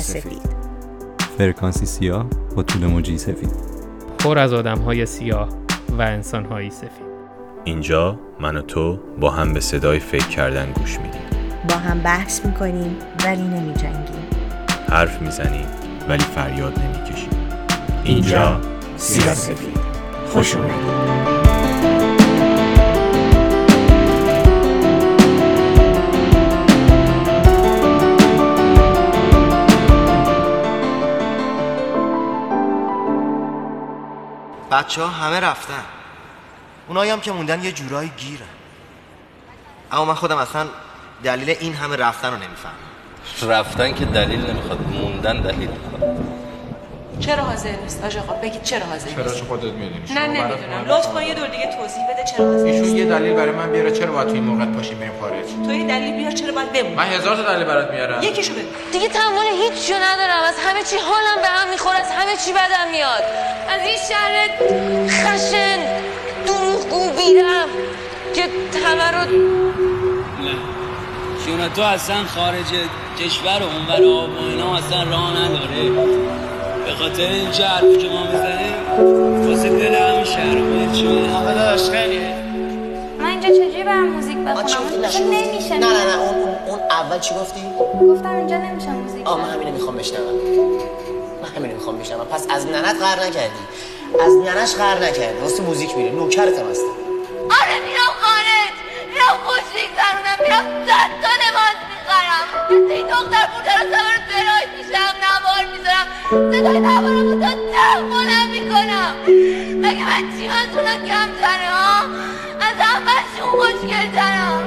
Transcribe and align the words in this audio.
سفید. 0.00 0.60
فرکانسی 1.38 1.86
سیاه 1.86 2.26
با 2.56 2.62
طول 2.62 2.86
موجی 2.86 3.18
سفید. 3.18 3.50
پر 4.18 4.38
از 4.38 4.52
آدم 4.52 4.78
های 4.78 5.06
سیاه 5.06 5.48
و 5.98 6.02
انسان 6.02 6.44
های 6.44 6.70
سفید. 6.70 7.10
اینجا 7.64 8.18
من 8.40 8.56
و 8.56 8.62
تو 8.62 8.98
با 9.20 9.30
هم 9.30 9.52
به 9.52 9.60
صدای 9.60 9.98
فکر 9.98 10.28
کردن 10.28 10.72
گوش 10.72 10.98
میدیم. 10.98 11.20
با 11.68 11.74
هم 11.74 12.00
بحث 12.00 12.44
می‌کنیم 12.46 12.96
ولی 13.24 13.42
نمی 13.42 13.74
جنگیم 13.74 14.26
حرف 14.88 15.22
می‌زنیم 15.22 15.66
ولی 16.08 16.24
فریاد 16.24 16.78
نمی‌کشیم. 16.78 17.30
اینجا 18.04 18.60
سیاه 18.96 19.34
سفید. 19.34 19.80
خوش 20.32 20.54
اومدید. 20.54 21.39
بچه 34.70 35.02
ها 35.02 35.08
همه 35.08 35.40
رفتن. 35.40 35.84
اونایی 36.88 37.10
هم 37.10 37.20
که 37.20 37.32
موندن 37.32 37.64
یه 37.64 37.72
جورایی 37.72 38.12
گیرن 38.16 38.46
اما 39.92 40.04
من 40.04 40.14
خودم 40.14 40.36
اصلا 40.36 40.66
دلیل 41.24 41.50
این 41.50 41.74
همه 41.74 41.96
رفتن 41.96 42.30
رو 42.30 42.36
نمی‌فهمم. 42.36 43.50
رفتن 43.50 43.94
که 43.94 44.04
دلیل 44.04 44.50
نمی‌خواد 44.50 44.80
موندن 44.80 45.40
دلیل 45.40 45.70
می‌خواد. 45.70 46.39
چرا 47.20 47.42
حاضر 47.42 47.70
نیست؟ 47.82 48.04
آج 48.04 48.16
آقا 48.16 48.32
بگید 48.32 48.62
چرا 48.62 48.86
حاضر 48.86 49.10
چرا 49.10 49.22
نیست؟ 49.24 49.36
چه 49.36 49.44
خودت 49.44 49.64
می‌دونی. 49.64 50.02
نه 50.14 50.26
نمی‌دونم. 50.26 50.84
لطفا 50.88 51.22
یه 51.22 51.34
دور 51.34 51.46
دیگه 51.46 51.66
توضیح 51.66 52.04
بده 52.10 52.24
چرا 52.24 52.46
حاضر 52.46 52.64
ایشون 52.64 52.80
نیست. 52.80 52.96
یه 52.96 53.04
دلیل 53.04 53.32
برای 53.32 53.52
من 53.52 53.72
بیاره 53.72 53.90
چرا 53.90 54.12
باید 54.12 54.28
توی 54.28 54.38
این 54.38 54.44
موقع 54.44 54.64
پاشیم 54.64 54.98
بریم 54.98 55.12
خارج. 55.20 55.44
تو 55.66 55.72
یه 55.72 55.86
دلیل 55.86 56.16
بیار 56.16 56.30
چرا 56.32 56.52
باید 56.52 56.72
بمونی. 56.72 56.94
من 56.94 57.04
هزار 57.04 57.36
تا 57.36 57.42
دلیل 57.52 57.64
برات 57.64 57.90
میارم. 57.90 58.22
یکیشو 58.22 58.52
بگو. 58.52 58.62
دیگه 58.92 59.08
تمام 59.08 59.44
هیچ 59.62 59.88
جو 59.88 59.94
ندارم. 59.94 60.42
از 60.48 60.54
همه 60.66 60.82
چی 60.82 60.96
حالم 60.96 61.38
به 61.42 61.48
هم 61.48 61.70
می‌خوره 61.70 61.96
از 61.96 62.10
همه 62.10 62.36
چی 62.44 62.52
بدم 62.52 62.90
میاد. 62.92 63.24
از 63.74 63.80
این 63.86 63.98
شهر 64.08 64.32
خشن 65.08 65.78
دروغگو 66.46 67.10
بیرم 67.10 67.68
که 68.34 68.42
همه 68.84 69.10
رو 69.10 69.22
چون 71.46 71.68
تو 71.68 71.82
اصلا 71.82 72.24
خارج 72.24 72.70
کشور 73.18 73.60
و 73.62 73.66
اونور 73.66 74.20
آب 74.22 74.30
و 74.30 74.44
اینا 74.48 74.76
اصلا 74.76 75.02
راه 75.02 75.30
نداره. 75.30 76.49
به 76.90 76.96
خاطر 76.96 77.22
این 77.22 77.46
حرفی 77.46 77.96
که 77.96 78.08
ما 78.08 78.22
می‌زنیم 78.32 78.74
واسه 79.48 79.68
دل 79.68 79.94
همین 79.94 80.24
شهر 80.24 80.54
باید 80.54 80.92
چی 80.92 81.28
آقا 81.36 81.52
داشت 81.52 81.90
خیلی. 81.90 82.18
من 83.18 83.26
اینجا 83.26 83.48
چجوری 83.48 83.84
برم 83.84 84.08
موزیک 84.08 84.36
بخونم؟ 84.36 85.30
نمیشه 85.30 85.78
نه 85.78 85.86
نه 85.86 86.06
نه 86.06 86.20
اون, 86.20 86.34
اون, 86.34 86.54
اون 86.66 86.78
اول 86.90 87.18
چی 87.18 87.34
گفتی؟ 87.34 87.60
گفتم 88.00 88.36
اینجا 88.36 88.56
نمیشه 88.56 88.90
موزیک 88.90 89.26
آه 89.26 89.38
من. 89.40 89.50
همینو 89.50 89.72
می‌خوام 89.72 89.96
بشنوم. 89.96 90.34
من 91.42 91.48
همینو 91.56 91.74
می‌خوام 91.74 91.98
بشنوم. 91.98 92.24
پس 92.24 92.46
از 92.50 92.66
ننت 92.66 92.96
قهر 93.00 93.26
نکردی. 93.26 93.62
از 94.20 94.32
ننش 94.32 94.74
قهر 94.74 94.98
نکردی. 94.98 95.40
واسه 95.40 95.62
موزیک 95.62 95.96
میره. 95.96 96.10
نوکرتم 96.10 96.70
هستم. 96.70 96.94
آره 97.60 97.76
میرم 97.86 98.12
خارج. 98.20 98.74
میرم 99.12 99.36
خوش 99.44 99.64
میگذرونم. 99.74 100.38
میرم 100.42 100.86
صد 100.86 101.10
تا 101.22 101.28
لباس 101.42 101.89
می‌خرم. 102.20 102.46
مثل 102.70 102.92
این 102.92 103.06
دختر 103.06 103.46
بوده 103.54 103.72
رو 103.78 103.84
سوار 103.90 104.16
برای 104.30 104.66
میشم 104.76 105.14
نوار 105.26 105.64
می‌ذارم. 105.72 106.06
صدای 106.52 106.80
نوارم 106.80 107.26
رو 107.28 107.40
تا 107.40 107.54
ده 107.54 108.02
بلند 108.10 108.50
می‌کنم. 108.50 109.14
مگه 109.84 110.04
من 110.06 110.38
چی 110.38 110.48
مسئولم 110.48 111.06
کم 111.06 111.28
تره 111.40 111.70
ها؟ 111.70 112.00
از 112.60 112.76
همهشون 112.78 113.48
خوشگل 113.50 114.10
ترم. 114.14 114.62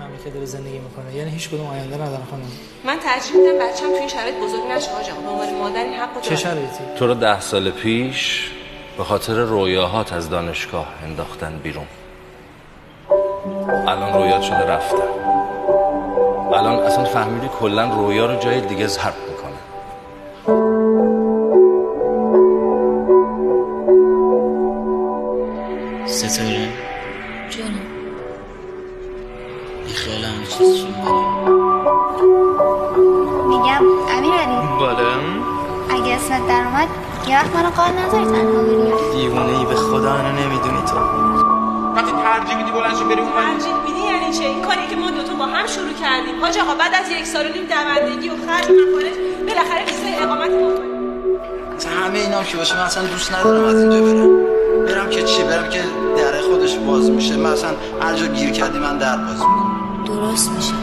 مملکت 0.00 0.34
داره 0.34 0.46
زندگی 0.46 0.78
می‌کنه؟ 0.78 1.14
یعنی 1.14 1.30
هیچ 1.30 1.48
کدوم 1.48 1.66
آینده 1.66 1.94
ندارن 1.94 2.24
خانم. 2.30 2.42
من 2.84 2.98
ترجیح 2.98 3.36
میدم 3.36 3.58
بچه‌م 3.58 3.90
تو 3.90 3.96
این 3.96 4.08
شرایط 4.08 4.34
بزرگ 4.34 4.66
نشه 4.70 4.90
آقا 4.90 5.20
به 5.22 5.28
عنوان 5.28 5.54
مادر 5.54 5.84
این 5.84 5.94
حقو 5.94 6.20
چه 6.20 6.36
شرایطی؟ 6.36 6.84
تو 6.98 7.06
رو 7.06 7.14
ده 7.14 7.40
سال 7.40 7.70
پیش 7.70 8.50
به 8.98 9.04
خاطر 9.04 9.34
رویاهات 9.34 10.12
از 10.12 10.30
دانشگاه 10.30 10.86
انداختن 11.04 11.60
بیرون. 11.62 11.86
الان 13.88 14.12
رویات 14.12 14.42
شده 14.42 14.66
رفتن. 14.66 15.39
الان 16.54 16.74
اصلا 16.74 17.04
فهمیدی 17.04 17.48
کلا 17.60 17.94
رویا 17.96 18.26
رو 18.26 18.38
جای 18.38 18.60
دیگه 18.60 18.86
ضرب 18.86 19.14
می‌کنه. 19.28 19.60
ستاره؟ 26.06 26.68
جونم 27.50 27.68
بی 29.86 29.92
خیال 29.92 30.24
همه 30.24 30.46
چیز 30.46 30.76
چی 30.76 30.86
میگم 33.48 33.82
امیرعلی. 34.18 34.78
بالا 34.80 35.02
اگه 35.90 36.14
اسمت 36.14 36.48
در 36.48 36.64
اومد 36.64 36.88
یه 37.28 37.36
وقت 37.36 37.56
منو 37.56 37.70
قال 37.70 37.92
نذاری 37.92 38.24
تنها 38.24 38.62
بری. 38.62 38.92
دیوونه 39.20 39.58
ای 39.58 39.64
به 39.64 39.74
خدا 39.74 40.14
اینو 40.16 40.32
نمی‌دونی 40.32 40.82
تو. 40.86 41.39
وقتی 41.96 42.12
ترجیح 42.12 42.56
میدی 42.56 42.70
بلند 42.70 42.96
شو 42.96 43.04
بری 43.04 43.20
اون. 43.20 43.30
ترجیح 43.32 43.74
میدی؟ 43.86 44.00
یعنی 44.00 44.32
چه 44.38 44.44
این 44.44 44.62
کاری 44.62 44.86
که 44.90 44.96
ما 44.96 45.10
دوتا 45.10 45.34
با 45.34 45.46
هم 45.46 45.66
شروع 45.66 45.92
کردیم. 46.02 46.40
حاج 46.40 46.58
آقا 46.58 46.74
بعد 46.74 46.94
از 46.94 47.10
یک 47.10 47.26
سال 47.26 47.46
و 47.46 47.52
نیم 47.52 47.64
دوندگی 47.64 48.28
و 48.28 48.32
خرج 48.46 48.64
مخارج 48.64 49.14
بالاخره 49.46 49.84
ویزای 49.84 50.14
اقامت 50.14 50.50
ما 50.50 50.90
همه 52.06 52.18
اینا 52.18 52.44
که 52.44 52.56
باشه 52.56 52.76
من 52.76 52.82
اصلا 52.82 53.02
دوست 53.02 53.34
ندارم 53.34 53.64
از 53.64 53.80
اینجا 53.80 54.02
برم. 54.02 54.46
برم 54.86 55.10
که 55.10 55.22
چی؟ 55.22 55.42
برم 55.42 55.68
که 55.68 55.80
در 56.16 56.40
خودش 56.40 56.74
باز 56.76 57.10
میشه. 57.10 57.36
من 57.36 57.52
اصلا 57.52 57.70
هر 58.02 58.14
جا 58.14 58.26
گیر 58.26 58.50
کردی 58.50 58.78
من 58.78 58.98
در 58.98 59.16
باز 59.16 59.38
می‌کنم. 59.38 60.04
درست 60.06 60.50
میشه. 60.50 60.74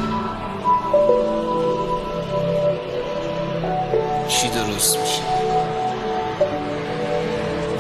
چی 4.28 4.50
درست 4.50 4.98
میشه؟ 5.00 5.22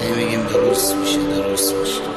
نمیگیم 0.03 0.43
درست 0.43 0.95
میشه 0.95 1.17
درست 1.19 1.75
میشه. 1.75 2.16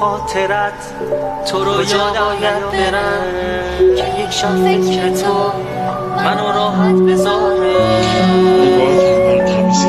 خاطرت 0.00 0.72
تو 1.46 1.64
رو 1.64 1.84
یادم 1.84 2.70
برم؟ 2.72 3.24
که 3.96 4.22
یک 4.22 4.30
شب 4.30 4.56
فکر 4.56 5.08
تو 5.08 5.52
منو 6.24 6.52
راحت 6.52 6.94
بذاره 6.94 7.72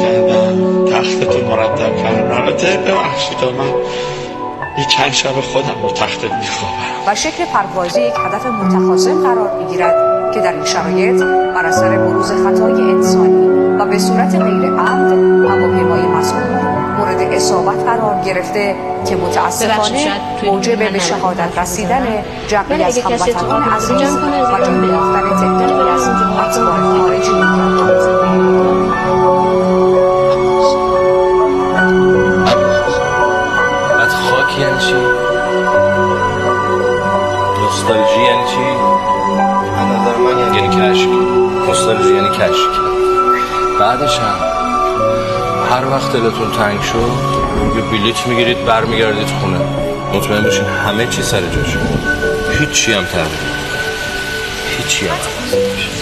کردم 0.02 0.86
تختتو 0.86 1.46
مرتب 1.47 1.96
کردم 1.97 2.41
البته 2.41 2.78
ببخشید 2.78 3.38
من 3.38 3.74
یه 4.78 4.86
چند 4.86 5.12
شب 5.12 5.41
خودم 5.41 5.81
رو 5.84 5.90
تختت 5.90 6.34
میخوابم. 6.34 7.08
و 7.08 7.16
شکل 7.16 7.46
پروازی 7.46 8.02
یک 8.02 8.14
هدف 8.25 8.46
متخاصم 8.46 9.24
قرار 9.24 9.59
می‌گیرد 9.59 9.96
که 10.34 10.40
در 10.40 10.53
این 10.53 10.66
شرایط 10.66 11.24
بر 11.56 11.66
اثر 11.66 11.97
بروز 11.97 12.31
خطای 12.31 12.81
انسانی 12.81 13.47
و 13.79 13.85
به 13.85 13.99
صورت 13.99 14.35
غیر 14.35 14.72
عمد 14.72 15.11
هواپیمای 15.49 16.02
مذکور 16.02 16.53
مورد 16.97 17.22
اصابت 17.22 17.84
قرار 17.84 18.22
گرفته 18.25 18.75
که 19.05 19.16
متاسفانه 19.16 20.07
موجب 20.45 20.91
به 20.91 20.99
شهادت. 20.99 21.59
رسیدن 21.59 22.07
جمعی 22.47 22.84
از 22.84 22.97
هموطنان 22.97 23.63
عزیز 23.63 23.97
جمع 23.97 24.47
و 24.47 25.35
تعدادی 25.40 25.90
از 25.90 26.07
اتباع 26.40 26.78
خارجی 26.97 27.31
خاک 34.29 34.59
یعنی 34.59 34.79
چی؟ 34.79 34.93
نوستالژی 37.61 38.22
یعنی 38.22 38.43
چی؟ 38.47 38.63
از 39.78 39.87
نظر 39.87 40.17
من 40.17 40.37
یعنی 40.39 40.55
یعنی 40.57 40.69
کشک 40.69 41.09
نوستالژی 41.67 42.16
یعنی 42.16 42.29
کشک 42.29 42.69
بعدش 43.79 44.19
هم 44.19 44.53
هر 45.73 45.87
وقت 45.87 46.14
دلتون 46.14 46.52
تنگ 46.52 46.81
شد 46.81 47.11
یه 47.75 47.81
بلیت 47.81 48.28
می‌گیرید 48.28 48.66
برمیگردید 48.66 49.28
خونه. 49.28 49.59
مطمئن 50.14 50.43
باشین 50.43 50.66
همه 50.66 51.08
چی 51.08 51.22
سر 51.22 51.41
جاشه 51.41 51.79
هیچی 52.59 52.93
هم 52.93 53.05
تغییر. 53.05 53.40
هیچی 54.78 55.08
هم. 55.08 55.14
عوض 55.14 55.92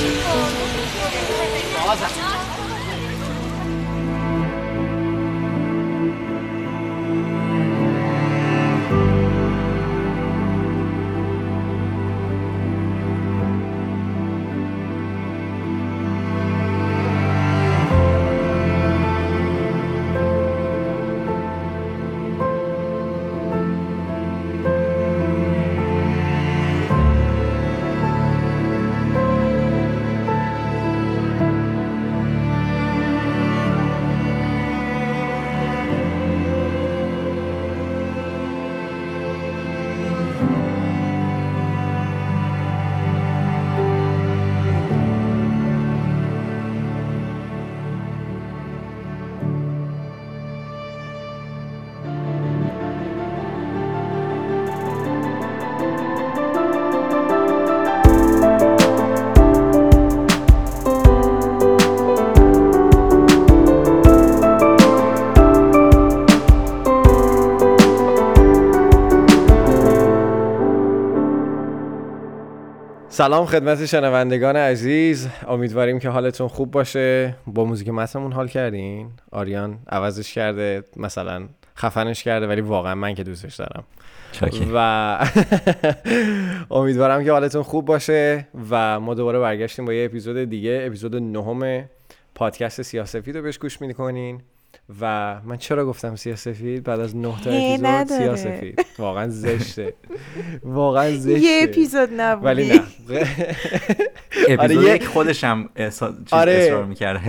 سلام 73.22 73.46
خدمت 73.46 73.86
شنوندگان 73.86 74.56
عزیز. 74.56 75.28
امیدواریم 75.48 76.00
که 76.00 76.10
حالتون 76.10 76.48
خوب 76.48 76.72
باشه. 76.72 77.36
با 77.48 77.66
موزیک 77.66 77.90
متنمون 77.90 78.32
حال 78.32 78.48
کردین؟ 78.48 79.12
آریان 79.32 79.80
عوضش 79.90 80.34
کرده 80.34 80.84
مثلا 80.98 81.48
خفنش 81.78 82.24
کرده 82.24 82.48
ولی 82.48 82.62
واقعا 82.62 82.96
من 82.96 83.16
که 83.16 83.24
دوستش 83.24 83.56
دارم. 83.56 83.84
شاکر. 84.32 84.66
و 84.74 85.28
امیدوارم 86.78 87.24
که 87.24 87.32
حالتون 87.32 87.64
خوب 87.64 87.86
باشه 87.86 88.48
و 88.70 89.00
ما 89.00 89.14
دوباره 89.14 89.40
برگشتیم 89.40 89.86
با 89.86 89.94
یه 89.94 90.06
اپیزود 90.06 90.38
دیگه. 90.50 90.84
اپیزود 90.86 91.16
نهم 91.16 91.90
پادکست 92.36 92.82
سیاسفید 92.82 93.38
رو 93.38 93.44
بهش 93.44 93.58
گوش 93.58 93.82
می‌کنین. 93.82 94.42
و 95.02 95.36
من 95.46 95.58
چرا 95.58 95.86
گفتم 95.86 96.16
سیاسفید 96.16 96.84
بعد 96.84 97.00
از 97.00 97.16
نه 97.16 97.42
تا 97.44 97.50
اپیزود. 97.52 98.06
سیاسفید 98.18 98.86
واقعا 99.00 99.28
زشته. 99.30 99.94
واقعا 100.64 101.12
زشته. 101.18 101.40
یه 101.40 101.60
اپیزود 101.64 102.10
نبودی 102.18 102.46
ولی 102.46 102.68
نه. 102.68 102.82
اپیزود 104.50 104.60
آره، 104.60 104.96
یک 104.96 105.02
یه- 105.02 105.08
خودش 105.08 105.44
هم 105.44 105.70
احسا- 105.76 106.14
چیز 106.26 106.34
آره 106.34 106.86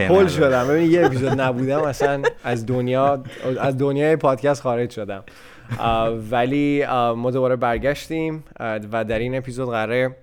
هول 0.09 0.27
شدم. 0.29 0.69
ببین 0.69 0.91
یه 0.91 1.07
اپیزود 1.07 1.41
نبودم 1.41 1.83
اصلا 1.83 2.23
از 2.45 2.67
دنیا 2.67 3.23
از 3.61 3.79
دنیای 3.79 4.17
پادکست 4.17 4.63
خارج 4.63 4.91
شدم. 4.91 5.25
ولی 6.31 6.87
ما 7.17 7.31
دوباره 7.31 7.57
برگشتیم. 7.57 8.45
و 8.93 9.05
در 9.05 9.19
این 9.19 9.35
اپیزود 9.35 9.69
قراره 9.71 10.17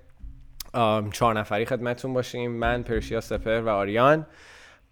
چهار 1.11 1.39
نفری 1.39 1.65
خدمتتون 1.65 2.13
باشیم. 2.13 2.51
من 2.51 2.83
پرشیا 2.83 3.21
سپر 3.21 3.61
و 3.61 3.69
آریان. 3.69 4.25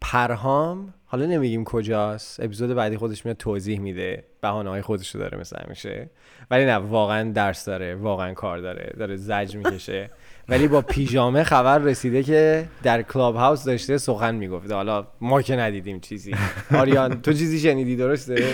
پرهام 0.02 0.94
حالا 1.10 1.26
نمیگیم 1.26 1.64
کجاست. 1.64 2.40
اپیزود 2.40 2.74
بعدی 2.76 2.98
خودش 2.98 3.26
میاد 3.26 3.38
توضیح 3.38 3.80
میده. 3.80 4.24
بهانه 4.42 4.70
های 4.70 4.82
خودش 4.82 5.16
رو 5.16 5.22
داره 5.22 5.38
مثل 5.38 5.56
همیشه 5.66 6.10
ولی 6.52 6.66
نه 6.66 6.76
واقعا 6.76 7.32
درس 7.32 7.66
داره. 7.66 7.96
واقعا 7.96 8.34
کار 8.34 8.58
داره. 8.58 8.94
داره 8.98 9.16
زجر 9.16 9.56
می‌کشه. 9.56 10.10
ولی 10.50 10.68
با 10.68 10.82
پیژامه 10.82 11.44
خبر 11.44 11.78
رسیده 11.78 12.24
که 12.24 12.66
در 12.84 13.02
کلاب 13.02 13.36
هاوس 13.36 13.64
داشته 13.64 13.98
سخن 13.98 14.36
می‌گفته. 14.36 14.76
حالا 14.76 15.08
ما 15.22 15.42
که 15.42 15.56
ندیدیم 15.56 16.00
چیزی. 16.00 16.36
آریان 16.72 17.22
تو 17.22 17.34
چیزی 17.34 17.60
شنیدی 17.60 17.96
درسته؟ 17.96 18.54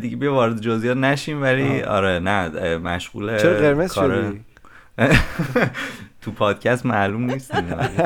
دیگه 0.00 0.16
بیا 0.16 0.34
وارد 0.34 0.60
جزئیات 0.60 0.96
نشیم 0.96 1.42
ولی 1.42 1.82
آره 1.82 2.18
نه 2.18 2.30
اه، 2.58 2.76
مشغول 2.78 3.38
چرا 3.38 3.58
قرمز 3.58 3.92
کار- 3.92 4.22
شدی؟ 4.22 4.40
تو 6.22 6.30
پادکست 6.30 6.86
معلوم 6.86 7.30
نیستیم. 7.30 7.72
آه، 7.72 7.88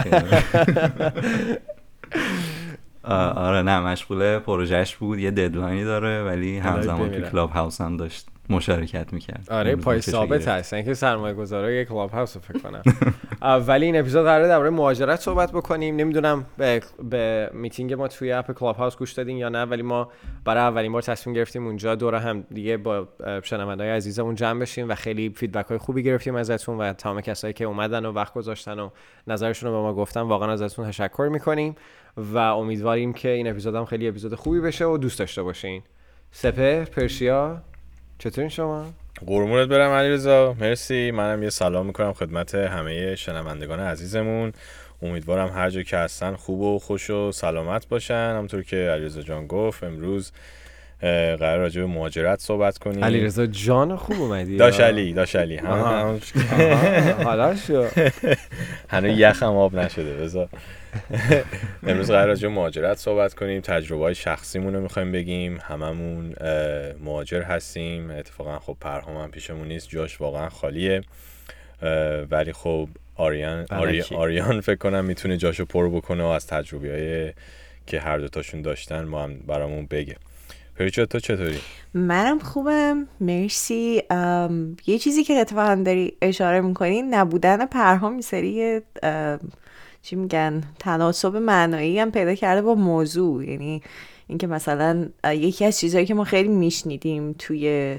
آره 3.04 3.62
نه 3.62 3.80
مشغول 3.80 4.38
پروژهش 4.38 4.96
بود. 4.96 5.18
یه 5.18 5.30
deadline 5.30 5.78
ی 5.78 5.84
داره 5.84 6.24
ولی 6.24 6.58
همزمان 6.58 7.10
تو. 7.10 7.30
کلاب 7.30 7.50
هاوس 7.50 7.80
هم 7.80 7.96
داشت 7.96 8.26
مشارکت 8.50 9.12
می‌کرد. 9.12 9.46
آره 9.50 9.76
پای 9.76 10.00
ثابت 10.00 10.48
هستن 10.48 10.82
که 10.82 10.94
سرمایه 10.94 11.34
گذاره 11.34 11.74
یک 11.74 11.88
کلاب 11.88 12.10
هاوس 12.10 12.36
رو 12.36 12.42
فکر 12.42 12.58
کنم 12.68 12.82
ولی 13.66 13.86
این 13.86 14.00
اپیزود 14.00 14.24
قراره 14.24 14.48
درباره 14.48 14.70
مهاجرت 14.70 15.20
صحبت 15.20 15.52
بکنیم. 15.52 15.96
نمی‌دونم 15.96 16.46
به, 16.56 16.80
به 17.10 17.50
میتینگ 17.54 17.94
ما 17.94 18.08
توی 18.08 18.32
app 18.32 18.52
کلاب 18.52 18.76
هاوس 18.76 18.96
گوش 18.96 19.12
دادین 19.12 19.36
یا 19.36 19.48
نه 19.48 19.62
ولی 19.62 19.82
ما 19.82 20.08
برای 20.44 20.62
اولین 20.62 20.92
بار 20.92 21.02
تصمیم 21.02 21.36
گرفتیم 21.36 21.66
اونجا 21.66 21.94
دور 21.94 22.14
هم 22.14 22.44
دیگه 22.54 22.76
با 22.76 23.08
شنونده 23.42 23.84
های 23.84 23.92
عزیزمون 23.92 24.34
جمع 24.34 24.60
بشیم 24.60 24.88
و 24.88 24.94
خیلی 24.94 25.30
feedback 25.36 25.66
های 25.66 25.78
خوبی 25.78 26.02
گرفتیم 26.02 26.34
ازتون 26.34 26.78
و 26.78 26.92
تمام 26.92 27.20
کسایی 27.20 27.54
که 27.54 27.64
اومدن 27.64 28.06
و 28.06 28.12
وقت 28.12 28.34
گذاشتن 28.34 28.78
و 28.78 28.90
نظرشون 29.26 29.70
رو 29.70 29.76
به 29.76 29.82
ما 29.82 29.94
گفتن 29.94 30.20
واقعا 30.20 30.52
ازتون 30.52 30.88
تشکر 30.88 31.28
می‌کنیم. 31.32 31.74
و 32.16 32.38
امیدواریم 32.38 33.12
که 33.12 33.28
این 33.28 33.50
اپیزود 33.50 33.74
هم 33.74 33.84
خیلی 33.84 34.08
اپیزود 34.08 34.34
خوبی 34.34 34.60
بشه 34.60 34.84
و 34.84 34.98
دوست 34.98 35.18
داشته 35.18 35.42
باشین. 35.42 35.82
سپه 36.32 36.84
پرشیا 36.84 37.62
چطورین 38.18 38.50
شما؟ 38.50 38.86
قرمونت 39.26 39.68
برم 39.68 39.90
علیرضا. 39.90 40.56
مرسی. 40.60 41.10
منم 41.10 41.42
یه 41.42 41.50
سلام 41.50 41.86
می‌کنم 41.86 42.12
خدمت 42.12 42.54
همه 42.54 43.16
شنوندگان 43.16 43.80
عزیزمون. 43.80 44.52
امیدوارم 45.02 45.48
هر 45.48 45.70
جا 45.70 45.82
که 45.82 45.96
هستن 45.96 46.34
خوب 46.34 46.60
و 46.60 46.78
خوش 46.78 47.10
و 47.10 47.32
سلامت 47.32 47.88
باشن. 47.88 48.34
همونطور 48.34 48.62
که 48.62 48.76
علیرضا 48.76 49.22
جان 49.22 49.46
گفت 49.46 49.84
امروز 49.84 50.32
قرار 51.00 51.58
راجع 51.58 51.80
به 51.80 51.86
مهاجرت 51.86 52.40
صحبت 52.40 52.78
کنیم. 52.78 53.04
علیرضا 53.04 53.46
جان 53.46 53.96
خوب 53.96 54.20
اومدی؟ 54.20 54.56
داش 54.56 54.80
علی 54.80 55.12
داش 55.12 55.36
علی. 55.36 55.56
حالا 55.56 57.56
شو. 57.56 57.86
هنوز 58.90 59.18
یخم 59.18 59.56
آب 59.56 59.76
نشده 59.76 60.16
بذار. 60.16 60.48
امروز 61.86 62.10
قرار 62.10 62.26
راجع 62.26 62.48
به 62.48 62.54
مهاجرت 62.54 62.98
صحبت 62.98 63.34
کنیم. 63.34 63.60
تجربه 63.60 64.02
های 64.02 64.14
شخصیمون 64.14 64.74
رو 64.74 64.80
می‌خوایم 64.80 65.12
بگیم. 65.12 65.58
هممون 65.62 66.34
مهاجر 67.04 67.42
هستیم. 67.42 68.10
اتفاقا 68.10 68.58
خب 68.58 68.76
پرهام 68.80 69.16
هم 69.16 69.30
پیشمون 69.30 69.68
نیست. 69.68 69.88
جاش 69.88 70.20
واقعا 70.20 70.48
خالیه. 70.48 71.02
ولی 72.30 72.52
خب 72.52 72.88
آریان 73.16 73.66
آری- 73.70 73.96
الکی. 73.98 74.14
آریان 74.14 74.60
فکر 74.60 74.78
کنم 74.78 75.04
می‌تونه 75.04 75.36
جاشو 75.36 75.64
پر 75.64 75.88
بکنه 75.88 76.22
و 76.22 76.26
از 76.26 76.46
تجربه 76.46 77.34
که 77.86 78.00
هر 78.00 78.18
دوتاشون 78.18 78.62
داشتن 78.62 79.04
ما 79.04 79.22
هم 79.22 79.34
برامون 79.46 79.86
بگه. 79.86 80.16
پریچا 80.76 81.06
تو 81.06 81.20
چطوری؟ 81.20 81.58
منم 81.94 82.38
خوبم. 82.38 83.06
مرسی. 83.20 84.02
یه 84.86 84.98
چیزی 84.98 85.24
که 85.24 85.34
اتفاقا 85.34 85.74
داری 85.74 86.16
اشاره 86.22 86.60
می‌کنی 86.60 87.02
نبودن 87.02 87.66
پرهام 87.66 88.12
این 88.12 88.20
سری 88.20 88.80
ام، 89.02 89.40
چی 90.02 90.16
میگن 90.16 90.62
تناسب 90.78 91.36
معنایی 91.36 91.98
هم 91.98 92.10
پیدا 92.10 92.34
کرده 92.34 92.62
با 92.62 92.74
موضوع. 92.74 93.44
یعنی 93.44 93.82
اینکه 94.26 94.46
مثلا 94.46 95.08
یکی 95.24 95.64
از 95.64 95.80
چیزهایی 95.80 96.06
که 96.06 96.14
ما 96.14 96.24
خیلی 96.24 96.48
میشنیدیم 96.48 97.32
توی 97.38 97.98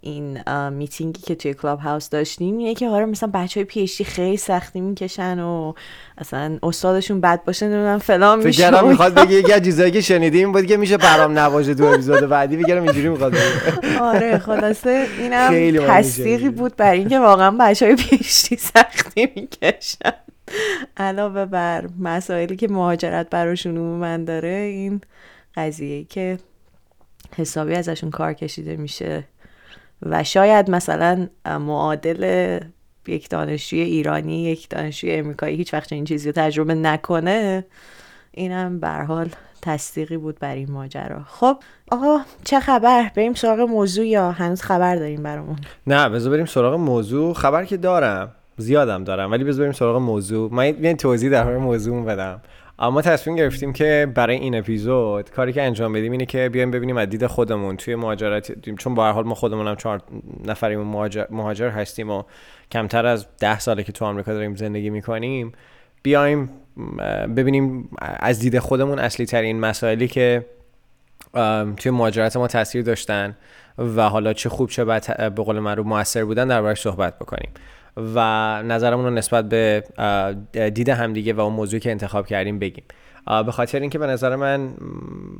این 0.00 0.38
میتینگی 0.68 1.22
که 1.22 1.34
توی 1.34 1.54
کلاب 1.54 1.78
هاوس 1.78 2.08
داشتیم 2.08 2.58
اینه 2.58 2.74
که 2.74 2.88
آره 2.88 3.04
مثلا 3.04 3.30
بچه 3.34 3.60
های 3.60 3.64
پیشتی 3.64 4.04
خیلی 4.04 4.36
سختی 4.36 4.80
می‌کشن 4.80 5.38
و 5.40 5.72
اصلا 6.18 6.58
استادشون 6.62 7.20
بد 7.20 7.44
باشه 7.44 7.66
نمی‌دونم 7.66 7.98
فلان 7.98 8.44
میشه 8.44 8.68
و 8.70 8.86
می‌خواد 8.86 9.14
بگه 9.14 9.34
یکی 9.40 9.60
چیزایی 9.60 9.90
که 9.90 10.00
شنیدیم 10.00 10.52
بود 10.52 10.66
که 10.66 10.76
میشه 10.76 10.96
برام 10.96 11.38
نواژه 11.38 11.74
تو 11.74 11.84
اپیزود 11.84 12.20
بعدی 12.20 12.56
بگم 12.56 12.82
اینجوری 12.82 13.08
می‌خواد 13.08 13.32
بگه. 13.32 14.00
آره 14.00 14.38
خلاصه 14.38 15.06
اینم 15.18 15.86
تصدیقی. 15.88 16.48
بود 16.48 16.76
بر 16.76 16.92
اینکه 16.92 17.18
واقعا 17.18 17.56
بچه 17.60 17.86
های 17.86 17.96
پیشتی 17.96 18.56
سختی 18.56 19.28
می‌کشن 19.36 20.12
علاوه 20.96 21.44
بر 21.44 21.88
مسائلی 21.98 22.56
که 22.56 22.68
مهاجرت 22.68 23.30
براشون 23.30 23.74
من 23.74 24.24
داره 24.24 24.48
این 24.48 25.00
قضیه 25.56 26.04
که 26.04 26.38
حسابی 27.36 27.74
ازشون 27.74 28.10
کار 28.10 28.32
کشیده 28.32 28.76
میشه 28.76 29.24
و 30.02 30.24
شاید 30.24 30.70
مثلا 30.70 31.28
معادل 31.46 32.60
یک 33.06 33.28
دانشجوی 33.28 33.80
ایرانی 33.80 34.42
یک 34.42 34.68
دانشجوی 34.68 35.12
امریکایی 35.12 35.56
هیچ 35.56 35.74
وقت 35.74 35.92
این 35.92 36.04
چیزی 36.04 36.28
رو 36.28 36.32
تجربه 36.32 36.74
نکنه 36.74 37.64
اینم 38.32 38.80
به 38.80 38.88
حال 38.88 39.28
تصدیقی 39.62 40.16
بود 40.16 40.38
بر 40.38 40.54
این 40.54 40.70
ماجرا. 40.70 41.22
خب 41.26 41.56
آقا 41.90 42.20
چه 42.44 42.60
خبر؟ 42.60 43.10
بریم 43.16 43.34
سراغ 43.34 43.60
موضوع 43.60 44.06
یا 44.06 44.32
هنوز 44.32 44.62
خبر 44.62 44.96
داریم 44.96 45.22
برامون؟ 45.22 45.56
نه 45.86 46.08
بذار 46.08 46.32
بریم 46.32 46.46
سراغ 46.46 46.74
موضوع. 46.74 47.34
خبر 47.34 47.64
که 47.64 47.76
دارم 47.76 48.30
زیادم 48.56 49.04
دارم 49.04 49.30
ولی 49.30 49.44
بذار 49.44 49.60
بریم 49.60 49.72
سراغ 49.72 49.96
موضوع. 49.96 50.54
من 50.54 50.84
یه 50.84 50.94
توضیح 50.94 51.30
در 51.30 51.44
مورد 51.44 51.58
موضوع 51.58 52.04
بدم. 52.04 52.40
اما 52.78 53.02
تصمیم 53.02 53.36
گرفتیم 53.36 53.72
که 53.72 54.12
برای 54.14 54.36
این 54.36 54.58
اپیزود 54.58 55.30
کاری 55.30 55.52
که 55.52 55.62
انجام 55.62 55.92
بدیم 55.92 56.12
اینه 56.12 56.26
که 56.26 56.48
بیایم 56.48 56.70
ببینیم 56.70 56.96
از 56.96 57.08
دید 57.08 57.26
خودمون 57.26 57.76
توی 57.76 57.94
مهاجرت 57.94 58.70
چون 58.76 58.94
به 58.94 59.02
هر 59.02 59.12
حال 59.12 59.24
ما 59.24 59.34
خودمون 59.34 59.68
هم 59.68 59.76
چهار 59.76 60.02
نفریم 60.44 60.80
مهاجر, 60.80 61.24
مهاجر 61.30 61.68
هستیم 61.68 62.10
و 62.10 62.22
کمتر 62.72 63.06
از 63.06 63.26
ده 63.38 63.58
ساله 63.58 63.82
که 63.82 63.92
تو 63.92 64.04
آمریکا 64.04 64.32
داریم 64.32 64.56
زندگی 64.56 64.90
می‌کنیم 64.90 65.52
بیایم 66.02 66.50
ببینیم 67.36 67.88
از 68.00 68.40
دید 68.40 68.58
خودمون 68.58 68.98
اصلی 68.98 69.26
ترین 69.26 69.60
مسائلی 69.60 70.08
که 70.08 70.46
توی 71.76 71.90
مهاجرت 71.90 72.36
ما 72.36 72.46
تاثیر 72.46 72.82
داشتن 72.82 73.36
و 73.78 74.08
حالا 74.08 74.32
چه 74.32 74.48
خوب 74.48 74.70
چه 74.70 74.84
بد 74.84 75.34
به 75.34 75.42
قول 75.42 75.58
معروف 75.58 75.86
موثر 75.86 76.24
بودن 76.24 76.48
دربارش 76.48 76.80
صحبت 76.80 77.18
بکنیم. 77.18 77.50
و 78.14 78.18
نظرمون 78.62 79.04
رو 79.04 79.10
نسبت 79.10 79.48
به 79.48 79.84
دید 80.74 80.88
همدیگه 80.88 81.32
و 81.32 81.40
اون 81.40 81.52
موضوعی 81.52 81.80
که 81.80 81.90
انتخاب 81.90 82.26
کردیم 82.26 82.58
بگیم. 82.58 82.84
به 83.46 83.52
خاطر 83.52 83.80
اینکه 83.80 83.98
به 83.98 84.06
نظر 84.06 84.36
من 84.36 84.74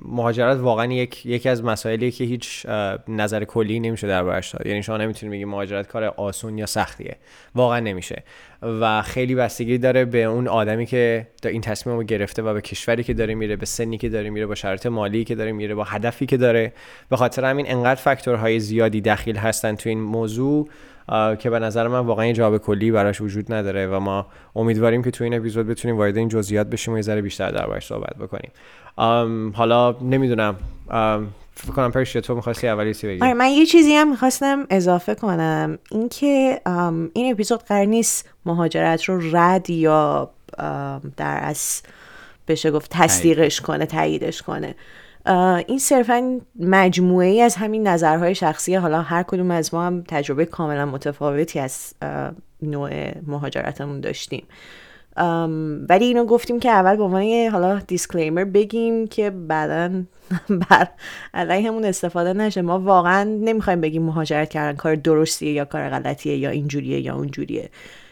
مهاجرت 0.04 0.58
واقعا 0.58 0.92
یک 0.92 1.26
یکی 1.26 1.48
از 1.48 1.64
مسائلی 1.64 2.10
که 2.10 2.24
هیچ 2.24 2.66
نظر 3.08 3.44
کلی 3.44 3.80
نمیشه 3.80 4.08
دربارش 4.08 4.50
داد. 4.50 4.66
یعنی 4.66 4.82
شما 4.82 4.96
نمی‌تونید 4.96 5.32
بگید 5.32 5.46
مهاجرت 5.46 5.88
کار 5.88 6.04
آسون 6.04 6.58
یا 6.58 6.66
سختیه. 6.66 7.16
واقعا 7.54 7.80
نمیشه. 7.80 8.22
و 8.62 9.02
خیلی 9.02 9.34
بستگی 9.34 9.78
داره 9.78 10.04
به 10.04 10.22
اون 10.24 10.48
آدمی 10.48 10.86
که 10.86 11.26
این 11.44 11.60
تصمیم 11.60 11.96
رو 11.96 12.02
گرفته 12.02 12.42
و 12.42 12.54
به 12.54 12.60
کشوری 12.60 13.04
که 13.04 13.14
داره 13.14 13.34
میره 13.34 13.56
به 13.56 13.66
سنی 13.66 13.98
که 13.98 14.08
داره 14.08 14.30
میره 14.30 14.46
با 14.46 14.54
شرایط 14.54 14.86
مالی 14.86 15.24
که 15.24 15.34
داره 15.34 15.52
میره 15.52 15.74
با 15.74 15.84
هدفی 15.84 16.26
که 16.26 16.36
داره. 16.36 16.72
به 17.08 17.16
خاطر 17.16 17.44
همین 17.44 17.70
انقدر 17.70 18.00
فاکتورهای 18.00 18.60
زیادی 18.60 19.00
دخیل 19.00 19.36
هستن 19.36 19.74
تو 19.74 19.88
این 19.88 20.00
موضوع. 20.00 20.68
که 21.38 21.50
به 21.50 21.58
نظر 21.58 21.88
من 21.88 21.98
واقعا 21.98 22.32
جواب 22.32 22.58
کلی 22.58 22.90
براش 22.90 23.20
وجود 23.20 23.52
نداره 23.52 23.86
و 23.86 24.00
ما 24.00 24.26
امیدواریم 24.56 25.02
که 25.02 25.10
تو 25.10 25.24
این 25.24 25.34
اپیزود 25.34 25.66
بتونیم 25.66 25.96
وارد 25.96 26.16
این 26.16 26.28
جزئیات 26.28 26.66
بشیم 26.66 26.94
و 26.94 26.96
یه 26.96 27.02
ذره 27.02 27.22
بیشتر 27.22 27.50
دربارش 27.50 27.86
صحبت 27.86 28.16
بکنیم. 28.16 28.50
حالا 29.54 29.96
نمی‌دونم. 30.02 30.56
فکر 31.54 31.72
کنم 31.72 31.92
پرشیا 31.92 32.20
تو 32.20 32.34
می‌خواستی 32.34 32.68
اولی 32.68 32.92
سی 32.92 33.06
بگی؟ 33.06 33.22
آره 33.22 33.34
من 33.34 33.48
یه 33.48 33.66
چیزی 33.66 33.94
هم 33.94 34.10
می‌خواستم 34.10 34.66
اضافه 34.70 35.14
کنم. 35.14 35.78
اینکه 35.90 36.60
این 37.14 37.32
اپیزود 37.32 37.62
قرار 37.62 37.84
نیست 37.84 38.28
مهاجرت 38.46 39.04
رو 39.04 39.36
رد 39.36 39.70
یا 39.70 40.30
در 41.16 41.38
از 41.42 41.82
بشه 42.48 42.70
گفت 42.70 42.90
تصدیقش 42.90 43.60
کنه 43.60 43.86
تاییدش 43.86 44.42
کنه. 44.42 44.74
این 45.66 45.78
صرفا 45.78 46.40
مجموعه 46.60 47.26
ای 47.28 47.42
از 47.42 47.56
همین 47.56 47.88
نظرهای 47.88 48.34
شخصی 48.34 48.74
حالا 48.74 49.02
هر 49.02 49.22
کدوم 49.22 49.50
از 49.50 49.74
ما 49.74 49.86
هم 49.86 50.04
تجربه 50.08 50.44
کاملا 50.44 50.86
متفاوتی 50.86 51.58
از 51.58 51.94
نوع 52.62 52.90
مهاجرتمون 53.26 54.00
داشتیم. 54.00 54.46
ولی 55.88 56.04
اینو 56.04 56.24
گفتیم 56.24 56.60
که 56.60 56.70
اول 56.70 56.96
به 56.96 57.02
عنوان 57.02 57.48
حالا 57.52 57.78
دیسکلیمر 57.78 58.44
بگیم 58.44 59.06
که 59.06 59.30
بعدا 59.30 60.02
بر 60.70 60.88
علیهمون 61.34 61.84
استفاده 61.84 62.32
نشه. 62.32 62.62
ما 62.62 62.80
واقعا 62.80 63.24
نمی‌خوایم 63.24 63.80
بگیم 63.80 64.02
مهاجرت 64.02 64.50
کردن 64.50 64.76
کار 64.76 64.94
درستیه 64.94 65.52
یا 65.52 65.64
کار 65.64 65.88
غلطیه 65.88 66.36
یا 66.36 66.50
اینجوریه 66.50 67.00
یا 67.00 67.14
اونجوریه. 67.14 67.70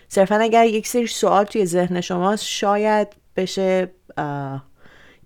صرفا 0.08 0.34
اگر 0.34 0.66
یک 0.66 0.86
سری 0.86 1.06
سوال 1.06 1.44
توی 1.44 1.66
ذهن 1.66 2.00
شماست 2.00 2.44
شاید 2.44 3.08
بشه 3.36 3.90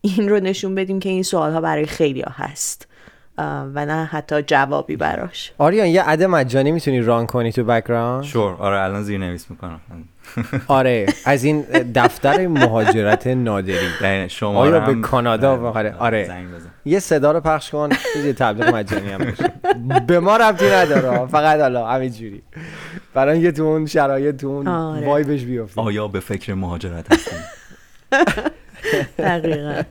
این 0.00 0.28
رو 0.28 0.40
نشون 0.40 0.75
بدیم 0.75 1.00
که 1.00 1.09
این 1.09 1.23
سوال 1.23 1.52
ها 1.52 1.61
برای 1.61 1.87
خیلی 1.87 2.21
ها 2.21 2.33
هست. 2.45 2.87
و 3.75 3.87
نه 3.87 4.04
حتی 4.04 4.42
جوابی 4.42 4.97
براش. 4.97 5.52
آریان 5.59 5.87
یه 5.87 6.02
ad 6.02 6.26
مجانی 6.26 6.73
می‌تونی 6.73 7.00
run 7.00 7.26
کنی 7.26 7.52
تو 7.52 7.64
background 7.64 8.25
sure. 8.25 8.55
آره 8.59 8.80
الان 8.80 9.02
زیر 9.02 9.19
نویس 9.19 9.50
می‌کنم. 9.50 9.80
آره 10.69 11.07
از 11.25 11.45
این 11.45 11.62
دفتر 11.95 12.47
مهاجرت 12.47 13.26
نادری. 13.26 14.28
شماره 14.28 14.76
آیا 14.76 14.87
به 14.87 15.00
کانادا 15.00 15.50
آره، 15.52 15.69
آره 15.69 15.95
آره 15.99 16.23
بزن. 16.25 16.71
یه 16.85 16.99
صدا 16.99 17.33
رو 17.33 17.40
پخش 17.40 17.71
کن 17.71 17.88
یه 18.25 18.33
تبلیغ 18.33 18.75
مجانی 18.75 19.11
هم 19.11 19.19
بشه 19.19 19.52
به 20.07 20.21
ما 20.21 20.37
ربطی 20.37 20.71
نداره 20.71 21.26
فقط 21.26 21.61
حالا 21.61 21.87
همینجوری 21.87 22.42
برای 23.14 23.35
اینکه 23.35 23.52
تو 23.52 23.62
اون 23.62 23.87
شرایط 23.87 24.37
تو 24.37 24.47
اون 24.47 24.69
آره. 24.69 25.07
وایبش 25.07 25.45
بیفته 25.45 25.80
آیا 25.80 26.09
به 26.09 26.21
فکر 26.21 26.54
مهاجرت 26.54 27.12
هستیم؟ 27.12 27.38
دقیقا. 29.19 29.83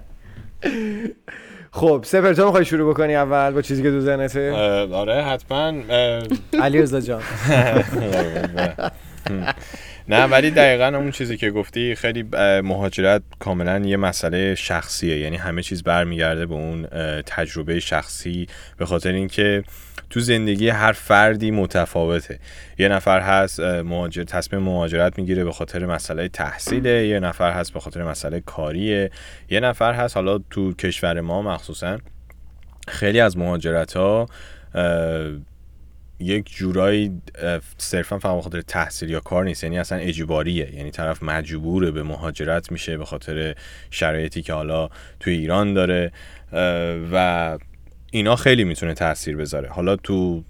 خب 1.72 2.02
سپر 2.06 2.34
تو 2.34 2.46
می‌خوای 2.46 2.66
شروع 2.66 2.94
بکنی 2.94 3.16
اول 3.16 3.52
با 3.52 3.62
چیزی 3.62 3.84
که 3.84 3.92
تو 3.92 4.00
ذهنته؟ 4.00 4.52
آره 4.94 5.24
حتما 5.24 5.74
علی 6.62 6.82
رضا 6.82 7.02
جان. 7.02 7.22
نه 10.10 10.24
ولی 10.24 10.52
دقیقا 10.52 10.98
اون 10.98 11.12
چیزی 11.12 11.38
که 11.38 11.52
گفتی 11.52 11.96
خیلی 11.96 12.24
مهاجرت 12.64 13.22
کاملا 13.40 13.80
یه 13.80 13.98
مسئله 13.98 14.56
شخصیه. 14.56 15.20
یعنی 15.20 15.38
همه 15.38 15.64
چیز 15.64 15.84
برمیگرده 15.84 16.46
به 16.46 16.54
اون 16.54 16.86
تجربه 17.26 17.80
شخصی 17.80 18.48
به 18.78 18.86
خاطر 18.86 19.12
اینکه 19.12 19.64
تو 20.10 20.20
زندگی 20.20 20.70
هر 20.70 20.92
فردی 20.92 21.52
متفاوته. 21.52 22.40
یه 22.78 22.88
نفر 22.88 23.20
هست 23.20 23.60
مهاجر 23.60 24.24
تصمیم 24.24 24.62
مهاجرت 24.62 25.20
می‌گیره 25.20 25.44
به 25.44 25.52
خاطر 25.52 25.86
مسئله 25.86 26.28
تحصیله 26.28 27.08
یه 27.08 27.20
نفر 27.20 27.52
هست 27.52 27.74
به 27.74 27.80
خاطر 27.80 28.04
مسئله 28.04 28.40
کاریه. 28.40 29.12
یه 29.50 29.60
نفر 29.60 29.94
هست 29.94 30.18
حالا 30.18 30.38
تو 30.50 30.74
کشور 30.74 31.22
ما 31.22 31.42
مخصوصا 31.42 31.98
خیلی 32.88 33.20
از 33.20 33.38
مهاجرت 33.38 33.98
ها 33.98 34.26
یک 36.20 36.56
جورایی 36.56 37.22
صرفا 37.78 38.20
فقط 38.20 38.36
به 38.36 38.42
خاطر 38.42 38.62
تحصیل 38.62 39.10
یا 39.10 39.20
کار 39.20 39.44
نیست. 39.44 39.64
یعنی 39.64 39.80
اصلا 39.80 39.98
اجباریه. 39.98 40.76
یعنی 40.76 40.92
طرف 40.92 41.24
مجبوره 41.24 41.92
به 41.92 42.04
مهاجرت 42.04 42.72
میشه 42.72 42.98
به 42.98 43.06
خاطر 43.06 43.56
شرایطی 43.92 44.42
که 44.42 44.54
حالا 44.54 44.90
توی 45.20 45.34
ایران 45.34 45.74
داره. 45.74 46.12
و 47.12 47.58
اینا 48.12 48.36
خیلی 48.36 48.64
می‌تونه 48.64 48.94
تاثیر 48.94 49.38
بذاره. 49.38 49.70
حالا 49.70 49.96
تو 49.96 50.44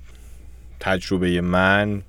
تجربه 0.79 1.41
من 1.41 2.01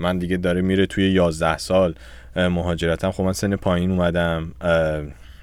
من 0.00 0.18
دیگه 0.18 0.36
داره 0.36 0.60
میره 0.60 0.86
توی 0.86 1.10
11 1.10 1.58
سال 1.58 1.94
مهاجرتم. 2.36 3.10
خب 3.10 3.22
من 3.22 3.32
سن 3.32 3.56
پایین 3.56 3.90
اومدم. 3.90 4.52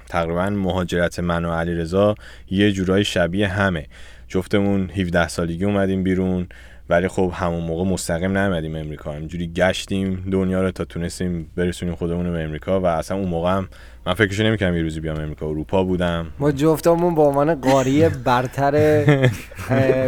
تقریبا 0.09 0.49
مهاجرت 0.49 1.19
من 1.19 1.45
و 1.45 1.51
علیرضا 1.53 2.15
یه 2.51 2.71
جورایی 2.71 3.05
شبیه 3.05 3.47
همه. 3.47 3.87
جفتمون 4.27 4.89
17 4.89 5.27
سالگی 5.27 5.65
اومدیم 5.65 6.03
بیرون. 6.03 6.47
ولی 6.89 7.07
خب 7.07 7.31
همون 7.33 7.63
موقع 7.63 7.83
مستقیم 7.83 8.37
نیومدیم 8.37 8.75
امریکا. 8.75 9.11
همینجوری 9.11 9.47
گشتیم 9.47 10.23
دنیا 10.31 10.61
رو 10.61 10.71
تا 10.71 10.85
تونستیم 10.85 11.51
برسونیم 11.55 11.95
خودمون 11.95 12.25
رو 12.25 12.31
به 12.31 12.43
امریکا 12.43 12.81
و 12.81 12.85
اصلا 12.85 13.17
اون 13.17 13.29
موقع 13.29 13.51
هم 13.51 13.69
من 14.05 14.13
فکرشو 14.13 14.43
نمی‌کردم 14.43 14.75
یه 14.75 14.81
روزی 14.81 14.99
بیام 14.99 15.19
امریکا. 15.19 15.47
اروپا 15.47 15.83
بودم. 15.83 16.27
ما 16.39 16.51
جفتمون 16.51 17.15
به 17.15 17.21
عنوان 17.21 17.55
قاری 17.55 18.09
برتر 18.09 19.05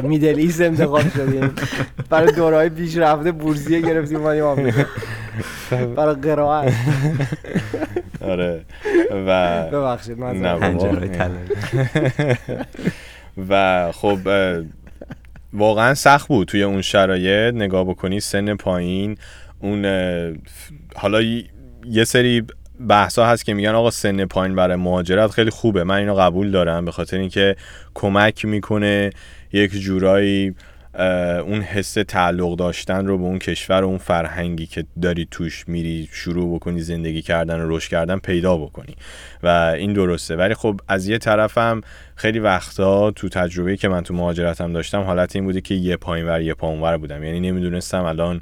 میدل 0.03 0.37
ایست 0.37 0.61
انتخاب 0.61 1.09
شدیم. 1.09 1.51
برای 2.09 2.31
دورهای 2.31 2.69
پیشرفته 2.69 3.31
بورسیه 3.31 3.81
گرفتیم 3.81 4.17
اومدیم 4.17 4.43
آمریکا. 4.43 4.83
برای 5.95 6.15
قرائت. 6.15 6.73
آره. 8.21 8.61
و 9.27 9.63
ببخشید 9.71 10.17
من. 10.19 10.41
و 13.49 13.91
خب 13.91 14.19
واقعا 15.53 15.93
سخت 15.93 16.27
بود 16.27 16.47
توی 16.47 16.63
اون 16.63 16.81
شرایط. 16.81 17.53
نگاه 17.53 17.83
بکنی 17.83 18.19
سن 18.19 18.55
پایین. 18.55 19.17
اون 19.59 19.85
حالا 20.95 21.21
یه 21.85 22.03
سری 22.03 22.43
بحثا 22.89 23.25
هست 23.25 23.45
که 23.45 23.53
میگن 23.53 23.69
آقا 23.69 23.91
سن 23.91 24.25
پایین 24.25 24.55
برای 24.55 24.75
مهاجرت 24.75 25.31
خیلی 25.31 25.49
خوبه. 25.49 25.83
من 25.83 25.95
اینو 25.95 26.15
قبول 26.15 26.51
دارم. 26.51 26.85
به 26.85 26.91
خاطر 26.91 27.17
اینکه 27.17 27.55
کمک 27.93 28.45
می‌کنه 28.45 29.09
یک 29.53 29.71
جورایی 29.71 30.55
اون 30.93 31.61
حس 31.61 31.93
تعلق 31.93 32.55
داشتن 32.55 33.07
رو 33.07 33.17
به 33.17 33.23
اون 33.23 33.39
کشور 33.39 33.83
و 33.83 33.87
اون 33.87 33.97
فرهنگی 33.97 34.65
که 34.65 34.85
داری 35.01 35.27
توش 35.31 35.67
میری 35.67 36.09
شروع 36.11 36.55
بکنی 36.55 36.81
زندگی 36.81 37.21
کردن 37.21 37.61
و 37.61 37.75
رشد 37.75 37.89
کردن 37.91 38.17
پیدا 38.17 38.57
بکنی. 38.57 38.95
و 39.43 39.47
این 39.47 39.93
درسته. 39.93 40.35
ولی 40.35 40.53
خب 40.53 40.79
از 40.87 41.07
یه 41.07 41.17
طرفم 41.17 41.81
خیلی 42.15 42.39
وقتا 42.39 43.11
تو 43.11 43.29
تجربه‌ای 43.29 43.77
که 43.77 43.87
من 43.87 44.03
تو 44.03 44.13
مهاجرتم 44.13 44.73
داشتم 44.73 45.01
حالت 45.01 45.35
این 45.35 45.45
بوده 45.45 45.61
که 45.61 45.75
یه 45.75 45.97
پایین 45.97 46.27
ور 46.27 46.41
یه 46.41 46.53
پایین 46.53 46.81
ور 46.81 46.97
بودم. 46.97 47.23
یعنی 47.23 47.39
نمی‌دونستم 47.39 48.03
الان 48.03 48.41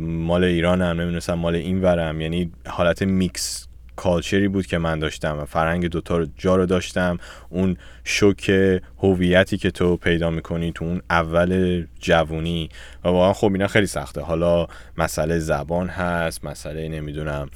مال 0.00 0.44
ایرانم 0.44 1.00
نمی‌دونستم 1.00 1.34
مال 1.34 1.54
این 1.54 1.82
ورم 1.82 2.20
یعنی 2.20 2.52
حالت 2.66 3.02
میکس 3.02 3.68
کالچری 3.96 4.48
بود 4.48 4.66
که 4.66 4.78
من 4.78 4.98
داشتم 4.98 5.38
و 5.38 5.44
فرهنگ 5.44 5.86
دوتا 5.86 6.26
جا 6.38 6.56
رو 6.56 6.66
داشتم. 6.66 7.18
اون 7.48 7.76
شوک 8.04 8.50
هویتی 8.98 9.58
که 9.58 9.70
تو 9.70 9.96
پیدا 9.96 10.30
می‌کنی 10.30 10.72
تو 10.72 10.84
اون 10.84 11.02
اول 11.10 11.84
جوونی. 12.00 12.68
و 13.04 13.08
واقعا 13.08 13.32
خب 13.32 13.52
اینا 13.52 13.66
خیلی 13.66 13.86
سخته. 13.86 14.20
حالا 14.20 14.66
مسئله 14.98 15.38
زبان 15.38 15.88
هست 15.88 16.44
مسئله 16.44 16.88
نمی‌دونم 16.88 17.50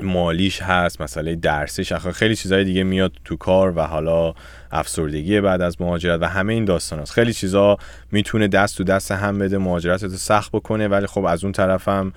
مالیش 0.00 0.62
هست 0.62 1.00
مسئله 1.00 1.34
درسیش 1.34 1.92
آخه 1.92 2.12
خیلی 2.12 2.36
چیزهای 2.36 2.64
دیگه 2.64 2.82
میاد 2.82 3.12
تو 3.24 3.36
کار 3.36 3.78
و 3.78 3.80
حالا 3.80 4.34
افسردگی 4.72 5.40
بعد 5.40 5.62
از 5.62 5.80
مهاجرت 5.80 6.22
و 6.22 6.24
همه 6.24 6.52
این 6.52 6.64
داستان 6.64 6.98
هست 6.98 7.12
خیلی 7.12 7.32
چیزا 7.32 7.76
می‌تونه 8.12 8.48
دست 8.48 8.76
تو 8.76 8.84
دست 8.84 9.12
هم 9.12 9.38
بده 9.38 9.58
مهاجرت 9.58 10.02
رو 10.02 10.08
سخت 10.08 10.52
بکنه. 10.52 10.88
ولی 10.88 11.06
خب 11.06 11.24
از 11.24 11.44
اون 11.44 11.52
طرفم 11.52 12.12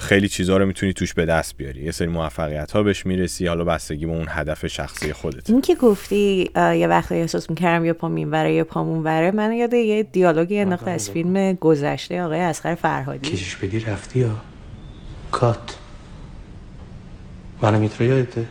خیلی 0.00 0.28
چیزا 0.28 0.56
رو 0.56 0.66
می‌تونی 0.66 0.92
توش 0.92 1.14
به 1.14 1.26
دست 1.26 1.56
بیاری. 1.56 1.84
یه 1.84 1.90
سری 1.90 2.08
موفقیت 2.08 2.72
ها 2.72 2.82
بهش 2.82 3.06
می‌رسی 3.06 3.46
حالا 3.46 3.64
بستگی 3.64 4.06
به 4.06 4.12
اون 4.12 4.26
هدف 4.28 4.66
شخصی 4.66 5.12
خودت. 5.12 5.50
این 5.50 5.60
که 5.60 5.74
گفتی 5.74 6.50
یه 6.56 6.86
وقتی 6.86 7.14
احساس 7.14 7.50
می‌کردم 7.50 7.84
یه 7.84 7.92
پام 7.92 8.14
اینوره 8.14 8.54
یه 8.54 8.64
پام 8.64 8.88
اونوره 8.88 9.30
من 9.30 9.52
یاد 9.52 9.74
یه 9.74 10.02
دیالوگی 10.02 10.58
انداخت 10.58 10.88
از 10.88 11.10
فیلم 11.10 11.52
گذشته 11.52 12.22
آقای 12.22 12.40
اسقر 12.40 12.74
فرهادی. 12.74 13.30
کشش 13.30 13.56
بدی 13.56 13.80
رفتی 13.80 14.18
یا؟ 14.18 14.36
کات. 15.30 15.78
منم 17.62 17.80
میتره 17.80 18.06
یادته 18.06 18.46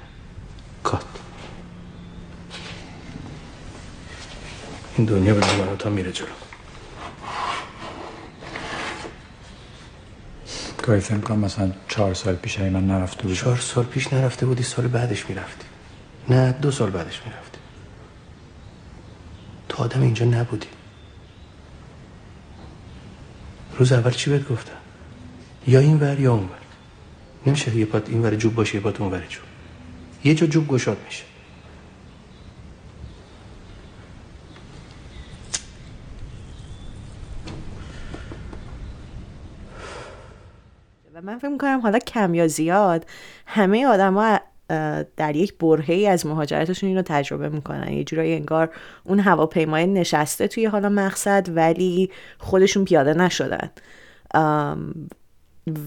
کات. 0.83 1.05
این 4.97 5.07
دنیا 5.07 5.33
به 5.33 5.39
من 5.39 5.77
تا 5.79 5.89
میره 5.89 6.11
جلو. 6.11 6.27
گاهی 10.83 10.99
فکر 10.99 11.17
کنم 11.17 11.39
مثلا 11.39 11.71
چهار 11.87 12.13
سال 12.13 12.35
پیش 12.35 12.59
اگه 12.59 12.69
من 12.69 12.87
نرفته 12.87 13.23
بودم 13.23 13.35
چهار 13.35 13.57
سال 13.57 13.85
پیش 13.85 14.13
نرفته 14.13 14.45
بودی 14.45 14.63
سال 14.63 14.87
بعدش 14.87 15.29
می‌رفتی. 15.29 15.65
نه 16.29 16.51
دو 16.51 16.71
سال 16.71 16.89
بعدش 16.89 17.21
می‌رفتی. 17.25 17.57
تو 19.69 19.83
آدم 19.83 20.01
اینجا 20.01 20.25
نبودی. 20.25 20.67
روز 23.77 23.91
اول 23.91 24.11
چی 24.11 24.29
بهت 24.29 24.49
گفتم؟ 24.49 24.77
یا 25.67 25.79
این 25.79 25.99
ور 25.99 26.19
یا 26.19 26.33
اون 26.33 26.43
ور. 26.43 26.57
نمیشه 27.47 27.75
یه 27.75 27.85
پات 27.85 28.09
این 28.09 28.21
ور 28.21 28.35
جوب 28.35 28.55
باشه 28.55 28.75
یه 28.75 28.81
پات 28.81 29.01
اون 29.01 29.11
ور 29.11 29.23
جوب. 29.29 29.43
یه 30.23 30.35
جا 30.35 30.47
جوب 30.47 30.67
گشاد 30.67 30.97
میشه. 31.05 31.23
می‌کنم. 41.75 41.91
حالا 41.91 41.99
کم 41.99 42.33
یا 42.33 42.47
زیاد 42.47 43.05
همه 43.45 43.85
آدما 43.85 44.39
در 45.17 45.35
یک 45.35 45.57
برهه 45.57 46.07
از 46.09 46.25
مهاجرتشون 46.25 46.89
این 46.89 47.01
تجربه 47.01 47.49
می‌کنن. 47.49 47.93
یه 47.93 48.03
جورایی 48.03 48.33
انگار 48.33 48.69
اون 49.03 49.19
هواپیمای 49.19 49.87
نشسته 49.87 50.47
توی 50.47 50.65
حالا 50.65 50.89
مقصد 50.89 51.47
ولی 51.55 52.11
خودشون 52.37 52.85
پیاده 52.85 53.13
نشدن. 53.13 53.71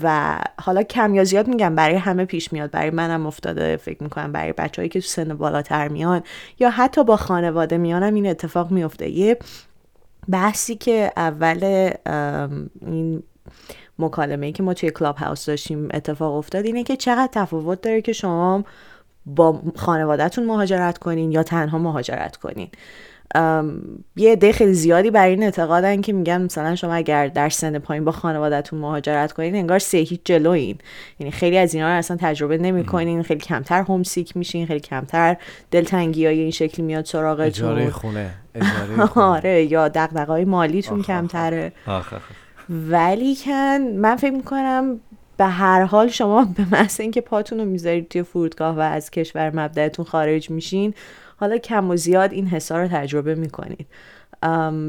و 0.03 0.39
حالا 0.61 0.83
کم 0.83 1.15
یا 1.15 1.25
زیاد 1.25 1.49
میگم 1.49 1.75
برای 1.75 1.97
همه 1.97 2.25
پیش 2.25 2.53
میاد. 2.53 2.71
برای 2.71 2.91
منم 2.91 3.27
افتاده 3.27 3.77
فکر 3.77 4.03
می‌کنم. 4.03 4.33
برای 4.33 4.53
بچههایی 4.53 4.89
که 4.89 5.01
تو 5.01 5.07
سن 5.07 5.35
بالاتر 5.35 5.89
میان 5.89 6.23
یا 6.59 6.71
حتی 6.71 7.05
با 7.05 7.17
خانواده 7.17 7.79
میانم 7.79 8.15
این 8.15 8.27
اتفاق 8.27 8.71
میفته 8.71 9.09
یه 9.09 9.39
بحثی 10.29 10.77
که 10.77 11.13
اول 11.17 11.91
این 12.81 13.23
مکالمه 13.99 14.47
ای 14.47 14.53
که 14.53 14.63
ما 14.63 14.75
توی 14.75 14.91
کلاب 14.91 15.17
هاوس 15.17 15.47
داشتیم 15.47 15.89
اتفاق 15.95 16.35
افتاد 16.35 16.65
اینه 16.67 16.83
که 16.83 16.97
چقدر 16.97 17.29
تفاوت 17.33 17.81
داره 17.81 18.03
که 18.03 18.13
شما 18.13 18.65
با 19.27 19.63
خانوادهتون 19.77 20.47
مهاجرت 20.47 20.99
کنین 20.99 21.33
یا 21.33 21.43
تنها 21.43 21.79
مهاجرت 21.79 22.37
کنین. 22.37 22.69
یه 24.17 24.33
عده 24.33 24.53
خیلی 24.53 24.75
زیادی 24.75 25.11
برای 25.11 25.31
این 25.31 25.43
اعتقادن 25.43 26.01
که 26.01 26.13
میگن 26.13 26.43
مثلا 26.43 26.75
شما 26.75 26.95
اگر 26.95 27.29
در 27.29 27.49
سن 27.49 27.79
پایین 27.79 28.05
با 28.05 28.13
خانوادهتون 28.13 28.79
مهاجرت 28.79 29.33
کنین 29.33 29.55
انگار 29.55 29.79
سه 29.79 29.99
هیچ 29.99 30.21
جلوین. 30.25 30.79
یعنی 31.19 31.31
خیلی 31.31 31.59
از 31.59 31.75
اینا 31.75 31.89
رو 31.89 31.95
اصلا 31.95 32.17
تجربه 32.21 32.59
نمی‌کنین 32.59 33.23
خیلی 33.23 33.41
کمتر 33.41 33.83
هومسیک 33.83 34.37
میشین 34.37 34.67
خیلی 34.67 34.81
کمتر 34.81 35.37
دلتنگی 35.71 36.27
های 36.27 36.41
این 36.41 36.51
شکلی 36.51 36.87
میاد 36.87 37.05
سراغتون. 37.05 37.47
اجاره 37.47 37.91
خونه 37.91 38.31
آره 39.17 39.65
یا 39.65 39.89
دغدغه‌های 39.89 40.45
مالیتون 40.45 41.03
کمتره. 41.03 41.73
ولی 42.71 43.37
کن 43.37 43.79
من 43.79 44.17
فکر 44.17 44.31
می‌کنم 44.35 45.01
به 45.37 45.45
هر 45.45 45.83
حال 45.83 46.09
شما 46.09 46.45
به 46.45 46.67
محض 46.73 47.01
اینکه 47.01 47.21
پاتون 47.21 47.59
رو 47.59 47.65
می‌ذارید 47.65 48.09
توی 48.09 48.23
فرودگاه 48.23 48.77
و 48.77 48.81
از 48.81 49.11
کشور 49.11 49.51
مبدعتون 49.51 50.05
خارج 50.05 50.51
میشین 50.51 50.95
حالا 51.37 51.59
کم 51.59 51.91
و 51.91 51.97
زیاد 51.97 52.33
این 52.33 52.47
حسا 52.47 52.83
رو 52.83 52.89
تجربه 52.89 53.35
می‌کنید. 53.35 53.87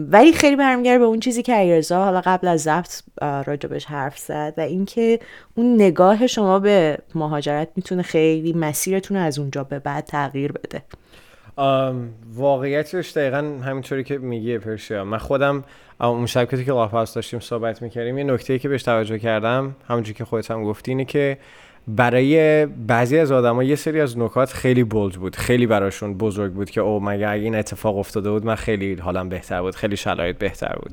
ولی 0.09 0.33
خیلی 0.33 0.55
برمیگرده 0.55 0.99
به 0.99 1.05
اون 1.05 1.19
چیزی 1.19 1.43
که 1.43 1.57
ایرزا 1.57 2.03
حالا 2.03 2.21
قبل 2.25 2.47
از 2.47 2.61
ضبط 2.61 3.01
راجبش 3.21 3.85
حرف 3.85 4.17
زد 4.17 4.53
و 4.57 4.61
اینکه 4.61 5.19
اون 5.55 5.75
نگاه 5.75 6.27
شما 6.27 6.59
به 6.59 6.97
مهاجرت 7.15 7.67
می‌تونه 7.75 8.01
خیلی 8.01 8.53
مسیرتون 8.53 9.17
از 9.17 9.39
اونجا 9.39 9.63
به 9.63 9.79
بعد 9.79 10.05
تغییر 10.05 10.51
بده. 10.51 10.81
واقعیتش 12.33 13.11
دقیقا 13.11 13.37
همینطوری 13.37 14.03
که 14.03 14.17
میگی 14.17 14.57
پرشیا. 14.57 15.03
من 15.03 15.17
خودم 15.17 15.63
اون 16.01 16.25
شب 16.25 16.49
که 16.49 16.57
تو 16.57 17.05
داشتیم 17.15 17.39
صحبت 17.39 17.81
می‌کردیم 17.81 18.17
یه 18.17 18.23
نکته 18.23 18.59
که 18.59 18.69
بهش 18.69 18.83
توجه 18.83 19.19
کردم 19.19 19.75
همونجوری 19.87 20.13
که 20.13 20.25
خودت 20.25 20.51
هم 20.51 20.63
گفتی 20.63 20.91
اینه 20.91 21.05
که 21.05 21.37
برای 21.87 22.65
بعضی 22.65 23.17
از 23.17 23.31
آدما 23.31 23.63
یه 23.63 23.75
سری 23.75 24.01
از 24.01 24.17
نکات 24.17 24.53
خیلی 24.53 24.83
بولد 24.83 25.15
بود 25.15 25.35
خیلی 25.35 25.67
براشون 25.67 26.17
بزرگ 26.17 26.53
بود 26.53 26.69
که 26.69 26.81
او 26.81 27.03
مگه 27.03 27.29
اگه 27.29 27.43
این 27.43 27.55
اتفاق 27.55 27.97
افتاده 27.97 28.31
بود 28.31 28.45
من 28.45 28.55
خیلی 28.55 28.95
حالم 28.95 29.29
بهتر 29.29 29.61
بود 29.61 29.75
خیلی 29.75 29.97
شرایط 29.97 30.37
بهتر 30.37 30.75
بود. 30.83 30.91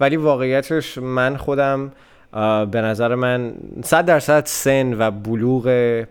ولی 0.00 0.16
واقعیتش 0.16 0.98
من 0.98 1.36
خودم 1.36 1.92
به 2.70 2.80
نظر 2.80 3.14
من 3.14 3.54
صد 3.84 4.04
درصد 4.04 4.46
سن 4.46 4.94
و 4.98 5.10
بلوغ 5.10 5.62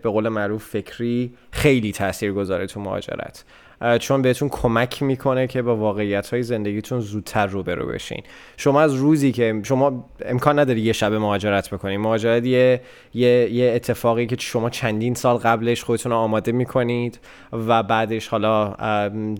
به 0.02 0.10
قول 0.10 0.28
معروف 0.28 0.64
فکری 0.64 1.34
خیلی 1.50 1.92
تاثیر 1.92 2.32
گذاره 2.32 2.66
تو 2.66 2.80
مهاجرت. 2.80 3.44
چون 4.00 4.22
بهتون 4.22 4.48
کمک 4.48 5.02
می‌کنه 5.02 5.46
که 5.46 5.62
با 5.62 5.76
واقعیت 5.76 6.30
های 6.30 6.42
زندگیتون 6.42 7.00
زودتر 7.00 7.46
روبرو 7.46 7.86
بشین. 7.86 8.22
شما 8.56 8.80
از 8.80 8.94
روزی 8.94 9.32
که 9.32 9.60
شما 9.62 10.04
امکان 10.26 10.58
نداری 10.58 10.80
یه 10.80 10.92
شب 10.92 11.12
مهاجرت 11.12 11.70
بکنین 11.70 12.00
مهاجرت 12.00 12.44
یه،, 12.46 12.80
یه،, 13.14 13.50
یه 13.52 13.72
اتفاقی 13.74 14.26
که 14.26 14.36
شما 14.38 14.70
چندین 14.70 15.14
سال 15.14 15.36
قبلش 15.36 15.84
خودتون 15.84 16.12
رو 16.12 16.18
آماده 16.18 16.52
می‌کنید 16.52 17.18
و 17.52 17.82
بعدش 17.82 18.28
حالا 18.28 18.74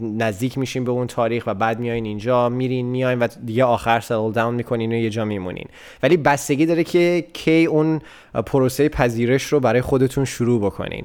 نزدیک 0.00 0.58
میشین 0.58 0.84
به 0.84 0.90
اون 0.90 1.06
تاریخ 1.06 1.44
و 1.46 1.54
بعد 1.54 1.78
میایین 1.78 2.04
اینجا 2.04 2.48
میرین 2.48 2.86
میاین 2.86 3.18
و 3.18 3.28
دیگه 3.44 3.64
آخر 3.64 4.00
سل 4.00 4.32
داون 4.32 4.54
می‌کنین 4.54 4.92
و 4.92 4.96
یه 4.96 5.10
جا 5.10 5.24
میمونین. 5.24 5.66
ولی 6.02 6.16
بستگی 6.16 6.66
داره 6.66 6.84
که 6.84 7.24
کی 7.32 7.64
اون 7.64 8.00
پروسه 8.42 8.88
پذیرش 8.88 9.44
رو 9.44 9.60
برای 9.60 9.80
خودتون 9.80 10.24
شروع 10.24 10.60
بکنین. 10.60 11.04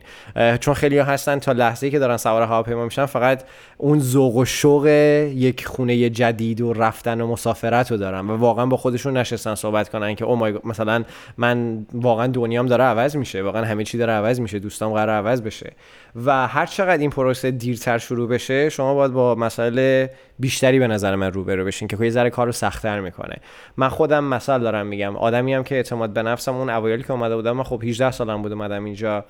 چون 0.59 0.73
خیلی 0.73 0.97
هستن 0.99 1.39
تا 1.39 1.51
لحظه 1.51 1.89
که 1.89 1.99
دارن 1.99 2.17
سوار 2.17 2.41
هواپیما 2.41 2.85
میشن 2.85 3.05
فقط 3.05 3.43
اون 3.77 3.99
ذوق 3.99 4.35
و 4.35 4.45
شوق 4.45 4.85
یک 4.85 5.67
خونه 5.67 6.09
جدید 6.09 6.61
و 6.61 6.73
رفتن 6.73 7.21
و 7.21 7.27
مسافرت 7.27 7.91
رو 7.91 7.97
دارن 7.97 8.29
و 8.29 8.37
واقعا 8.37 8.65
با 8.65 8.77
خودشون 8.77 9.17
نشستن 9.17 9.55
صحبت 9.55 9.89
کنن 9.89 10.15
که 10.15 10.25
او 10.25 10.35
مثلا 10.63 11.03
من 11.37 11.85
واقعا 11.93 12.27
دنیام 12.27 12.65
داره 12.65 12.83
عوض 12.83 13.15
میشه 13.15 13.41
واقعا 13.41 13.65
همه 13.65 13.83
چی 13.83 13.97
داره 13.97 14.13
عوض 14.13 14.39
میشه 14.39 14.59
دوستام 14.59 14.93
قرار 14.93 15.09
عوض 15.15 15.41
بشه. 15.41 15.71
و 16.15 16.47
هر 16.47 16.65
چقدر 16.65 16.97
این 16.97 17.09
پروسه 17.09 17.51
دیرتر 17.51 17.97
شروع 17.97 18.29
بشه 18.29 18.69
شما 18.69 18.93
باید 18.93 19.11
با 19.11 19.35
مسائل 19.35 20.07
بیشتری 20.39 20.79
به 20.79 20.87
نظر 20.87 21.15
من 21.15 21.31
روبرو 21.31 21.65
بشین 21.65 21.87
که 21.87 21.97
یه 22.01 22.09
ذره 22.09 22.29
کار 22.29 22.45
رو 22.45 22.51
سختتر 22.51 22.99
می‌کنه. 22.99 23.35
من 23.77 23.89
خودم 23.89 24.23
مثال 24.23 24.61
دارم 24.61 24.87
میگم 24.87 25.15
آدمی 25.15 25.53
هم 25.53 25.63
که 25.63 25.75
اعتماد 25.75 26.13
به 26.13 26.23
نفسم 26.23 26.55
اون 26.55 26.69
اوایلی 26.69 27.03
که 27.03 27.11
اومده 27.11 27.35
بودم 27.35 27.51
من 27.51 27.63
خب 27.63 27.83
18 27.83 28.11
سالم 28.11 28.41
بود 28.41 28.51
اومدم 28.51 28.85
اینجا 28.85 29.25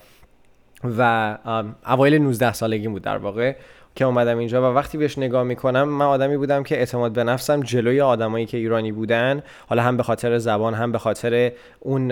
و 0.98 1.38
اوایل 1.88 2.18
19 2.18 2.54
سالگی 2.54 2.88
بود 2.88 3.02
در 3.02 3.18
واقع. 3.18 3.56
که 3.99 4.05
اومدم 4.05 4.38
اینجا 4.38 4.71
و 4.71 4.75
وقتی 4.75 4.97
بهش 4.97 5.17
نگاه 5.17 5.43
می‌کنم 5.43 5.83
من 5.83 6.05
آدمی 6.05 6.38
بودم 6.38 6.63
که 6.63 6.77
اعتماد 6.77 7.12
به 7.12 7.23
نفسم 7.23 7.62
جلوی 7.62 8.01
آدمایی 8.01 8.45
که 8.45 8.57
ایرانی 8.57 8.91
بودن 8.91 9.43
حالا 9.67 9.81
هم 9.81 9.97
به 9.97 10.03
خاطر 10.03 10.38
زبان 10.38 10.73
هم 10.73 10.91
به 10.91 10.97
خاطر 10.97 11.51
اون 11.79 12.12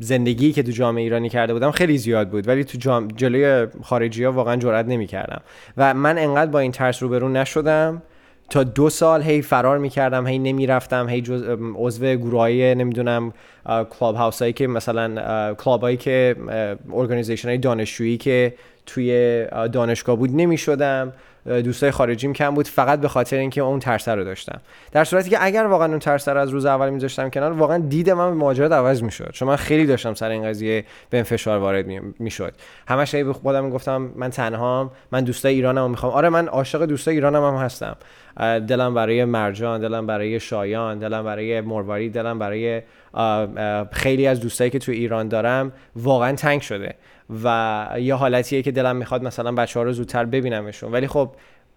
زندگی 0.00 0.52
که 0.52 0.62
تو 0.62 0.70
جامعه 0.70 1.02
ایرانی 1.02 1.28
کرده 1.28 1.52
بودم 1.52 1.70
خیلی 1.70 1.98
زیاد 1.98 2.28
بود 2.28 2.48
ولی 2.48 2.64
تو 2.64 2.78
جام... 2.78 3.08
جلوی 3.08 3.66
خارجی 3.82 4.24
ها 4.24 4.32
واقعا 4.32 4.56
جرئت 4.56 4.86
نمی‌کردم. 4.86 5.40
و 5.76 5.94
من 5.94 6.18
انقدر 6.18 6.50
با 6.50 6.58
این 6.58 6.72
ترس 6.72 7.02
روبرو 7.02 7.28
نشدم. 7.28 8.02
تا 8.50 8.64
دو 8.64 8.90
سال 8.90 9.22
هی 9.22 9.42
فرار 9.42 9.78
می‌کردم 9.78 10.26
هی 10.26 10.38
نمی‌رفتم 10.38 11.08
هی 11.08 11.20
جز 11.20 11.44
عضو 11.74 12.14
گروهای 12.14 12.74
نمی‌دونم 12.74 13.32
clubhouse 13.90 14.42
هایی 14.42 14.52
که 14.52 14.66
مثلا 14.66 15.54
club 15.54 15.80
هایی 15.80 15.96
که 15.96 16.36
organization 16.92 17.48
های 17.48 17.58
دانشجویی 17.58 18.16
که 18.16 18.54
توی 18.86 19.44
دانشگاه 19.72 20.16
بود 20.16 20.30
نمی‌شدم. 20.32 21.12
دوستای 21.46 21.90
خارجیم 21.90 22.32
کم 22.32 22.54
بود 22.54 22.68
فقط 22.68 23.00
به 23.00 23.08
خاطر 23.08 23.36
اینکه 23.36 23.60
اون 23.60 23.78
ترس 23.78 24.08
رو 24.08 24.24
داشتم. 24.24 24.60
در 24.92 25.04
صورتی 25.04 25.30
که 25.30 25.36
اگر 25.40 25.64
واقعا 25.64 25.88
اون 25.88 25.98
ترس 25.98 26.28
رو 26.28 26.40
از 26.40 26.50
روز 26.50 26.66
اول 26.66 26.90
میذاشتم 26.90 27.30
کنار 27.30 27.52
واقعا 27.52 27.78
دید 27.78 28.10
من 28.10 28.30
به 28.30 28.36
مهاجرت 28.36 28.72
عوض 28.72 29.02
می‌شد. 29.02 29.30
چون 29.32 29.48
من 29.48 29.56
خیلی 29.56 29.86
داشتم 29.86 30.14
سر 30.14 30.30
این 30.30 30.44
قضیه 30.44 30.84
به 31.10 31.22
فشار 31.22 31.58
وارد 31.58 31.86
می‌شد. 32.18 32.52
همش 32.88 33.14
به 33.14 33.32
خودم 33.32 33.64
می‌گفتم 33.64 34.10
من 34.16 34.30
تنهام 34.30 34.90
من 35.12 35.24
دوستای 35.24 35.54
ایرانم 35.54 35.90
می‌خوام. 35.90 36.12
آره 36.12 36.28
من 36.28 36.48
عاشق 36.48 36.84
دوستای 36.84 37.14
ایرانم 37.14 37.44
هم 37.44 37.54
هستم 37.54 37.96
دلم 38.58 38.94
برای 38.94 39.24
مرجان 39.24 39.80
دلم 39.80 40.06
برای 40.06 40.40
شایان 40.40 40.98
دلم 40.98 41.24
برای 41.24 41.60
مرواری 41.60 42.10
دلم 42.10 42.38
برای 42.38 42.82
خیلی 43.92 44.26
از 44.26 44.40
دوستایی 44.40 44.70
که 44.70 44.78
تو 44.78 44.92
ایران 44.92 45.28
دارم 45.28 45.72
واقعا 45.96 46.32
تنگ 46.32 46.60
شده. 46.60 46.94
و 47.44 47.88
یه 47.98 48.14
حالتیه 48.14 48.62
که 48.62 48.70
دلم 48.70 48.96
می‌خواد 48.96 49.22
مثلا 49.22 49.52
بچه 49.52 49.80
ها 49.80 49.84
رو 49.84 49.92
زودتر 49.92 50.24
ببینمشون. 50.24 50.92
ولی 50.92 51.06
خب 51.06 51.30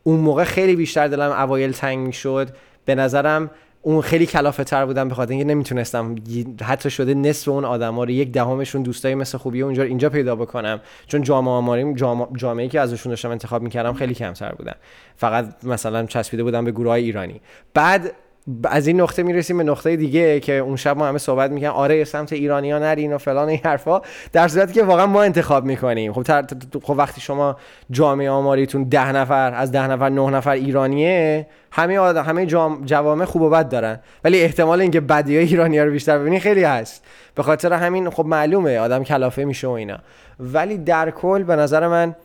اون 0.04 0.20
موقع 0.20 0.44
خیلی 0.44 0.76
بیشتر 0.76 1.08
دلم 1.08 1.32
اوایل 1.32 1.72
تنگ 1.72 2.00
می‌شد. 2.00 2.50
به 2.86 2.96
نظرم 2.96 3.52
اون 3.82 4.02
خیلی 4.02 4.26
کلافه 4.26 4.64
تر 4.64 4.86
بودم 4.86 5.08
به 5.08 5.16
خاطر 5.16 5.32
اینکه 5.32 5.46
نمی‌تونستم 5.46 6.16
حتی 6.64 6.90
شده 6.90 7.14
نصف 7.14 7.48
اون 7.48 7.66
آدما 7.66 8.04
رو 8.04 8.10
یک 8.10 8.32
دهمشون 8.32 8.84
دوستای 8.84 9.16
مثل 9.16 9.38
خوبی 9.38 9.62
اونجا 9.62 9.84
اینجا 9.84 10.10
پیدا 10.10 10.36
بکنم. 10.36 10.80
چون 11.08 11.22
جامعه 11.22 11.52
آماریم 11.52 11.96
جامعه 12.36 12.68
که 12.68 12.80
ازشون 12.80 13.10
داشتم 13.10 13.32
انتخاب 13.32 13.62
می‌کردم 13.62 13.94
خیلی 13.94 14.14
کمتر 14.14 14.52
بودن. 14.52 14.76
فقط 15.16 15.66
مثلا 15.66 16.06
چسبیده 16.06 16.44
بودم 16.44 16.66
به 16.66 16.72
گروه 16.72 16.90
های 16.90 17.04
ایرانی. 17.04 17.42
بعد 17.74 18.14
از 18.64 18.88
این 18.88 19.02
نقطه 19.02 19.24
می‌رسیم 19.24 19.58
به 19.58 19.64
نقطه 19.64 19.96
دیگه 19.96 20.40
که 20.40 20.54
اون 20.54 20.76
شب 20.76 20.98
ما 20.98 21.08
همه 21.08 21.18
صحبت 21.18 21.52
می‌کنن 21.52 21.70
آره 21.70 22.04
سمت 22.04 22.34
ایرانی 22.34 22.72
ها 22.72 22.80
نرین 22.80 23.14
و 23.14 23.18
فلان 23.18 23.50
این 23.50 23.60
حرفا. 23.64 24.02
در 24.34 24.48
صورتی 24.48 24.74
که 24.74 24.84
واقعا 24.84 25.06
ما 25.06 25.24
انتخاب 25.24 25.66
می‌کنیم. 25.66 26.14
خب, 26.14 26.42
خب 26.84 26.94
وقتی 26.98 27.22
شما 27.22 27.58
جامعه 27.92 28.30
آماریتون 28.30 28.84
ده 28.84 29.12
نفر 29.12 29.54
از 29.54 29.72
ده 29.72 29.88
نفر 29.88 30.10
نه 30.10 30.30
نفر 30.30 30.52
ایرانیه 30.52 31.48
همه 31.72 32.00
آدم 32.00 32.24
همه 32.24 32.46
جوامع 32.86 33.26
خوب 33.26 33.42
و 33.42 33.50
بد 33.50 33.70
دارن. 33.70 34.00
ولی 34.24 34.42
احتمال 34.42 34.82
اینکه 34.82 35.00
بدی 35.00 35.38
های 35.38 35.46
ایرانی 35.46 35.78
ها 35.78 35.86
رو 35.86 35.92
بیشتر 35.92 36.20
ببینی 36.20 36.40
خیلی 36.40 36.64
هست. 36.64 37.04
به 37.36 37.44
خاطر 37.44 37.74
همین 37.74 38.10
خب 38.10 38.26
معلومه 38.26 38.80
آدم 38.80 39.04
کلافه 39.04 39.46
میشه 39.46 39.68
و 39.68 39.72
اینا. 39.72 39.98
ولی 40.40 40.78
در 40.78 41.12
کل 41.12 41.44
به 41.44 41.56
نظر 41.56 41.88
من 41.88 42.16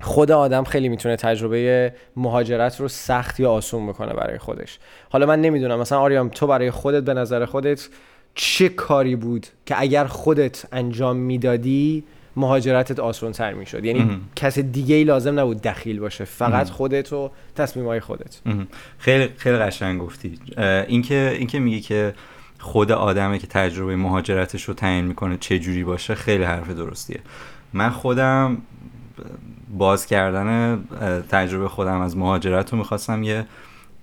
خود 0.00 0.30
آدم 0.30 0.64
خیلی 0.64 0.88
می‌تونه 0.88 1.16
تجربه 1.16 1.92
مهاجرت 2.16 2.80
رو 2.80 2.88
سخت 2.88 3.40
یا 3.40 3.50
آسون 3.50 3.86
بکنه 3.86 4.12
برای 4.12 4.38
خودش. 4.38 4.78
حالا 5.10 5.26
من 5.26 5.40
نمی‌دونم 5.40 5.80
مثلا 5.80 5.98
آریام 5.98 6.28
تو 6.28 6.46
برای 6.46 6.70
خودت 6.70 7.02
به 7.02 7.14
نظر 7.14 7.44
خودت 7.44 7.88
چه 8.34 8.68
کاری 8.68 9.16
بود 9.16 9.46
که 9.66 9.74
اگر 9.78 10.04
خودت 10.04 10.64
انجام 10.72 11.16
می‌دادی 11.16 12.04
مهاجرتت 12.36 12.98
آسان 12.98 13.32
تر 13.32 13.52
می‌شد؟ 13.52 13.84
یعنی 13.84 14.20
کس 14.36 14.58
دیگه 14.58 14.94
ای 14.94 15.04
لازم 15.04 15.40
نبود 15.40 15.62
دخیل 15.62 15.98
باشه 16.00 16.24
فقط 16.24 16.70
خودت 16.70 17.12
و 17.12 17.30
تصمیم 17.54 17.86
های 17.86 18.00
خودت 18.00 18.40
خیلی 18.98 19.28
خیلی 19.36 19.56
قشنگ 19.56 20.00
گفتی. 20.00 20.38
اینکه 20.88 21.36
اینکه 21.38 21.58
میگی 21.58 21.80
که 21.80 22.14
خود 22.58 22.92
آدمه 22.92 23.38
که 23.38 23.46
تجربه 23.46 23.96
مهاجرتش 23.96 24.62
رو 24.62 24.74
تعیین 24.74 25.04
می‌کنه 25.04 25.36
چه 25.40 25.58
جوری 25.58 25.84
باشه 25.84 26.14
خیلی 26.14 26.44
حرف 26.44 26.70
درستیه. 26.70 27.20
من 27.72 27.90
خودم 27.90 28.62
باز 29.78 30.06
کردن 30.06 30.84
تجربه 31.28 31.68
خودم 31.68 32.00
از 32.00 32.16
مهاجرت 32.16 32.72
رو 32.72 32.78
می‌خواستم 32.78 33.22
یه 33.22 33.46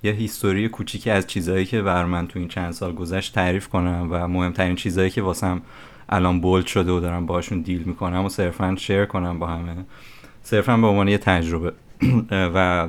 یه 0.04 0.12
هیستوری 0.12 0.69
کوچیکی 0.69 1.10
از 1.10 1.28
چیزهایی 1.28 1.65
که 1.65 1.82
بر 1.82 2.06
من 2.06 2.28
تو 2.28 2.39
این 2.39 2.47
چند 2.47 2.71
سال 2.71 2.93
گذشت 2.93 3.36
تعریف 3.36 3.67
کنم 3.67 4.08
و 4.12 4.28
مهمترین 4.28 4.76
چیزهایی 4.76 5.10
که 5.10 5.21
واسم 5.21 5.62
الان 6.10 6.41
بولد 6.41 6.65
شده 6.65 6.91
و 6.91 6.99
دارم 6.99 7.26
باشون 7.26 7.62
دیل 7.62 7.84
می‌کنم 7.84 8.26
و 8.26 8.30
صرفا 8.30 8.76
شیر 8.80 9.06
کنم 9.06 9.39
با 9.39 9.47
همه. 9.47 9.76
صرفا 10.43 10.78
به 10.78 10.88
عنوان 10.88 11.08
یه 11.08 11.17
تجربه. 11.17 11.73
و 12.56 12.88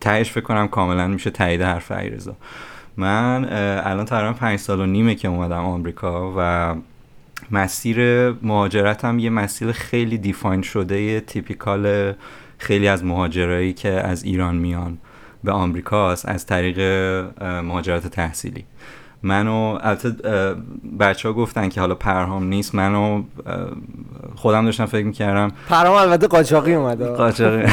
تهش 0.00 0.30
فکر 0.30 0.44
کنم 0.44 0.68
کاملا 0.68 1.08
میشه 1.08 1.30
تایید 1.30 1.62
حرف 1.62 1.92
ایرزا 1.92 2.36
من 2.96 3.48
الان 3.84 4.04
تقریبا 4.04 4.32
پنج 4.32 4.58
سال 4.58 4.80
و 4.80 4.86
نیمه 4.86 5.14
که 5.14 5.28
اومدم 5.28 5.64
آمریکا 5.64 6.34
و 6.36 6.74
مسیر 7.50 8.30
مهاجرتم 8.30 9.18
یه 9.18 9.30
مسیر 9.30 9.72
خیلی 9.72 10.18
دیفاین 10.18 10.62
شده 10.62 11.20
تیپیکال 11.20 12.12
خیلی 12.58 12.88
از 12.88 13.04
مهاجرایی 13.04 13.72
که 13.72 13.88
از 13.88 14.24
ایران 14.24 14.56
میان 14.56 14.98
به 15.44 15.52
آمریکاست 15.52 16.28
از 16.28 16.46
طریق 16.46 16.80
مهاجرت 17.42 18.06
تحصیلی. 18.06 18.64
منو 19.22 19.78
البته 19.82 20.10
بچه 21.00 21.28
ها 21.28 21.34
گفتن 21.34 21.68
که 21.68 21.80
حالا 21.80 21.94
پرهام 21.94 22.44
نیست. 22.44 22.74
منو 22.74 23.22
خودم 24.34 24.64
داشتم 24.64 24.86
فکر 24.86 25.04
می‌کردم. 25.06 25.50
پرهام 25.68 25.96
البته 25.96 26.26
قاچاقی 26.26 26.74
اومده. 26.74 27.06
قاچاقی. 27.06 27.64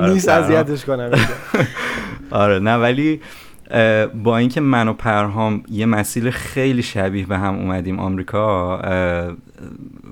نیست 0.00 0.28
اذیتش 0.28 0.84
کنم 0.84 1.10
آره 2.30 2.58
نه 2.58 2.76
ولی 2.76 3.20
با 4.24 4.36
اینکه 4.36 4.60
من 4.60 4.88
و 4.88 4.92
پرهام 4.92 5.62
یه 5.68 5.86
مسیر 5.86 6.30
خیلی 6.30 6.82
شبیه 6.82 7.26
به 7.26 7.38
هم 7.38 7.54
اومدیم 7.54 7.98
آمریکا 8.00 8.78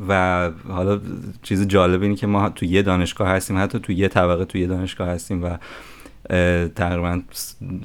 و 0.09 0.51
حالا 0.69 1.01
چیز 1.43 1.69
جالب 1.69 2.03
اینه 2.03 2.15
که 2.15 2.27
ما 2.27 2.49
تو 2.49 2.65
یه 2.65 2.83
دانشگاه 2.83 3.29
هستیم 3.29 3.59
حتی 3.59 3.79
تو 3.79 3.93
یه 3.93 4.09
طبقه 4.09 4.45
تو 4.45 4.59
یه 4.59 4.67
دانشگاه 4.67 5.09
هستیم 5.09 5.45
و 5.45 5.57
تقریبا 6.77 7.21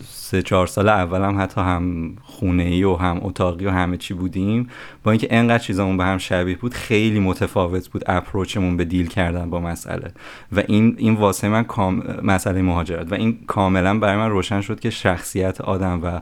سه 0.02 0.42
چهار 0.42 0.68
سال 0.68 0.90
اول 0.90 1.22
هم 1.22 1.42
حتی 1.42 1.62
هم 1.62 2.16
خونه 2.22 2.64
ای 2.64 2.84
و 2.84 2.96
هم 2.96 3.20
اتاقی 3.22 3.66
و 3.66 3.70
همه 3.70 3.98
چی 3.98 4.14
بودیم. 4.14 4.70
با 5.04 5.12
اینکه 5.12 5.28
انقدر 5.32 5.64
چیزامون 5.64 5.98
به 5.98 6.04
هم 6.04 6.18
شبیه 6.18 6.56
بود 6.56 6.74
خیلی 6.74 7.20
متفاوت 7.20 7.90
بود 7.90 8.04
اپروچمون 8.08 8.78
به 8.78 8.86
دیل 8.86 9.08
کردن 9.08 9.50
با 9.50 9.60
مسئله. 9.60 10.12
و 10.52 10.64
این 10.68 10.96
این 10.98 11.16
واسه 11.16 11.50
من 11.50 11.64
کام 11.64 12.04
مسئله 12.24 12.62
مهاجرت. 12.62 13.12
و 13.12 13.16
این 13.16 13.38
کاملا 13.48 14.00
برای 14.00 14.18
من 14.18 14.30
روشن 14.30 14.62
شد 14.62 14.80
که 14.80 14.90
شخصیت 14.90 15.62
آدم 15.62 16.02
و 16.04 16.22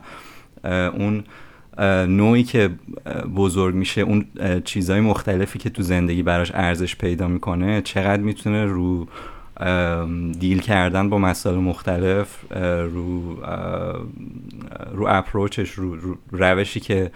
اون 0.90 1.24
نوعی 2.06 2.42
که 2.42 2.70
بزرگ 3.36 3.74
میشه 3.74 4.00
اون 4.00 4.24
چیزهای 4.64 5.00
مختلفی 5.00 5.58
که 5.58 5.70
تو 5.70 5.82
زندگی 5.82 6.22
براش 6.22 6.52
ارزش 6.54 6.96
پیدا 6.96 7.28
می‌کنه 7.28 7.82
چقدر 7.82 8.22
می‌تونه 8.22 8.64
رو 8.64 9.06
دیل 10.38 10.60
کردن 10.60 11.08
با 11.08 11.18
مسائل 11.18 11.56
مختلف 11.56 12.52
رو 12.92 13.36
رو 14.92 15.06
اپروچش 15.08 15.70
رو, 15.70 16.16
روشی 16.30 16.80
که 16.80 17.10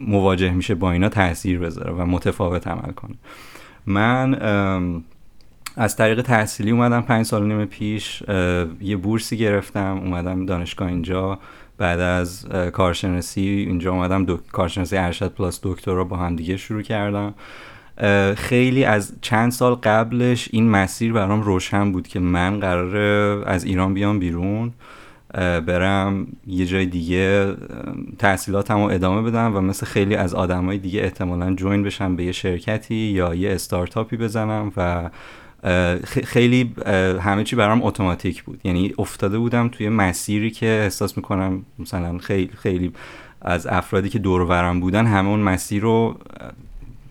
مواجه 0.00 0.50
میشه 0.50 0.74
با 0.74 0.92
اینا 0.92 1.08
تاثیر 1.08 1.58
بذاره 1.58 1.92
و 1.92 2.06
متفاوت 2.06 2.66
عمل 2.66 2.92
کنه. 2.92 3.14
من 3.86 4.34
از 5.76 5.96
طریق 5.96 6.22
تحصیلی 6.22 6.70
اومدم 6.70 7.00
پنج 7.00 7.26
سال 7.26 7.46
نیم 7.46 7.64
پیش 7.64 8.22
یه 8.80 8.96
بورسی 8.96 9.36
گرفتم 9.36 10.00
اومدم 10.04 10.46
دانشگاه 10.46 10.88
اینجا. 10.88 11.38
بعد 11.78 12.00
از 12.00 12.46
کارشناسی 12.72 13.40
اینجا 13.40 13.92
اومدم 13.92 14.24
دو... 14.24 14.36
کارشناسی 14.36 14.96
ارشد 14.96 15.32
پلاس 15.32 15.60
دکترا 15.62 16.04
با 16.04 16.16
هم 16.16 16.36
دیگه 16.36 16.56
شروع 16.56 16.82
کردم. 16.82 17.34
خیلی 18.36 18.84
از 18.84 19.12
چند 19.20 19.52
سال 19.52 19.74
قبلش 19.74 20.48
این 20.52 20.70
مسیر 20.70 21.12
برام 21.12 21.42
روشن 21.42 21.92
بود 21.92 22.08
که 22.08 22.20
من 22.20 22.60
قرار 22.60 22.96
از 23.48 23.64
ایران 23.64 23.94
بیام 23.94 24.18
بیرون 24.18 24.72
برم 25.66 26.26
یه 26.46 26.66
جای 26.66 26.86
دیگه 26.86 27.54
تحصیلاتم 28.18 28.74
رو 28.74 28.82
ادامه 28.82 29.30
بدم 29.30 29.56
و 29.56 29.60
مثل 29.60 29.86
خیلی 29.86 30.14
از 30.14 30.34
آدمای 30.34 30.78
دیگه 30.78 31.00
احتمالا 31.00 31.54
جوین 31.54 31.82
بشم 31.82 32.16
به 32.16 32.24
یه 32.24 32.32
شرکتی 32.32 32.94
یا 32.94 33.34
یه 33.34 33.50
استارتاپی 33.50 34.16
بزنم 34.16 34.72
و 34.76 35.10
خیلی 36.04 36.74
همه 37.20 37.44
چی 37.44 37.56
برام 37.56 37.82
اتوماتیک 37.82 38.42
بود. 38.42 38.60
یعنی 38.64 38.94
افتاده 38.98 39.38
بودم 39.38 39.68
توی 39.68 39.88
مسیری 39.88 40.50
که 40.50 40.66
احساس 40.66 41.16
می‌کنم 41.16 41.62
مثلا 41.78 42.18
خیلی 42.18 42.50
خیلی 42.56 42.92
از 43.40 43.66
افرادی 43.66 44.08
که 44.08 44.18
دور 44.18 44.40
ورم 44.40 44.80
بودن 44.80 45.06
همه 45.06 45.28
اون 45.28 45.40
مسیر 45.40 45.82
رو 45.82 46.16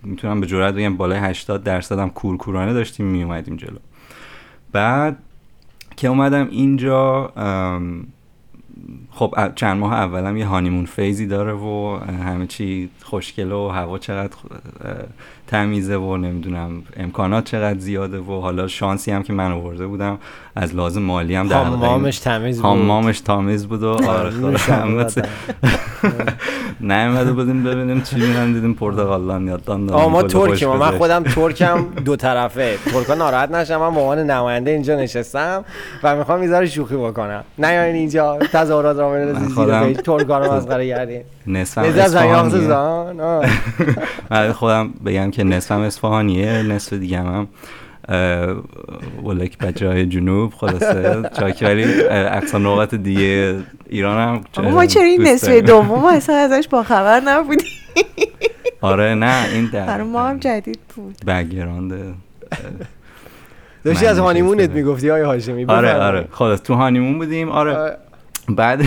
می‌تونم 0.04 0.42
به 0.42 0.48
جرات 0.48 0.76
بگم 0.76 0.98
بالای 0.98 1.20
80 1.20 1.64
درصد 1.64 2.00
هم 2.00 2.10
کورکورانه 2.10 2.74
داشتیم 2.74 3.06
می 3.06 3.24
اومدیم 3.24 3.56
جلو. 3.56 3.78
بعد 4.72 5.18
که 5.98 6.08
اومدم 6.08 6.48
اینجا 6.52 7.32
خب 9.12 9.36
چند 9.56 9.80
ماه 9.80 9.94
اولم 9.94 10.38
یه 10.38 10.46
هانیمون 10.46 10.86
فیزی 10.86 11.28
داره 11.28 11.54
و 11.54 12.00
همه 12.24 12.48
چی 12.48 12.90
خوشگله 13.04 13.56
و 13.56 13.68
هوا 13.68 13.98
چقدر 14.00 14.34
تمیزه 15.48 15.96
و 15.96 16.18
نمی‌دونم 16.18 16.84
امکانات 16.98 17.44
چقدر 17.44 17.80
زیاده 17.80 18.20
و 18.20 18.42
حالا 18.42 18.68
شانسی 18.68 19.12
هم 19.12 19.24
که 19.24 19.34
من 19.34 19.52
آورده 19.52 19.88
بودم. 19.88 20.20
از 20.56 20.76
لازم 20.76 21.02
مالی 21.02 21.36
هم 21.36 21.48
در 21.48 21.64
حمامش 21.64 22.20
تمیز 22.20 22.62
بود. 22.62 22.66
حمامش 22.66 23.20
تمیز 23.20 23.68
بود 23.68 23.84
و 23.84 23.88
آره 23.90 24.30
خدا 24.30 25.06
نه 26.82 27.24
بودیم 27.34 27.64
ببینیم 27.64 28.02
چی 28.02 28.16
میرن 28.16 28.54
دیدیم 28.54 28.74
پرتغالان 28.74 29.48
یا 29.48 29.58
دان 29.58 29.80
ما 29.80 30.24
ترکی 30.24 30.66
من 30.66 30.98
خودم 30.98 31.24
ترکم 31.24 31.86
دو 32.06 32.16
طرفه. 32.16 32.78
ترکا 32.94 33.16
ناراحت 33.16 33.52
نشم 33.52 33.78
من 33.78 33.94
به 33.94 34.00
عنوان 34.00 34.20
نماینده 34.20 34.72
اینجا 34.72 34.96
نشستم 34.96 35.66
و 36.04 36.16
می‌خوام 36.16 36.44
یه 36.44 36.66
شوخی 36.66 36.96
بکنم. 36.96 37.44
نه 37.58 37.74
یعنی 37.74 37.98
اینجا 37.98 38.38
تظاهرات 38.54 38.98
را 38.98 39.10
بندازید 39.10 39.96
ترکا 39.96 40.40
رو 40.40 40.54
مسخره 40.54 40.88
کردین 40.88 41.22
نصف 41.48 41.78
من 44.32 44.52
خودم 44.60 44.94
بگم 45.06 45.32
که 45.32 45.44
نصفم 45.44 45.80
اصفهانیه 45.80 46.64
نصف 46.64 46.94
دیگه 46.94 47.18
هم 47.18 47.48
ولک 49.24 49.58
بچه 49.58 49.88
های 49.88 50.06
جنوب 50.06 50.54
خلاصه 50.54 51.30
چاکی. 51.40 51.66
ولی 51.66 51.84
اقصا 52.10 52.58
نقاط 52.58 52.96
دیگه 52.96 53.56
ایران 53.90 54.42
هم 54.58 54.64
ما 54.72 54.86
چرا 54.86 55.04
این 55.04 55.28
نصف 55.28 55.50
دوم 55.50 56.06
اصلا 56.06 56.36
ازش 56.36 56.68
با 56.68 56.84
خبر 56.84 57.20
نبودیم. 57.20 57.68
آره 58.82 59.16
نه 59.16 59.46
این 59.54 59.66
در 59.66 60.04
ما 60.04 60.28
هم 60.28 60.38
جدید 60.40 60.80
بود. 60.96 61.16
بگراند 61.28 61.94
داشتی 63.84 64.06
از 64.06 64.20
هانیمونت 64.20 64.70
می‌گفتی 64.70 65.10
های 65.10 65.22
هاشمی؟ 65.22 65.66
آره 65.66 65.94
آره. 65.94 66.28
خلاص 66.32 66.62
تو 66.62 66.74
هانیمون 66.74 67.18
بودیم. 67.18 67.50
آره. 67.50 67.98
بعد 68.50 68.82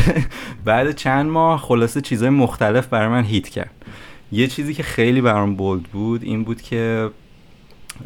بعد 0.64 0.94
چند 0.94 1.30
ماه 1.30 1.60
خلاصه 1.60 2.00
چیزهای 2.00 2.30
مختلف 2.30 2.86
برای 2.86 3.08
من 3.08 3.22
هیت 3.22 3.48
کرد. 3.48 3.70
یه 4.32 4.46
چیزی 4.46 4.74
که 4.74 4.82
خیلی 4.82 5.20
برام 5.20 5.54
بولد 5.54 5.82
بود 5.82 6.22
این 6.22 6.44
بود 6.44 6.62
که 6.62 7.10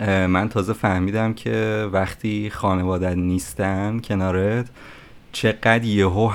من 0.06 0.48
تازه 0.48 0.72
فهمیدم 0.72 1.34
که 1.34 1.88
وقتی 1.92 2.50
خانوادت 2.50 3.16
نیستن 3.16 3.98
کنارت 3.98 4.66
چقدر 5.32 5.84
یهو 5.84 6.30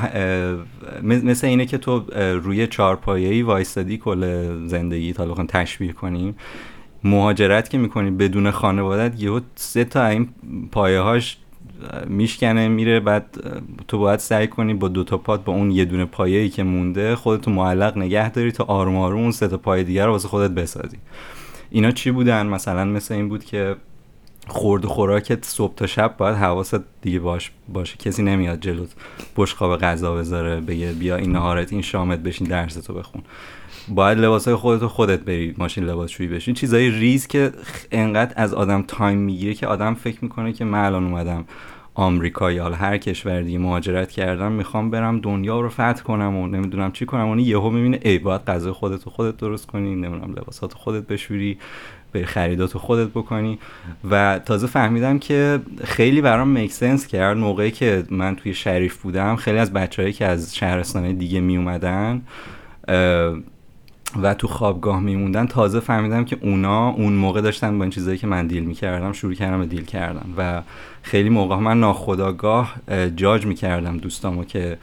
مثل 1.03 1.47
اینه 1.47 1.65
که 1.65 1.77
تو 1.77 1.99
روی 2.43 2.67
چارپایه‌ای 2.67 3.41
وایستادی 3.41 3.97
کل 3.97 4.67
زندگی 4.67 5.13
تا 5.13 5.25
بخوام 5.25 5.47
تشبیه 5.47 5.91
کنیم. 5.91 6.35
مهاجرت 7.03 7.69
که 7.69 7.77
می‌کنی 7.77 8.11
بدون 8.11 8.51
خانوادت 8.51 9.23
یهو 9.23 9.39
سه 9.55 9.83
تا 9.83 10.05
این 10.05 10.29
پایه 10.71 10.99
هاش 10.99 11.37
میشکنه 12.07 12.67
میره 12.67 12.99
بعد 12.99 13.25
تو 13.87 13.97
باید 13.97 14.19
سعی 14.19 14.47
کنی 14.47 14.73
با 14.73 14.87
دو 14.87 15.03
تا 15.03 15.17
پات 15.17 15.43
با 15.43 15.53
اون 15.53 15.71
یه 15.71 15.85
دونه 15.85 16.05
پایه‌ای 16.05 16.49
که 16.49 16.63
مونده 16.63 17.15
خودتو 17.15 17.51
معلق 17.51 17.97
نگه 17.97 18.29
داری 18.29 18.51
تا 18.51 18.63
آروم 18.63 18.95
آروم 18.95 19.21
اون 19.21 19.31
سه 19.31 19.47
تا 19.47 19.57
پای 19.57 19.83
دیگر 19.83 20.05
رو 20.05 20.11
واسه 20.11 20.27
خودت 20.27 20.51
بسازی. 20.51 20.97
اینا 21.73 21.91
چی 21.91 22.11
بودن؟ 22.11 22.45
مثلا 22.45 22.85
مثل 22.85 23.13
این 23.13 23.29
بود 23.29 23.45
که 23.45 23.75
خورد 24.47 24.85
خوراکت 24.85 25.45
صبح 25.45 25.75
تا 25.75 25.87
شب 25.87 26.17
باید 26.17 26.35
حواست 26.35 26.79
دیگه 27.01 27.19
باش 27.19 27.51
باشه. 27.73 27.97
کسی 27.97 28.23
نمیاد 28.23 28.59
جلوت 28.59 28.89
بشقاب 29.37 29.77
غذا 29.77 30.15
بذاره 30.15 30.61
بگه 30.61 30.91
بیا 30.91 31.15
این 31.15 31.31
نهارت 31.31 31.73
این 31.73 31.81
شامت 31.81 32.19
بشین 32.19 32.47
درس 32.47 32.73
تو 32.73 32.93
بخون. 32.93 33.21
باید 33.87 34.17
لباسای 34.17 34.55
خودت 34.55 34.85
خودت 34.85 35.19
بری 35.19 35.55
ماشین 35.57 35.83
لباسشویی 35.83 36.29
بشین. 36.29 36.53
چیزای 36.53 36.89
ریز 36.89 37.27
که 37.27 37.51
انقدر 37.91 38.33
از 38.35 38.53
آدم 38.53 38.83
time 38.87 39.17
می‌گیره 39.17 39.53
که 39.53 39.67
آدم 39.67 39.93
فکر 39.93 40.17
می‌کنه 40.21 40.53
که 40.53 40.65
من 40.65 40.85
الان 40.85 41.03
اومدم 41.03 41.45
آمریکا 41.95 42.51
یا 42.51 42.69
هر 42.69 42.97
کشور 42.97 43.41
دیگه 43.41 43.57
مهاجرت 43.57 44.11
کردم 44.11 44.51
می‌خوام 44.51 44.89
برم 44.89 45.19
دنیا 45.19 45.61
رو 45.61 45.69
فتح 45.69 46.01
کنم 46.03 46.35
و 46.35 46.47
نمی‌دونم 46.47 46.91
چی 46.91 47.05
کنم. 47.05 47.27
اون 47.27 47.39
یهو 47.39 47.69
می‌بینه 47.69 47.99
ای 48.01 48.17
باید 48.17 48.41
غذا 48.41 48.73
خودت 48.73 49.07
و 49.07 49.09
خودت 49.09 49.37
درست 49.37 49.67
کنی 49.67 49.95
نمی‌دونم 49.95 50.31
لباسات 50.31 50.73
خودت 50.73 51.07
بشوری 51.07 51.57
به 52.11 52.25
خریدات 52.25 52.77
خودت 52.77 53.07
بکنی. 53.07 53.59
و 54.09 54.39
تازه 54.45 54.67
فهمیدم 54.67 55.19
که 55.19 55.59
خیلی 55.83 56.21
برام 56.21 56.47
make 56.47 56.71
sense 56.71 57.07
کرد. 57.07 57.37
موقعی 57.37 57.71
که 57.71 58.03
من 58.09 58.35
توی 58.35 58.53
شریف 58.53 59.01
بودم 59.01 59.35
خیلی 59.35 59.57
از 59.57 59.73
بچههایی 59.73 60.13
که 60.13 60.25
از 60.25 60.55
شهرستانه 60.55 61.13
دیگه 61.13 61.39
می 61.39 61.57
اومدن 61.57 62.21
و 64.21 64.33
تو 64.33 64.47
خوابگاه 64.47 64.99
میموندن 64.99 65.45
تازه 65.47 65.79
فهمیدم 65.79 66.25
که 66.25 66.37
اونا 66.41 66.89
اون 66.89 67.13
موقع 67.13 67.41
داشتن 67.41 67.77
با 67.77 67.83
این 67.83 67.91
چیزایی 67.91 68.17
که 68.17 68.27
من 68.27 68.47
دیل 68.47 68.63
می‌کردم 68.63 69.11
شروع 69.13 69.33
کردم 69.33 69.59
به 69.59 69.65
دیل 69.65 69.85
کردم 69.85 70.29
و 70.37 70.61
خیلی 71.01 71.29
موقع 71.29 71.55
من 71.55 71.79
ناخداگاه 71.79 72.75
اه، 72.87 73.09
جاج 73.09 73.45
می‌کردم 73.45 73.97
دوستامو 73.97 74.43
که 74.43 74.77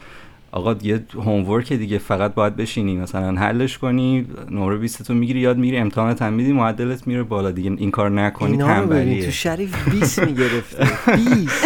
آقا 0.51 0.75
یه 0.83 1.03
هومورک 1.15 1.73
دیگه 1.73 1.97
فقط 1.97 2.33
باید 2.33 2.55
بشینی 2.55 2.97
مثلا 2.97 3.39
حلش 3.39 3.77
کنی 3.77 4.27
نمره 4.51 4.77
20 4.77 5.03
تو 5.03 5.13
می‌گیری 5.13 5.39
یاد 5.39 5.57
می‌گیری 5.57 5.77
امتحانت 5.77 6.21
هم 6.21 6.33
میدی 6.33 6.51
معدلت 6.53 7.07
میره 7.07 7.23
بالا 7.23 7.51
دیگه 7.51 7.71
این 7.77 7.91
کار 7.91 8.09
نکنی 8.09 8.57
تنبلیه. 8.57 9.25
تو 9.25 9.31
شریف 9.31 9.89
20 9.89 10.19
می‌گرفته 10.19 10.87
20 11.15 11.65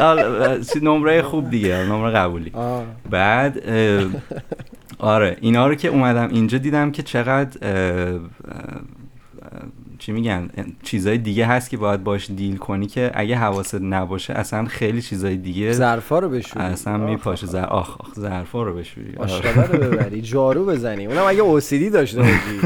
حالا، 0.00 0.60
چی- 0.60 0.80
نمره 0.82 1.22
خوب 1.22 1.50
دیگه 1.50 1.76
نمره 1.76 2.10
قبولی. 2.10 2.50
آه. 2.54 2.84
بعد 3.10 3.62
آره 5.00 5.36
اینا 5.40 5.66
رو 5.66 5.74
که 5.74 5.88
اومدم 5.88 6.28
اینجا 6.28 6.58
دیدم 6.58 6.90
که 6.90 7.02
چقدر 7.02 7.58
اه، 7.62 8.14
اه، 8.14 8.20
چی 9.98 10.12
میگن 10.12 10.50
چیزای 10.82 11.18
دیگه 11.18 11.46
هست 11.46 11.70
که 11.70 11.76
باید 11.76 12.04
باش 12.04 12.30
دیل 12.30 12.56
کنی 12.56 12.86
که 12.86 13.10
اگه 13.14 13.36
حواست 13.36 13.74
نباشه 13.74 14.34
اصلا 14.34 14.64
خیلی 14.64 15.02
چیزای 15.02 15.36
دیگه 15.36 15.72
ظرفا 15.72 16.18
رو 16.18 16.28
بشوری. 16.28 16.66
اصلا 16.66 16.96
میپاشه. 16.96 17.46
زر... 17.46 17.64
آخ. 17.64 18.00
آخ 18.00 18.14
ظرفا 18.14 18.62
رو 18.62 18.74
بشوری. 18.74 19.14
آشغاله 19.16 19.66
رو 19.66 19.78
ببری 19.78 20.22
جارو 20.22 20.64
بزنی. 20.66 21.06
اونم 21.06 21.24
اگه 21.26 21.40
اوسیدی 21.40 21.90
داشته 21.90 22.18
باشی. 22.18 22.60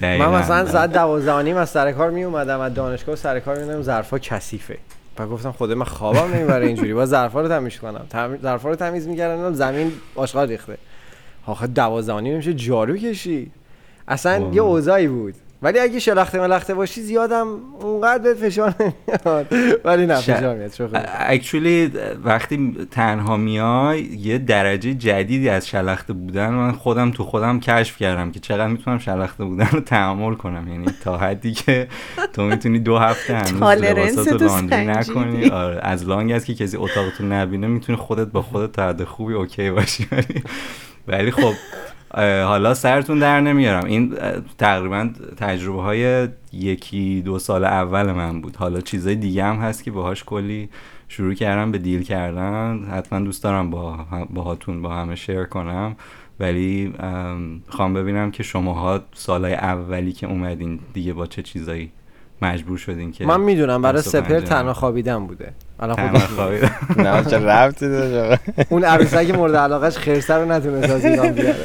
من. 0.00 0.34
مثلا 0.34 0.66
ساعت 0.66 0.92
دوازده 0.92 1.32
و 1.32 1.42
نیم 1.42 1.56
از 1.56 1.70
سر 1.70 1.92
کار 1.92 2.10
می 2.10 2.24
اومدم 2.24 2.60
از 2.60 2.74
دانشگاه 2.74 3.16
سر 3.16 3.40
کار 3.40 3.58
میومدم 3.58 3.82
ظرفا 3.82 4.18
کثیفه. 4.18 4.78
و 5.18 5.26
گفتم 5.26 5.52
خدا 5.52 5.74
من 5.74 5.84
خوابم 5.84 6.34
نمی‌بره 6.34 6.66
اینجوری. 6.66 6.94
با 6.94 7.06
ظرفا 7.06 7.40
رو 7.40 7.48
تمیز 7.48 7.78
کنم. 7.78 8.06
تم- 8.10 8.38
ظرفا 8.42 8.68
رو 8.68 8.76
تمیز 8.76 9.08
می‌کردم 9.08 9.52
زمین 9.52 9.92
آشغال 10.14 10.48
ریخته. 10.48 10.78
آخه 11.48 11.66
نیم 12.20 12.36
میشه 12.36 12.54
جارو 12.54 12.96
کشی. 12.96 13.50
اصلا. 14.08 14.48
یه 14.52 14.62
اوضاعی 14.62 15.08
بود. 15.08 15.34
ولی 15.62 15.78
اگه 15.78 15.98
شلخته 15.98 16.40
ملخته 16.40 16.74
باشی 16.74 17.00
زیادم 17.00 17.46
اونقدر 17.80 18.22
بهت 18.22 18.36
فشار 18.36 18.74
نمیاد. 18.80 19.46
ولی 19.84 20.06
نه 20.06 20.16
فشار 20.16 20.56
میاد. 20.56 21.08
اکچولی 21.18 21.92
وقتی 22.24 22.76
تنها 22.90 23.36
میای 23.36 24.00
یه 24.00 24.38
درجه 24.38 24.94
جدیدی 24.94 25.48
از 25.48 25.68
شلخته 25.68 26.12
بودن 26.12 26.50
من 26.50 26.72
خودم 26.72 27.10
تو 27.10 27.24
خودم 27.24 27.60
کشف 27.60 27.96
کردم 27.96 28.30
که 28.30 28.40
چقدر 28.40 28.66
می‌تونم 28.66 28.98
شلخته 28.98 29.44
بودن 29.44 29.68
رو 29.72 29.80
تحمل 29.80 30.34
کنم. 30.34 30.68
یعنی 30.68 30.86
تا 31.04 31.16
حدی 31.16 31.52
که 31.52 31.88
تو 32.32 32.42
می‌تونی 32.42 32.78
دو 32.78 32.98
هفته 32.98 33.34
هنوز 33.34 33.62
لباساتو 33.62 34.38
تو 34.38 34.44
لاندری. 34.44 34.86
نکنی. 34.86 35.50
آره 35.50 35.80
از 35.82 36.08
لانگ 36.08 36.32
است 36.32 36.46
که 36.46 36.54
کسی 36.54 36.76
اتاقتو 36.76 37.24
نبینه 37.24 37.66
می‌تونی 37.66 37.98
خودت 37.98 38.26
با 38.26 38.42
خودت 38.42 38.72
تا 38.72 38.88
حد 38.88 39.04
خوبی 39.04 39.34
اوکی 39.34 39.70
باشی. 39.70 40.08
ولی 41.08 41.30
خب 41.30 41.52
حالا 42.44 42.74
سرتون 42.74 43.18
در 43.18 43.40
نمیارم. 43.40 43.84
این 43.84 44.14
تقریبا 44.58 45.10
تجربه 45.36 45.82
های 45.82 46.28
یکی 46.52 47.22
دو 47.24 47.38
سال 47.38 47.64
اول 47.64 48.12
من 48.12 48.40
بود. 48.40 48.56
حالا 48.56 48.80
چیزای 48.80 49.14
دیگه 49.14 49.44
هم 49.44 49.56
هست 49.56 49.84
که 49.84 49.90
باهاش 49.90 50.24
کلی 50.24 50.68
شروع 51.08 51.34
کردم 51.34 51.72
به 51.72 51.78
دیل 51.78 52.02
کردن. 52.02 52.88
حتما 52.92 53.20
دوست 53.20 53.44
دارم 53.44 53.70
با 53.70 54.06
باهاتون 54.30 54.82
با 54.82 54.94
همه 54.94 55.14
شیر 55.14 55.44
کنم. 55.44 55.96
ولی 56.40 56.94
ام، 56.98 57.62
خوام 57.68 57.94
ببینم 57.94 58.30
که 58.30 58.42
شماها 58.42 59.00
سالهای 59.14 59.54
اولی 59.54 60.12
که 60.12 60.26
اومدین 60.26 60.80
دیگه 60.92 61.12
با 61.12 61.26
چه 61.26 61.42
چیزایی 61.42 61.92
مجبور 62.42 62.78
شدین 62.78 63.12
که 63.12 63.26
من 63.26 63.40
می‌دونم 63.40 63.82
برای 63.82 64.02
سپر 64.02 64.40
تنها 64.40 64.72
خوابیدن 64.72 65.26
بوده. 65.26 65.52
الان. 65.80 66.18
خوابیدن. 66.18 66.70
نه 66.96 67.24
چه 67.24 67.38
ربطی 67.38 67.88
داره 67.88 68.38
اون 68.68 68.84
عروسک 68.84 69.30
مورد 69.30 69.56
علاقش 69.56 69.98
خرسه 69.98 70.34
رو 70.34 70.52
نتونست 70.52 70.90
از 70.90 71.04
ایران 71.04 71.32
بیاره 71.32 71.56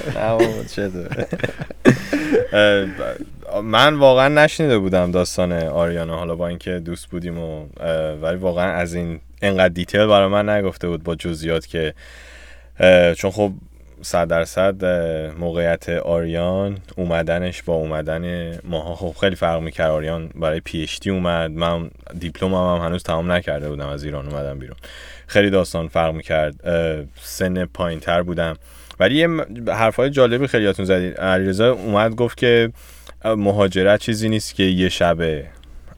من 3.64 3.94
واقعا 3.94 4.28
نشنیده 4.28 4.78
بودم 4.78 5.12
داستان 5.12 5.52
آریانا 5.54 6.18
حالا 6.18 6.36
با 6.36 6.48
اینکه 6.48 6.80
دوست 6.80 7.10
بودیم 7.10 7.40
و 7.40 7.66
ولی 8.22 8.38
واقعا 8.38 8.72
از 8.72 8.94
این 8.94 9.20
انقدر 9.42 9.74
detail 9.74 10.06
برای 10.06 10.28
من 10.28 10.50
نگفته 10.50 10.88
بود 10.88 11.04
با 11.04 11.16
جزئیات 11.16 11.68
که 11.68 11.94
چون 13.18 13.32
خب 13.32 13.52
صد 14.04 14.28
درصد 14.28 14.86
موقعیت 15.40 15.90
آریان 15.90 16.78
اومدنش 16.96 17.64
با 17.64 17.74
اومدن 17.74 18.56
ماها. 18.64 18.96
خب 18.96 19.20
خیلی 19.20 19.36
فرق 19.36 19.62
می‌کرد. 19.62 19.92
آریان 19.92 20.30
برای 20.36 20.60
PhD 20.60 21.10
اومد. 21.10 21.52
من 21.52 21.92
دیپلم 22.20 22.54
هم, 22.54 22.76
هم 22.76 22.86
هنوز 22.86 23.04
تمام 23.04 23.32
نکرده 23.32 23.70
بودم 23.70 23.88
از 23.88 24.04
ایران 24.04 24.28
اومدم 24.28 24.60
بیرون. 24.60 24.78
خیلی 25.28 25.50
داستان 25.50 25.88
فرق 25.88 26.14
می‌کرد. 26.14 26.56
سن 27.22 27.66
پایین 27.66 28.00
تر 28.00 28.22
بودم. 28.22 28.56
ولی 29.00 29.16
یه 29.16 29.28
حرفای 29.74 30.10
جالبی 30.10 30.48
خیلیاتون 30.48 30.86
زدید 30.86 31.18
علیرضا 31.18 31.72
اومد 31.72 32.16
گفت 32.16 32.38
که 32.38 32.72
مهاجرت 33.26 34.00
چیزی 34.00 34.30
نیست 34.30 34.56
که 34.56 34.64
یه 34.64 34.90
شبه 34.90 35.46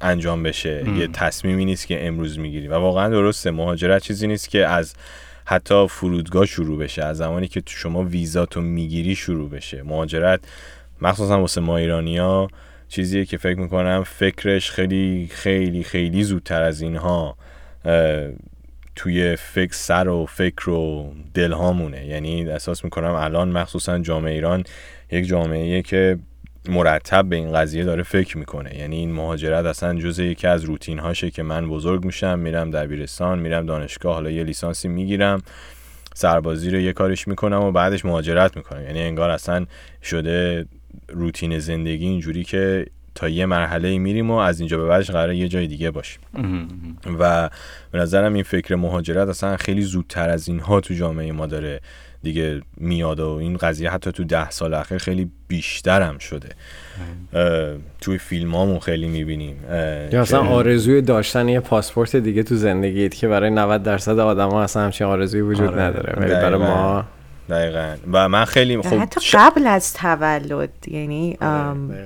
انجام 0.01 0.43
بشه. 0.43 0.83
ام. 0.87 1.01
یه 1.01 1.07
تصمیمی 1.07 1.65
نیست 1.65 1.87
که 1.87 2.07
امروز 2.07 2.39
می‌گیری. 2.39 2.67
و 2.67 2.73
واقعا 2.73 3.09
درسته 3.09 3.51
مهاجرت 3.51 4.01
چیزی 4.01 4.27
نیست 4.27 4.49
که 4.49 4.67
از 4.67 4.93
حتی 5.45 5.87
فرودگاه 5.87 6.45
شروع 6.45 6.79
بشه 6.79 7.03
از 7.03 7.17
زمانی 7.17 7.47
که 7.47 7.61
تو 7.61 7.73
شما 7.73 8.03
ویزاتو 8.03 8.61
می‌گیری 8.61 9.15
شروع 9.15 9.49
بشه. 9.49 9.83
مهاجرت 9.83 10.39
مخصوصا 11.01 11.41
واسه 11.41 11.61
ما 11.61 11.77
ایرانیا 11.77 12.47
چیزیه 12.87 13.25
که 13.25 13.37
فکر 13.37 13.59
می‌کنم 13.59 14.03
فکرش 14.03 14.71
خیلی 14.71 15.29
خیلی 15.31 15.83
خیلی 15.83 16.23
زودتر 16.23 16.61
از 16.61 16.81
اینها 16.81 17.37
توی 18.95 19.35
فکر 19.35 19.73
سر 19.73 20.07
و 20.07 20.25
فکر 20.25 20.69
و 20.69 21.13
دلهامونه. 21.33 22.05
یعنی 22.05 22.49
احساس 22.49 22.83
می‌کنم 22.83 23.13
الان 23.13 23.51
مخصوصا 23.51 23.99
جامعه 23.99 24.33
ایران 24.33 24.63
یک 25.11 25.25
جامعه 25.25 25.81
که 25.81 26.17
مرتب 26.69 27.25
به 27.29 27.35
این 27.35 27.53
قضیه 27.53 27.83
داره 27.83 28.03
فکر 28.03 28.37
می‌کنه. 28.37 28.77
یعنی 28.77 28.95
این 28.95 29.11
مهاجرت 29.11 29.65
اصلا 29.65 29.99
جزء 29.99 30.23
یکی 30.23 30.47
از 30.47 30.63
روتین 30.63 30.99
هاشه 30.99 31.31
که 31.31 31.43
من 31.43 31.69
بزرگ 31.69 32.05
میشم 32.05 32.39
میرم 32.39 32.71
دبیرستان 32.71 33.39
میرم 33.39 33.65
دانشگاه 33.65 34.13
حالا 34.13 34.31
یه 34.31 34.43
لیسانسی 34.43 34.87
می‌گیرم 34.87 35.41
سربازی 36.13 36.69
رو 36.69 36.79
یه 36.79 36.93
کارش 36.93 37.27
می‌کنم 37.27 37.61
و 37.61 37.71
بعدش 37.71 38.05
مهاجرت 38.05 38.57
می‌کنم. 38.57 38.83
یعنی 38.83 39.01
انگار 39.01 39.29
اصلا 39.29 39.65
شده 40.03 40.65
روتین 41.09 41.59
زندگی 41.59 42.07
اینجوری 42.07 42.43
که 42.43 42.85
تا 43.15 43.29
یه 43.29 43.45
مرحله 43.45 43.97
میریم 43.97 44.31
و 44.31 44.35
از 44.35 44.59
اینجا 44.59 44.77
به 44.77 44.87
بعدش 44.87 45.11
قراره 45.11 45.35
یه 45.35 45.47
جای 45.47 45.67
دیگه 45.67 45.91
باشیم. 45.91 46.21
و 47.19 47.49
به 47.91 47.99
نظرم 47.99 48.33
این 48.33 48.43
فکر 48.43 48.75
مهاجرت 48.75 49.27
اصلا 49.27 49.57
خیلی 49.57 49.81
زودتر 49.81 50.29
از 50.29 50.47
اینها 50.47 50.79
تو 50.79 50.93
جامعه 50.93 51.31
ما 51.31 51.45
داره 51.45 51.81
دیگه 52.25 52.61
میاد 52.77 53.19
و 53.19 53.29
این 53.29 53.57
قضیه 53.57 53.89
حتی 53.89 54.11
تو 54.11 54.23
ده 54.23 54.49
سال 54.49 54.73
اخیر 54.73 54.97
خیلی 54.97 55.31
بیشتر 55.47 56.01
هم 56.01 56.17
شده 56.17 56.49
توی 58.01 58.17
فیلمامون 58.17 58.79
خیلی 58.79 59.07
می‌بینیم 59.07 59.55
یا 60.11 60.21
اصلا 60.21 60.39
آرزوی 60.39 61.01
داشتن 61.01 61.49
یه 61.49 61.59
پاسپورت 61.59 62.15
دیگه 62.15 62.43
تو 62.43 62.55
زندگیت 62.55 63.15
که 63.15 63.27
برای 63.27 63.49
90 63.49 63.83
درصد 63.83 64.19
آدم 64.19 64.49
ها 64.49 64.63
اصلا 64.63 64.83
همچین 64.83 65.07
آرزوی 65.07 65.41
وجود 65.41 65.67
آره. 65.67 65.81
نداره 65.81 66.13
ولی 66.17 66.31
برای 66.31 66.59
دقیقاً. 66.59 66.75
ما 66.75 67.05
دقیقا. 67.49 67.95
و 68.11 68.29
من 68.29 68.45
خیلی 68.45 68.81
خب 68.81 68.99
حتی 68.99 69.21
قبل 69.33 69.67
از 69.67 69.93
تولد 69.93 70.69
یعنی 70.87 71.37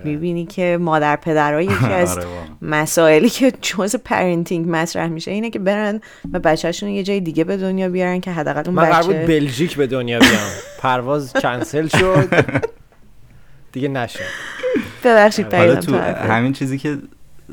می‌بینی 0.04 0.45
که 0.45 0.78
مادر 0.82 1.15
پدرها 1.15 1.62
یکی 1.71 1.86
از 1.86 2.17
آره. 2.17 2.28
مسائلی 2.62 3.30
که 3.30 3.54
جز 3.62 3.95
parenting 3.95 4.65
مطرح 4.69 5.08
میشه 5.08 5.32
اینه 5.32 5.49
که 5.49 5.60
برن 5.60 6.02
و 6.34 6.39
بچهشون 6.39 6.89
یه 6.89 7.04
جای 7.04 7.19
دیگه 7.19 7.43
به 7.43 7.58
دنیا 7.58 7.89
بیارن 7.89 8.21
که 8.21 8.32
حداقل 8.32 8.63
اون 8.65 8.75
من 8.75 8.84
قرار 8.84 9.04
بود 9.04 9.15
بچه 9.15 9.28
بلژیک 9.28 9.75
به 9.75 9.88
دنیا 9.88 10.19
بیام. 10.19 10.49
پرواز 10.82 11.34
کنسل 11.34 11.88
شد. 11.88 12.45
دیگه 13.71 13.88
نشد. 13.88 14.19
ببخشید. 15.04 15.54
همین 15.54 16.54
چیزی 16.54 16.78
که 16.78 16.97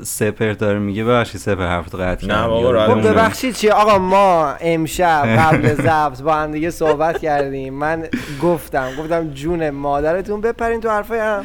سپر 0.03 0.53
داره 0.53 0.79
میگه 0.79 1.05
ببخشید 1.05 1.41
سپر 1.41 1.67
حرفت 1.67 1.95
قطع 1.95 2.27
کردم. 2.27 2.47
بابا، 2.47 2.87
خب. 2.87 3.09
ببخشید 3.09 3.55
چیه 3.55 3.73
آقا 3.73 3.99
ما 3.99 4.55
امشب 4.61 5.25
قبل 5.41 5.75
ضبط 5.75 6.23
با 6.23 6.35
هم 6.35 6.53
دیگه 6.53 6.71
صحبت 6.71 7.19
کردیم. 7.19 7.75
من 7.75 8.09
گفتم 8.43 8.91
گفتم 8.99 9.31
جون 9.31 9.71
مادرتون 9.71 10.41
بپرین 10.41 10.81
تو 10.81 10.89
حرفای 10.91 11.19
هم. 11.19 11.45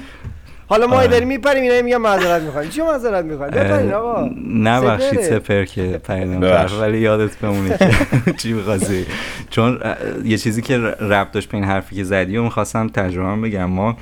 حالا 0.67 0.87
ما 0.87 0.95
آره. 0.95 1.07
داریم 1.07 1.27
میپریم 1.27 1.63
اینا 1.63 1.81
میگن 1.81 1.97
معذرت 1.97 2.41
می‌خوایم. 2.41 2.69
چی 2.69 2.81
معذرت 2.81 3.25
می‌خوایم؟ 3.25 3.51
بپرین 3.51 3.93
آقا. 3.93 4.29
نبخشید 4.53 5.21
سپره. 5.21 5.39
سپر 5.39 5.65
که 5.65 6.01
پریدم 6.03 6.67
ولی 6.81 6.99
یادت 6.99 7.37
بمونه 7.37 7.77
که 7.77 7.89
چی 8.41 8.53
می‌خواستی. 8.53 9.05
چون 9.49 9.79
یه 10.25 10.37
چیزی 10.37 10.61
که 10.61 10.77
ربط 10.77 11.31
داشت 11.31 11.49
به 11.49 11.55
این 11.55 11.63
حرفی 11.63 11.95
که 11.95 12.03
زدی 12.03 12.37
و 12.37 12.43
می‌خواستم 12.43 12.87
تجربه 12.87 13.41
بگم. 13.41 13.65
ما 13.65 13.97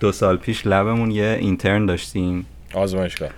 دو 0.00 0.12
سال 0.12 0.36
پیش 0.36 0.66
لبمون 0.66 1.10
یه 1.10 1.36
اینترن 1.40 1.86
داشتیم. 1.86 2.46
آزمایشگاه. 2.74 3.28
اه، 3.28 3.34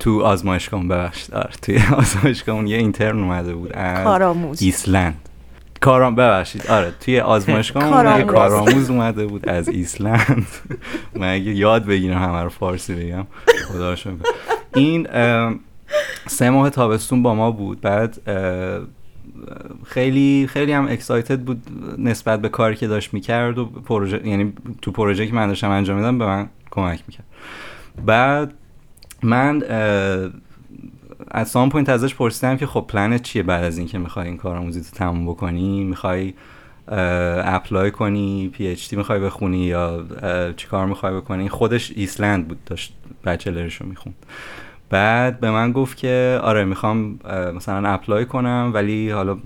تو 0.00 0.22
آزمایشگاه 0.22 0.84
ببخشید. 0.84 1.34
آره 1.34 1.50
توی 1.62 1.78
آزمایشگاه 1.98 2.68
یه 2.68 2.76
اینترن 2.76 3.20
اومده 3.20 3.54
بود. 3.54 3.72
کارآموز. 4.04 4.62
ایسلند. 4.62 5.28
کارام 5.80 6.14
ببخشید. 6.14 6.66
آره 6.66 6.92
توی 7.00 7.20
آزمایشگاه 7.20 7.84
اون 7.84 8.18
یه 8.18 8.24
کارآموز. 8.24 8.32
کارآموز 8.32 8.90
اومده 8.90 9.26
بود 9.26 9.48
از 9.48 9.68
ایسلند. 9.68 10.46
من 11.20 11.34
اگه 11.34 11.54
یاد 11.54 11.84
بگیرم 11.84 12.22
همه 12.22 12.42
رو 12.42 12.48
فارسی 12.48 12.94
بگم 12.94 13.26
خدا 13.68 13.90
رو 13.90 13.96
شکر. 13.96 14.14
این 14.74 15.06
سه 16.26 16.50
ماه 16.50 16.70
تابستون 16.70 17.22
با 17.22 17.34
ما 17.34 17.50
بود. 17.50 17.80
بعد 17.80 18.20
خیلی 19.86 20.46
خیلی 20.50 20.72
هم 20.72 20.88
اکسایتد 20.88 21.40
بود 21.40 21.62
نسبت 21.98 22.40
به 22.40 22.48
کاری 22.48 22.76
که 22.76 22.86
داشت 22.86 23.14
می‌کرد 23.14 23.58
و 23.58 23.64
پروژه 23.64 24.28
یعنی 24.28 24.52
تو 24.82 24.92
پروژه 24.92 25.26
که 25.26 25.34
من 25.34 25.46
داشتم 25.46 25.70
انجام 25.70 25.96
میدم 25.96 26.18
به 26.18 26.26
من 26.26 26.48
کمک 26.70 27.02
می‌کرد. 27.06 27.26
بعد 28.06 28.54
من 29.24 29.62
از 31.30 31.48
some 31.48 31.68
point 31.68 31.88
ازش 31.88 32.14
پرسیدم 32.14 32.56
که 32.56 32.66
خب 32.66 32.84
پلنت 32.88 33.22
چیه 33.22 33.42
بعد 33.42 33.64
از 33.64 33.78
اینکه 33.78 33.98
می‌خوای 33.98 34.26
این 34.26 34.36
کارآموزی 34.36 34.78
رو 34.78 34.84
تموم 34.92 35.26
بکنی؟ 35.26 35.84
می‌خوای 35.84 36.34
apply 36.88 37.90
کنی 37.90 38.48
PhD 38.48 38.96
می‌خوای 38.96 39.20
بخونی 39.20 39.64
یا 39.64 40.04
چی 40.56 40.66
کار 40.66 40.86
می‌خوای 40.86 41.14
بکنی؟ 41.16 41.48
خودش 41.48 41.92
ایسلند 41.96 42.48
بود 42.48 42.64
داشت 42.64 42.94
bachelor 43.24 43.64
ش 43.64 43.74
رو 43.74 43.86
می‌خوند. 43.86 44.14
بعد 44.90 45.40
به 45.40 45.50
من 45.50 45.72
گفت 45.72 45.96
که 45.96 46.40
آره 46.42 46.64
می‌خوام 46.64 47.18
مثلا 47.56 47.88
apply 47.88 48.26
کنم 48.26 48.70
ولی 48.74 49.10
حالا 49.10 49.38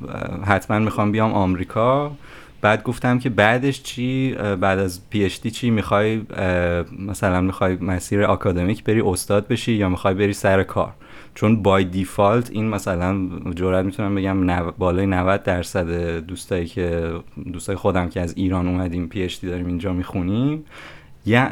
حتما 0.47 0.79
می‌خوام 0.79 1.13
بیام 1.13 1.33
آمریکا. 1.33 2.13
بعد 2.61 2.83
گفتم 2.83 3.19
که 3.19 3.31
بعدش 3.31 3.83
چی؟ 3.83 4.35
بعد 4.61 4.79
از 4.79 5.01
PhD 5.11 5.51
چی 5.51 5.71
می‌خوای؟ 5.71 6.23
مثلا 7.09 7.41
می‌خوای 7.41 7.77
مسیر 7.77 8.25
آکادمیک 8.25 8.85
بری 8.85 9.01
استاد 9.01 9.49
بشی 9.49 9.73
یا 9.73 9.89
می‌خوای 9.89 10.15
بری 10.15 10.33
سر 10.33 10.63
کار؟ 10.63 10.93
چون 11.35 11.63
by 11.63 11.85
default 11.85 12.51
این 12.51 12.69
مثلا 12.69 13.29
جورت 13.55 13.85
می‌تونم 13.85 14.15
بگم 14.15 14.71
بالای 14.79 15.07
90 15.07 15.43
درصد 15.43 16.19
دوستایی 16.19 16.67
که 16.67 17.13
دوستای 17.53 17.77
خودم 17.77 18.09
که 18.09 18.21
از 18.21 18.35
ایران 18.37 18.69
اومدیم 18.69 19.07
PhD 19.07 19.47
داریم 19.47 19.67
اینجا 19.67 19.93
می‌خونیم. 19.93 20.65
یا 21.27 21.49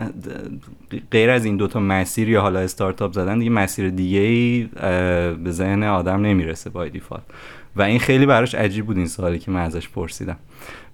غیر 1.10 1.30
از 1.30 1.44
این 1.44 1.56
دوتا 1.56 1.80
مسیر 1.80 2.28
یا 2.28 2.40
حالا 2.40 2.58
استارتاپ 2.58 3.12
زدن 3.12 3.38
دیگه 3.38 3.50
مسیر 3.50 3.90
دیگه 3.90 4.18
ای 4.18 4.68
به 5.44 5.50
ذهن 5.50 5.82
آدم 5.82 6.20
نمی‌رسه 6.20 6.70
بای 6.70 6.90
دیفالت 6.90 7.22
و 7.76 7.82
این 7.82 7.98
خیلی 7.98 8.26
براش 8.26 8.54
عجیب 8.54 8.86
بود 8.86 8.96
این 8.96 9.06
سوالی 9.06 9.38
که 9.38 9.50
من 9.50 9.60
ازش 9.60 9.88
پرسیدم. 9.88 10.36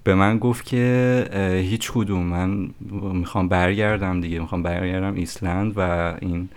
به 0.05 0.15
من 0.15 0.39
گفت 0.39 0.67
که 0.67 1.61
هیچ 1.71 1.93
کدوم. 1.93 2.23
من 2.23 2.71
می‌خوام 3.13 3.49
برگردم 3.49 4.21
دیگه. 4.21 4.39
می‌خوام 4.39 4.63
برگردم 4.63 5.15
ایسلند 5.15 5.73
و 5.77 6.15
این 6.21 6.49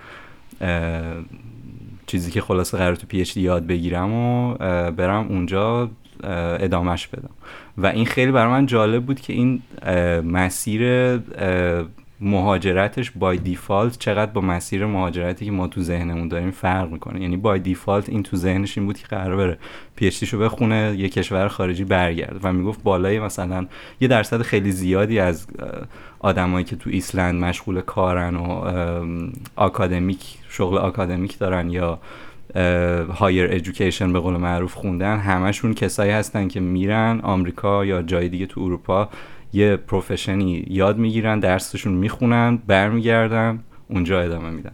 چیزی 2.07 2.31
که 2.31 2.41
خلاصه 2.41 2.77
قرار 2.77 2.95
تو 2.95 3.07
پی 3.07 3.21
اچ 3.21 3.33
دی 3.33 3.41
یاد 3.41 3.67
بگیرم 3.67 4.13
و 4.13 4.53
برم 4.91 5.27
اونجا 5.27 5.89
ادامهش 6.59 7.07
بدم. 7.07 7.29
و 7.77 7.87
این 7.87 8.05
خیلی 8.05 8.31
برای 8.31 8.51
من 8.51 8.65
جالب 8.65 9.05
بود 9.05 9.19
که 9.19 9.33
این 9.33 9.61
مسیر 10.23 10.81
مهاجرتش 12.19 13.11
بای 13.11 13.37
دیفالت 13.37 13.97
چقدر 13.99 14.31
با 14.31 14.41
مسیر 14.41 14.85
مهاجرتی 14.85 15.45
که 15.45 15.51
ما 15.51 15.67
تو 15.67 15.81
ذهنمون 15.81 16.27
داریم 16.27 16.51
فرق 16.51 16.91
می‌کنه. 16.91 17.21
یعنی 17.21 17.37
بای 17.37 17.59
دیفالت 17.59 18.09
این 18.09 18.23
تو 18.23 18.37
ذهنش 18.37 18.77
این 18.77 18.87
بود 18.87 18.97
که 18.97 19.07
قرار 19.07 19.37
بره 19.37 19.57
PhD 19.95 20.11
شو 20.11 20.39
بخونه 20.39 20.95
یه 20.97 21.09
کشور 21.09 21.47
خارجی 21.47 21.83
برگرده 21.83 22.39
و 22.43 22.53
می‌گفت 22.53 22.83
بالای 22.83 23.19
مثلا 23.19 23.67
یه 24.01 24.07
درصد 24.07 24.41
خیلی 24.41 24.71
زیادی 24.71 25.19
از 25.19 25.47
آدمایی 26.19 26.65
که 26.65 26.75
تو 26.75 26.89
ایسلند 26.89 27.43
مشغول 27.43 27.81
کارن 27.81 28.35
و 28.35 28.71
آکادمیک 29.55 30.37
شغل 30.49 30.77
آکادمیک 30.77 31.37
دارن 31.37 31.69
یا 31.69 31.99
higher 33.13 33.45
education 33.45 34.13
به 34.13 34.19
قول 34.19 34.37
معروف 34.37 34.73
خوندن 34.73 35.17
همشون 35.17 35.73
کسایی 35.73 36.11
هستن 36.11 36.47
که 36.47 36.59
میرن 36.59 37.19
آمریکا 37.23 37.85
یا 37.85 38.01
جای 38.01 38.29
دیگه 38.29 38.45
تو 38.45 38.61
اروپا 38.61 39.09
یه 39.55 39.75
profession 39.75 40.57
ی 40.57 40.65
یاد 40.67 40.97
می‌گیرن 40.97 41.39
درسشون 41.39 41.93
می‌خونن 41.93 42.57
برمیگردن 42.67 43.63
اونجا 43.89 44.21
ادامه 44.21 44.49
میدن. 44.49 44.71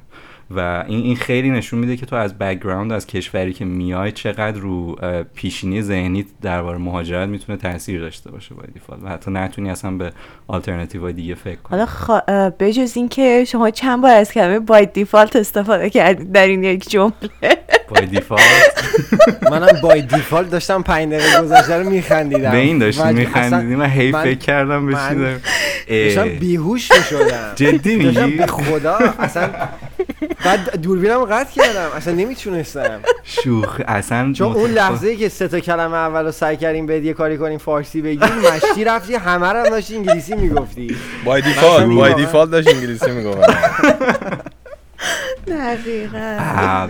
و 0.56 0.84
این 0.88 1.04
این 1.04 1.16
خیلی 1.16 1.50
نشون 1.50 1.80
میده 1.80 1.98
که 1.98 2.06
تو 2.06 2.16
از 2.16 2.38
background 2.38 2.92
از 2.92 3.08
کشوری 3.08 3.54
که 3.54 3.66
میای 3.66 4.12
چقدر 4.12 4.60
رو 4.60 4.96
پیشینی 5.36 5.82
ذهنی 5.82 6.26
درباره 6.42 6.78
مهاجرت 6.78 7.30
می‌تونه 7.30 7.58
تاثیر 7.58 8.02
داشته 8.02 8.32
باشه 8.32 8.56
by 8.56 8.64
default 8.74 9.04
و 9.04 9.10
حتی 9.10 9.32
نتونی 9.32 9.70
اصلا 9.70 9.92
به 9.92 10.12
آلترناتیو 10.48 11.12
دیگه 11.12 11.36
فکر 11.36 11.56
کنی. 11.56 11.80
حالا 11.80 11.86
خ... 11.86 12.10
بجز 12.60 12.98
اینکه 12.98 13.46
شما 13.48 13.70
چند 13.70 14.02
بار 14.02 14.12
از 14.12 14.32
کلمه 14.32 14.60
by 14.60 14.86
default 14.86 15.36
استفاده 15.36 15.90
کردید 15.90 16.32
در 16.32 16.48
این 16.48 16.64
یک 16.64 16.90
جمله؟ 16.90 17.14
by 17.96 18.06
default 18.06 18.84
منم 19.52 19.82
by 19.82 20.02
default 20.02 20.50
داشتم 20.50 20.82
5 20.82 21.14
دقیقه 21.14 21.42
گذشته 21.42 21.78
رو 21.78 21.90
میخندیدم. 21.90 22.52
به 22.52 22.58
این 22.58 22.78
داشتی 22.78 23.14
میخندیدی؟ 23.14 23.76
من 23.76 23.90
هی 23.90 24.12
فکر 24.12 24.36
کردم 24.40 24.88
بشیدم 24.88 25.42
داشتم 25.88 26.30
بیهوش 26.40 26.92
می‌شدم. 26.92 27.52
جدی 27.56 27.96
میگی؟ 27.96 28.38
به 28.38 28.48
خدا 28.48 28.98
اصلا 29.20 29.50
بعد 30.46 30.82
دوربینم 30.82 31.26
قطع 31.26 31.52
کردم. 31.62 31.90
اصلا 31.96 32.14
نمی‌تونستم. 32.14 33.00
شوخ 33.24 33.82
اصلا 33.88 34.34
چون 34.34 34.52
اون 34.54 34.70
لحظه 34.72 35.08
ای 35.08 35.18
که 35.18 35.30
سه 35.30 35.48
تا 35.48 35.60
کلمه 35.60 35.98
اول 35.98 36.26
رو 36.26 36.32
سعی 36.32 36.58
کردیم 36.58 36.86
به 36.86 37.00
یه 37.00 37.14
کاری 37.14 37.38
کنیم 37.38 37.58
فارسی 37.58 38.02
بگیم 38.02 38.30
مشتی 38.54 38.84
رفتی 38.84 39.16
همه 39.16 39.48
رو 39.48 39.70
داشتی 39.70 39.96
انگلیسی 39.96 40.36
می‌گفتی. 40.36 40.96
by 41.26 41.42
default 41.42 41.86
by 41.86 42.14
default 42.14 42.52
داشت 42.52 42.68
انگلیسی 42.68 43.12
می‌گفت. 43.12 43.50
دقیقا. 45.48 46.38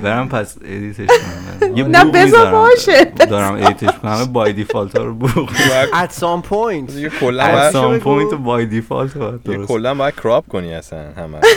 برم 0.04 0.30
پس 0.30 0.56
edit 0.66 0.94
ش 0.94 1.08
کنم. 1.08 1.76
یه 1.78 1.84
نه 1.84 2.06
بذار 2.06 2.52
باشه. 2.52 3.06
دارم 3.06 3.54
edit 3.54 3.78
ش 3.78 3.90
کنم. 4.02 4.26
by 4.26 4.54
default 4.54 4.98
ها 4.98 5.04
رو 5.04 5.14
بوق 5.14 5.50
at 6.06 6.12
some 6.12 6.50
point. 6.50 6.94
یه 6.96 7.10
کلا 7.10 7.70
at 7.72 7.74
some 7.74 8.04
point 8.04 8.36
بای 8.36 8.66
دیفالت 8.66 9.12
یه 9.46 9.58
کلا 9.58 9.94
باید 9.96 10.16
کراپ 10.16 10.48
کنی 10.48 10.74
اصلا 10.74 11.00
همه. 11.18 11.38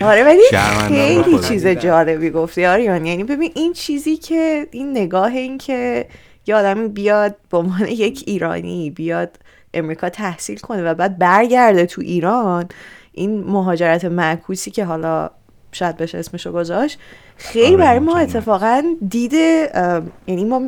آره 0.00 0.24
ولی 0.24 0.42
خیلی 0.88 1.38
چیز 1.38 1.66
جالبی 1.66 2.30
گفتی 2.30 2.64
آریان. 2.64 3.06
یعنی 3.06 3.24
ببین 3.24 3.52
این 3.54 3.72
چیزی 3.72 4.16
که 4.16 4.66
این 4.70 4.90
نگاه 4.90 5.32
این 5.32 5.58
که 5.58 6.06
یه 6.46 6.56
آدمی 6.56 6.88
بیاد 6.88 7.36
به 7.50 7.58
عنوان 7.58 7.86
یک 7.88 8.24
ایرانی 8.26 8.90
بیاد 8.90 9.36
امریکا 9.74 10.08
تحصیل 10.08 10.58
کنه 10.58 10.82
و 10.82 10.94
بعد 10.94 11.18
برگرده 11.18 11.86
تو 11.86 12.00
ایران 12.00 12.68
این 13.12 13.44
مهاجرت 13.44 14.04
معکوسی 14.04 14.70
که 14.70 14.84
حالا 14.84 15.30
شاید 15.72 15.96
بشه 15.96 16.18
اسمشو 16.18 16.52
گذاشت 16.52 16.98
خیلی 17.36 17.76
برای 17.76 17.98
ما 17.98 18.16
اتفاقا 18.16 18.82
دیده 19.08 19.70
یعنی 20.26 20.44
ما 20.44 20.62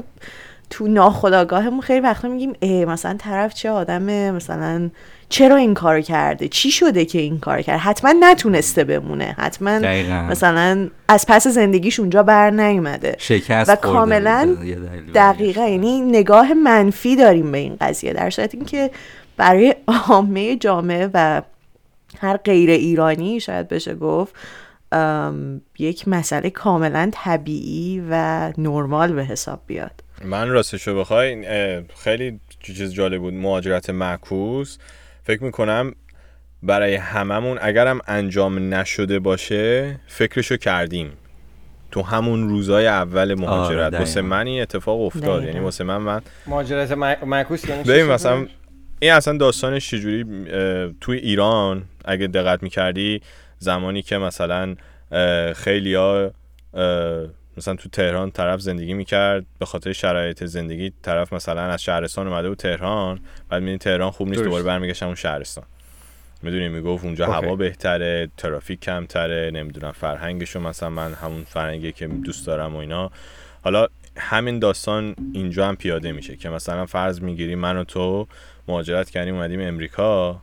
تو 0.71 0.89
ناخداگاهمون 0.89 1.81
خیلی 1.81 2.01
وقتا 2.01 2.29
میگیم 2.29 2.85
مثلا 2.85 3.17
طرف 3.19 3.55
چه 3.55 3.71
آدمه 3.71 4.31
مثلا 4.31 4.91
چرا 5.29 5.57
این 5.57 5.75
کار 5.75 6.01
کرده؟ 6.01 6.49
چی 6.49 6.71
شده 6.71 7.05
که 7.05 7.19
این 7.19 7.39
کار 7.39 7.63
کرده 7.63 7.79
حتما 7.79 8.15
نتونسته 8.21 8.85
بمونه. 8.85 9.35
حتما 9.39 9.79
دقیقا. 9.79 10.23
مثلا 10.23 10.89
از 11.09 11.25
پس 11.29 11.47
زندگیش 11.47 12.01
اونجا 12.01 12.23
بر 12.23 12.51
نیومده. 12.51 13.17
شکست 13.19 13.71
و 13.71 13.77
کاملا 13.77 14.57
دقیقا 15.15 15.67
یعنی 15.67 16.01
نگاه 16.01 16.55
منفی 16.55 17.17
داریم 17.17 17.53
به 17.53 17.59
این 17.59 17.77
قضیه 17.81 18.13
در 18.13 18.31
صورت 18.31 18.55
اینکه 18.55 18.91
برای 19.37 19.75
عامه 19.87 20.57
جامعه 20.57 21.11
و 21.15 21.43
هر 22.19 22.37
غیر 22.37 22.71
ایرانی 22.71 23.41
شاید 23.41 23.69
بشه 23.69 23.95
گفت 23.95 24.35
یک 25.79 26.09
مسئله 26.09 26.51
کاملا 26.51 27.11
طبیعی 27.13 28.03
و 28.11 28.53
نرمال 28.59 29.13
به 29.13 29.25
حساب 29.25 29.61
بیاد. 29.67 30.03
من 30.25 30.49
راستشو 30.49 30.99
بخوای 30.99 31.47
خیلی 31.97 32.41
چیز 32.61 32.93
جالب 32.93 33.21
بود. 33.21 33.35
مهاجرت 33.35 33.91
معکوس. 33.91 34.79
فکر 35.29 35.45
می‌کنم 35.45 35.95
برای 36.63 36.95
هممون 36.95 37.59
اگرم 37.61 38.01
انجام 38.07 38.75
نشده 38.75 39.19
باشه 39.19 40.01
فکرشو 40.07 40.57
کردیم. 40.57 41.13
تو 41.91 42.03
همون 42.03 42.49
روزای 42.49 42.87
اول 42.87 43.35
مهاجرت. 43.35 43.95
واسه 43.95 44.21
من 44.21 44.47
این 44.47 44.63
اتفاق 44.63 45.01
افتاد. 45.01 45.45
یعنی 45.45 45.59
واسه 45.59 45.85
من 45.85 45.97
من 45.97 46.23
مهاجرت 46.47 46.93
معکوس 46.93 47.69
یعنی 47.69 47.83
ببین 47.83 48.07
مثلا 48.07 48.47
این 49.01 49.13
اصلا 49.13 49.37
داستانش 49.37 49.91
چجوری 49.91 50.25
توی 51.01 51.19
ایران 51.19 51.85
اگه 52.05 52.27
دقت 52.27 52.63
می‌کردی 52.63 53.21
زمانی 53.59 54.03
که 54.03 54.19
مثلا 54.19 54.75
خیلی 55.55 55.95
ها 55.95 56.31
مثلا 57.59 57.75
تو 57.75 57.89
تهران 57.89 58.31
طرف 58.31 58.61
زندگی 58.61 58.95
می‌کرد 58.95 59.47
به 59.59 59.67
خاطر 59.67 59.93
شرایط 59.93 60.45
زندگی 60.45 60.93
طرف 61.03 61.33
مثلا 61.33 61.63
از 61.63 61.83
شهرستان 61.83 62.29
اومده 62.29 62.49
بود 62.49 62.59
تهران 62.59 63.21
بعد 63.49 63.63
میدین 63.63 63.79
تهران 63.79 64.11
خوب 64.11 64.29
نیست 64.29 64.43
دوباره 64.43 64.63
برمیگشتم 64.63 65.07
اون 65.07 65.15
شهرستان. 65.15 65.65
می‌دونی 66.43 66.69
می‌گفت 66.69 67.05
اونجا 67.05 67.27
okay. 67.27 67.31
هوا 67.31 67.57
بهتره 67.57 68.29
ترافیک 68.37 68.81
کمتره 68.81 69.51
نمی‌دونم 69.55 69.93
فرهنگشو 69.93 70.61
مثلا 70.61 70.91
من 70.91 71.15
همون 71.15 71.45
فرهنگی 71.45 71.93
که 71.93 72.07
دوست 72.07 72.47
دارم 72.47 72.77
و 72.77 72.79
اینا. 72.79 73.11
حالا 73.63 73.87
همین 74.17 74.59
داستان 74.59 75.15
اینجا 75.33 75.69
هم 75.69 75.77
پیاده 75.77 76.13
میشه 76.13 76.37
که 76.37 76.49
مثلا 76.49 76.87
فرض 76.87 77.21
می‌گیری 77.21 77.55
من 77.55 77.77
و 77.77 77.85
تو 77.85 78.27
مهاجرت 78.69 79.11
کردیم 79.11 79.35
اومدیم 79.35 79.61
امریکا 79.61 80.41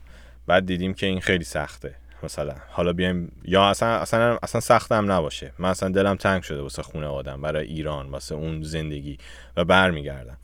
بعد 0.47 0.65
دیدیم 0.65 0.93
که 0.93 1.05
این 1.05 1.19
خیلی 1.19 1.43
سخته. 1.43 1.95
مثلا. 2.23 2.55
حالا 2.69 2.93
بیایم 2.93 3.31
یا 3.45 3.69
اصلا 3.69 3.89
اصلا 3.89 4.37
اصلا 4.43 4.61
سخت 4.61 4.91
هم 4.91 5.11
نباشه. 5.11 5.53
من 5.59 5.69
اصلا 5.69 5.89
دلم 5.89 6.15
تنگ 6.15 6.43
شده 6.43 6.61
واسه 6.61 6.83
خونه 6.83 7.07
آدم 7.07 7.41
برای 7.41 7.67
ایران 7.67 8.09
واسه 8.09 8.35
اون 8.35 8.61
زندگی 8.63 9.17
و 9.57 9.65
برمیگردم. 9.65 10.37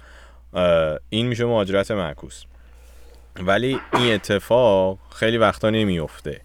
این 1.09 1.27
میشه 1.27 1.45
مهاجرت 1.45 1.91
معکوس. 1.91 2.43
ولی 3.35 3.79
این 3.93 4.13
اتفاق 4.13 4.99
خیلی 5.15 5.37
وقتا 5.37 5.69
نمیفته 5.69 6.41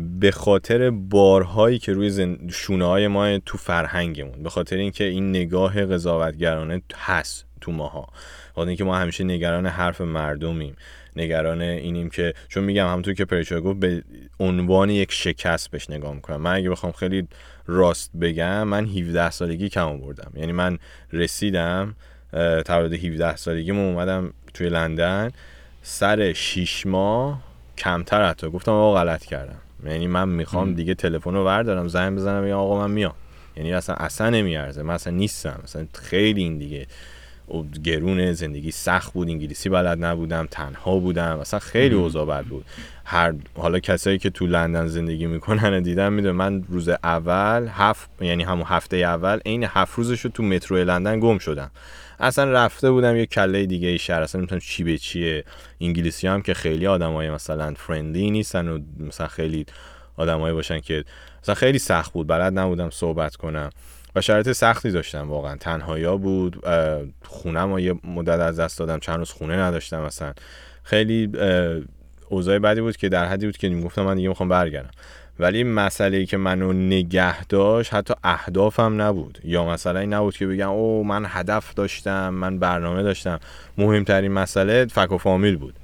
به 0.00 0.30
خاطر 0.32 0.90
بارهایی 0.90 1.78
که 1.78 1.92
روی. 1.92 2.36
شونه 2.52 2.84
های 2.84 3.08
ما 3.08 3.38
تو 3.38 3.58
فرهنگمون 3.58 4.42
به 4.42 4.50
خاطر 4.50 4.76
اینکه 4.76 5.04
این 5.04 5.30
نگاه 5.30 5.86
قضاوتگرانه 5.86 6.82
هست 6.94 7.46
تو 7.60 7.72
ماها. 7.72 8.08
خاطر 8.54 8.68
اینکه 8.68 8.84
ما 8.84 8.96
همیشه 8.96 9.24
نگران 9.24 9.66
حرف 9.66 10.00
مردمیم. 10.00 10.76
نگران 11.16 11.60
اینیم 11.60 12.10
که 12.10 12.34
چون 12.48 12.64
میگم 12.64 12.86
همونطور 12.86 13.14
که 13.14 13.24
پریچا 13.24 13.60
گفت 13.60 13.78
به 13.80 14.02
عنوان 14.40 14.90
یک 14.90 15.12
شکست 15.12 15.70
بهش 15.70 15.90
نگاه 15.90 16.14
می‌کنم. 16.14 16.40
من 16.40 16.54
اگه 16.54 16.70
بخوام 16.70 16.92
خیلی 16.92 17.28
راست 17.66 18.10
بگم 18.20 18.62
من 18.62 18.86
17 18.86 19.30
سالگی 19.30 19.68
کم 19.68 19.88
آوردم. 19.88 20.32
یعنی 20.34 20.52
من 20.52 20.78
رسیدم 21.12 21.94
تولد 22.66 22.92
17 22.92 23.36
سالگی 23.36 23.70
اومدم 23.70 24.32
توی 24.54 24.68
لندن. 24.68 25.30
سر 25.82 26.32
6 26.32 26.86
ماه 26.86 27.42
کمتر 27.78 28.28
حتی. 28.28 28.48
گفتم 28.50 28.72
آقا 28.72 29.00
غلط 29.00 29.24
کردم. 29.24 29.58
یعنی 29.86 30.06
من 30.06 30.28
می‌خوام 30.28 30.74
دیگه 30.74 30.94
تلفن 30.94 31.34
رو 31.34 31.44
بردارم 31.44 31.88
زنگ 31.88 32.16
بزنم 32.16 32.44
بگم 32.44 32.52
آقا 32.52 32.86
من 32.86 32.94
میام. 32.94 33.14
یعنی 33.56 33.72
اصلا 33.72 33.94
اصلا 33.94 34.30
نمیارزه. 34.30 34.82
من 34.82 34.94
اصلا 34.94 35.12
نیستم. 35.12 35.60
اصلا 35.64 35.86
خیلی 35.94 36.42
این 36.42 36.58
دیگه 36.58 36.86
گرون 37.84 38.32
زندگی 38.32 38.70
سخت 38.70 39.12
بود 39.12 39.28
انگلیسی 39.28 39.68
بلد 39.68 40.04
نبودم 40.04 40.48
تنها 40.50 40.98
بودم 40.98 41.38
اصلا 41.38 41.60
خیلی. 41.60 41.94
اوضاع 41.94 42.26
بد 42.26 42.44
بود. 42.44 42.64
هر 43.04 43.34
حالا 43.56 43.78
کسایی 43.78 44.18
که 44.18 44.30
تو 44.30 44.46
لندن 44.46 44.86
زندگی 44.86 45.26
می‌کنن 45.26 45.82
دیدم 45.82 46.12
می‌دونم 46.12 46.36
من 46.36 46.64
روز 46.68 46.88
اول 46.88 47.68
هفت 47.70 48.10
یعنی 48.20 48.42
همون 48.42 48.66
هفته 48.66 48.96
اول 48.96 49.38
عین 49.46 49.64
هفت 49.64 49.98
روزش 49.98 50.20
رو 50.20 50.30
تو 50.30 50.42
مترو 50.42 50.76
لندن 50.76 51.20
گم 51.20 51.38
شدم. 51.38 51.70
اصلا 52.20 52.52
رفته 52.52 52.90
بودم 52.90 53.16
یه 53.16 53.26
کله 53.26 53.66
دیگه 53.66 53.88
ای 53.88 53.98
شهر 53.98 54.22
اصلا 54.22 54.38
نمی‌تونم 54.38 54.60
چی 54.60 54.84
به 54.84 54.98
چیه. 54.98 55.44
انگلیسی 55.80 56.26
هم 56.26 56.42
که 56.42 56.54
خیلی 56.54 56.86
آدمای 56.86 57.30
مثلا 57.30 57.74
فرندلی 57.76 58.30
نیستن 58.30 58.68
و 58.68 58.78
مثلا 58.98 59.26
خیلی 59.26 59.66
آدمایی 60.16 60.54
باشن 60.54 60.80
که 60.80 61.04
مثلا 61.42 61.54
خیلی 61.54 61.78
سخت 61.78 62.12
بود. 62.12 62.26
بلد 62.26 62.58
نبودم 62.58 62.90
صحبت 62.90 63.36
کنم. 63.36 63.70
و 64.16 64.20
شرایط 64.20 64.52
سختی 64.52 64.90
داشتم 64.90 65.28
واقعا. 65.30 65.56
تنهایا 65.56 66.16
بود 66.16 66.66
خونم 67.24 67.72
رو 67.72 67.80
یه 67.80 67.94
مدت 68.04 68.40
از 68.40 68.60
دست 68.60 68.78
دادم. 68.78 68.98
چند 68.98 69.18
روز 69.18 69.30
خونه 69.30 69.56
نداشتم 69.56 70.02
مثلا 70.02 70.32
خیلی 70.82 71.32
اوضاع 72.28 72.58
بدی 72.58 72.80
بود 72.80 72.96
که 72.96 73.08
در 73.08 73.24
حدی 73.24 73.46
بود 73.46 73.56
که 73.56 73.68
می‌گفتم 73.68 74.02
من 74.02 74.14
دیگه 74.14 74.28
می‌خوام 74.28 74.48
برگردم. 74.48 74.90
ولی 75.38 75.64
مسئله 75.64 76.16
ای 76.16 76.26
که 76.26 76.36
منو 76.36 76.72
نگه 76.72 77.44
داشت 77.44 77.94
حتی 77.94 78.14
اهدافم 78.24 79.02
نبود. 79.02 79.38
یا 79.44 79.64
مثلا 79.64 80.00
این 80.00 80.12
نبود 80.12 80.36
که 80.36 80.46
بگم 80.46 80.70
او 80.70 81.04
من 81.04 81.26
هدف 81.28 81.74
داشتم 81.74 82.28
من 82.28 82.58
برنامه 82.58 83.02
داشتم. 83.02 83.40
مهمترین 83.78 84.32
مسئله 84.32 84.86
فک 84.86 85.12
و 85.12 85.18
فامیل 85.18 85.56
بود. 85.56 85.74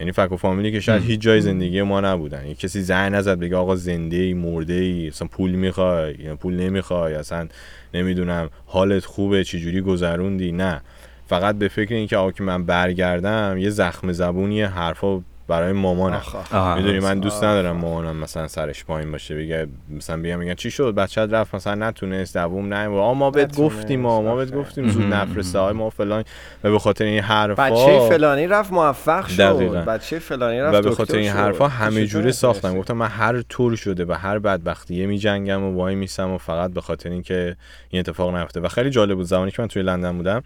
یعنی 0.00 0.12
فک 0.12 0.32
و 0.32 0.36
فامیلی 0.36 0.72
که 0.72 0.80
شاید 0.80 1.02
هیچ 1.02 1.20
جای 1.20 1.40
زندگی 1.40 1.82
ما 1.82 2.00
نبودن. 2.00 2.46
یه 2.46 2.54
کسی 2.54 2.82
زنگ 2.82 3.12
نزد 3.12 3.38
بگه 3.38 3.56
آقا 3.56 3.76
زنده 3.76 4.16
ای 4.16 4.34
مرده 4.34 4.74
ای 4.74 5.08
اصلا 5.08 5.28
پول 5.28 5.50
می‌خوای 5.50 6.14
یا 6.14 6.36
پول 6.36 6.54
نمی‌خوای 6.54 7.14
اصلا 7.14 7.48
نمی‌دونم 7.94 8.50
حالت 8.66 9.04
خوبه 9.04 9.44
چجوری 9.44 9.80
گذروندی؟ 9.80 10.52
نه. 10.52 10.80
فقط 11.26 11.54
به 11.58 11.68
فکر 11.68 11.94
اینکه 11.94 12.16
آقا 12.16 12.32
که 12.32 12.42
من 12.42 12.64
برگردم 12.64 13.58
یه 13.58 13.70
زخم 13.70 14.12
زبونی 14.12 14.62
حرفا 14.62 15.22
برای 15.48 15.72
مامانم. 15.72 16.22
آها. 16.52 16.74
می‌دونی 16.76 16.98
من 16.98 17.20
دوست 17.20 17.44
ندارم 17.44 17.76
مامانم 17.76 18.16
مثلا 18.16 18.48
سرش 18.48 18.84
پایین 18.84 19.12
باشه 19.12 19.34
بگه 19.34 19.66
مثلا 19.90 20.22
بگم 20.22 20.38
میگن 20.38 20.54
چی 20.54 20.70
شد؟ 20.70 20.94
بچت 20.94 21.28
رفت 21.30 21.54
مثلا 21.54 21.88
نتونست 21.88 22.36
دووم 22.36 22.74
نه. 22.74 22.88
آ 22.88 23.14
ما 23.14 23.30
بهت 23.30 23.56
گفتیم 23.56 24.00
ما 24.00 24.22
ما 24.22 24.36
بهت 24.36 24.54
گفتیم 24.54 24.88
زود 24.88 25.02
مهم. 25.02 25.14
نفرسته 25.14 25.58
های 25.58 25.72
ما 25.72 25.90
فلان. 25.90 26.24
و 26.64 26.70
به 26.70 26.78
خاطر 26.78 27.04
این 27.04 27.22
حرفا 27.22 27.62
بچه 27.62 28.08
فلانی 28.08 28.46
رفت 28.46 28.72
موفق 28.72 29.26
شد. 29.26 29.36
دقیقاً. 29.36 29.80
بچه 29.80 30.18
فلانی 30.18 30.60
رفت 30.60 30.78
و 30.78 30.82
به 30.82 30.94
خاطر 30.94 31.16
این. 31.16 31.30
حرفا 31.30 31.68
همه 31.68 32.04
نتونستی؟ 32.04 32.32
ساختم 32.32 32.78
گفتم 32.78 32.96
من 32.96 33.08
هر 33.08 33.42
طور 33.42 33.76
شده 33.76 34.04
و 34.04 34.12
هر 34.12 34.38
بدبختیه 34.38 35.06
می 35.06 35.18
جنگم 35.18 35.62
و 35.62 35.74
وای 35.74 35.94
میسم 35.94 36.30
و 36.30 36.38
فقط 36.38 36.72
به 36.72 36.80
خاطر 36.80 37.10
اینکه 37.10 37.56
این 37.90 38.00
اتفاق 38.00 38.34
نیفته. 38.36 38.60
و 38.60 38.68
خیلی 38.68 38.90
جالب 38.90 39.16
بود 39.16 39.26
زمانی 39.26 39.50
که 39.50 39.62
من 39.62 39.68
توی 39.68 39.82
لندن 39.82 40.16
بودم 40.16 40.42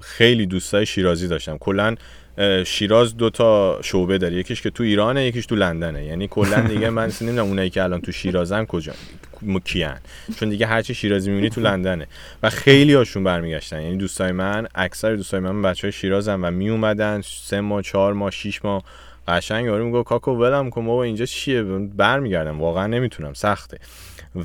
خیلی 0.00 0.46
دوستای 0.46 0.86
شیرازی 0.86 1.28
داشتم. 1.28 1.58
کلا 1.58 1.94
شیراز 2.66 3.16
دو 3.16 3.30
تا 3.30 3.78
شعبه 3.82 4.18
داره. 4.18 4.34
یکیش 4.34 4.62
که 4.62 4.70
تو 4.70 4.82
ایرانه 4.82 5.26
یکیش 5.26 5.46
تو 5.46 5.56
لندنه. 5.56 6.04
یعنی 6.04 6.28
کلا 6.28 6.60
دیگه 6.60 6.90
من 6.90 7.12
نمی‌دونم 7.20 7.46
اونایی 7.46 7.70
که 7.70 7.82
الان 7.82 8.00
تو 8.00 8.12
شیرازن 8.12 8.64
کجا 8.64 8.92
م- 9.42 9.58
کیان. 9.58 9.96
چون 10.40 10.48
دیگه 10.48 10.66
هرچی 10.66 10.94
شیرازی 10.94 11.30
می‌بینی 11.30 11.50
تو 11.50 11.60
لندنه. 11.60 12.06
و 12.42 12.50
خیلی 12.50 12.94
هاشون 12.94 13.24
برمیگشتن. 13.24 13.82
یعنی 13.82 13.96
دوستای 13.96 14.32
من 14.32 14.66
اکثر 14.74 15.14
دوستای 15.14 15.40
من 15.40 15.62
بچه 15.62 15.86
های 15.86 15.92
شیرازن 15.92 16.40
و 16.40 16.50
می 16.50 16.68
اومدن 16.68 17.20
سه 17.20 17.60
ماه 17.60 17.82
چهار 17.82 18.12
ماه 18.12 18.30
شیش 18.30 18.64
ماه. 18.64 18.84
قشنگ 19.28 19.66
یارو 19.66 19.84
میگه 19.86 20.02
کاکو 20.02 20.30
ولم 20.30 20.70
کن 20.70 20.86
بابا 20.86 21.02
اینجا 21.02 21.26
چیه؟ 21.26 21.62
برمیگردم. 21.96 22.60
واقعا 22.60 22.86
نمی‌تونم. 22.86 23.34
سخته. 23.34 23.78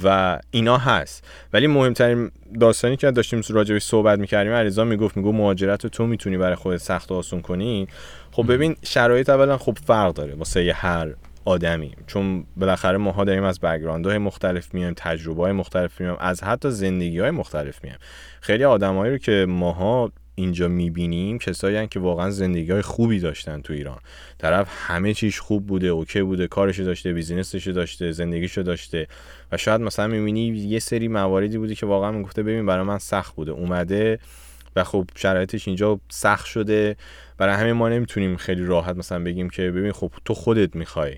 و 0.03 0.39
اینا 0.51 0.77
هست. 0.77 1.27
ولی 1.53 1.67
مهمترین 1.67 2.31
داستانی 2.59 2.97
که 2.97 3.11
داشتیم 3.11 3.41
راجبش 3.49 3.83
صحبت 3.83 4.19
می‌کردیم 4.19 4.53
علیرضا 4.53 4.83
می‌گفت 4.83 5.17
میگو 5.17 5.31
مهاجرت 5.31 5.83
رو 5.83 5.89
تو 5.89 6.07
می‌تونی 6.07 6.37
برای 6.37 6.55
خودت 6.55 6.77
سخت 6.77 7.11
و 7.11 7.15
آسون 7.15 7.41
کنی. 7.41 7.87
خب 8.31 8.53
ببین 8.53 8.75
شرایط 8.83 9.29
اولا 9.29 9.57
خب 9.57 9.77
فرق 9.85 10.13
داره 10.13 10.35
واسه 10.35 10.73
هر 10.75 11.13
آدمی. 11.45 11.91
چون 12.07 12.45
بالاخره 12.57 12.97
ماها 12.97 13.23
داریم 13.23 13.43
از 13.43 13.59
background 13.59 14.05
های 14.05 14.17
مختلف 14.17 14.73
میایم 14.73 14.93
تجربه 14.97 15.41
های 15.41 15.51
مختلف 15.51 16.01
میایم 16.01 16.15
از 16.19 16.43
حتی 16.43 16.71
زندگی 16.71 17.19
های 17.19 17.31
مختلف 17.31 17.83
میایم. 17.83 17.99
خیلی 18.41 18.63
آدمایی 18.63 19.11
رو 19.11 19.17
که 19.17 19.45
ماها 19.49 20.11
اینجا 20.39 20.67
می‌بینیم 20.67 21.37
کسایی 21.37 21.87
که 21.87 21.99
واقعا 21.99 22.29
زندگی 22.29 22.71
های 22.71 22.81
خوبی 22.81 23.19
داشتن 23.19 23.61
تو 23.61 23.73
ایران. 23.73 23.99
طرف 24.37 24.67
همه 24.71 25.13
چیش 25.13 25.39
خوب 25.39 25.67
بوده 25.67 25.87
okay 25.87 26.21
بوده 26.21 26.47
کارشو 26.47 26.83
داشته 26.83 27.13
business 27.13 27.55
شو 27.55 27.71
داشته 27.71 28.11
زندگیشو 28.11 28.61
داشته. 28.61 29.07
و 29.51 29.57
شاید 29.57 29.81
مثلا 29.81 30.07
می‌بینی 30.07 30.47
یه 30.47 30.79
سری 30.79 31.07
مواردی 31.07 31.57
بوده 31.57 31.75
که 31.75 31.85
واقعا 31.85 32.11
می‌گفته 32.11 32.43
ببین 32.43 32.65
برای 32.65 32.83
من 32.83 32.97
سخت 32.97 33.35
بوده. 33.35 33.51
اومده 33.51 34.19
و 34.75 34.83
خب 34.83 35.05
شرایطش 35.15 35.67
اینجا 35.67 35.99
سخت 36.09 36.45
شده. 36.45 36.95
برای 37.37 37.55
همین 37.55 37.73
ما 37.73 37.89
نمی‌تونیم 37.89 38.37
خیلی 38.37 38.65
راحت 38.65 38.95
مثلا 38.95 39.23
بگیم 39.23 39.49
که 39.49 39.71
ببین 39.71 39.91
خب 39.91 40.11
تو 40.25 40.33
خودت 40.33 40.75
می‌خوای 40.75 41.17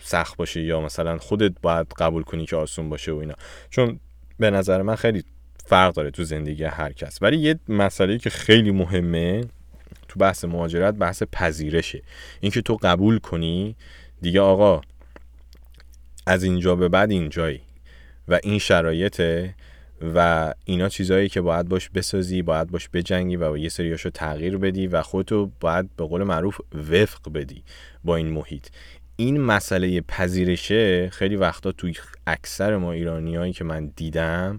سخت 0.00 0.36
باشه 0.36 0.62
یا 0.62 0.80
مثلا 0.80 1.18
خودت 1.18 1.52
باید 1.62 1.86
قبول 1.98 2.22
کنی 2.22 2.46
که 2.46 2.56
آسون 2.56 2.88
باشه 2.88 3.12
و 3.12 3.16
اینا. 3.16 3.34
چون 3.70 4.00
به 4.38 4.50
نظر 4.50 4.82
من 4.82 4.94
خیلی 4.94 5.24
فرق 5.66 5.94
داره 5.94 6.10
تو 6.10 6.24
زندگی 6.24 6.64
هر 6.64 6.92
کس. 6.92 7.22
ولی 7.22 7.36
یه 7.36 7.58
مسئله 7.68 8.18
که 8.18 8.30
خیلی 8.30 8.70
مهمه 8.70 9.44
تو 10.08 10.18
بحث 10.18 10.44
مهاجرت 10.44 10.94
بحث 10.94 11.22
پذیرشه. 11.32 12.02
اینکه 12.40 12.62
تو 12.62 12.78
قبول 12.82 13.18
کنی 13.18 13.76
دیگه 14.22 14.40
آقا 14.40 14.80
از 16.26 16.42
اینجا 16.42 16.76
به 16.76 16.88
بعد 16.88 17.10
اینجایی. 17.10 17.60
و 18.28 18.40
این 18.42 18.58
شرایطه 18.58 19.54
و 20.14 20.54
اینا 20.64 20.88
چیزایی 20.88 21.28
که 21.28 21.40
باید 21.40 21.68
باش 21.68 21.88
بسازی 21.88 22.42
باید 22.42 22.70
باش 22.70 22.88
بجنگی 22.92 23.36
و 23.36 23.56
یه 23.56 23.68
سریاشو 23.68 24.10
تغییر 24.10 24.58
بدی 24.58 24.86
و 24.86 25.02
خودتو 25.02 25.50
باید 25.60 25.96
به 25.96 26.04
قول 26.04 26.22
معروف 26.22 26.60
وفق 26.74 27.32
بدی 27.34 27.64
با 28.04 28.16
این 28.16 28.28
محیط. 28.28 28.66
این 29.16 29.40
مسئله 29.40 30.00
پذیرشه 30.00 31.10
خیلی 31.10 31.36
وقتا 31.36 31.72
توی 31.72 31.94
اکثر 32.26 32.76
ما 32.76 32.92
ایرانیایی 32.92 33.52
که 33.52 33.64
من 33.64 33.92
دیدم 33.96 34.58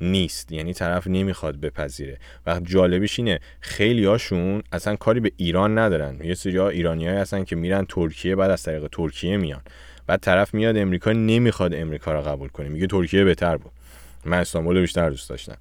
نیست. 0.00 0.52
یعنی 0.52 0.74
طرف 0.74 1.06
نمی‌خواد 1.06 1.60
بپذیره. 1.60 2.18
و 2.46 2.60
جالبش 2.62 3.18
اینه 3.18 3.40
خیلی 3.60 4.04
هاشون 4.04 4.62
اصلا 4.72 4.96
کاری 4.96 5.20
به 5.20 5.32
ایران 5.36 5.78
ندارن. 5.78 6.20
یه 6.24 6.34
سری 6.34 6.56
ها 6.56 6.68
ایرانی 6.68 7.06
هستن 7.06 7.44
که 7.44 7.56
میرن 7.56 7.86
ترکیه 7.88 8.36
بعد 8.36 8.50
از 8.50 8.62
طریق 8.62 8.88
ترکیه 8.92 9.36
میان. 9.36 9.62
بعد 10.06 10.20
طرف 10.20 10.54
میاد 10.54 10.76
امریکا 10.76 11.12
نمی‌خواد 11.12 11.74
امریکا 11.74 12.12
رو 12.12 12.22
قبول 12.22 12.48
کنه. 12.48 12.68
میگه 12.68 12.86
ترکیه 12.86 13.24
بهتر 13.24 13.56
بود. 13.56 13.72
من 14.24 14.38
استانبول 14.38 14.80
بیشتر 14.80 15.10
دوست 15.10 15.30
داشتم. 15.30 15.56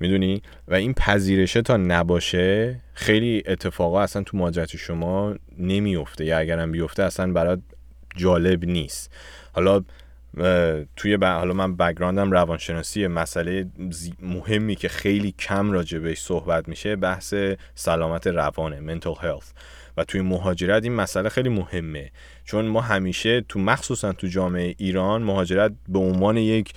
می‌دونی؟ 0.00 0.42
و 0.68 0.74
این 0.74 0.94
پذیرشه 0.94 1.62
تا 1.62 1.76
نباشه 1.76 2.80
خیلی 2.94 3.42
اتفاقا 3.46 4.00
اصلا 4.02 4.22
تو 4.22 4.36
مهاجرت 4.36 4.76
شما 4.76 5.34
نمیفته 5.58 6.24
یا 6.24 6.38
اگرم 6.38 6.72
بیفته 6.72 7.02
اصلا 7.02 7.32
برات 7.32 7.60
جالب 8.16 8.64
نیست. 8.64 9.12
حالا 9.52 9.84
توی 10.96 11.16
ب... 11.16 11.24
حالا 11.24 11.54
من 11.54 11.76
بک‌گراندم 11.76 12.32
روانشناسی 12.32 13.06
مسئله 13.06 13.66
زی- 13.90 14.14
مهمی 14.22 14.76
که 14.76 14.88
خیلی 14.88 15.32
کم 15.38 15.72
راجع 15.72 15.98
بهش 15.98 16.20
صحبت 16.20 16.68
میشه 16.68 16.96
بحث 16.96 17.34
سلامت 17.74 18.26
روانه 18.26 18.98
mental 18.98 19.14
health. 19.18 19.46
و 19.96 20.04
توی 20.04 20.20
مهاجرت 20.20 20.82
این 20.82 20.92
مسئله 20.94 21.28
خیلی 21.28 21.48
مهمه. 21.48 22.10
چون 22.44 22.64
ما 22.64 22.80
همیشه 22.80 23.40
تو 23.40 23.58
مخصوصا 23.58 24.12
تو 24.12 24.26
جامعه 24.26 24.74
ایران 24.78 25.22
مهاجرت 25.22 25.72
به 25.88 25.98
عنوان 25.98 26.36
یک 26.36 26.72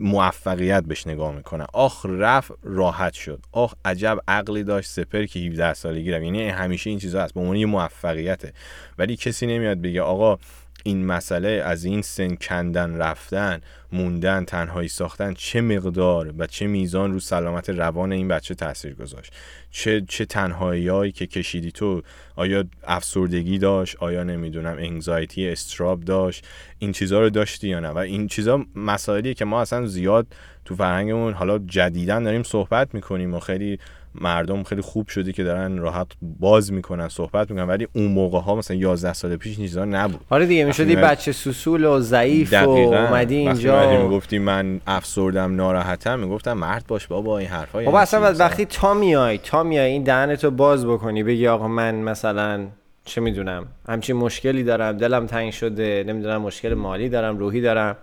موفقیت 0.00 0.84
بهش 0.84 1.06
نگاه 1.06 1.34
می‌کنن. 1.34 1.66
آخ 1.72 2.06
رفت 2.08 2.52
راحت 2.62 3.12
شد. 3.12 3.40
آخ 3.52 3.74
عجب 3.84 4.18
عقلی 4.28 4.64
داشت 4.64 4.90
سپر 4.90 5.24
که 5.24 5.40
17 5.40 5.74
سالگی 5.74 6.10
رفت. 6.10 6.22
یعنی 6.22 6.48
همیشه 6.48 6.90
این 6.90 6.98
چیزا 6.98 7.22
هست. 7.22 7.34
به 7.34 7.40
عنوان 7.40 7.56
یه 7.56 7.66
موفقیته. 7.66 8.52
ولی 8.98 9.16
کسی 9.16 9.46
نمیاد 9.46 9.80
بگه 9.80 10.02
آقا 10.02 10.38
این 10.86 11.06
مسئله 11.06 11.48
از 11.48 11.84
این 11.84 12.02
سن 12.02 12.34
کندن 12.34 12.96
رفتن 12.96 13.60
موندن 13.92 14.44
تنهایی 14.44 14.88
ساختن 14.88 15.34
چه 15.34 15.60
مقدار 15.60 16.34
و 16.38 16.46
چه 16.46 16.66
میزان 16.66 17.12
رو 17.12 17.20
سلامت 17.20 17.70
روان 17.70 18.12
این 18.12 18.28
بچه 18.28 18.54
تاثیر 18.54 18.94
گذاشت؟ 18.94 19.32
چه 19.70 20.04
چه 20.08 20.24
تنهایی 20.24 21.12
که 21.12 21.26
کشیدی 21.26 21.72
تو؟ 21.72 22.02
آیا 22.36 22.64
افسردگی 22.84 23.58
داشت؟ 23.58 23.96
آیا 23.96 24.24
نمی‌دونم 24.24 24.76
انگزایتی 24.78 25.48
استراب 25.48 26.00
داشت؟ 26.00 26.46
این 26.78 26.92
چیزها 26.92 27.20
رو 27.20 27.30
داشتی 27.30 27.68
یا 27.68 27.80
نه؟ 27.80 27.88
و 27.88 27.98
این 27.98 28.28
چیزا 28.28 28.64
مسائلیه 28.74 29.34
که 29.34 29.44
ما 29.44 29.60
اصلا 29.60 29.86
زیاد 29.86 30.26
تو 30.64 30.74
فرهنگمون 30.74 31.32
حالا 31.32 31.58
جدیدن 31.58 32.22
داریم 32.22 32.42
صحبت 32.42 32.94
می‌کنیم 32.94 33.34
و 33.34 33.40
خیلی 33.40 33.78
مردم 34.20 34.62
خیلی 34.62 34.80
خوب 34.80 35.08
شده 35.08 35.32
که 35.32 35.44
دارن 35.44 35.78
راحت 35.78 36.06
باز 36.22 36.72
می‌کنن 36.72 37.08
صحبت 37.08 37.50
می‌کنن 37.50 37.66
ولی 37.66 37.88
اون 37.92 38.06
موقع 38.06 38.38
ها 38.38 38.54
مثلا 38.54 38.76
11 38.76 39.12
سال 39.12 39.36
پیش 39.36 39.56
چیزا 39.56 39.84
نبود. 39.84 40.20
آره 40.30 40.46
دیگه 40.46 40.64
می‌شدی 40.64 40.96
بچه 40.96 41.32
سوسول 41.32 41.84
و 41.84 42.00
ضعیف 42.00 42.52
و 42.52 42.68
اومدی 42.68 43.36
اینجا. 43.36 44.02
می‌گفتی 44.02 44.38
من 44.38 44.80
افسردم 44.86 45.56
ناراحتم 45.56 46.18
می‌گفتم 46.18 46.52
مرد 46.52 46.84
باش 46.88 47.06
بابا 47.06 47.38
این 47.38 47.48
حرفا 47.48 47.82
بابا 47.82 48.00
اصلا 48.00 48.32
وقتی 48.32 48.64
تا 48.64 48.94
میای 48.94 49.38
تا 49.38 49.62
میای 49.62 49.90
این 49.90 50.02
دهنتو 50.02 50.50
باز 50.50 50.86
بکنی 50.86 51.22
بگی 51.22 51.48
آقا 51.48 51.68
من 51.68 51.94
مثلا 51.94 52.66
چه 53.04 53.20
می‌دونم 53.20 53.66
همچین 53.88 54.16
مشکلی 54.16 54.64
دارم 54.64 54.96
دلم 54.96 55.26
تنگ 55.26 55.52
شده 55.52 56.04
نمی‌دونم 56.06 56.42
مشکل 56.42 56.74
مالی 56.74 57.08
دارم 57.08 57.38
روحی 57.38 57.60
دارم. 57.60 57.96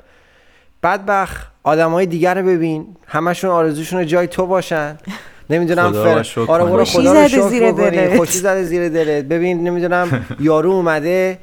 بدبخ 0.83 1.47
آدمای 1.63 2.05
دیگر 2.05 2.33
رو 2.33 2.47
ببین 2.47 2.87
همشون 3.07 3.49
آرزوشون 3.49 4.05
جای 4.05 4.27
تو 4.27 4.45
باشن. 4.47 4.97
نمی‌دونم 5.49 5.91
فر... 5.91 6.25
آره 6.47 6.63
برو 6.63 6.85
خدا 6.85 7.25
رو 7.25 7.49
زیر 7.49 7.71
دلت. 7.71 8.17
خوشی 8.17 8.37
زده 8.37 8.63
زیر 8.63 8.89
دلت. 8.89 9.25
ببین 9.25 9.63
نمی‌دونم 9.63 10.25
یارو 10.39 10.71
اومده 10.71 11.37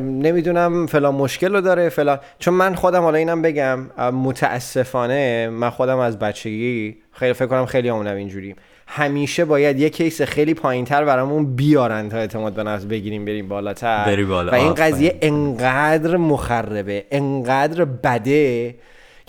نمی‌دونم 0.00 0.86
فلان 0.86 1.14
مشکل 1.14 1.54
رو 1.54 1.60
داره 1.60 1.88
فلان. 1.88 2.18
چون 2.38 2.54
من 2.54 2.74
خودم 2.74 3.02
حالا 3.02 3.18
اینم 3.18 3.42
بگم 3.42 3.78
متاسفانه 4.12 5.48
من 5.48 5.70
خودم 5.70 5.98
از 5.98 6.18
بچگی 6.18 6.96
خیلی 7.12 7.32
فکر 7.32 7.46
کنم 7.46 7.66
خیلی 7.66 7.88
همونم 7.88 8.16
اینجوریم 8.16 8.56
همیشه 8.86 9.44
باید 9.44 9.78
یه 9.78 9.88
کیس 9.88 10.22
خیلی 10.22 10.54
پایینتر 10.54 11.04
برامون 11.04 11.56
بیارن 11.56 12.08
تا 12.08 12.18
اعتماد 12.18 12.52
به 12.52 12.62
نفس 12.62 12.84
بگیریم 12.84 13.24
بریم 13.24 13.48
بالاتر. 13.48 14.04
بری 14.06 14.24
بالا. 14.24 14.52
و 14.52 14.54
این 14.54 14.74
قضیه 14.74 15.18
انقدر 15.22 16.16
مخربه 16.16 17.04
انقدر 17.10 17.84
بده 17.84 18.74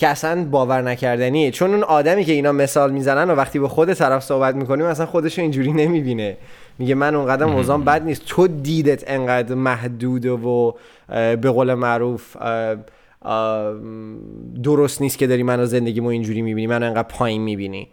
که 0.04 0.10
اصلا 0.10 0.46
باور 0.52 0.82
نکردنیه 0.82 1.52
چون 1.52 1.74
اون 1.74 1.84
آدمی 1.84 2.24
که 2.26 2.32
اینا 2.32 2.52
مثال 2.52 2.92
می‌زنن 2.92 3.30
و 3.30 3.36
وقتی 3.36 3.60
به 3.60 3.68
خود 3.68 3.94
طرف 3.94 4.24
صحبت 4.24 4.56
می‌کنیم 4.56 4.86
اصلا 4.86 5.06
خودش 5.06 5.40
اینجوری 5.40 5.72
نمی‌بینه. 5.72 6.38
میگه 6.80 6.96
من 6.96 7.16
اونقدر 7.16 7.46
موضوعم 7.46 7.84
بد 7.84 8.04
نیست. 8.04 8.22
تو 8.26 8.48
دیدت 8.48 9.04
انقدر 9.08 9.56
محدود 9.56 10.26
و 10.26 10.76
به 11.10 11.52
قول 11.52 11.74
معروف 11.74 12.38
درست 14.64 15.02
نیست 15.02 15.18
که 15.18 15.28
داری 15.28 15.44
منو 15.44 15.66
زندگیمو 15.66 16.08
اینجوری 16.08 16.42
می‌بینی. 16.42 16.68
منو 16.68 16.86
انقدر 16.86 17.08
پایین 17.08 17.42
می‌بینی. 17.42 17.90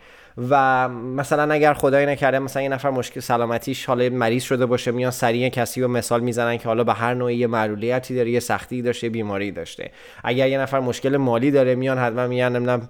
و 0.48 0.88
مثلا 0.88 1.54
اگر 1.54 1.74
خدای 1.74 2.06
نکرده 2.06 2.38
مثلا 2.38 2.62
یه 2.62 2.68
نفر 2.68 2.90
مشکل 2.90 3.20
سلامتیش 3.20 3.86
حالا 3.86 4.08
مریض 4.08 4.42
شده 4.42 4.66
باشه 4.66 4.90
میان 4.90 5.10
سریع 5.10 5.48
کسی 5.48 5.82
رو 5.82 5.88
مثال 5.88 6.20
می‌زنن 6.20 6.56
که 6.56 6.64
حالا 6.64 6.84
به 6.84 6.92
هر 6.92 7.14
نوعی 7.14 7.36
یه 7.36 7.46
معلولیتی 7.46 8.14
داره 8.14 8.30
یه 8.30 8.40
سختی 8.40 8.82
داشته 8.82 9.08
بیماری 9.08 9.52
داشته. 9.52 9.90
اگر 10.24 10.48
یه 10.48 10.58
نفر 10.58 10.80
مشکل 10.80 11.16
مالی 11.16 11.50
داره 11.50 11.74
میان 11.74 11.98
حتما 11.98 12.26
میان 12.26 12.56
نمی‌دونم 12.56 12.88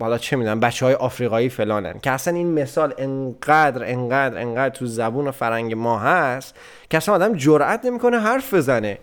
حالا 0.00 0.18
چه 0.18 0.36
می‌دونم 0.36 0.60
بچه 0.60 0.86
های 0.86 0.94
آفریقایی 0.94 1.48
فلانن. 1.48 1.98
که 1.98 2.10
اصلا 2.10 2.34
این 2.34 2.52
مثال 2.52 2.94
انقدر 2.98 3.90
انقدر 3.90 4.38
انقدر 4.40 4.74
تو 4.74 4.86
زبون 4.86 5.28
و 5.28 5.30
فرنگ 5.30 5.74
ما 5.74 5.98
هست 5.98 6.56
که 6.90 6.96
اصلا 6.96 7.14
آدم 7.14 7.36
جرئت 7.36 7.84
نمی‌کنه 7.84 8.20
حرف 8.20 8.54
بزنه. 8.54 8.98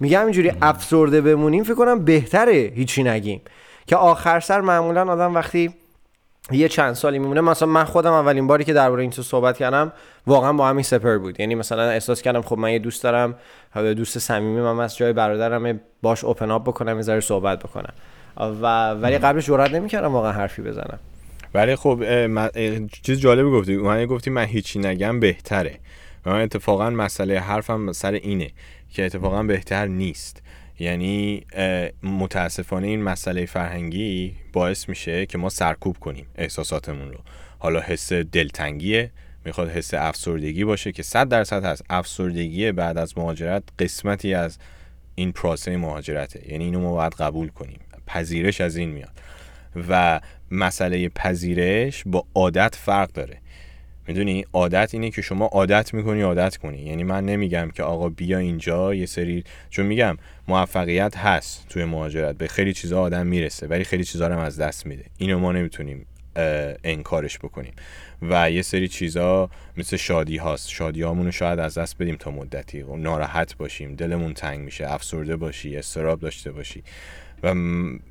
میگه 0.00 0.18
همینجوری 0.18 0.52
افسرده 0.62 1.20
بمونیم 1.20 1.64
فکر 1.64 1.74
کنم 1.74 2.04
بهتره 2.04 2.72
هیچی 2.74 3.02
نگیم. 3.02 3.40
که 3.86 3.96
آخر 3.96 4.40
سر 4.40 4.60
معمولا 4.60 5.12
آدم 5.12 5.34
وقتی 5.34 5.74
یه 6.50 6.68
چند 6.68 6.94
سالی 6.94 7.18
میمونه. 7.18 7.40
مثلا 7.40 7.68
من 7.68 7.84
خودم 7.84 8.12
اولین 8.12 8.46
باری 8.46 8.64
که 8.64 8.72
درباره 8.72 9.02
این 9.02 9.10
تو 9.10 9.22
صحبت 9.22 9.58
کردم 9.58 9.92
واقعا 10.26 10.52
با 10.52 10.68
همین 10.68 10.82
سپر 10.82 11.18
بود. 11.18 11.40
یعنی 11.40 11.54
مثلا 11.54 11.82
احساس 11.82 12.22
کردم 12.22 12.42
خب 12.42 12.58
من 12.58 12.72
یه 12.72 12.78
دوست 12.78 13.02
دارم 13.02 13.34
دوست 13.74 14.18
صمیمی 14.18 14.60
من 14.60 14.84
از 14.84 14.96
جای 14.96 15.12
برادرم 15.12 15.80
باش 16.02 16.24
اوپن 16.24 16.50
اپ 16.50 16.62
بکنم 16.62 16.96
یه 16.96 17.20
صحبت 17.20 17.58
بکنم. 17.58 17.92
و 18.36 18.90
ولی 18.90 19.18
قبلش 19.18 19.46
جرئت 19.46 19.70
نمی‌کردم 19.70 20.12
واقعا 20.12 20.32
حرفی 20.32 20.62
بزنم. 20.62 20.98
ولی 21.54 21.76
خب 21.76 22.02
چیز 23.02 23.20
جالبی 23.20 23.50
گفتی. 23.50 23.76
من 23.76 24.06
گفتی 24.06 24.30
من 24.30 24.44
هیچی 24.44 24.78
نگم 24.78 25.20
بهتره. 25.20 25.78
من 26.26 26.40
اتفاقا 26.40 26.90
مسئله 26.90 27.40
حرفم 27.40 27.92
سر 27.92 28.12
اینه 28.12 28.50
که 28.92 29.06
اتفاقا 29.06 29.42
بهتر 29.42 29.86
نیست. 29.86 30.42
یعنی 30.78 31.46
متاسفانه 32.02 32.86
این 32.86 33.02
مسئله 33.02 33.46
فرهنگی 33.46 34.34
باعث 34.52 34.88
میشه 34.88 35.26
که 35.26 35.38
ما 35.38 35.48
سرکوب 35.48 35.98
کنیم 35.98 36.26
احساساتمون 36.34 37.12
رو. 37.12 37.18
حالا 37.58 37.80
حس 37.80 38.12
دلتنگیه 38.12 39.10
می‌خواد 39.44 39.70
حس 39.70 39.94
افسردگی 39.94 40.64
باشه 40.64 40.92
که 40.92 41.02
صد 41.02 41.28
درصد 41.28 41.64
هست. 41.64 41.84
افسردگی 41.90 42.72
بعد 42.72 42.98
از 42.98 43.18
مهاجرت 43.18 43.62
قسمتی 43.78 44.34
از 44.34 44.58
این 45.14 45.32
پروسه 45.32 45.76
مهاجرته. 45.76 46.52
یعنی 46.52 46.64
اینو 46.64 46.80
ما 46.80 46.92
باید 46.92 47.12
قبول 47.12 47.48
کنیم. 47.48 47.80
پذیرش 48.06 48.60
از 48.60 48.76
این 48.76 48.90
میاد. 48.90 49.20
و 49.88 50.20
مسئله 50.50 51.08
پذیرش 51.08 52.02
با 52.06 52.26
عادت 52.34 52.74
فرق 52.74 53.12
داره. 53.12 53.38
می‌دونی؟ 54.08 54.44
عادت 54.52 54.90
اینه 54.94 55.10
که 55.10 55.22
شما 55.22 55.46
عادت 55.46 55.94
می‌کنی 55.94 56.22
عادت 56.22 56.56
کنی. 56.56 56.78
یعنی 56.78 57.04
من 57.04 57.24
نمیگم 57.24 57.70
که 57.74 57.82
آقا 57.82 58.08
بیا 58.08 58.38
اینجا 58.38 58.94
یه 58.94 59.06
سری 59.06 59.44
چون 59.70 59.86
میگم 59.86 60.16
موفقیت 60.48 61.16
هست 61.16 61.66
توی 61.68 61.84
مهاجرت. 61.84 62.36
به 62.36 62.46
خیلی 62.46 62.72
چیزا 62.72 63.02
آدم 63.02 63.26
می‌رسه 63.26 63.66
ولی 63.66 63.84
خیلی 63.84 64.04
چیزا 64.04 64.28
رو 64.28 64.38
از 64.38 64.60
دست 64.60 64.86
میده. 64.86 65.04
اینو 65.18 65.38
ما 65.38 65.52
نمی‌تونیم 65.52 66.06
انکارش 66.84 67.38
بکنیم. 67.38 67.72
و 68.22 68.50
یه 68.50 68.62
سری 68.62 68.88
چیزا 68.88 69.50
مثل 69.76 69.96
شادی 69.96 70.36
هاست. 70.36 70.70
شادی 70.70 71.02
رو 71.02 71.30
شاید 71.30 71.58
از 71.58 71.78
دست 71.78 71.98
بدیم 71.98 72.16
تا 72.16 72.30
مدتی. 72.30 72.82
و 72.82 72.96
ناراحت 72.96 73.56
باشیم. 73.56 73.94
دلمون 73.94 74.34
تنگ 74.34 74.60
میشه. 74.60 74.92
افسرده 74.92 75.36
باشی 75.36 75.76
استراب 75.76 76.20
داشته 76.20 76.52
باشی. 76.52 76.82
و 77.42 77.54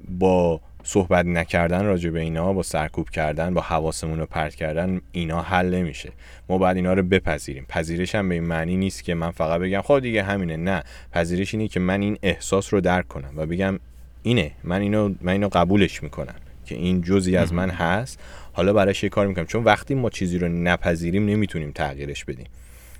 با 0.09 0.61
صحبت 0.83 1.25
نکردن 1.25 1.85
راجع 1.85 2.09
به 2.09 2.19
اینا 2.19 2.53
با 2.53 2.63
سرکوب 2.63 3.09
کردن 3.09 3.53
با 3.53 3.61
حواسمون 3.61 4.19
رو 4.19 4.25
پرت 4.25 4.55
کردن 4.55 5.01
اینا 5.11 5.41
حل 5.41 5.75
نمیشه. 5.75 6.11
ما 6.49 6.57
باید 6.57 6.77
اینا 6.77 6.93
رو 6.93 7.03
بپذیریم. 7.03 7.65
پذیرش 7.69 8.15
هم 8.15 8.29
به 8.29 8.35
این 8.35 8.43
معنی 8.43 8.77
نیست 8.77 9.03
که 9.03 9.13
من 9.13 9.31
فقط 9.31 9.61
بگم 9.61 9.81
خب 9.81 9.99
دیگه 9.99 10.23
همینه. 10.23 10.57
نه. 10.57 10.83
پذیرش 11.11 11.53
اینه 11.53 11.67
که 11.67 11.79
من 11.79 12.01
این 12.01 12.17
احساس 12.23 12.73
رو 12.73 12.81
درک 12.81 13.07
کنم 13.07 13.33
و 13.35 13.45
بگم 13.45 13.79
اینه. 14.23 14.51
من 14.63 14.81
اینو 14.81 15.13
من 15.21 15.31
اینو 15.31 15.49
قبولش 15.51 16.03
می‌کنم 16.03 16.35
که 16.65 16.75
این 16.75 17.01
جزی 17.01 17.37
از 17.37 17.53
من 17.53 17.69
هست. 17.69 18.19
حالا 18.55 18.73
براش 18.73 19.03
یه 19.03 19.09
کار 19.09 19.27
می‌کنم. 19.27 19.45
چون 19.45 19.63
وقتی 19.63 19.95
ما 19.95 20.09
چیزی 20.09 20.37
رو 20.37 20.47
نپذیریم 20.47 21.25
نمی‌تونیم 21.25 21.71
تغییرش 21.71 22.25
بدیم. 22.25 22.47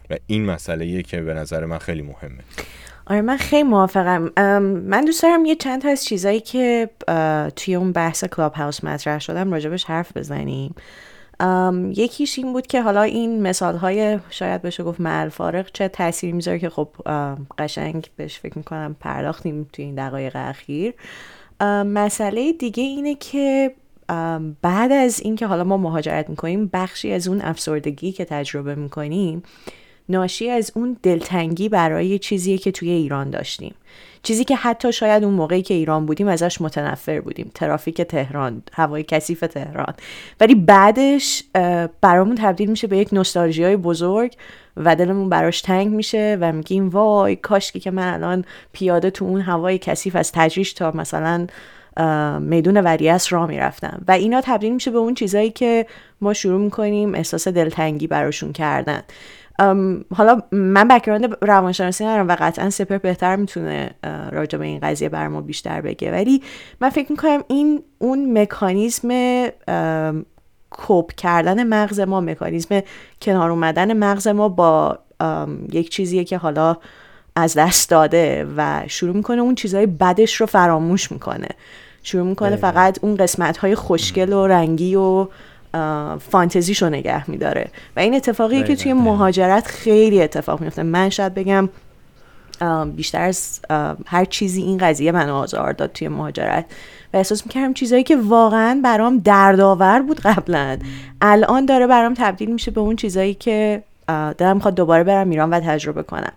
و 0.09 0.15
این 0.27 0.45
مسئله 0.45 1.03
که 1.03 1.21
به 1.21 1.33
نظر 1.33 1.65
من 1.65 1.77
خیلی 1.77 2.01
مهمه. 2.01 2.39
آره 3.07 3.21
من 3.21 3.37
خیلی 3.37 3.63
موافقم. 3.63 4.31
من 4.87 5.05
دوست 5.05 5.23
دارم 5.23 5.45
یه 5.45 5.55
چند 5.55 5.81
تا 5.81 5.89
از 5.89 6.05
چیزایی 6.05 6.39
که 6.39 6.89
توی 7.55 7.75
اون 7.75 7.91
بحث 7.91 8.25
کلاب 8.25 8.53
هاوس 8.53 8.83
مطرح 8.83 9.19
شدم 9.19 9.51
راجبش 9.51 9.83
حرف 9.83 10.17
بزنیم. 10.17 10.75
یکیش 11.95 12.39
این 12.39 12.53
بود 12.53 12.67
که 12.67 12.81
حالا 12.81 13.01
این 13.01 13.41
مثال 13.41 13.75
های 13.75 14.19
شاید 14.29 14.61
بشه 14.61 14.83
گفت 14.83 15.01
معل 15.01 15.29
فارق 15.29 15.71
چه 15.73 15.87
تاثیری 15.87 16.33
می‌ذاره 16.33 16.59
که 16.59 16.69
خب 16.69 16.87
قشنگ 17.57 18.09
بهش 18.15 18.39
فکر 18.39 18.57
می‌کنم 18.57 18.95
پرداختیم 18.99 19.69
توی 19.73 19.85
این 19.85 19.95
دقایق 19.95 20.35
اخیر. 20.35 20.93
مسئله 21.85 22.53
دیگه 22.53 22.83
اینه 22.83 23.15
که 23.15 23.71
بعد 24.61 24.91
از 24.91 25.19
اینکه 25.19 25.47
حالا 25.47 25.63
ما 25.63 25.77
مهاجرت 25.77 26.29
می‌کنیم 26.29 26.69
بخشی 26.73 27.11
از 27.11 27.27
اون 27.27 27.41
افسردگی 27.41 28.11
که 28.11 28.25
تجربه 28.25 28.75
می‌کنیم 28.75 29.43
ناشی 30.09 30.49
از 30.49 30.71
اون 30.75 30.97
دلتنگی 31.03 31.69
برای 31.69 32.19
چیزی 32.19 32.57
که 32.57 32.71
توی 32.71 32.89
ایران 32.89 33.29
داشتیم. 33.29 33.75
چیزی 34.23 34.43
که 34.43 34.55
حتی 34.55 34.91
شاید 34.91 35.23
اون 35.23 35.33
موقعی 35.33 35.61
که 35.61 35.73
ایران 35.73 36.05
بودیم 36.05 36.27
ازش 36.27 36.61
متنفر 36.61 37.21
بودیم. 37.21 37.51
ترافیک 37.55 38.01
تهران 38.01 38.63
هوای 38.73 39.03
کثیف 39.03 39.39
تهران. 39.39 39.93
ولی 40.39 40.55
بعدش 40.55 41.43
برامون 42.01 42.35
تبدیل 42.35 42.69
میشه 42.69 42.87
به 42.87 42.97
یک 42.97 43.13
نوستالژی 43.13 43.63
های 43.63 43.75
بزرگ 43.75 44.33
و 44.77 44.95
دلمون 44.95 45.29
براش 45.29 45.61
تنگ 45.61 45.87
میشه 45.87 46.37
و 46.41 46.51
میگیم 46.51 46.89
وای 46.89 47.35
کاش 47.35 47.71
که 47.71 47.91
من 47.91 48.13
الان 48.13 48.45
پیاده 48.73 49.09
تو 49.09 49.25
اون 49.25 49.41
هوای 49.41 49.77
کثیف 49.77 50.15
از 50.15 50.31
تجریش 50.31 50.73
تا 50.73 50.91
مثلا 50.91 51.47
میدون 52.39 52.77
وریعصر 52.77 53.35
را 53.35 53.47
می‌رفتم. 53.47 54.01
و 54.07 54.11
اینا 54.11 54.41
تبدیل 54.41 54.73
میشه 54.73 54.91
به 54.91 54.97
اون 54.97 55.13
چیزایی 55.13 55.51
که 55.51 55.85
ما 56.21 56.33
شروع 56.33 56.61
می‌کنیم 56.61 57.15
احساس 57.15 57.47
دلتنگی 57.47 58.07
براشون 58.07 58.53
کردن. 58.53 59.01
حالا 60.15 60.41
من 60.51 60.87
بکراند 60.87 61.37
روانشناسی 61.41 62.05
ندارم 62.05 62.27
و 62.27 62.35
قطعا 62.39 62.69
سپر 62.69 62.97
بهتر 62.97 63.35
می‌تونه 63.35 63.89
راجع 64.31 64.57
به 64.57 64.65
این 64.65 64.79
قضیه 64.79 65.09
بر 65.09 65.27
ما 65.27 65.41
بیشتر 65.41 65.81
بگه. 65.81 66.11
ولی 66.11 66.43
من 66.81 66.89
فکر 66.89 67.11
می‌کنم 67.11 67.43
این 67.47 67.83
اون 67.99 68.41
مکانیزم 68.41 69.09
کوپ 70.69 71.13
کردن 71.13 71.63
مغز 71.67 71.99
ما 71.99 72.21
مکانیزم 72.21 72.81
کنار 73.21 73.49
اومدن 73.49 73.97
مغز 73.97 74.27
ما 74.27 74.49
با 74.49 74.99
یک 75.71 75.89
چیزیه 75.89 76.23
که 76.23 76.37
حالا 76.37 76.77
از 77.35 77.53
دست 77.53 77.89
داده 77.89 78.47
و 78.57 78.83
شروع 78.87 79.15
می‌کنه 79.15 79.41
اون 79.41 79.55
چیزهای 79.55 79.85
بدش 79.85 80.35
رو 80.35 80.45
فراموش 80.45 81.11
می‌کنه. 81.11 81.47
شروع 82.05 82.27
می‌کنه 82.27 82.55
فقط 82.55 82.99
اون 83.01 83.15
قسمت 83.15 83.57
های 83.57 83.75
خوشگل 83.75 84.33
و 84.33 84.47
رنگی 84.47 84.95
و 84.95 85.27
فانتزیش 86.31 86.81
رو 86.81 86.89
نگه 86.89 87.29
میداره. 87.29 87.69
و 87.95 87.99
این 87.99 88.15
اتفاقیه 88.15 88.63
که 88.63 88.75
توی 88.75 88.93
مهاجرت 88.93 89.67
خیلی 89.67 90.21
اتفاق 90.21 90.61
میفته 90.61 90.83
من 90.83 91.09
شاید 91.09 91.33
بگم 91.33 91.69
بیشتر 92.95 93.21
از 93.21 93.59
هر 94.05 94.25
چیزی 94.25 94.61
این 94.61 94.77
قضیه 94.77 95.11
من 95.11 95.29
آزار 95.29 95.73
داد 95.73 95.91
توی 95.91 96.07
مهاجرت. 96.07 96.65
و 97.13 97.17
احساس 97.17 97.45
می‌کردم 97.45 97.73
چیزایی 97.73 98.03
که 98.03 98.15
واقعا 98.15 98.81
برام 98.83 99.17
دردآور 99.17 100.01
بود 100.01 100.19
قبلا. 100.19 100.77
الان 101.21 101.65
داره 101.65 101.87
برام 101.87 102.13
تبدیل 102.13 102.51
میشه 102.51 102.71
به 102.71 102.81
اون 102.81 102.95
چیزایی 102.95 103.33
که 103.33 103.83
دارم 104.07 104.55
می‌خواد 104.55 104.75
دوباره 104.75 105.03
برم 105.03 105.29
ایران 105.29 105.49
و 105.49 105.59
تجربه 105.59 106.03
کنم. 106.03 106.33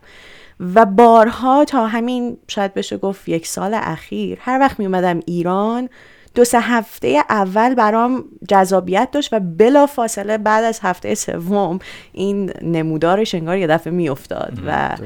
و 0.75 0.85
بارها 0.87 1.65
تا 1.65 1.87
همین 1.87 2.37
شاید 2.49 2.75
بشه 2.75 2.97
گفت 2.97 3.29
یک 3.29 3.47
سال 3.47 3.75
اخیر 3.75 4.39
هر 4.41 4.59
وقت 4.59 4.79
میومدم 4.79 5.21
ایران 5.27 5.89
دو 6.35 6.45
سه 6.45 6.61
هفته 6.61 7.23
اول 7.31 7.75
برام 7.75 8.25
جذابیت 8.49 9.09
داشت 9.13 9.33
و 9.33 9.41
بلا 9.41 9.87
فاصله 9.87 10.39
بعد 10.39 10.65
از 10.65 10.81
هفته 10.83 11.15
سوم 11.15 11.79
این 12.13 12.53
نمودارش 12.63 13.35
انگار 13.35 13.57
یه 13.57 13.67
دفعه 13.67 13.93
میافتاد 13.93 14.53
و 14.67 14.97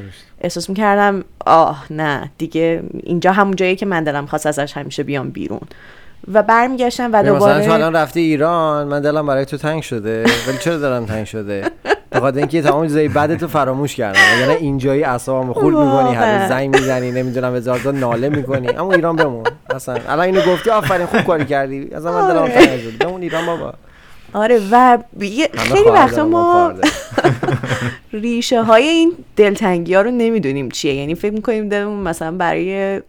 احساس 0.40 0.68
می‌کردم 0.68 1.24
آه 1.46 1.86
نه 1.90 2.30
دیگه 2.38 2.82
اینجا 3.02 3.32
همون 3.32 3.56
جایی 3.56 3.76
که 3.76 3.86
من 3.86 4.04
دلم 4.04 4.26
خواست 4.26 4.46
ازش 4.46 4.76
همیشه 4.76 5.02
بیام 5.02 5.30
بیرون. 5.30 5.60
و 6.32 6.42
برمیگشتم 6.42 7.10
و 7.12 7.22
دوباره 7.22 7.54
مثلا 7.54 7.66
تو 7.66 7.72
الان 7.72 7.96
رفتی 7.96 8.20
ایران 8.20 8.86
من 8.86 9.00
دلم 9.00 9.26
برای 9.26 9.44
تو 9.44 9.56
تنگ 9.56 9.82
شده 9.82 10.24
ولی 10.48 10.58
چرا 10.60 10.78
دلم 10.78 11.06
تنگ 11.06 11.26
شده؟ 11.26 11.70
به 12.12 12.20
خاطر 12.20 12.38
اینکه 12.38 12.62
تمام 12.62 12.86
چیزای 12.86 13.08
بعد 13.08 13.36
تو 13.38 13.48
فراموش 13.48 13.94
کردم. 13.94 14.20
یعنی 14.40 14.52
اینجایی 14.54 15.04
اعصابم 15.04 15.52
خورد 15.52 15.76
می‌کنی 15.76 16.14
هر 16.14 16.48
زنگ 16.48 16.76
می‌زنی 16.76 17.10
نمی‌دونم 17.10 17.56
هزار 17.56 17.92
ناله 17.92 18.28
می‌کنی. 18.28 18.68
اما 18.68 18.92
ایران 18.92 19.16
بمون. 19.16 19.44
مثلا 19.74 19.98
الان 20.08 20.26
اینو 20.26 20.40
گفتی 20.40 20.70
آفرین 20.70 21.06
خوب 21.06 21.20
کاری 21.20 21.44
کردی. 21.44 21.88
از 21.94 22.06
من 22.06 22.28
دلم 22.28 22.48
تنگ 22.48 22.80
شد. 22.80 22.98
بمون 22.98 23.22
ایران 23.22 23.46
بابا. 23.46 23.74
آره 24.34 24.60
و 24.70 24.98
خیلی 25.54 25.90
وقتا 25.90 26.24
ما 26.24 26.72
ریشه 28.12 28.62
های 28.62 28.88
این 28.88 29.12
دلتنگی 29.36 29.94
ها 29.94 30.02
رو 30.02 30.10
نمی‌دونیم 30.10 30.70
چیه. 30.70 30.94
یعنی 30.94 31.14
فکر 31.14 31.32
می‌کنیم 31.32 31.68
دلمون 31.68 31.98
مثلا 31.98 32.30
برای 32.30 33.00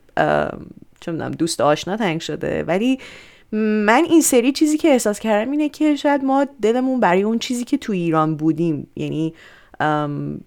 چه 0.99 1.12
می‌دونم 1.12 1.32
دوست 1.32 1.62
آشنا 1.62 1.97
تنگ 1.97 2.22
شده 2.22 2.64
ولی 2.64 2.99
من 3.58 4.04
این 4.10 4.22
سری 4.22 4.51
چیزی 4.51 4.78
که 4.78 4.88
احساس 4.88 5.20
کردم 5.20 5.51
اینه 5.51 5.70
که 5.70 5.95
شاید 5.95 6.24
ما 6.24 6.45
دلمون 6.62 6.99
برای 6.99 7.24
اون 7.24 7.39
چیزی 7.39 7.64
که 7.64 7.78
تو 7.78 7.93
ایران 7.93 8.36
بودیم 8.36 8.88
یعنی 8.95 9.34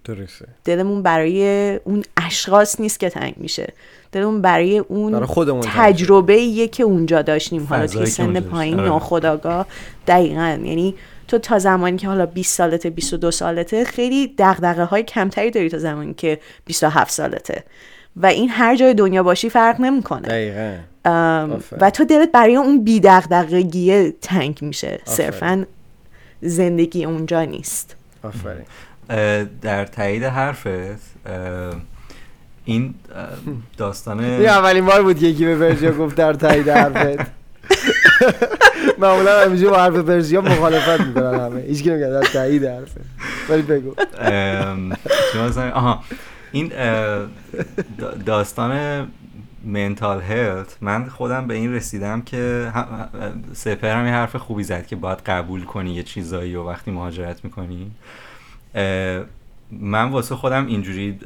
درسته. 0.04 0.46
دلمون 0.64 1.02
برای 1.02 1.74
اون 1.84 2.02
اشخاص 2.16 2.80
نیست 2.80 3.00
که 3.00 3.10
تنگ 3.10 3.34
میشه. 3.36 3.72
دلمون 4.12 4.42
برای 4.42 4.78
اون 4.78 5.12
برای 5.12 5.26
خودمون 5.26 5.60
تجربه 5.60 6.68
که 6.68 6.82
اونجا 6.82 7.22
داشتیم. 7.22 7.66
حالا 7.70 7.86
توی 7.86 8.06
سن 8.06 8.40
پایین 8.40 8.80
ناخداگاه 8.80 9.66
دقیقا. 10.06 10.58
یعنی 10.64 10.94
تو 11.28 11.38
تا 11.38 11.58
زمانی 11.58 11.96
که 11.96 12.08
حالا 12.08 12.26
20 12.26 12.56
سالته 12.56 12.90
22 12.90 13.30
سالته 13.30 13.84
خیلی 13.84 14.34
دغدغه 14.38 14.84
های 14.84 15.02
کمتری 15.02 15.50
داری 15.50 15.68
تا 15.68 15.78
زمانی 15.78 16.14
که 16.14 16.40
27 16.64 17.10
سالته. 17.10 17.64
و 18.16 18.26
این 18.26 18.48
هر 18.48 18.76
جای 18.76 18.94
دنیا 18.94 19.22
باشی 19.22 19.50
فرق 19.50 19.80
نمی‌کنه. 19.80 20.28
دقیقا. 20.28 20.74
و 21.80 21.90
تو 21.94 22.04
دلت 22.04 22.32
برای 22.32 22.56
اون 22.56 22.84
بیدغدغگیه 22.84 24.14
تنگ 24.22 24.58
میشه. 24.62 25.00
صرفا 25.04 25.66
زندگی 26.40 27.04
اونجا 27.04 27.44
نیست. 27.44 27.96
آفرین. 28.22 28.64
در 29.62 29.84
تایید 29.84 30.22
حرفت 30.22 30.66
این 32.64 32.94
داستان 33.76 34.20
این 34.24 34.48
اولین 34.48 34.86
بار 34.86 35.02
بود 35.02 35.22
یکی 35.22 35.44
به 35.44 35.56
ورژیا 35.56 35.92
گفت 35.92 36.16
در 36.16 36.32
تایید 36.32 36.68
حرفت. 36.68 37.30
معمولا 38.98 39.44
همیشه 39.44 39.68
با 39.68 39.76
حرف 39.76 39.94
پرژیا 39.94 40.40
مخالفت 40.40 41.00
می‌کنن 41.00 41.40
همه. 41.40 41.60
هیچ 41.60 41.82
کی 41.82 41.90
نمیگه 41.90 42.08
در 42.08 42.22
تایید 42.22 42.64
حرفه. 42.64 43.00
ولی 43.48 43.62
بگو. 43.62 43.94
آها. 45.74 46.02
این 46.52 46.72
داستان 48.26 48.72
منتال 49.66 50.22
هلت 50.22 50.78
من 50.80 51.08
خودم 51.08 51.46
به 51.46 51.54
این 51.54 51.74
رسیدم 51.74 52.22
که 52.22 52.72
سپر 53.52 53.96
هم 53.96 54.06
یه 54.06 54.12
حرف 54.12 54.36
خوبی 54.36 54.62
زد 54.62 54.86
که 54.86 54.96
باید 54.96 55.18
قبول 55.18 55.64
کنی 55.64 55.94
یه 55.94 56.02
چیزایی 56.02 56.54
و 56.54 56.62
وقتی 56.62 56.90
مهاجرت 56.90 57.44
می‌کنی. 57.44 57.90
من 59.70 60.10
واسه 60.10 60.34
خودم 60.34 60.66
اینجوری 60.66 61.18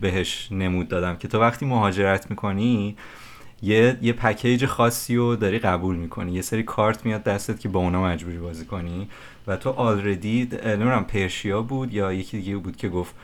بهش 0.00 0.48
نمود 0.50 0.88
دادم 0.88 1.16
که 1.16 1.28
تو 1.28 1.40
وقتی 1.40 1.66
مهاجرت 1.66 2.30
می‌کنی 2.30 2.96
یه 3.62 3.98
یه 4.02 4.12
پکیج 4.12 4.66
خاصی 4.66 5.16
رو 5.16 5.36
داری 5.36 5.58
قبول 5.58 5.96
می‌کنی. 5.96 6.32
یه 6.32 6.42
سری 6.42 6.62
کارت 6.62 7.06
میاد 7.06 7.22
دستت 7.22 7.60
که 7.60 7.68
با 7.68 7.80
اونا 7.80 8.02
مجبوری 8.02 8.38
بازی 8.38 8.64
کنی. 8.64 9.08
و 9.46 9.56
تو 9.56 9.70
آلردی 9.70 10.48
نمی‌دونم 10.64 11.04
پرشیا 11.04 11.62
بود 11.62 11.94
یا 11.94 12.12
یکی 12.12 12.38
دیگه 12.38 12.56
بود 12.56 12.76
که 12.76 12.88
گفت 12.88 13.14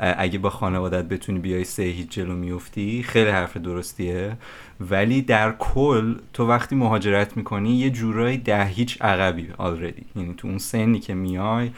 اگه 0.00 0.38
با 0.38 0.50
خانوادت 0.50 1.04
بتونی 1.04 1.38
بیای 1.38 1.64
سه 1.64 1.82
هیچ 1.82 2.08
جلو 2.10 2.34
میفتی 2.34 3.02
خیلی 3.02 3.30
حرف 3.30 3.56
درستیه. 3.56 4.36
ولی 4.80 5.22
در 5.22 5.52
کل 5.58 6.14
تو 6.32 6.46
وقتی 6.46 6.76
مهاجرت 6.76 7.36
می‌کنی 7.36 7.76
یه 7.76 7.90
جورایی 7.90 8.38
ده 8.38 8.64
هیچ 8.64 9.02
عقبی 9.02 9.48
آلردی 9.58 10.04
یعنی 10.16 10.34
تو 10.36 10.48
اون 10.48 10.58
سنی 10.58 11.00
که 11.00 11.14
میای 11.14 11.70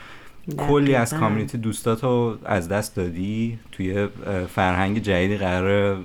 کلی 0.57 0.95
از 0.95 1.15
کامیونیتی 1.15 1.59
دوستاتو 1.59 2.39
از 2.45 2.69
دست 2.69 2.97
دادی. 2.97 3.59
توی 3.73 4.09
فرهنگ 4.55 4.99
جدیدی 4.99 5.37
قرار 5.37 5.99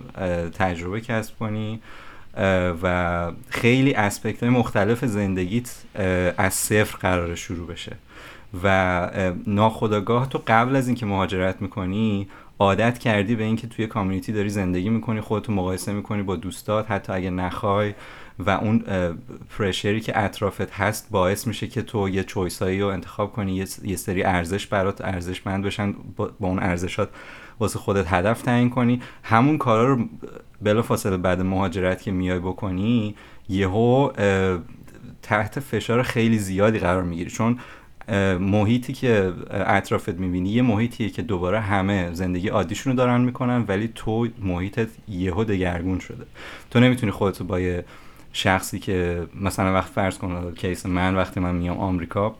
تجربه 0.49 1.01
کسب 1.01 1.37
کنی. 1.39 1.79
و 2.83 3.31
خیلی 3.49 3.93
اسپکت 3.93 4.43
های 4.43 4.51
مختلف 4.51 5.05
زندگیت 5.05 5.75
از 6.37 6.53
صفر 6.53 6.97
قرار 6.97 7.35
شروع 7.35 7.67
بشه. 7.67 7.95
و 8.63 9.09
ناخداگاه 9.47 10.29
تو 10.29 10.41
قبل 10.47 10.75
از 10.75 10.87
اینکه 10.87 11.05
مهاجرت 11.05 11.61
می‌کنی 11.61 12.27
عادت 12.59 12.97
کردی 12.97 13.35
به 13.35 13.43
اینکه 13.43 13.67
توی 13.67 13.87
کامیونیتی 13.87 14.31
داری 14.31 14.49
زندگی 14.49 14.89
می‌کنی 14.89 15.21
خودتو 15.21 15.53
مقایسه 15.53 15.93
می‌کنی 15.93 16.23
با 16.23 16.35
دوستات 16.35 16.91
حتی 16.91 17.13
اگه 17.13 17.29
نخوای. 17.29 17.93
و 18.39 18.49
اون 18.49 18.83
پرشری 19.57 20.01
که 20.01 20.19
اطرافت 20.19 20.71
هست 20.71 21.07
باعث 21.11 21.47
میشه 21.47 21.67
که 21.67 21.81
تو 21.81 22.09
یه 22.09 22.23
چویسایی 22.23 22.81
رو 22.81 22.87
انتخاب 22.87 23.31
کنی 23.31 23.65
یه 23.83 23.95
سری 23.95 24.23
ارزش 24.23 24.67
برات 24.67 25.01
ارزشمند 25.01 25.63
بشن 25.63 25.93
با 26.17 26.31
اون 26.39 26.59
ارزشات 26.59 27.09
واسه 27.59 27.79
خودت 27.79 28.13
هدف 28.13 28.41
تعیین 28.41 28.69
کنی. 28.69 29.01
همون 29.23 29.57
کارا 29.57 29.93
رو 29.93 30.05
بلا 30.61 30.81
فاصله 30.81 31.17
بعد 31.17 31.41
مهاجرت 31.41 32.01
که 32.01 32.11
میای 32.11 32.39
بکنی 32.39 33.15
یهو 33.49 34.11
تحت 35.21 35.59
فشار 35.59 36.03
خیلی 36.03 36.39
زیادی 36.39 36.79
قرار 36.79 37.03
می‌گیری. 37.03 37.29
چون 37.29 37.59
محیطی 38.39 38.93
که 38.93 39.33
اطرافت 39.51 40.09
می‌بینی 40.09 40.49
یه 40.49 40.61
محیطیه 40.61 41.09
که 41.09 41.21
دوباره 41.21 41.59
همه 41.59 42.13
زندگی 42.13 42.47
عادیشونو 42.47 42.95
دارن 42.95 43.21
می‌کنن 43.21 43.65
ولی 43.67 43.91
تو 43.95 44.27
محیطت 44.41 44.87
یهو 45.07 45.43
دگرگون 45.43 45.99
شده. 45.99 46.25
تو 46.71 46.79
نمی‌تونی 46.79 47.11
خودتو 47.11 47.43
با 47.43 47.59
یه 47.59 47.85
شخصی 48.33 48.79
که 48.79 49.27
مثلا 49.41 49.73
وقت 49.73 49.91
فرض 49.91 50.17
کن 50.17 50.53
case 50.55 50.85
من 50.85 51.15
وقتی 51.15 51.39
من 51.39 51.55
میام 51.55 51.77
آمریکا 51.77 52.35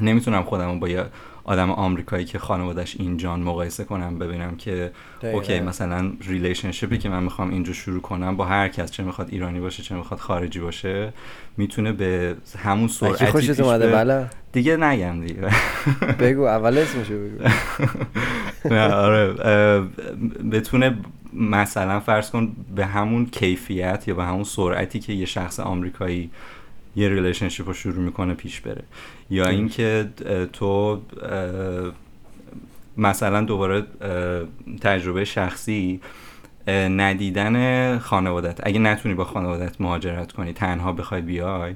نمی‌تونم 0.00 0.42
خودم 0.42 0.80
با 0.80 0.88
یه 0.88 1.04
آدم 1.44 1.70
آمریکایی 1.70 2.24
که 2.24 2.38
خانوادش 2.38 2.96
اینجان 2.98 3.40
مقایسه 3.40 3.84
کنم 3.84 4.18
ببینم 4.18 4.56
که 4.56 4.92
okay 5.22 5.60
مثلا 5.60 6.12
relationship 6.20 6.92
ی 6.92 6.98
که 6.98 7.08
من 7.08 7.22
می‌خوام 7.22 7.50
اینجا 7.50 7.72
شروع 7.72 8.00
کنم 8.00 8.36
با 8.36 8.44
هر 8.44 8.68
کس 8.68 8.90
چه 8.90 9.02
می‌خواد 9.02 9.28
ایرانی 9.30 9.60
باشه 9.60 9.82
چه 9.82 9.94
می‌خواد 9.94 10.20
خارجی 10.20 10.60
باشه 10.60 11.12
می‌تونه 11.56 11.92
به 11.92 12.36
همون 12.58 12.88
سرعتی 12.88 13.26
خوشت 13.26 13.60
اومده 13.60 13.90
بله. 13.90 14.26
دیگه 14.52 14.76
نگم 14.76 15.26
دیگه. 15.26 15.40
بگو 16.20 16.42
اول 16.42 16.78
اسمشو 16.78 17.14
بگو. 17.14 17.48
نه 18.74 18.88
آره 18.88 19.32
بتونه 20.52 20.98
مثلا 21.32 22.00
فرض 22.00 22.30
کن 22.30 22.56
به 22.76 22.86
همون 22.86 23.26
کیفیت 23.26 24.08
یا 24.08 24.14
به 24.14 24.24
همون 24.24 24.44
سرعتی 24.44 25.00
که 25.00 25.12
یه 25.12 25.26
شخص 25.26 25.60
آمریکایی 25.60 26.30
یه 26.96 27.08
relationship 27.08 27.66
رو 27.66 27.74
شروع 27.74 28.04
می‌کنه 28.04 28.34
پیش 28.34 28.60
بره. 28.60 28.82
یا 29.30 29.48
اینکه 29.48 30.08
تو 30.52 31.00
مثلا 32.96 33.40
دوباره 33.40 33.84
تجربه 34.80 35.24
شخصی 35.24 36.00
ندیدن 36.68 37.98
خانوادت. 37.98 38.60
اگه 38.62 38.78
نتونی 38.78 39.14
با 39.14 39.24
خانوادت 39.24 39.80
مهاجرت 39.80 40.32
کنی 40.32 40.52
تنها 40.52 40.92
بخوای 40.92 41.20
بیای 41.20 41.74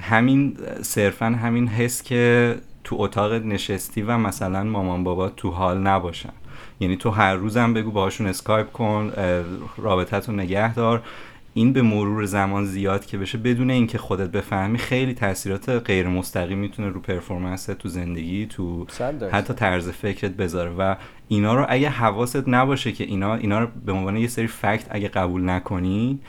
همین 0.00 0.56
صرفا 0.82 1.26
همین 1.26 1.68
حس 1.68 2.02
که 2.02 2.54
تو 2.84 2.96
اتاق 2.98 3.32
نشستی 3.32 4.02
و 4.02 4.18
مثلا 4.18 4.64
مامان 4.64 5.04
بابا 5.04 5.28
تو 5.28 5.50
حال 5.50 5.78
نباشن. 5.78 6.32
یعنی 6.80 6.96
تو 6.96 7.10
هر 7.10 7.34
روزم 7.34 7.74
بگو 7.74 7.90
باشون 7.90 8.26
اسکایپ 8.26 8.72
کن 8.72 9.12
رابطت 9.76 10.28
رو 10.28 10.34
نگه 10.34 10.74
دار. 10.74 11.02
این 11.58 11.72
به 11.72 11.82
مرور 11.82 12.24
زمان 12.24 12.64
زیاد 12.64 13.06
که 13.06 13.18
بشه 13.18 13.38
بدون 13.38 13.70
اینکه 13.70 13.98
خودت 13.98 14.30
بفهمی 14.30 14.78
خیلی 14.78 15.14
تاثیرات 15.14 15.68
غیر 15.68 16.08
مستقیم 16.08 16.58
می‌تونه 16.58 16.88
رو 16.88 17.00
performance 17.00 17.66
تو 17.66 17.88
زندگی 17.88 18.46
تو. 18.46 18.86
حتی 19.32 19.54
طرز 19.54 19.88
فکرت 19.88 20.30
بذاره 20.30 20.70
و 20.70 20.94
اینا 21.28 21.54
رو 21.54 21.66
اگه 21.68 21.88
حواست 21.88 22.48
نباشه 22.48 22.92
که 22.92 23.04
اینا 23.04 23.34
اینا 23.34 23.60
رو 23.60 23.66
به 23.86 23.92
عنوان 23.92 24.16
یه 24.16 24.28
سری 24.28 24.46
fact 24.46 24.86
اگه 24.90 25.08
قبول 25.08 25.48
نکنی 25.50 26.20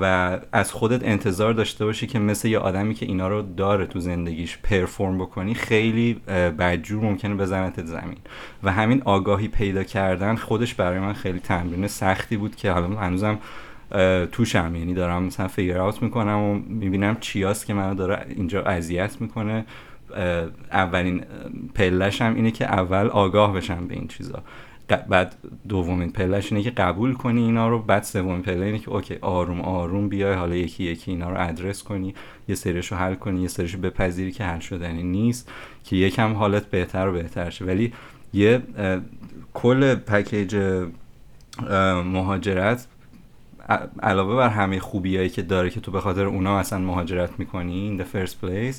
و 0.00 0.38
از 0.52 0.72
خودت 0.72 1.04
انتظار 1.04 1.52
داشته 1.52 1.84
باشی 1.84 2.06
که 2.06 2.18
مثل 2.18 2.48
یه 2.48 2.58
آدمی 2.58 2.94
که 2.94 3.06
اینا 3.06 3.28
رو 3.28 3.42
داره 3.42 3.86
تو 3.86 4.00
زندگیش 4.00 4.58
perform 4.58 5.18
بکنی 5.18 5.54
خیلی 5.54 6.14
بدجور 6.58 7.04
ممکنه 7.04 7.34
بزنتت 7.34 7.86
زمین 7.86 8.18
و 8.62 8.72
همین 8.72 9.02
آگاهی 9.04 9.48
پیدا 9.48 9.82
کردن 9.82 10.36
خودش 10.36 10.74
برای 10.74 10.98
من 10.98 11.12
خیلی 11.12 11.38
تمرین 11.38 11.86
سختی 11.86 12.36
بود 12.36 12.56
که 12.56 12.70
حالا 12.70 12.86
هنوزم 12.86 13.38
توشم 14.32 14.76
یعنی 14.76 14.94
دارم 14.94 15.22
مثلا 15.22 15.48
فیگر 15.48 15.80
اوت 15.80 16.02
می‌کنم 16.02 16.38
و 16.38 16.54
می‌بینم 16.54 17.16
چیاست 17.20 17.66
که 17.66 17.74
منو 17.74 17.94
داره 17.94 18.26
اینجا 18.28 18.62
اذیت 18.62 19.20
می‌کنه. 19.20 19.64
اولین 20.72 21.24
پلش 21.74 22.22
هم 22.22 22.34
اینه 22.34 22.50
که 22.50 22.64
اول 22.64 23.06
آگاه 23.06 23.52
بشم 23.52 23.86
به 23.86 23.94
این 23.94 24.08
چیزا. 24.08 24.42
بعد 25.08 25.34
دومین 25.68 26.12
پلش 26.12 26.52
اینه 26.52 26.64
که 26.64 26.70
قبول 26.70 27.14
کنی 27.14 27.42
اینا 27.42 27.68
رو. 27.68 27.78
بعد 27.78 28.02
سومین 28.02 28.42
پله 28.42 28.66
اینه 28.66 28.78
که 28.78 28.90
اوکی 28.90 29.16
آروم 29.20 29.60
آروم 29.60 30.08
بیای 30.08 30.34
حالا 30.34 30.54
یکی 30.54 30.84
یکی 30.84 31.10
اینا 31.10 31.30
رو 31.30 31.48
ادرس 31.48 31.82
کنی. 31.82 32.14
یه 32.48 32.54
سریش 32.54 32.92
رو 32.92 32.98
حل 32.98 33.14
کنی 33.14 33.42
یه 33.42 33.48
سریش 33.48 33.74
رو 33.74 33.80
بپذیری 33.80 34.32
که 34.32 34.44
حل 34.44 34.58
شدنی 34.58 35.02
نیست 35.02 35.52
که 35.84 35.96
یکم 35.96 36.32
حالت 36.32 36.66
بهتر 36.66 37.08
و 37.08 37.12
بهتر 37.12 37.50
شه. 37.50 37.64
ولی 37.64 37.92
یه 38.32 38.62
کل 39.54 39.94
پکیج 39.94 40.56
مهاجرت 42.04 42.86
علاوه 44.02 44.36
بر 44.36 44.48
همه 44.48 44.80
خوبیایی 44.80 45.28
که 45.28 45.42
داره 45.42 45.70
که 45.70 45.80
تو 45.80 45.90
به 45.90 46.00
خاطر 46.00 46.26
اونا 46.26 46.58
اصلا 46.58 46.78
مهاجرت 46.78 47.30
می‌کنی 47.38 47.98
in 47.98 48.02
the 48.02 48.16
first 48.16 48.32
place 48.32 48.76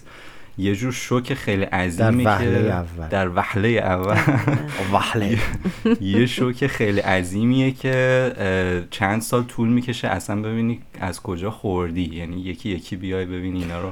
یه 0.57 0.75
جور 0.75 0.91
شوک 0.91 1.33
خیلی 1.33 1.63
عظیمی 1.63 2.23
در 2.23 2.29
وهله 2.29 2.63
که 2.63 2.73
اول. 2.73 3.07
در 3.07 3.29
وهله 3.29 3.69
اول 3.69 4.17
وهله. 4.93 5.37
یه 6.01 6.25
شوک 6.25 6.67
خیلی 6.67 6.99
عظیمیه 6.99 7.71
که 7.71 8.85
چند 8.91 9.21
سال 9.21 9.43
طول 9.43 9.69
می‌کشه 9.69 10.07
اصلا 10.07 10.41
ببینی 10.41 10.79
از 10.99 11.21
کجا 11.21 11.51
خوردی 11.51 12.15
یعنی 12.15 12.41
یکی 12.41 12.69
یکی 12.69 12.95
بیای 12.95 13.25
ببینی 13.25 13.59
اینا 13.59 13.81
رو 13.81 13.91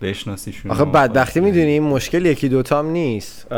بشناسیشون 0.00 0.70
آخه 0.70 0.84
بدبختی 0.84 1.40
می‌دونی 1.40 1.80
مشکل 1.80 2.26
یکی 2.26 2.48
دوتام 2.48 2.86
نیست 2.86 3.52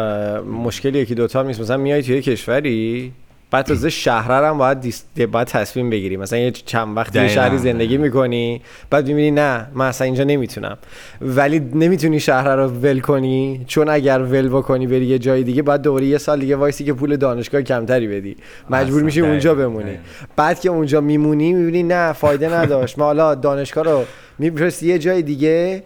مشکل 0.44 0.94
یکی 0.94 1.14
دوتام 1.14 1.46
نیست 1.46 1.60
مثلا 1.60 1.76
میای 1.76 2.02
توی 2.02 2.22
کشوری 2.22 3.12
بعد 3.50 3.64
تازه 3.66 3.90
شهره 3.90 4.48
هم 4.48 4.58
باید, 4.58 4.80
دیس... 4.80 5.04
باید 5.32 5.46
تصمیم 5.46 5.90
بگیری. 5.90 6.16
مثلا 6.16 6.38
یه 6.38 6.50
چند 6.50 6.96
وقتی 6.96 7.22
یه. 7.22 7.28
شهری 7.28 7.58
زندگی 7.58 7.96
می‌کنی 7.96 8.62
بعد 8.90 9.06
می‌بینی 9.08 9.30
نه 9.30 9.66
من 9.74 9.86
اصلا 9.86 10.04
اینجا 10.04 10.24
نمی‌تونم. 10.24 10.78
ولی 11.20 11.58
نمی‌تونی 11.58 12.20
شهر 12.20 12.56
رو 12.56 12.68
ول 12.68 13.00
کنی 13.00 13.64
چون 13.66 13.88
اگر 13.88 14.22
ول 14.22 14.48
بکنی 14.48 14.86
بری 14.86 15.06
یه 15.06 15.18
جای 15.18 15.42
دیگه 15.42 15.62
بعد 15.62 15.82
دوباره 15.82 16.06
یه 16.06 16.18
سال 16.18 16.40
دیگه 16.40 16.56
وایسی 16.56 16.84
که 16.84 16.92
پول 16.92 17.16
دانشگاه 17.16 17.62
کمتری 17.62 18.08
بدی. 18.08 18.36
مجبور 18.70 19.02
میشی 19.02 19.20
اونجا 19.20 19.54
بمونی. 19.54 19.98
بعد 20.36 20.60
که 20.60 20.70
اونجا 20.70 21.00
میمونی 21.00 21.52
می‌بینی 21.52 21.82
نه 21.82 22.12
فایده 22.12 22.54
نداشت. 22.54 22.98
ما 22.98 23.04
حالا 23.04 23.34
دانشگاه 23.34 23.84
رو 23.84 24.04
میفرستی 24.38 24.86
یه 24.86 24.98
جای 24.98 25.22
دیگه 25.22 25.82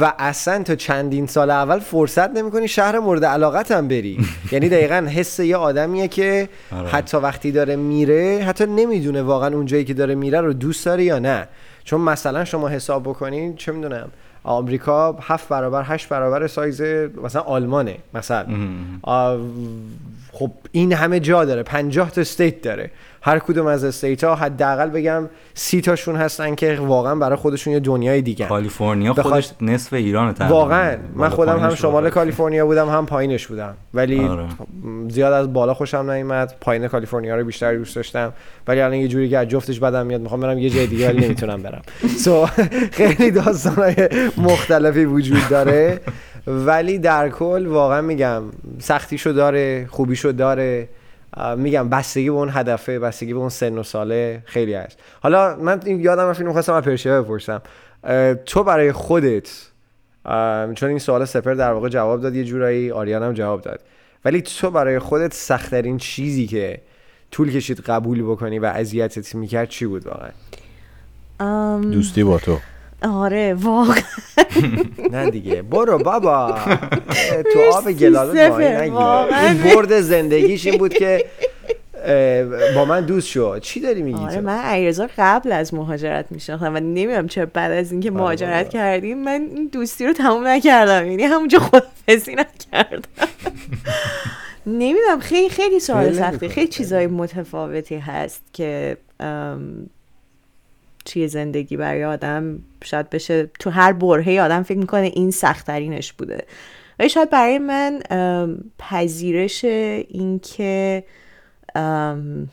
و 0.00 0.12
اصلا 0.18 0.62
تا 0.62 0.74
چندین 0.74 1.26
سال 1.26 1.50
اول 1.50 1.78
فرصت 1.78 2.30
نمی‌کنی 2.30 2.68
شهر 2.68 2.98
مورد 2.98 3.24
علاقت 3.24 3.70
هم 3.70 3.88
بری. 3.88 4.18
یعنی 4.52 4.68
دقیقا 4.68 5.06
حس 5.10 5.38
یه 5.38 5.56
آدمیه 5.56 6.08
که 6.08 6.48
آره. 6.72 6.88
حتی 6.88 7.16
وقتی 7.16 7.52
داره 7.52 7.76
میره 7.76 8.44
حتی 8.46 8.66
نمی‌دونه 8.66 9.22
واقعا 9.22 9.54
اون 9.54 9.66
جایی 9.66 9.84
که 9.84 9.94
داره 9.94 10.14
میره 10.14 10.40
رو 10.40 10.52
دوست 10.52 10.86
داره 10.86 11.04
یا 11.04 11.18
نه. 11.18 11.48
چون 11.84 12.00
مثلا 12.00 12.44
شما 12.44 12.68
حساب 12.68 13.02
بکنین 13.02 13.56
چه 13.56 13.72
می‌دونم 13.72 14.08
آمریکا 14.44 15.12
هفت 15.12 15.48
برابر 15.48 15.84
هشت 15.86 16.08
برابر 16.08 16.46
سایز 16.46 16.82
مثلا 17.22 17.42
آلمانه 17.42 17.96
مثلا. 18.14 18.46
خب 20.32 20.50
این 20.72 20.92
همه 20.92 21.20
جا 21.20 21.44
داره 21.44 21.62
پنجاه 21.62 22.10
تا 22.10 22.20
استیت 22.20 22.62
داره. 22.62 22.90
هر 23.22 23.38
کدوم 23.38 23.66
از 23.66 23.84
استیت 23.84 24.24
ها 24.24 24.34
حداقل 24.34 24.90
بگم 24.90 25.28
سی 25.54 25.80
تاشون 25.80 26.16
هستن 26.16 26.54
که 26.54 26.74
واقعا 26.80 27.14
برای 27.14 27.36
خودشون 27.36 27.72
یه 27.72 27.80
دنیای 27.80 28.22
دیگه 28.22 28.46
کالیفرنیا 28.46 29.12
بخواد- 29.12 29.32
خودش 29.32 29.50
نصف 29.60 29.92
ایران 29.92 30.34
واقعا. 30.48 30.96
من 31.14 31.28
خودم 31.28 31.58
هم 31.58 31.74
شمال. 31.74 32.10
کالیفرنیا 32.10 32.66
بودم 32.66 32.88
هم 32.88 33.06
پایینش 33.06 33.46
بودم. 33.46 33.74
ولی 33.94 34.24
آره. 34.24 34.44
زیاد 35.08 35.32
از 35.32 35.52
بالا 35.52 35.74
خوشم 35.74 36.10
نیومد. 36.10 36.54
پایین 36.60 36.88
کالیفرنیا 36.88 37.36
رو 37.36 37.44
بیشتر 37.44 37.74
دوست 37.74 37.96
داشتم. 37.96 38.32
ولی 38.68 38.80
الان 38.80 38.96
یه 38.98 39.08
جوری 39.08 39.28
که 39.28 39.38
از 39.38 39.48
جفتش 39.48 39.78
بدم 39.80 40.06
میاد 40.06 40.20
می‌خوام 40.20 40.40
برم 40.40 40.58
یه 40.58 40.70
جای 40.70 40.86
دیگه 40.86 41.08
ولی 41.08 41.24
نمی‌تونم 41.24 41.62
برم. 41.62 41.82
سو 42.24 42.46
خیلی 42.92 43.30
داستانهای 43.30 44.08
مختلفی 44.36 45.04
وجود 45.04 45.48
داره. 45.50 46.00
ولی 46.46 46.98
در 46.98 47.28
کل 47.28 47.66
واقعا 47.66 48.00
میگم 48.00 48.42
سختیشو 48.78 49.30
داره 49.32 49.86
خوبیشو 49.90 50.32
داره. 50.32 50.88
میگم 51.56 51.88
بستگی 51.88 52.30
به 52.30 52.36
اون 52.36 52.50
هدفه 52.52 52.98
بستگی 52.98 53.32
به 53.32 53.38
اون 53.38 53.48
سن 53.48 53.78
و 53.78 53.82
ساله 53.82 54.42
خیلی 54.44 54.74
هست. 54.74 54.98
حالا 55.20 55.56
من 55.56 55.80
این 55.84 56.00
یادم 56.00 56.22
رفت 56.22 56.40
اینو 56.40 56.52
خواستم 56.52 56.72
از 56.72 56.84
پرشیا 56.84 57.22
بپرسم. 57.22 57.62
تو 58.46 58.64
برای 58.64 58.92
خودت 58.92 59.50
چون 60.74 60.88
این 60.88 60.98
سوال 60.98 61.24
سپر 61.24 61.54
در 61.54 61.72
واقع 61.72 61.88
جواب 61.88 62.20
داد 62.20 62.34
یه 62.34 62.44
جورایی 62.44 62.90
آریان 62.90 63.22
هم 63.22 63.32
جواب 63.32 63.60
داد. 63.60 63.80
ولی 64.24 64.42
تو 64.42 64.70
برای 64.70 64.98
خودت 64.98 65.34
سختترین 65.34 65.98
چیزی 65.98 66.46
که 66.46 66.80
طول 67.30 67.50
کشید 67.50 67.80
قبول 67.80 68.22
بکنی 68.22 68.58
و 68.58 68.64
اذیتت 68.64 69.34
می‌کرد 69.34 69.68
چی 69.68 69.86
بود 69.86 70.06
واقعا؟ 70.06 70.30
دوستی 71.80 72.24
با 72.24 72.38
تو. 72.38 72.58
آره 73.02 73.54
واقعا. 73.54 74.02
نه 75.12 75.30
دیگه. 75.30 75.62
برو 75.62 75.98
بابا. 75.98 76.58
تو 77.52 77.60
آب 77.72 77.92
گلالود 77.92 78.36
صفر، 78.36 78.88
ماهی 78.90 79.48
نگیر 79.48 79.74
برد 79.74 80.00
زندگیش 80.00 80.66
این 80.66 80.78
بود 80.78 80.94
که 80.94 81.24
با 82.74 82.84
من 82.84 83.00
دوست 83.00 83.28
شو. 83.28 83.58
چی 83.58 83.80
داری 83.80 84.02
میگی 84.02 84.18
آره 84.18 84.40
من 84.40 84.58
علیرضا 84.58 85.08
قبل 85.18 85.52
از 85.52 85.74
مهاجرت 85.74 86.26
میشناختم 86.30 86.74
و 86.74 86.80
نمی‌دونم 86.80 87.28
چرا 87.28 87.46
بعد 87.46 87.72
از 87.72 87.92
اینکه 87.92 88.10
مهاجرت 88.10 88.68
کردیم 88.70 89.18
من 89.18 89.48
این 89.54 89.68
دوستی 89.72 90.06
رو 90.06 90.12
تموم 90.12 90.46
نکردم. 90.46 91.06
یعنی 91.10 91.22
همونجا 91.22 91.58
خدافزی 91.58 92.34
نکردم. 92.34 93.02
نمی‌دونم 94.66 95.20
خیلی 95.20 95.48
خیلی 95.48 95.80
سوال 95.80 96.12
سختی. 96.12 96.48
خیلی 96.48 96.68
چیزای 96.68 97.06
متفاوتی 97.06 97.96
هست 97.96 98.42
که 98.52 98.96
توی 101.12 101.28
زندگی 101.28 101.76
برای 101.76 102.04
آدم 102.04 102.58
شاید 102.84 103.10
بشه 103.10 103.50
تو 103.58 103.70
هر 103.70 103.92
برهه 103.92 104.40
آدم 104.40 104.62
فکر 104.62 104.78
می‌کنه 104.78 105.10
این 105.14 105.30
سختترینش 105.30 106.12
بوده. 106.12 106.44
ولی 106.98 107.08
شاید 107.08 107.30
برای 107.30 107.58
من 107.58 108.00
پذیرش 108.78 109.64
اینکه 109.64 111.04
ام، 111.74 112.48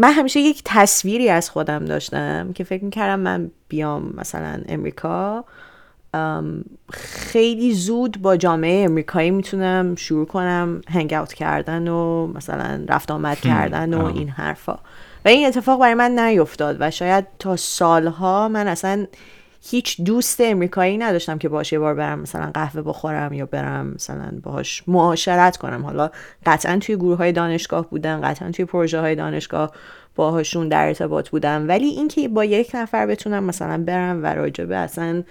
من 0.00 0.12
همیشه 0.12 0.40
یک 0.40 0.62
تصویری 0.64 1.28
از 1.28 1.50
خودم 1.50 1.84
داشتم 1.84 2.52
که 2.52 2.64
فکر 2.64 2.84
می‌کردم 2.84 3.20
من 3.20 3.50
بیام 3.68 4.12
مثلا 4.16 4.62
امریکا. 4.68 5.44
ام، 6.14 6.64
خیلی 6.92 7.74
زود 7.74 8.22
با 8.22 8.36
جامعه 8.36 8.84
امریکایی 8.84 9.30
می‌تونم 9.30 9.94
شروع 9.94 10.26
کنم 10.26 10.80
هنگ 10.88 11.12
اوت 11.12 11.32
کردن 11.32 11.88
و 11.88 12.26
مثلا 12.26 12.84
رفت 12.88 13.10
آمد 13.10 13.40
کردن 13.40 13.94
و. 13.94 14.04
این 14.04 14.28
حرفا. 14.28 14.78
و 15.24 15.28
این 15.28 15.46
اتفاق 15.46 15.80
برای 15.80 15.94
من 15.94 16.18
نیفتاد 16.18 16.76
و 16.80 16.90
شاید 16.90 17.26
تا 17.38 17.56
سالها 17.56 18.48
من 18.48 18.68
اصلا 18.68 19.06
هیچ 19.70 20.00
دوست 20.00 20.40
امریکایی 20.40 20.98
نداشتم 20.98 21.38
که 21.38 21.48
باشه 21.48 21.74
یه 21.74 21.80
بار 21.80 21.94
برم 21.94 22.20
مثلا 22.20 22.50
قهوه 22.54 22.82
بخورم 22.82 23.32
یا 23.32 23.46
برم 23.46 23.86
مثلا 23.86 24.30
باهاش 24.42 24.82
معاشرت 24.86 25.56
کنم. 25.56 25.82
حالا 25.82 26.10
قطعا 26.46 26.78
توی 26.78 26.96
گروه 26.96 27.18
های 27.18 27.32
دانشگاه 27.32 27.90
بودن 27.90 28.20
قطعا 28.20 28.50
توی 28.50 28.64
پروژه 28.64 29.00
های 29.00 29.14
دانشگاه 29.14 29.72
باهاشون 30.16 30.68
در 30.68 30.86
ارتباط 30.86 31.28
بودم. 31.28 31.68
ولی 31.68 31.86
اینکه 31.86 32.28
با 32.28 32.44
یک 32.44 32.70
نفر 32.74 33.06
بتونم 33.06 33.44
مثلا 33.44 33.84
برم 33.84 34.22
و 34.22 34.26
راجبه 34.26 34.76
اصلا 34.76 35.22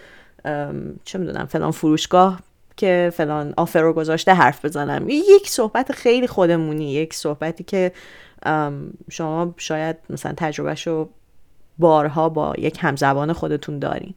چه 1.04 1.20
می‌دونم 1.20 1.46
فلان 1.46 1.72
فروشگاه 1.72 2.40
که 2.78 3.12
فلان 3.16 3.54
آفر 3.58 3.82
رو 3.82 3.94
گذاشته 3.94 4.34
حرف 4.34 4.66
بزنم. 4.66 5.10
یک 5.10 5.50
صحبت 5.50 5.92
خیلی 5.92 6.28
خودمونی 6.28 6.94
یک 6.94 7.14
صحبتی 7.14 7.64
که 7.64 7.92
شما 9.10 9.54
شاید 9.58 9.96
مثلا 10.10 10.34
تجربهش 10.38 10.88
رو 10.88 11.10
بارها 11.78 12.30
با 12.30 12.54
یک 12.58 12.78
همزبان 12.82 13.34
خودتون 13.34 13.80
دارین. 13.80 14.14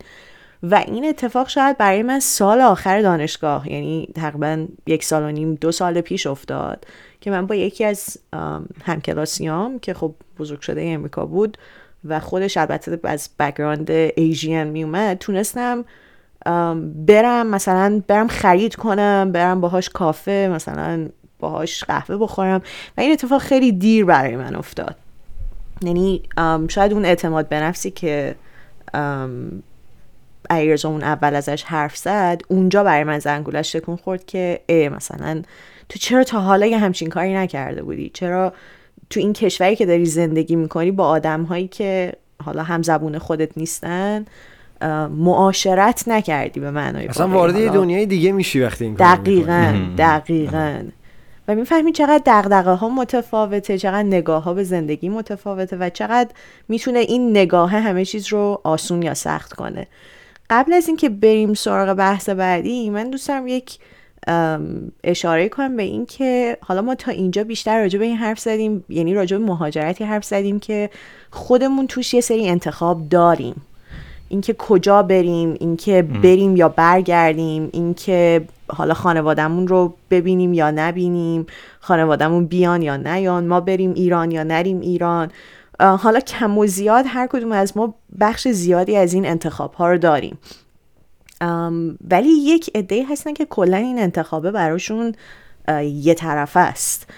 و 0.62 0.74
این 0.74 1.04
اتفاق 1.04 1.48
شاید 1.48 1.78
برای 1.78 2.02
من 2.02 2.20
سال 2.20 2.60
آخر 2.60 3.02
دانشگاه 3.02 3.72
یعنی 3.72 4.08
تقریبا 4.14 4.66
یک 4.86 5.04
سال 5.04 5.22
و 5.22 5.30
نیم 5.30 5.54
دو 5.54 5.72
سال 5.72 6.00
پیش 6.00 6.26
افتاد 6.26 6.84
که 7.20 7.30
من 7.30 7.46
با 7.46 7.54
یکی 7.54 7.84
از 7.84 8.18
ام، 8.32 8.66
همکلاسیام 8.84 9.78
که 9.78 9.94
خب 9.94 10.14
بزرگ 10.38 10.60
شده 10.60 10.82
امریکا 10.84 11.26
بود 11.26 11.58
و 12.04 12.20
خودش 12.20 12.56
البته 12.56 13.00
از 13.04 13.30
background 13.38 13.90
Asian 13.90 14.64
می 14.64 14.84
اومد 14.84 15.18
تونستم 15.18 15.84
برم 17.06 17.46
مثلا 17.46 18.02
برم 18.08 18.28
خرید 18.28 18.74
کنم 18.74 19.32
برم 19.32 19.60
باهاش 19.60 19.88
کافه 19.88 20.50
مثلا 20.52 21.08
باهاش 21.40 21.84
قهوه 21.84 22.16
بخورم 22.16 22.62
و 22.96 23.00
این 23.00 23.12
اتفاق 23.12 23.40
خیلی 23.40 23.72
دیر 23.72 24.04
برای 24.04 24.36
من 24.36 24.56
افتاد 24.56 24.96
یعنی 25.82 26.22
شاید 26.68 26.92
اون 26.92 27.04
اعتماد 27.04 27.48
به 27.48 27.60
نفسی 27.60 27.90
که 27.90 28.34
ام، 28.94 29.62
علیرضا 30.50 30.88
اون 30.88 31.02
اول 31.02 31.34
ازش 31.34 31.62
حرف 31.62 31.96
زد 31.96 32.42
اونجا 32.48 32.84
برای 32.84 33.04
من 33.04 33.18
زنگولش 33.18 33.72
تکون 33.72 33.96
خورد 33.96 34.26
که 34.26 34.60
ای 34.66 34.88
مثلا 34.88 35.42
تو 35.88 35.98
چرا 35.98 36.24
تا 36.24 36.40
حالا 36.40 36.66
یه 36.66 36.78
همچین 36.78 37.08
کاری 37.08 37.34
نکرده 37.34 37.82
بودی 37.82 38.10
چرا 38.14 38.52
تو 39.10 39.20
این 39.20 39.32
کشوری 39.32 39.76
که 39.76 39.86
داری 39.86 40.06
زندگی 40.06 40.56
می‌کنی 40.56 40.90
با 40.90 41.08
آدم 41.08 41.42
هایی 41.42 41.68
که 41.68 42.12
حالا 42.44 42.62
هم 42.62 42.82
زبون 42.82 43.18
خودت 43.18 43.58
نیستن 43.58 44.24
معاشرت 45.10 46.04
نکردی 46.06 46.60
به 46.60 46.70
معنای 46.70 47.06
اصلا. 47.06 47.28
وارد 47.28 47.56
یه 47.56 47.70
دنیای 47.70 48.06
دیگه 48.06 48.32
میشی 48.32 48.60
وقتی 48.60 48.84
این 48.84 48.96
کارو 48.96 49.16
دقیقا. 49.16 49.74
دقیقا 49.98 50.82
و 51.50 51.54
می‌فهمی 51.54 51.92
چقدر 51.92 52.22
دقدقه 52.26 52.70
ها 52.70 52.88
متفاوته 52.88 53.78
چقدر 53.78 54.02
نگاه 54.02 54.42
ها 54.42 54.54
به 54.54 54.64
زندگی 54.64 55.08
متفاوته 55.08 55.76
و 55.76 55.90
چقدر 55.90 56.30
می‌تونه 56.68 56.98
این 56.98 57.30
نگاه 57.30 57.70
همه 57.70 58.04
چیز 58.04 58.28
رو 58.28 58.60
آسون 58.64 59.02
یا 59.02 59.14
سخت 59.14 59.52
کنه. 59.52 59.86
قبل 60.50 60.72
از 60.72 60.88
اینکه 60.88 61.08
بریم 61.08 61.54
سراغ 61.54 61.94
بحث 61.94 62.28
بعدی 62.28 62.90
من 62.90 63.10
دوست 63.10 63.28
دارم 63.28 63.48
یک 63.48 63.78
اشاره 65.04 65.48
کنم 65.48 65.76
به 65.76 65.82
این 65.82 66.06
که 66.06 66.56
حالا 66.60 66.82
ما 66.82 66.94
تا 66.94 67.10
اینجا 67.10 67.44
بیشتر 67.44 67.80
راجع 67.80 67.98
به 67.98 68.04
این 68.04 68.16
حرف 68.16 68.38
زدیم 68.38 68.84
یعنی 68.88 69.14
راجع 69.14 69.36
به 69.36 69.44
مهاجرتی 69.44 70.04
حرف 70.04 70.24
زدیم 70.24 70.60
که 70.60 70.90
خودمون 71.30 71.86
توش 71.86 72.14
یه 72.14 72.20
سری 72.20 72.48
انتخاب 72.48 73.08
داریم. 73.08 73.62
اینکه 74.30 74.54
کجا 74.54 75.02
بریم 75.02 75.56
اینکه 75.60 76.02
بریم 76.02 76.56
یا 76.56 76.68
برگردیم 76.68 77.68
اینکه 77.72 78.44
حالا 78.68 78.94
خانوادهمون 78.94 79.68
رو 79.68 79.94
ببینیم 80.10 80.54
یا 80.54 80.70
نبینیم 80.70 81.46
خانوادهمون 81.80 82.46
بیان 82.46 82.82
یا 82.82 82.96
نیان 82.96 83.46
ما 83.46 83.60
بریم 83.60 83.94
ایران 83.94 84.30
یا 84.30 84.42
نریم 84.42 84.80
ایران. 84.80 85.30
حالا 85.80 86.20
کم 86.20 86.58
و 86.58 86.66
زیاد 86.66 87.04
هر 87.08 87.26
کدوم 87.26 87.52
از 87.52 87.76
ما 87.76 87.94
بخش 88.20 88.48
زیادی 88.48 88.96
از 88.96 89.12
این 89.12 89.26
انتخاب 89.26 89.74
ها 89.74 89.90
رو 89.90 89.98
داریم. 89.98 90.38
ولی 92.10 92.28
یک 92.28 92.70
عده 92.74 93.06
هستن 93.10 93.32
که 93.32 93.44
کلا 93.44 93.76
این 93.76 93.98
انتخابه 93.98 94.50
براشون 94.50 95.14
یه 95.82 96.14
طرفه 96.14 96.60
است. 96.60 97.10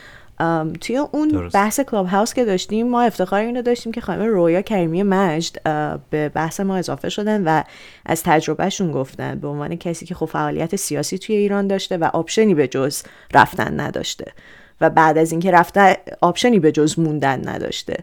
توی 0.80 0.96
اون 0.96 1.28
درست. 1.28 1.54
بحث 1.54 1.80
کلاب 1.80 2.06
هاوس 2.06 2.34
که 2.34 2.44
داشتیم 2.44 2.88
ما 2.88 3.02
افتخار 3.02 3.40
اینو 3.40 3.62
داشتیم 3.62 3.92
که 3.92 4.00
خانم 4.00 4.26
رویا 4.26 4.62
کریمی 4.62 5.02
مجد 5.02 5.62
به 6.10 6.28
بحث 6.28 6.60
ما 6.60 6.76
اضافه 6.76 7.08
شدن 7.08 7.44
و 7.44 7.62
از 8.06 8.22
تجربهشون 8.22 8.92
گفتن 8.92 9.38
به 9.38 9.48
عنوان 9.48 9.76
کسی 9.76 10.06
که 10.06 10.14
خب 10.14 10.26
فعالیت 10.26 10.76
سیاسی 10.76 11.18
توی 11.18 11.36
ایران 11.36 11.66
داشته 11.66 11.96
و 11.96 12.04
option 12.04 12.47
ی 12.47 12.54
به 12.54 12.68
جز 12.68 13.02
رفتن 13.34 13.80
نداشته 13.80 14.32
و 14.80 14.90
بعد 14.90 15.18
از 15.18 15.32
اینکه 15.32 15.50
رفته 15.50 15.96
option 16.20 16.53
ی 16.53 16.58
به 16.58 16.72
جز 16.72 16.98
موندن 16.98 17.48
نداشته 17.48 17.96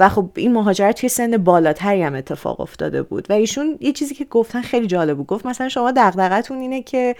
و 0.00 0.08
خب 0.08 0.30
این 0.34 0.52
مهاجرت 0.52 1.00
توی 1.00 1.08
سن 1.08 1.36
بالاتری 1.36 2.02
هم 2.02 2.14
اتفاق 2.14 2.60
افتاده 2.60 3.02
بود 3.02 3.30
و 3.30 3.32
ایشون 3.32 3.78
یه 3.80 3.92
چیزی 3.92 4.14
که 4.14 4.24
گفتن 4.24 4.62
خیلی 4.62 4.86
جالب 4.86 5.16
بود 5.16 5.26
گفت 5.26 5.46
مثلا 5.46 5.68
شما 5.68 5.92
دغدغتون 5.96 6.58
اینه 6.58 6.82
که 6.82 7.16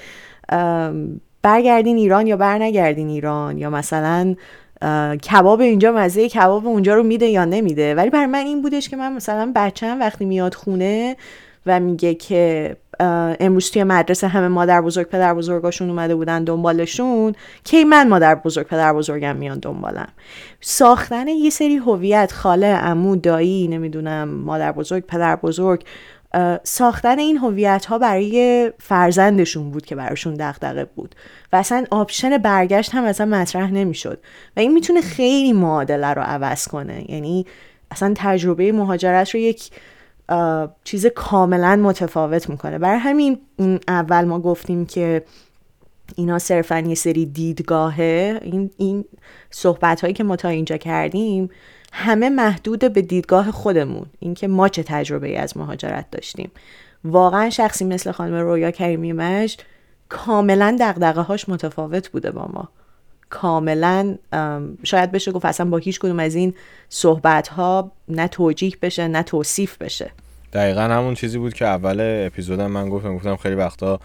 برگردین 1.49 1.97
ایران 1.97 2.27
یا 2.27 2.37
بر 2.37 2.59
نگردین 2.59 3.09
ایران 3.09 3.59
یا 3.59 3.71
مثلا 3.71 4.35
کباب 5.31 5.61
اینجا 5.61 5.93
مزه 5.93 6.29
کباب 6.29 6.67
اونجا 6.67 6.95
رو 6.95 7.03
میده 7.03 7.27
یا 7.27 7.45
نمیده. 7.45 7.95
ولی 7.95 8.11
برای 8.11 8.27
من 8.27 8.47
این 8.47 8.63
بودش 8.63 8.89
که 8.89 8.97
من 8.97 9.13
مثلا 9.13 9.53
بچم 9.55 10.01
وقتی 10.01 10.25
میاد 10.25 10.55
خونه 10.55 11.17
و 11.67 11.81
میگه 11.81 12.15
که 12.15 12.77
امروز 13.41 13.71
توی 13.71 13.85
مدرسه 13.85 14.29
همه 14.29 14.49
مادر 14.49 14.81
بزرگ 14.81 15.07
پدر 15.07 15.35
بزرگاشون 15.35 15.91
اومده 15.91 16.15
بودن 16.15 16.45
دنبالشون 16.45 17.35
کی 17.65 17.85
من 17.85 18.09
مادر 18.09 18.35
بزرگ 18.35 18.67
پدر 18.67 18.93
بزرگم 18.93 19.37
میان 19.37 19.59
دنبالم؟ 19.59 20.09
ساختن 20.61 21.29
یه 21.29 21.51
سری 21.51 21.77
هویت 21.77 22.33
خاله 22.33 22.75
عمو 22.75 23.17
دایی 23.17 23.69
نمی‌دونم 23.69 24.29
مادر 24.29 24.73
بزرگ 24.73 25.07
پدر 25.07 25.37
بزرگ 25.37 25.85
ساختن 26.65 27.19
این 27.19 27.37
هویت 27.37 27.87
ها 27.87 27.99
برای 27.99 28.73
فرزندشون 28.79 29.71
بود 29.71 29.87
که 29.87 29.95
براشون 29.95 30.35
دغدغه 30.35 30.85
بود. 30.85 31.15
و 31.53 31.57
اصلا 31.57 31.85
آپشن 31.91 32.39
برگشت 32.39 32.95
هم 32.95 33.05
اصلا 33.05 33.27
مطرح 33.27 33.71
نمی‌شد. 33.71 34.21
و 34.57 34.61
این 34.61 34.73
می‌تونه 34.73 35.01
خیلی 35.01 35.53
معادله 35.53 36.07
رو 36.07 36.23
عوض 36.23 36.69
کنه. 36.69 37.11
یعنی 37.11 37.47
اصلا 37.91 38.15
تجربه 38.17 38.73
مهاجرت 38.73 39.31
رو 39.31 39.41
یک 39.41 39.71
چیز 40.85 41.07
کاملا 41.07 41.77
متفاوت 41.77 42.51
می‌کنه. 42.51 42.79
برای 42.79 42.99
همین 42.99 43.39
اول 43.89 44.25
ما 44.25 44.41
گفتیم 44.41 44.87
که 44.87 45.25
اینا 46.17 46.39
صرفا 46.39 46.79
یه 46.79 46.95
سری 46.95 47.27
دیدگاهه. 47.27 48.41
این, 48.43 48.71
این 48.77 49.05
صحبت 49.51 50.01
هایی 50.01 50.15
که 50.15 50.25
ما 50.25 50.37
تا 50.37 50.49
اینجا 50.49 50.77
کردیم 50.77 51.51
همه 51.93 52.31
محدود 52.31 52.93
به 52.93 53.03
دیدگاه 53.03 53.51
خودمون. 53.51 54.07
اینکه 54.19 54.49
ما 54.49 54.69
چه 54.69 54.83
تجربه 54.83 55.29
ای 55.29 55.37
از 55.37 55.57
مهاجرت 55.57 56.07
داشتیم. 56.11 56.51
واقعا 57.05 57.51
شخصی 57.51 57.85
مثل 57.85 58.11
خانم 58.13 58.35
رویا 58.35 58.71
کریمی 58.71 59.13
مجد 59.13 59.61
کاملا 60.09 60.77
دغدغه 60.81 61.21
هاش 61.21 61.49
متفاوت 61.49 62.09
بوده 62.09 62.31
با 62.31 62.47
ما. 62.53 62.69
کاملا 63.31 64.17
ام، 64.33 64.79
شاید 64.85 65.13
بشه 65.13 65.33
گفت 65.33 65.45
اصلا 65.45 65.71
با 65.71 65.77
هیچ 65.77 66.01
کدوم 66.01 66.19
از 66.19 66.35
این 66.35 66.55
صحبت 66.89 67.49
ها 67.49 67.93
نه 68.09 68.29
توجیه 68.29 68.73
بشه 68.83 69.09
نه 69.09 69.23
توصیف 69.23 69.79
بشه. 69.79 70.11
دقیقا 70.53 70.81
همون 70.81 71.15
چیزی 71.15 71.39
بود 71.39 71.55
که 71.55 71.67
اول 71.67 72.25
اپیزودم 72.27 72.67
من 72.67 72.89
گفتم 72.89 73.17
گفتم 73.17 73.37
خیلی 73.37 73.55
وقتا 73.55 74.01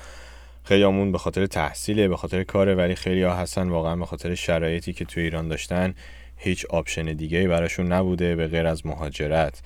خیلی 0.63 0.83
همون 0.83 1.11
به 1.11 1.17
خاطر 1.17 1.45
تحصیله 1.45 2.07
به 2.07 2.17
خاطر 2.17 2.43
کاره 2.43 2.75
ولی 2.75 2.95
خیلی 2.95 3.23
ها 3.23 3.35
هستن 3.35 3.69
واقعا 3.69 3.95
به 3.95 4.05
خاطر 4.05 4.35
شرایطی 4.35 4.93
که 4.93 5.05
تو 5.05 5.19
ایران 5.19 5.47
داشتن 5.47 5.93
هیچ 6.37 6.65
option 6.65 7.13
دیگه 7.13 7.47
براشون 7.47 7.93
نبوده 7.93 8.35
به 8.35 8.47
غیر 8.47 8.67
از 8.67 8.85
مهاجرت. 8.85 9.61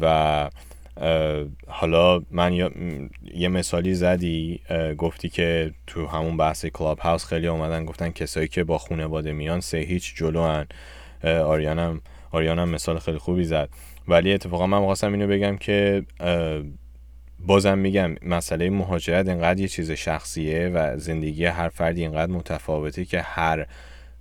و 0.00 0.50
حالا 1.66 2.22
من 2.30 2.52
یه 3.34 3.48
مثالی 3.48 3.94
زدی 3.94 4.60
گفتی 4.98 5.28
که 5.28 5.74
تو 5.86 6.06
همون 6.06 6.36
بحث 6.36 6.66
کلاب 6.66 6.98
هاوس 6.98 7.24
خیلی 7.24 7.46
اومدن 7.46 7.84
گفتن 7.84 8.10
کسایی 8.10 8.48
که 8.48 8.64
با 8.64 8.78
خانواده 8.78 9.32
میان 9.32 9.60
سه 9.60 9.78
هیچ 9.78 10.14
جلو 10.16 10.42
هن. 10.42 10.66
آریانم 11.24 12.00
آریانم 12.30 12.68
مثال 12.68 12.98
خیلی 12.98 13.18
خوبی 13.18 13.44
زد. 13.44 13.68
ولی 14.08 14.32
اتفاقا 14.32 14.66
من 14.66 14.78
خواستم 14.78 15.12
اینو 15.12 15.26
بگم 15.26 15.56
که 15.56 16.02
بازم 17.46 17.78
میگم 17.78 18.14
مسئله 18.22 18.70
مهاجرت 18.70 19.28
انقدر 19.28 19.60
یه 19.60 19.68
چیز 19.68 19.90
شخصیه 19.90 20.68
و 20.68 20.98
زندگی 20.98 21.44
هر 21.44 21.68
فردی 21.68 22.04
انقدر 22.04 22.32
متفاوته 22.32 23.04
که 23.04 23.20
هر 23.20 23.66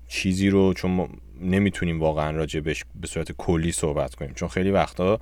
چیزی 0.07 0.49
رو 0.49 0.73
چون 0.73 1.09
نمی‌تونیم 1.41 1.99
واقعا 1.99 2.31
راجبش 2.31 2.83
به 2.95 3.07
صورت 3.07 3.31
کلی 3.31 3.71
صحبت 3.71 4.15
کنیم. 4.15 4.33
چون 4.33 4.49
خیلی 4.49 4.71
وقتا 4.71 5.19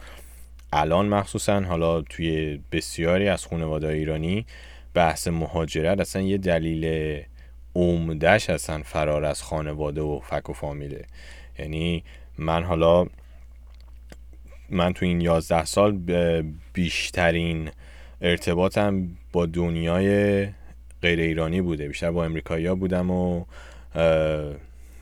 الان 0.73 1.07
مخصوصا 1.07 1.61
حالا 1.61 2.01
توی 2.01 2.59
بسیاری 2.71 3.27
از 3.27 3.45
خانواده 3.45 3.87
ایرانی 3.87 4.45
بحث 4.93 5.27
مهاجرت 5.27 5.99
اصلا 5.99 6.21
یه 6.21 6.37
دلیل 6.37 7.23
عمدهش 7.75 8.49
اصلا 8.49 8.81
فرار 8.83 9.25
از 9.25 9.43
خانواده 9.43 10.01
و 10.01 10.19
فک 10.19 10.49
و 10.49 10.53
فامیله. 10.53 11.05
یعنی 11.59 12.03
من 12.37 12.63
حالا 12.63 13.05
من 14.69 14.93
تو 14.93 15.05
این 15.05 15.21
11 15.21 15.65
سال 15.65 15.99
بیشترین 16.73 17.69
ارتباطم 18.21 19.07
با 19.33 19.45
دنیای 19.45 20.45
غیر 21.01 21.19
ایرانی 21.19 21.61
بوده. 21.61 21.87
بیشتر 21.87 22.11
با 22.11 22.25
امریکایی 22.25 22.69
بودم 22.75 23.11
و 23.11 23.45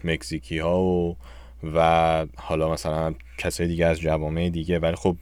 مکزیکی 0.04 0.60
ها 0.60 0.82
و 0.82 1.18
و 1.76 2.26
حالا 2.36 2.72
مثلا 2.72 3.14
کسای 3.38 3.68
دیگه 3.68 3.86
از 3.86 4.00
جوامع 4.00 4.50
دیگه 4.50 4.80
ولی 4.80 4.96
خب 4.96 5.18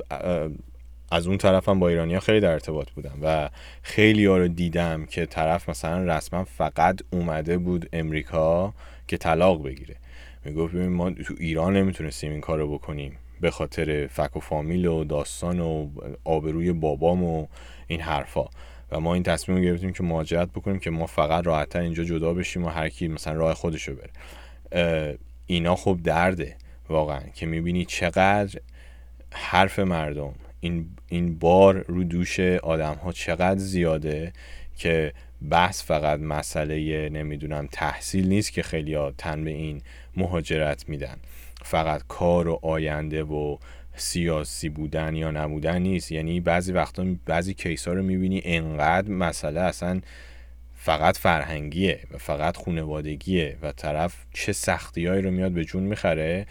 از 1.11 1.27
اون 1.27 1.37
طرفم 1.37 1.79
با 1.79 1.89
ایرانی 1.89 2.13
ها 2.13 2.19
خیلی 2.19 2.39
در 2.39 2.51
ارتباط 2.51 2.91
بودم 2.91 3.17
و 3.21 3.49
خیلی 3.81 4.25
ها 4.25 4.37
رو 4.37 4.47
دیدم 4.47 5.05
که 5.05 5.25
طرف 5.25 5.69
مثلا 5.69 6.03
رسما 6.03 6.43
فقط 6.43 7.01
اومده 7.11 7.57
بود 7.57 7.89
امریکا 7.93 8.73
که 9.07 9.17
طلاق 9.17 9.63
بگیره. 9.63 9.95
می‌گفت 10.45 10.73
ببین 10.73 10.91
ما 10.91 11.11
تو 11.11 11.33
ایران 11.39 11.77
نمی‌تونستیم 11.77 12.31
این 12.31 12.41
کارو 12.41 12.73
بکنیم 12.73 13.17
به 13.41 13.51
خاطر 13.51 14.07
فک 14.07 14.37
و 14.37 14.39
فامیل 14.39 14.85
و 14.85 15.03
داستان 15.03 15.59
و 15.59 15.89
آبروی 16.23 16.71
بابام 16.71 17.23
و 17.23 17.47
این 17.87 18.01
حرفا. 18.01 18.45
و 18.91 18.99
ما 18.99 19.13
این 19.13 19.23
تصمیم 19.23 19.57
رو 19.57 19.63
گرفتیم 19.63 19.93
که 19.93 20.03
مهاجرت 20.03 20.49
بکنیم 20.49 20.79
که 20.79 20.89
ما 20.89 21.05
فقط 21.05 21.45
راحتتر 21.45 21.79
اینجا 21.79 22.03
جدا 22.03 22.33
بشیم 22.33 22.65
و 22.65 22.69
هر 22.69 22.89
کی 22.89 23.07
مثلا 23.07 23.33
راه 23.33 23.53
خودشو 23.53 23.95
بره. 23.95 24.09
اه، 24.71 25.13
اینا 25.45 25.75
خب 25.75 25.99
درده 26.03 26.55
واقعا 26.89 27.21
که 27.33 27.45
می‌بینی 27.45 27.85
چقدر 27.85 28.59
حرف 29.31 29.79
مردم 29.79 30.33
این, 30.59 30.89
این 31.07 31.39
بار 31.39 31.85
رو 31.87 32.03
دوش 32.03 32.39
آدم 32.39 32.93
ها 32.93 33.11
چقدر 33.11 33.59
زیاده 33.59 34.33
که 34.77 35.13
بحث 35.49 35.83
فقط 35.83 36.19
مسئله 36.19 37.09
نمی‌دونم 37.09 37.67
تحصیل 37.71 38.27
نیست 38.27 38.53
که 38.53 38.63
خیلی 38.63 39.11
تن 39.17 39.43
به 39.43 39.51
این 39.51 39.81
مهاجرت 40.17 40.89
میدن. 40.89 41.17
فقط 41.61 42.01
کار 42.07 42.47
و 42.47 42.59
آینده 42.61 43.23
و 43.23 43.57
سیاسی 43.95 44.69
بودن 44.69 45.15
یا 45.15 45.31
نبودن 45.31 45.81
نیست. 45.81 46.11
یعنی 46.11 46.39
بعضی 46.39 46.71
وقتا 46.71 47.05
بعضی 47.25 47.53
کیس 47.53 47.87
ها 47.87 47.93
رو 47.93 48.03
می‌بینی 48.03 48.41
انقدر 48.45 49.11
مسئله 49.11 49.59
اصلا 49.59 50.01
فقط 50.84 51.17
فرهنگیه 51.17 51.99
و 52.11 52.17
فقط 52.17 52.57
خونوادگیه 52.57 53.57
و 53.61 53.71
طرف 53.71 54.15
چه 54.34 54.53
سختی 54.53 55.07
رو 55.07 55.31
میاد 55.31 55.51
به 55.51 55.65
جون 55.65 55.84
می‌خره 55.84 56.45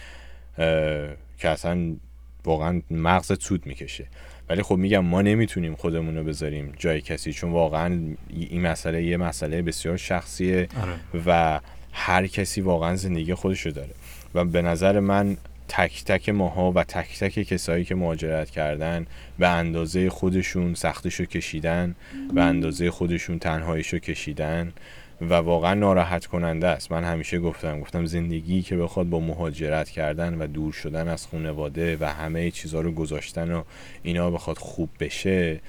که 1.38 1.48
اصلا 1.48 1.96
واقعا 2.44 2.82
مغزت 2.90 3.42
سود 3.42 3.66
می‌کشه 3.66 4.06
ولی 4.48 4.62
خب 4.62 4.76
میگم 4.76 4.98
ما 5.04 5.22
نمی‌تونیم 5.22 5.74
خودمون 5.74 6.16
رو 6.16 6.24
بذاریم 6.24 6.72
جای 6.78 7.00
کسی 7.00 7.32
چون 7.32 7.52
واقعا 7.52 8.16
این 8.30 8.62
مسئله 8.62 9.02
یه 9.02 9.16
مسئله 9.16 9.62
بسیار 9.62 9.96
شخصیه 9.96 10.68
آره. 10.82 11.22
و 11.26 11.60
هر 11.92 12.26
کسی 12.26 12.60
واقعا 12.60 12.96
زندگی 12.96 13.34
خودشو 13.34 13.70
داره 13.70 13.94
و 14.34 14.44
به 14.44 14.62
نظر 14.62 15.00
من 15.00 15.36
تک 15.74 16.04
تک 16.04 16.28
ماها 16.28 16.72
و 16.72 16.84
تک 16.84 17.18
تک 17.18 17.42
کسایی 17.42 17.84
که 17.84 17.94
مهاجرت 17.94 18.50
کردن 18.50 19.06
به 19.38 19.48
اندازه 19.48 20.10
خودشون 20.10 20.74
سختشو 20.74 21.24
کشیدن 21.24 21.94
به 22.34 22.42
اندازه 22.42 22.90
خودشون 22.90 23.38
تنهاییشو 23.38 23.98
کشیدن 23.98 24.72
و 25.20 25.34
واقعا 25.34 25.74
ناراحت 25.74 26.26
کننده 26.26 26.66
است. 26.66 26.92
من 26.92 27.04
همیشه 27.04 27.38
گفتم 27.38 27.80
گفتم 27.80 28.06
زندگی 28.06 28.62
که 28.62 28.76
بخواد 28.76 29.08
با 29.08 29.20
مهاجرت 29.20 29.90
کردن 29.90 30.34
و 30.34 30.46
دور 30.46 30.72
شدن 30.72 31.08
از 31.08 31.26
خانواده 31.26 31.96
و 32.00 32.04
همه 32.04 32.50
چیزها 32.50 32.80
رو 32.80 32.92
گذاشتن 32.92 33.52
و 33.52 33.62
اینا 34.02 34.30
بخواد 34.30 34.58
خوب 34.58 34.90
بشه 35.00 35.60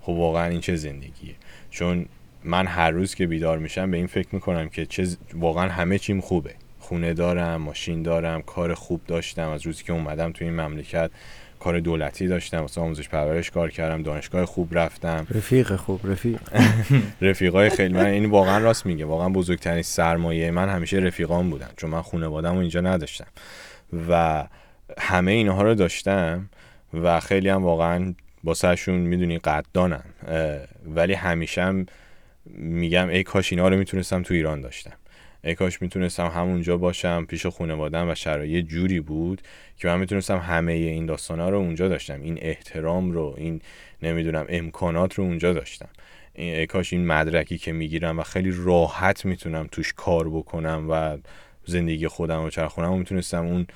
خب 0.00 0.12
واقعا 0.12 0.46
این 0.46 0.60
چه 0.60 0.76
زندگیه. 0.76 1.34
چون 1.70 2.06
من 2.44 2.66
هر 2.66 2.90
روز 2.90 3.14
که 3.14 3.26
بیدار 3.26 3.58
میشم 3.58 3.90
به 3.90 3.96
این 3.96 4.06
فکر 4.06 4.28
می‌کنم 4.32 4.68
که 4.68 4.86
چه 4.86 5.08
واقعا 5.34 5.68
همه 5.68 5.98
چیم 5.98 6.20
خوبه. 6.20 6.54
خونه 6.92 7.14
دارم 7.14 7.62
ماشین 7.62 8.02
دارم 8.02 8.42
کار 8.42 8.74
خوب 8.74 9.00
داشتم. 9.06 9.48
از 9.48 9.66
روزی 9.66 9.84
که 9.84 9.92
اومدم 9.92 10.32
تو 10.32 10.44
این 10.44 10.60
مملکت 10.60 11.10
کار 11.60 11.80
دولتی 11.80 12.26
داشتم. 12.26 12.58
واسه 12.58 12.80
آموزش 12.80 13.08
پرورش 13.08 13.50
کار 13.50 13.70
کردم 13.70 14.02
دانشگاه 14.02 14.44
خوب 14.44 14.78
رفتم. 14.78 15.26
رفیق 15.30 15.76
خوب 15.76 16.00
رفیق. 16.04 16.40
رفیقای 17.20 17.70
خیلی 17.70 17.94
من 17.94 18.06
این 18.06 18.24
واقعا 18.24 18.58
راست 18.58 18.86
میگه. 18.86 19.04
واقعا 19.04 19.28
بزرگترین 19.28 19.82
سرمایه 19.82 20.50
من 20.50 20.68
همیشه 20.68 20.96
رفیقام 20.96 21.50
بودن 21.50 21.68
چون 21.76 21.90
من 21.90 22.02
خانواده‌مو 22.02 22.58
اینجا 22.58 22.80
نداشتم. 22.80 23.26
و 24.08 24.44
همه 24.98 25.32
اینها 25.32 25.62
رو 25.62 25.74
داشتم 25.74 26.48
و 26.94 27.20
خیلی 27.20 27.48
هم 27.48 27.64
واقعا 27.64 28.14
باسهشون 28.44 28.94
می‌دونی 28.94 29.38
قدردانم 29.38 30.04
اه، 30.28 30.58
ولی 30.94 31.14
همیشه 31.14 31.62
هم 31.62 31.86
میگم 32.46 33.08
ای 33.08 33.22
کاش 33.22 33.52
اینا 33.52 33.68
رو 33.68 33.76
می‌تونستم 33.76 34.22
تو 34.22 34.34
ایران 34.34 34.60
داشتم. 34.60 34.92
ای 35.44 35.54
کاش 35.54 35.82
می‌تونستم 35.82 36.26
همونجا 36.26 36.76
باشم 36.76 37.24
پیش 37.24 37.46
خانوادم 37.46 38.10
و 38.10 38.14
شرایط 38.14 38.66
جوری 38.66 39.00
بود 39.00 39.42
که 39.76 39.88
من 39.88 40.00
می‌تونستم 40.00 40.38
همه 40.38 40.72
این 40.72 41.06
داستانا 41.06 41.48
رو 41.50 41.58
اونجا 41.58 41.88
داشتم. 41.88 42.22
این 42.22 42.38
احترام 42.42 43.10
رو 43.10 43.34
این 43.38 43.60
نمی‌دونم 44.02 44.46
امکانات 44.48 45.14
رو 45.14 45.24
اونجا 45.24 45.52
داشتم. 45.52 45.88
این 46.34 46.54
ای 46.54 46.66
کاش 46.66 46.92
این 46.92 47.06
مدرکی 47.06 47.58
که 47.58 47.72
می‌گیرم 47.72 48.18
و 48.18 48.22
خیلی 48.22 48.52
راحت 48.64 49.24
می‌تونم 49.24 49.68
توش 49.72 49.92
کار 49.96 50.28
بکنم 50.28 50.86
و 50.90 51.18
زندگی 51.64 52.08
خودم 52.08 52.42
و 52.42 52.50
چرخونم 52.50 52.92
و 52.92 52.96
می‌تونستم 52.96 53.46
اون 53.46 53.66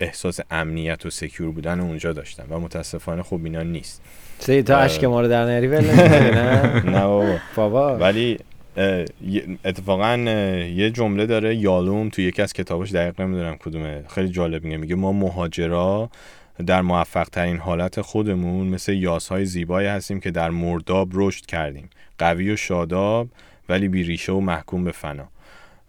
احساس 0.00 0.40
امنیت 0.50 1.06
و 1.06 1.10
سکیور 1.10 1.50
بودن 1.50 1.78
رو 1.78 1.84
اونجا 1.84 2.12
داشتم 2.12 2.46
و 2.50 2.58
متاسفانه 2.58 3.22
خب 3.22 3.40
اینا 3.44 3.62
نیست. 3.62 4.02
سه 4.38 4.62
تا 4.62 4.76
اشک 4.76 5.04
ما 5.04 5.20
رو 5.20 5.28
در 5.28 5.44
نری 5.44 5.68
نه؟ 6.90 7.40
بابا. 7.56 7.98
ولی 7.98 8.38
اتفاقا 9.64 10.16
یه 10.74 10.90
جمله 10.90 11.26
داره 11.26 11.56
یالوم 11.56 12.08
تو 12.08 12.22
یکی 12.22 12.42
از 12.42 12.52
کتابش 12.52 12.90
دقیق 12.92 13.20
نمی‌دونم 13.20 13.56
کدومه. 13.56 14.04
خیلی 14.14 14.28
جالب 14.28 14.64
میگه. 14.64 14.76
میگه 14.76 14.94
ما 14.94 15.12
مهاجرا 15.12 16.10
در 16.66 16.82
موفق 16.82 17.28
ترین 17.28 17.58
حالت 17.58 18.00
خودمون 18.00 18.66
مثل 18.66 18.92
یاسهای 18.92 19.44
زیبایی 19.44 19.88
هستیم 19.88 20.20
که 20.20 20.30
در 20.30 20.50
مرداب 20.50 21.08
رشد 21.12 21.46
کردیم. 21.46 21.90
قوی 22.18 22.50
و 22.50 22.56
شاداب 22.56 23.28
ولی 23.68 23.88
بی 23.88 24.02
ریشه 24.02 24.32
و 24.32 24.40
محکوم 24.40 24.84
به 24.84 24.92
فنا. 24.92 25.28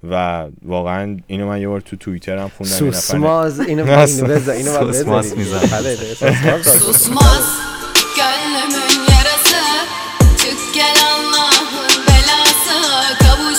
و 0.09 0.45
واقعا 0.65 1.17
اینو 1.27 1.47
من 1.47 1.61
یه 1.61 1.67
بار 1.67 1.81
تو 1.81 1.95
توییتر 1.95 2.37
هم 2.37 2.51
خوندم 2.57 2.73
یه 2.73 2.81
نفر- 2.81 2.91
سوسماز 2.91 3.59
اینو 3.59 3.99
اینو 3.99 4.27
بذار. 4.27 4.55
اینو 4.55 4.93
سوسماز. 4.93 5.37
می‌زنه. 5.37 5.95
سوسماز 6.63 7.45
gönlümün 8.17 9.01
yarası 9.09 9.61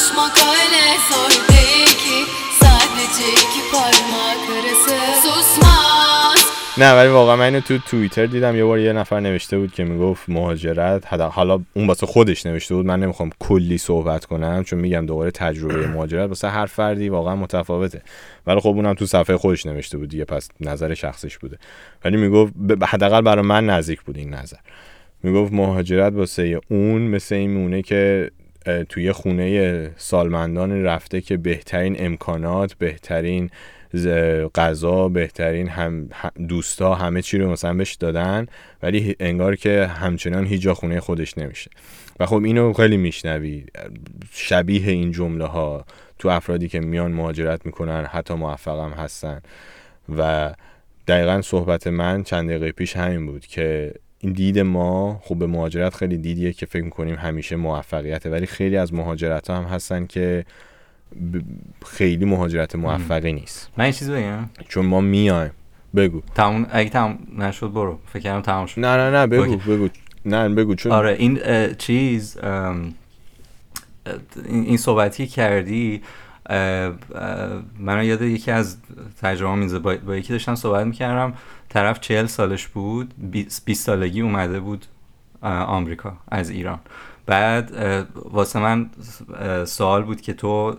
Kavuşmak 0.03 0.39
öyle 0.39 0.99
zor 1.11 1.31
değil 1.53 1.87
ki. 1.87 2.33
Sadece 2.61 3.29
iki 3.33 3.73
parmak 3.73 4.43
arası. 4.51 4.97
Susmaz. 5.23 6.43
نه 6.79 6.93
ولی 6.97 7.09
واقعا 7.09 7.37
من 7.37 7.45
اینو 7.45 7.61
تو 7.61 7.79
توییتر 7.79 8.27
دیدم 8.27 8.57
یه 8.57 8.65
بار 8.65 8.79
یه 8.79 8.93
نفر 8.93 9.21
نوشته 9.21 9.59
بود 9.59 9.73
که 9.73 9.85
می‌گفت 9.85 10.29
مهاجرت 10.29 11.13
حالا 11.13 11.61
اون 11.75 11.87
واسه 11.87 12.07
خودش 12.07 12.47
نوشته 12.47 12.75
بود 12.75 12.87
من 12.87 13.01
نمی‌خوام 13.01 13.31
کلی 13.39 13.79
صحبت 13.79 14.25
کنم 14.25 14.65
چون 14.65 14.79
میگم 14.79 15.07
دوباره 15.07 15.31
تجربه 15.31 15.87
مهاجرت 15.87 16.29
واسه 16.29 16.49
هر 16.49 16.67
فردی 16.67 17.09
واقعا 17.09 17.37
متفاوته 17.37 18.03
ولی 18.47 18.61
خب 18.61 18.69
اونم 18.69 18.95
تو 18.95 19.07
صفحه 19.07 19.37
خودش 19.37 19.67
نوشته 19.67 19.99
بود 19.99 20.09
دیگه 20.09 20.25
پس 20.25 20.49
نظر 20.61 20.95
شخصش 20.95 21.39
بوده 21.39 21.59
ولی 22.05 22.17
می‌گفت 22.17 22.53
حداقل 22.83 23.21
برای 23.21 23.45
من 23.45 23.67
نزدیک 23.67 24.03
بود 24.03 24.17
این 24.19 24.35
نظر 24.35 24.57
می‌گفت 25.23 25.53
مهاجرت 25.53 26.13
واسه 26.13 26.61
اون 26.71 27.03
مثل 27.03 27.35
این 27.35 27.51
مونه 27.55 27.83
که 27.83 28.31
توی 28.89 29.13
خونه 29.13 29.91
سالمندان 29.97 30.83
رفته 30.83 31.21
که 31.21 31.37
بهترین 31.37 31.97
امکانات 31.99 32.75
بهترین 32.75 33.51
غذا 34.55 35.09
بهترین 35.09 35.69
هم 35.69 36.09
دوستا 36.49 36.95
همه 36.95 37.23
چی 37.23 37.39
رو 37.39 37.51
مثلا 37.51 37.75
بهش 37.75 37.95
دادن 37.95 38.47
ولی 38.83 39.17
انگار 39.21 39.57
که 39.57 39.87
همچنان 39.87 40.47
هیچ 40.47 40.63
جا 40.63 40.75
خونه 40.75 41.01
خودش 41.01 41.39
نمیشه. 41.39 41.71
و 42.21 42.27
خب 42.27 42.45
اینو 42.45 42.73
خیلی 42.73 42.97
میشنوی. 42.97 43.65
شبیه 44.33 44.91
این 44.91 45.13
جمله 45.13 45.45
ها 45.45 45.85
تو 46.19 46.29
افرادی 46.29 46.69
که 46.69 46.81
میان 46.81 47.13
مهاجرت 47.13 47.67
می‌کنن 47.67 48.05
حتی 48.05 48.35
موفق 48.35 48.79
هم 48.79 48.91
هستن. 48.91 49.41
و 50.17 50.55
دقیقا 51.09 51.41
صحبت 51.43 51.87
من 51.87 52.23
چند 52.23 52.49
دقیقه 52.49 52.73
پیش 52.73 52.97
همین 52.97 53.27
بود 53.27 53.47
که 53.47 53.95
این 54.25 54.33
دید 54.33 54.59
ما 54.59 55.21
خب 55.25 55.35
به 55.39 55.47
مهاجرت 55.47 55.95
خیلی 55.95 56.19
دیدیه 56.19 56.53
که 56.53 56.67
فکر 56.67 56.83
می‌کنیم 56.85 57.15
همیشه 57.15 57.57
موفقیته 57.57 58.31
ولی 58.31 58.47
خیلی 58.47 58.77
از 58.77 58.95
مهاجرت 58.95 59.51
ها 59.51 59.57
هم 59.57 59.65
هستن 59.65 60.07
که 60.07 60.45
ب- 61.33 61.39
خیلی 61.87 62.25
مهاجرت 62.25 62.77
موفقی 62.77 63.33
نیست. 63.33 63.71
من 63.77 63.87
یه 63.87 63.93
چیزی 63.93 64.13
بگم. 64.13 64.49
چون 64.69 64.87
ما 64.87 65.01
میایم. 65.01 65.51
بگو. 65.97 66.23
تموم 66.35 66.67
اگه 66.71 66.91
تموم 66.91 67.19
نشد 67.39 67.73
برو. 67.73 67.99
فکر 68.07 68.23
کردم 68.23 68.41
تمام 68.43 68.67
شد. 68.67 68.81
نه 68.81 68.97
نه 68.97 69.11
نه 69.11 69.27
بگو. 69.27 69.57
بگو. 69.57 69.89
نه 70.25 70.49
بگو 70.49 70.75
چون 70.75 70.93
آره 70.93 71.17
این 71.19 71.39
اه، 71.43 71.75
چیز 71.75 72.39
ام، 72.43 72.95
اه، 74.07 74.15
این 74.49 74.65
این 74.65 74.77
صحبتی 74.77 75.27
کردی 75.27 76.03
من 77.79 78.05
یاد 78.05 78.23
یکی 78.23 78.51
از 78.51 78.77
تجربه 79.23 79.55
میزه 79.55 79.79
با, 79.79 79.97
با 80.07 80.17
یکی 80.17 80.33
داشتم 80.33 80.55
صحبت 80.55 80.87
می‌کردم. 80.87 81.35
طرف 81.69 82.01
چهل 82.01 82.27
سالش 82.27 82.69
بود 82.69 83.15
20 83.33 83.73
سالگی 83.73 84.21
اومده 84.21 84.61
بود 84.61 84.87
آمریکا 85.43 86.17
از 86.29 86.51
ایران. 86.51 86.79
بعد 87.27 87.73
واسه 88.15 88.59
من 88.59 88.91
سوال 89.65 90.03
بود 90.03 90.21
که 90.21 90.33
تو 90.33 90.77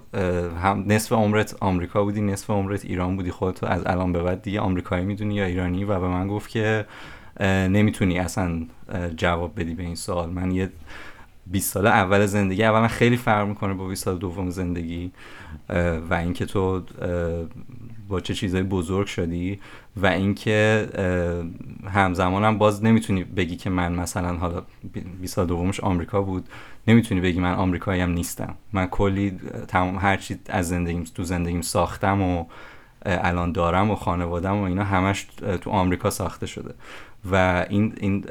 هم 0.63 0.83
نصف 0.87 1.11
عمرت 1.11 1.55
آمریکا 1.59 2.03
بودی 2.03 2.21
نصف 2.21 2.49
عمرت 2.49 2.85
ایران 2.85 3.15
بودی. 3.15 3.31
خودتو 3.31 3.65
از 3.65 3.81
الان 3.85 4.13
به 4.13 4.23
بعد 4.23 4.41
دیگه 4.41 4.59
آمریکایی 4.59 5.05
می‌دونی 5.05 5.35
یا 5.35 5.45
ایرانی؟ 5.45 5.83
و 5.83 5.99
به 5.99 6.07
من 6.07 6.27
گفت 6.27 6.49
که 6.49 6.85
نمی‌تونی 7.69 8.19
اصلا 8.19 8.61
جواب 9.17 9.59
بدی 9.59 9.73
به 9.73 9.83
این 9.83 9.95
سوال. 9.95 10.29
من 10.29 10.51
یه 10.51 10.69
20 11.47 11.73
سال 11.73 11.87
اول 11.87 12.25
زندگی 12.25 12.63
اولا 12.63 12.87
خیلی 12.87 13.17
فرق 13.17 13.47
می‌کنه 13.47 13.73
با 13.73 13.87
20 13.87 14.03
سال 14.03 14.17
دوم 14.17 14.49
زندگی 14.49 15.11
و 16.09 16.13
اینکه 16.13 16.45
تو 16.45 16.83
با 18.07 18.19
چه 18.19 18.33
چیزای 18.33 18.63
بزرگ 18.63 19.07
شدی 19.07 19.59
و 19.97 20.07
اینکه 20.07 20.89
همزمان 21.87 22.43
هم 22.43 22.57
باز 22.57 22.83
نمی‌تونی 22.83 23.23
بگی 23.23 23.55
که 23.55 23.69
من 23.69 23.93
مثلا 23.93 24.33
حالا 24.33 24.63
20 25.21 25.35
سال 25.35 25.47
دومش 25.47 25.79
آمریکا 25.79 26.21
بود 26.21 26.49
نمی‌تونی 26.87 27.21
بگی 27.21 27.39
من 27.39 27.53
آمریکایی 27.53 28.01
هم 28.01 28.11
نیستم. 28.11 28.55
من 28.73 28.87
کلی 28.87 29.39
تمام 29.67 29.97
هر 29.97 30.17
چی 30.17 30.39
از 30.49 30.69
زندگیم 30.69 31.03
تو 31.03 31.23
زندگیم 31.23 31.61
ساختم 31.61 32.21
و 32.21 32.45
الان 33.05 33.51
دارم 33.51 33.91
و 33.91 33.95
خانوادم 33.95 34.57
و 34.57 34.61
اینا 34.63 34.83
همش 34.83 35.27
تو 35.61 35.69
آمریکا 35.69 36.09
ساخته 36.09 36.45
شده. 36.45 36.73
و 37.31 37.65
این 37.69 37.93
این 37.99 38.25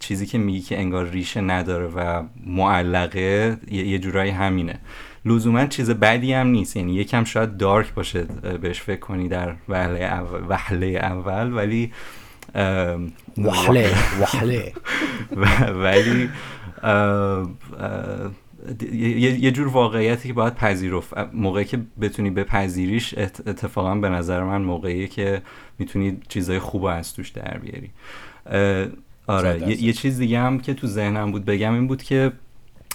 چیزی 0.00 0.26
که 0.26 0.38
میگی 0.38 0.60
که 0.60 0.78
انگار 0.78 1.06
ریشه 1.08 1.40
نداره 1.40 1.86
و 1.86 2.22
معلقه 2.46 3.56
یه, 3.70 3.98
جورایی 3.98 4.30
همینه. 4.30 4.78
لزوما 5.24 5.66
چیز 5.66 5.90
بدی 5.90 6.32
هم 6.32 6.46
نیست. 6.46 6.76
یعنی 6.76 6.94
یکم 6.94 7.24
شاید 7.24 7.56
دارک 7.56 7.94
باشه 7.94 8.22
بهش 8.62 8.80
فکر 8.80 9.00
کنی 9.00 9.28
در 9.28 9.54
وهله 9.68 10.04
اول, 10.04 10.40
وهله 10.48 10.86
اول 10.86 11.52
ولی 11.52 11.92
وحله 13.38 13.90
وحله 14.20 14.72
ولی 15.72 16.28
یه 19.40 19.50
جور 19.50 19.68
واقعیتی 19.68 20.28
که 20.28 20.34
باید 20.34 20.54
پذیرفت. 20.54 21.14
موقعی 21.32 21.64
که 21.64 21.78
بتونی 22.00 22.30
بپذیریش 22.30 23.14
ات- 23.18 23.48
اتفاقا 23.48 23.94
به 23.94 24.08
نظر 24.08 24.42
من 24.44 24.62
موقعی 24.62 25.08
که 25.08 25.42
می‌تونی 25.78 26.18
چیزای 26.28 26.58
خوب 26.58 26.84
از 26.84 27.14
توش 27.14 27.28
در 27.30 27.58
بیاری. 27.58 27.90
آره 29.26 29.68
یه, 29.68 29.82
یه 29.82 29.92
چیز 29.92 30.18
دیگه 30.18 30.40
هم 30.40 30.60
که 30.60 30.74
تو 30.74 30.86
ذهنم 30.86 31.32
بود 31.32 31.44
بگم 31.44 31.74
این 31.74 31.86
بود 31.86 32.02
که 32.02 32.32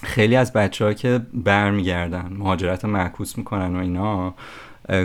خیلی 0.02 0.36
از 0.36 0.52
بچه 0.52 0.84
ها 0.84 0.92
که 0.92 1.20
برمیگردن 1.34 2.32
مهاجرت 2.38 2.84
معکوس 2.84 3.38
می‌کنن 3.38 3.76
و 3.76 3.78
اینا 3.78 4.34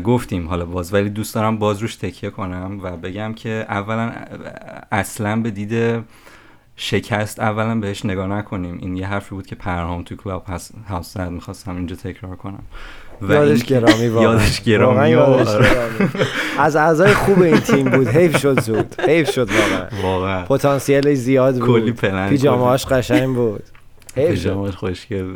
گفتیم 0.04 0.48
حالا 0.48 0.66
باز 0.66 0.94
ولی 0.94 1.10
دوست 1.10 1.36
دارم 1.36 1.58
باز 1.58 1.80
روش 1.80 1.96
تکیه 1.96 2.30
کنم 2.30 2.80
و 2.84 2.98
بگم 2.98 3.34
که 3.34 3.66
اولا 3.70 4.12
اصلا 4.92 5.42
به 5.42 5.52
دید 5.52 6.04
شکست 6.76 7.40
اولا 7.40 7.76
بهش 7.76 8.06
نگاه 8.06 8.28
نکنیم. 8.28 8.78
این 8.82 8.98
یه 8.98 9.08
حرفی 9.08 9.36
بود 9.36 9.48
که 9.48 9.56
پرهام 9.56 10.04
تو 10.04 10.16
کلاب 10.16 10.44
هست 10.48 10.74
هاوس 10.90 11.18
می‌خواستم 11.18 11.76
اینجا 11.76 11.96
تکرار 11.96 12.36
کنم. 12.36 12.64
و 13.22 13.34
یادش 13.34 13.64
گرامی 13.64 14.08
واقعا. 14.08 14.32
یادش 14.32 14.62
واقعا 14.70 15.10
گرامی 15.10 15.10
یادش. 15.10 15.48
گرامی. 15.48 16.12
از 16.60 16.76
اعضای 16.76 17.14
خوب 17.14 17.42
این 17.42 17.60
تیم 17.60 17.90
بود. 17.90 18.08
حیف 18.08 18.38
شد 18.38 18.60
زود. 18.60 18.96
حیف 19.08 19.32
شد 19.32 19.50
واقعا. 19.52 20.02
واقعا. 20.04 20.44
پتانسیلش 20.46 21.18
زیاد 21.18 21.56
بود. 21.56 21.68
کلی 21.68 21.92
پلن 21.92 22.30
پیجامه‌هاش 22.30 22.86
قشنگ 22.86 23.36
بود. 23.36 23.64
پیژامهاش 24.16 24.76
خوشگل. 24.76 25.26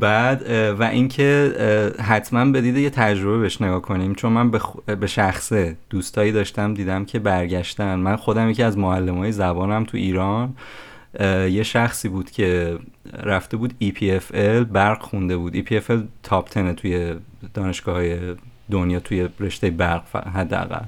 بعد 0.00 0.50
و 0.78 0.82
اینکه 0.82 1.52
حتما 2.02 2.44
به 2.44 2.60
دید 2.60 2.76
یه 2.76 2.90
تجربه 2.90 3.38
بهش 3.38 3.62
نگاه 3.62 3.82
کنیم. 3.82 4.14
چون 4.14 4.32
من 4.32 4.50
به, 4.50 4.58
خ- 4.58 4.90
به 4.90 5.06
شخصه 5.06 5.76
دوستایی 5.90 6.32
داشتم 6.32 6.74
دیدم 6.74 7.04
که 7.04 7.18
برگشتن. 7.18 7.94
من 7.94 8.16
خودم 8.16 8.50
یکی 8.50 8.62
از 8.62 8.78
معلم 8.78 9.18
های 9.18 9.32
زبانم 9.32 9.84
تو 9.84 9.96
ایران. 9.96 10.54
یه 11.50 11.62
شخصی 11.62 12.08
بود 12.08 12.30
که 12.30 12.78
رفته 13.22 13.56
بود 13.56 13.74
EPFL 13.82 14.64
برق 14.72 15.02
خونده 15.02 15.36
بود. 15.36 15.64
EPFL 15.64 15.98
تاپ 16.22 16.54
10 16.54 16.72
توی 16.72 17.14
دانشگاه 17.54 17.94
های 17.94 18.18
دنیا 18.70 19.00
توی 19.00 19.28
رشته 19.40 19.70
برق 19.70 20.16
حداقل. 20.16 20.84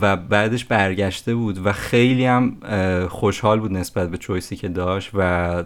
و 0.00 0.16
بعدش 0.16 0.64
برگشته 0.64 1.34
بود 1.34 1.66
و 1.66 1.72
خیلی 1.72 2.24
هم 2.24 2.56
خوشحال 3.08 3.60
بود 3.60 3.72
نسبت 3.72 4.10
به 4.10 4.16
چویسی 4.16 4.56
که 4.56 4.68
داشت 4.68 5.10
و 5.14 5.64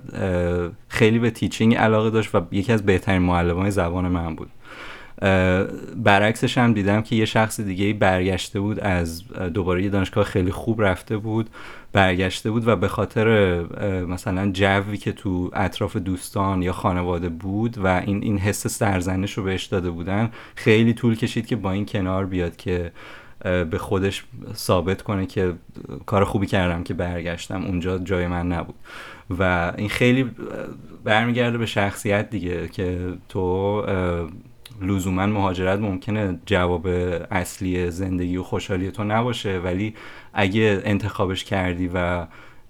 خیلی 0.88 1.18
به 1.18 1.30
تیچینگ 1.30 1.74
علاقه 1.74 2.10
داشت 2.10 2.34
و 2.34 2.40
یکی 2.50 2.72
از 2.72 2.86
بهترین 2.86 3.22
معلمان 3.22 3.70
زبان 3.70 4.08
من 4.08 4.36
بود. 4.36 4.50
برعکسش 5.96 6.58
هم 6.58 6.72
دیدم 6.72 7.02
که 7.02 7.16
یه 7.16 7.24
شخص 7.24 7.60
دیگه 7.60 7.92
برگشته 7.92 8.60
بود 8.60 8.80
از 8.80 9.28
دوباره 9.28 9.82
یه 9.82 9.88
دانشگاه 9.88 10.24
خیلی 10.24 10.50
خوب 10.50 10.82
رفته 10.82 11.16
بود. 11.16 11.50
برگشته 11.92 12.50
بود 12.50 12.68
و 12.68 12.76
به 12.76 12.88
خاطر 12.88 13.60
مثلا 14.04 14.50
جوی 14.52 14.96
که 14.96 15.12
تو 15.12 15.50
اطراف 15.52 15.96
دوستان 15.96 16.62
یا 16.62 16.72
خانواده 16.72 17.28
بود 17.28 17.78
و 17.78 17.86
این 17.86 18.22
این 18.22 18.38
حس 18.38 18.66
سرزنش 18.66 19.38
رو 19.38 19.44
بهش 19.44 19.64
داده 19.64 19.90
بودن 19.90 20.30
خیلی 20.54 20.94
طول 20.94 21.16
کشید 21.16 21.46
که 21.46 21.56
با 21.56 21.72
این 21.72 21.86
کنار 21.86 22.26
بیاد 22.26 22.56
که 22.56 22.92
به 23.44 23.78
خودش 23.78 24.24
ثابت 24.54 25.02
کنه 25.02 25.26
که 25.26 25.54
کار 26.06 26.24
خوبی 26.24 26.46
کردم 26.46 26.82
که 26.82 26.94
برگشتم 26.94 27.64
اونجا 27.64 27.98
جای 27.98 28.26
من 28.26 28.52
نبود. 28.52 28.74
و 29.38 29.72
این 29.76 29.88
خیلی 29.88 30.30
برمیگرده 31.04 31.58
به 31.58 31.66
شخصیت 31.66 32.30
دیگه 32.30 32.68
که 32.68 32.98
تو 33.28 33.82
لزوما 34.82 35.26
مهاجرت 35.26 35.78
ممکنه 35.78 36.38
جواب 36.46 36.86
اصلی 37.30 37.90
زندگی 37.90 38.36
و 38.36 38.42
خوشحالی 38.42 38.90
تو 38.90 39.04
نباشه 39.04 39.58
ولی 39.58 39.94
اگه 40.40 40.82
انتخابش 40.84 41.44
کردی 41.44 41.90
و 41.94 42.26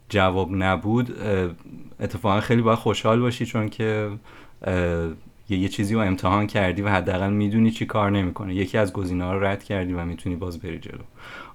جواب 0.09 0.49
نبود 0.53 1.17
اتفاقا 2.01 2.41
خیلی 2.41 2.63
باید 2.63 2.79
خوشحال 2.79 3.21
باشی 3.21 3.47
چون 3.47 3.69
که 3.69 4.11
یه, 5.51 5.69
چیزی 5.69 5.95
رو 5.95 6.01
امتحان 6.01 6.47
کردی 6.47 6.83
و 6.83 6.89
حداقل 6.89 7.33
می‌دونی 7.33 7.71
چی 7.71 7.87
کار 7.87 8.11
نمی‌کنه. 8.11 8.55
یکی 8.55 8.79
از 8.79 8.93
گزینه‌ها 8.93 9.33
رو 9.33 9.45
رد 9.45 9.65
کردی 9.65 9.93
و 9.93 10.05
می‌تونی 10.05 10.37
باز 10.37 10.59
بری 10.59 10.79
جلو. 10.79 11.03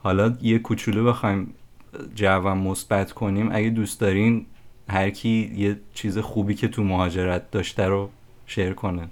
حالا 0.04 0.38
یه 0.42 0.60
کوچولو 0.60 1.06
بخوایم 1.06 1.54
جواب 2.16 2.48
مثبت 2.48 3.12
کنیم. 3.12 3.50
اگه 3.52 3.70
دوست 3.70 4.00
دارین 4.00 4.46
هر 4.90 5.10
کی 5.10 5.54
یه 5.56 5.80
چیز 5.94 6.18
خوبی 6.18 6.56
که 6.56 6.68
تو 6.68 6.84
مهاجرت 6.84 7.52
داشته 7.52 7.88
رو 7.88 8.10
شیر 8.48 8.74
کنه. 8.74 9.08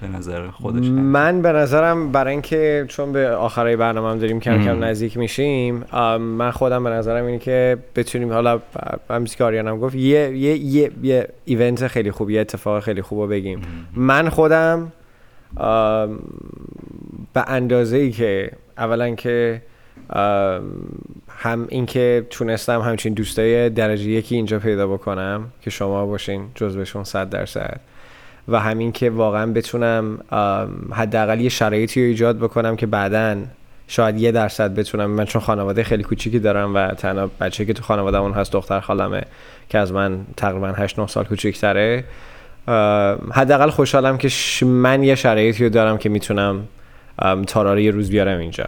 به 0.00 0.08
نظر 0.16 0.50
خودش 0.50 0.88
من 0.88 1.42
به 1.42 1.52
نظرم 1.52 2.12
برای 2.12 2.32
اینکه 2.32 2.84
چون 2.88 3.12
به 3.12 3.28
آخرای 3.28 3.76
برنامه 3.76 4.10
هم 4.10 4.18
داریم 4.18 4.40
کم 4.40 4.64
کم. 4.64 4.84
نزدیک 4.84 5.16
میشیم 5.16 5.84
من 6.18 6.50
خودم 6.50 6.84
به 6.84 6.90
نظرم 6.90 7.24
اینه 7.24 7.38
که 7.38 7.78
بتونیم 7.96 8.32
حالا 8.32 8.60
همین 9.10 9.26
که 9.26 9.44
آریانم 9.44 9.78
گفت 9.78 9.94
یه 9.94 10.36
یه 10.36 10.56
یه, 10.56 10.90
یه 11.02 11.28
ایونت 11.44 11.86
خیلی 11.86 12.10
خوب 12.10 12.30
یه 12.30 12.40
اتفاق 12.40 12.82
خیلی 12.82 13.02
خوب 13.02 13.20
رو 13.20 13.26
بگیم. 13.26 13.62
من 13.96 14.28
خودم 14.28 14.92
به 17.32 17.44
اندازه 17.46 17.96
ای 17.96 18.10
که 18.10 18.50
اولا 18.78 19.14
که 19.14 19.62
هم 21.28 21.66
اینکه 21.68 22.26
تونستم 22.30 22.80
همچین 22.80 23.14
دوستای 23.14 23.70
درجه 23.70 24.10
یکی 24.10 24.34
اینجا 24.34 24.58
پیدا 24.58 24.86
بکنم 24.86 25.52
که 25.60 25.70
شما 25.70 26.06
باشین 26.06 26.46
جزوشون 26.54 27.04
صد 27.04 27.30
درصد. 27.30 27.80
و 28.48 28.60
همین 28.60 28.92
که 28.92 29.10
واقعا 29.10 29.52
بتونم 29.52 30.18
حداقل 30.92 31.40
یه 31.40 31.48
شرایطی 31.48 32.02
رو 32.02 32.06
ایجاد 32.06 32.38
بکنم 32.38 32.76
که 32.76 32.86
بعدا 32.86 33.36
شاید 33.88 34.20
یه 34.20 34.32
درصد 34.32 34.74
بتونم 34.74 35.10
من 35.10 35.24
چون 35.24 35.42
خانواده 35.42 35.82
خیلی 35.82 36.02
کوچیکی 36.02 36.38
دارم 36.38 36.74
و 36.74 36.88
تنها 36.88 37.30
بچه 37.40 37.64
که 37.64 37.72
تو 37.72 37.82
خانوادهمون 37.82 38.32
هست 38.32 38.52
دختر 38.52 38.80
خالمه 38.80 39.22
که 39.68 39.78
از 39.78 39.92
من 39.92 40.20
تقریبا 40.36 40.68
8 40.68 40.98
9 40.98 41.06
سال 41.06 41.24
کوچیک‌تره. 41.24 42.04
حداقل 43.32 43.70
خوشحالم 43.70 44.18
که 44.18 44.28
من 44.66 45.02
یه 45.02 45.14
شرایطی 45.14 45.64
رو 45.64 45.70
دارم 45.70 45.98
که 45.98 46.08
می‌تونم 46.08 46.68
تاراره 47.46 47.82
یه 47.82 47.90
روز 47.90 48.10
بیارم 48.10 48.38
اینجا. 48.38 48.64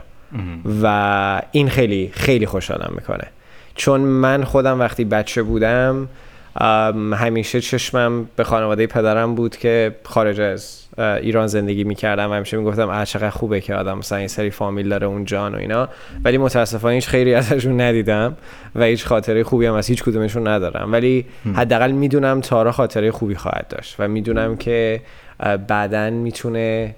و 0.82 1.42
این 1.52 1.68
خیلی 1.68 2.10
خیلی 2.14 2.46
خوشحالم 2.46 2.92
می‌کنه. 2.94 3.24
چون 3.74 4.00
من 4.00 4.44
خودم 4.44 4.80
وقتی 4.80 5.04
بچه 5.04 5.42
بودم 5.42 6.08
همیشه 7.12 7.61
چشمم 7.61 8.28
به 8.36 8.44
خانواده 8.44 8.86
پدرم 8.86 9.34
بود 9.34 9.57
که 9.57 9.94
خارج 10.04 10.40
از 10.40 10.82
ایران 10.98 11.46
زندگی 11.46 11.84
می‌کردم. 11.84 12.30
و 12.30 12.34
همیشه 12.34 12.57
می‌گفتم 12.57 12.88
اه 12.88 13.04
چقدر 13.04 13.30
خوبه 13.30 13.61
که 13.61 13.74
آدم 13.74 13.98
مثلا 13.98 14.18
این 14.18 14.28
سری 14.28 14.50
فامیل 14.50 14.88
داره 14.88 15.07
اونجا 15.07 15.50
و 15.50 15.57
اینا. 15.57 15.88
ولی 16.24 16.38
متاسفانه 16.38 16.95
هیچ 16.95 17.08
خیری 17.08 17.34
ازشون 17.34 17.80
ندیدم 17.80 18.37
و 18.74 18.84
هیچ 18.84 19.07
خاطره 19.07 19.42
خوبی 19.42 19.66
هم 19.66 19.74
از 19.74 19.87
هیچ 19.87 20.03
کدومشون 20.03 20.49
ندارم. 20.49 20.92
ولی 20.92 21.26
حداقل 21.54 21.91
می‌دونم 21.91 22.41
تارا 22.41 22.72
خاطره 22.72 23.11
خوبی 23.11 23.34
خواهد 23.34 23.66
داشت 23.68 23.96
و 23.99 24.08
می‌دونم 24.08 24.57
که 24.57 25.00
بعدا 25.68 26.11
می‌تونه 26.11 26.95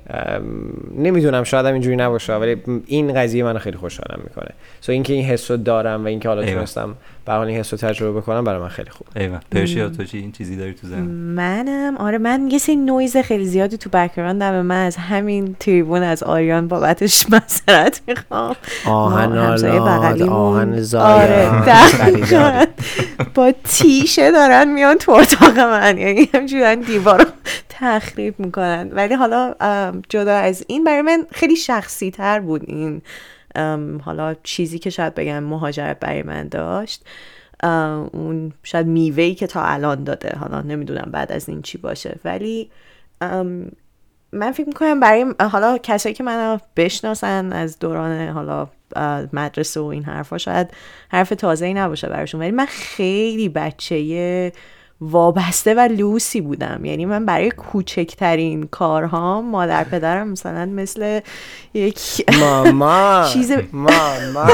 نمی‌دونم 0.99 1.45
شاید 1.45 1.67
هم 1.67 1.73
اینجوری 1.73 1.97
نباشه 1.97 2.35
ولی 2.35 2.57
این 2.87 3.15
قضیه 3.15 3.45
منو 3.45 3.59
خیلی 3.59 3.77
خوشحالم 3.77 4.21
می‌کنه. 4.25 4.51
سو 4.81 4.93
اینکه 4.93 5.13
این 5.13 5.25
حسو 5.25 5.57
دارم 5.57 6.05
و 6.05 6.07
اینکه 6.09 6.29
حالا. 6.29 6.45
تونستم 6.45 6.95
به 7.29 7.35
حال 7.35 7.47
این 7.47 7.59
حسو 7.59 7.77
تجربه 7.77 8.21
بکنم 8.21 8.45
برای 8.45 8.61
من 8.61 8.69
خیلی 8.69 8.91
خوب 8.91 9.07
ایوه. 9.17 9.39
پرشیا 9.53 9.89
تو 9.89 10.05
چی 10.05 10.19
این 10.19 10.33
چیزی 10.33 10.57
داری 10.57 10.75
تو 10.75 10.87
ذهن؟ 10.87 11.01
منم. 11.01 11.97
آره 11.97 12.19
من 12.19 12.51
یه 12.51 12.59
سری 12.59 12.77
نویز 12.77 13.17
خیلی 13.17 13.45
زیادی 13.45 13.77
تو 13.77 13.91
بک‌گراندم 13.91 14.63
من 14.63 14.87
از 14.87 14.97
همین 14.97 15.57
تریبون 15.61 16.03
از 16.03 16.23
آریان 16.23 16.69
بابتش 16.69 17.27
معذرت 17.31 18.01
می‌خوام. 18.07 18.57
آهن 18.87 19.39
آلاد، 19.39 20.23
آهن 20.23 20.81
زایا، 20.81 21.05
آره 21.05 21.51
خریداری. 21.63 22.23
دقیقاً. 22.23 22.65
با 23.35 23.53
تیشه 23.65 24.31
دارن 24.31 24.73
میان 24.73 24.99
تو 24.99 25.13
اتاق 25.13 25.59
من. 25.59 25.99
یعنی 25.99 26.29
همجوری 26.35 26.63
دارن 26.63 26.81
دیوار 26.81 27.19
رو 27.19 27.27
تخریب 27.69 28.35
می‌کنن. 28.39 28.91
ولی 28.93 29.15
حالا 29.15 29.55
جدا 30.09 30.35
از 30.37 30.65
این 30.67 30.85
برای 30.85 31.03
من 31.03 31.27
خیلی 31.33 31.57
شخصی 31.57 32.11
تر 32.11 32.41
بود 32.41 32.63
این 32.67 33.03
حالا 34.05 34.35
چیزی 34.43 34.79
که 34.79 34.91
شاید 34.91 35.15
بگم 35.15 35.45
مهاجرت 35.45 36.01
برای 36.01 36.23
من 36.23 36.49
داشت 36.49 37.05
اون 38.13 38.53
شاید 38.63 38.87
میوهی 38.87 39.35
که 39.35 39.47
تا 39.47 39.63
الان 39.63 40.05
داده 40.05 40.37
حالا 40.37 40.63
نمی‌دونم 40.63 41.09
بعد 41.13 41.33
از 41.33 41.49
این 41.49 41.63
چی 41.63 41.79
باشه. 41.79 42.19
ولی 42.25 42.71
من 44.33 44.53
فکر 44.53 44.67
می‌کنم 44.67 45.01
برای 45.01 45.27
حالا 45.41 45.79
کسایی 45.79 46.15
که 46.15 46.25
منو 46.25 46.59
بشناسن 46.77 47.53
از 47.53 47.79
دوران 47.79 48.29
حالا 48.29 48.69
مدرسه 49.33 49.81
و 49.81 49.85
این 49.85 50.05
حرفا 50.05 50.39
شاید 50.39 50.71
حرف 51.09 51.29
تازه 51.29 51.67
ای 51.67 51.75
نباشه 51.75 52.09
براشون. 52.09 52.41
ولی 52.41 52.51
من 52.51 52.67
خیلی 52.67 53.49
بچه 53.49 54.53
وابسته 55.01 55.75
و 55.75 55.81
لوسی 55.81 56.41
بودم. 56.41 56.85
یعنی 56.85 57.07
من 57.07 57.27
برای 57.27 57.51
کوچکترین 57.51 58.67
کارها 58.67 59.43
مادر 59.43 59.85
پدرم 59.85 60.29
مثلا 60.29 60.67
مثل 60.67 61.21
یک 61.75 62.25
ماما. 62.41 63.25
چیز 63.33 63.53
ماما. 63.73 64.47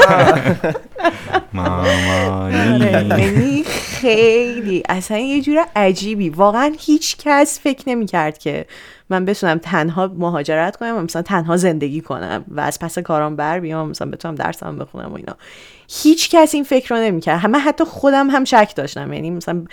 مامانی 1.53 2.79
یعنی 2.79 3.63
خیلی. 3.63 4.83
اصلا 4.89 5.17
یه 5.17 5.41
جور 5.41 5.65
عجیبی. 5.75 6.29
واقعا 6.29 6.73
هیچ 6.79 7.17
کس 7.17 7.59
فکر 7.59 7.89
نمی 7.89 8.05
کرد 8.05 8.37
که 8.37 8.65
من 9.09 9.25
بتونم 9.25 9.57
تنها 9.57 10.11
مهاجرت 10.17 10.75
کنم 10.75 10.97
و 10.97 11.01
مثلا 11.01 11.21
تنها 11.21 11.57
زندگی 11.57 12.01
کنم 12.01 12.45
و 12.47 12.59
از 12.59 12.79
پس 12.79 12.99
کارام 12.99 13.35
بر 13.35 13.59
بیام 13.59 13.89
مثلا 13.89 14.11
بتونم 14.11 14.35
درسم 14.35 14.77
بخونم 14.77 15.11
و 15.11 15.15
اینا. 15.15 15.35
هیچ 15.89 16.29
کس 16.29 16.55
این 16.55 16.63
فکر 16.63 16.95
رو 16.95 17.01
نمی 17.01 17.21
کرد 17.21 17.39
همه 17.39 17.57
حتی 17.57 17.83
خودم 17.83 18.29
هم 18.29 18.43
شک 18.43 18.73
داشتم. 18.75 19.13
یعنی 19.13 19.29
مثلا 19.29 19.65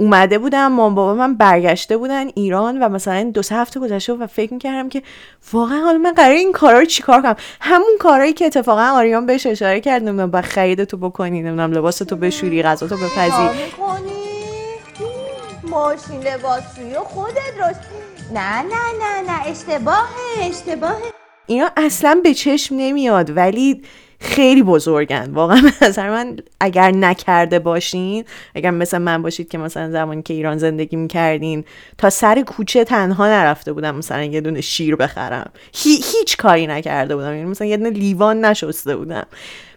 اومده 0.00 0.38
بودم 0.38 0.72
مام 0.72 0.94
بابا 0.94 1.14
من 1.14 1.34
برگشته 1.34 1.96
بودن 1.96 2.26
ایران 2.34 2.82
و 2.82 2.88
مثلا 2.88 3.30
دو 3.34 3.42
سه 3.42 3.54
هفته 3.54 3.80
گذشته 3.80 4.12
و 4.12 4.26
فکر 4.26 4.54
می‌کردم 4.54 4.88
که 4.88 5.02
واقعا 5.52 5.78
حالا 5.78 5.98
من 5.98 6.12
قرار 6.12 6.30
این 6.30 6.52
کارا 6.52 6.78
رو 6.78 6.84
چیکار 6.84 7.22
کنم؟ 7.22 7.36
همون 7.60 7.90
کارهایی 8.00 8.32
که 8.32 8.46
اتفاقا 8.46 8.82
آریان 8.82 9.26
بهش 9.26 9.46
اشاره 9.46 9.80
کرد 9.80 10.02
نمی‌دونم 10.02 10.30
با 10.30 10.42
خرید 10.42 10.84
تو 10.84 10.96
بکنی 10.96 11.42
نمی‌دونم 11.42 11.72
لباس 11.72 11.98
تو 11.98 12.16
بشوری 12.16 12.62
غذا 12.62 12.88
تو 12.88 12.96
بپزی. 12.96 13.48
ماشین 15.62 16.20
لباسشویی 16.20 16.94
و 16.94 17.00
خودت 17.00 17.58
راست 17.60 17.80
نه 18.34 18.62
نه 18.62 18.68
نه 19.00 19.30
نه 19.30 19.46
اشتباهه 19.46 20.48
اشتباهه. 20.50 21.12
اینا 21.46 21.70
اصلا 21.76 22.20
به 22.24 22.34
چشم 22.34 22.74
نمیاد 22.78 23.36
ولی 23.36 23.82
خیلی 24.20 24.62
بزرگن. 24.62 25.30
واقعا 25.32 25.62
نظر 25.82 26.10
من 26.10 26.36
اگر 26.60 26.90
نکرده 26.90 27.58
باشین 27.58 28.24
اگر 28.54 28.70
مثل 28.70 28.98
من 28.98 29.22
باشید 29.22 29.48
که 29.48 29.58
مثلا 29.58 29.90
زمانی 29.90 30.22
که 30.22 30.34
ایران 30.34 30.58
زندگی 30.58 30.96
می‌کردین 30.96 31.64
تا 31.98 32.10
سر 32.10 32.42
کوچه 32.42 32.84
تنها 32.84 33.26
نرفته 33.26 33.72
بودم 33.72 33.94
مثلا 33.94 34.24
یه 34.24 34.40
دونه 34.40 34.60
شیر 34.60 34.96
بخرم. 34.96 35.50
هی- 35.74 36.00
هیچ 36.12 36.36
کاری 36.36 36.66
نکرده 36.66 37.16
بودم. 37.16 37.34
یعنی 37.34 37.44
مثلا 37.44 37.66
یه 37.66 37.76
دونه 37.76 37.90
لیوان 37.90 38.44
نشسته 38.44 38.96
بودم. 38.96 39.26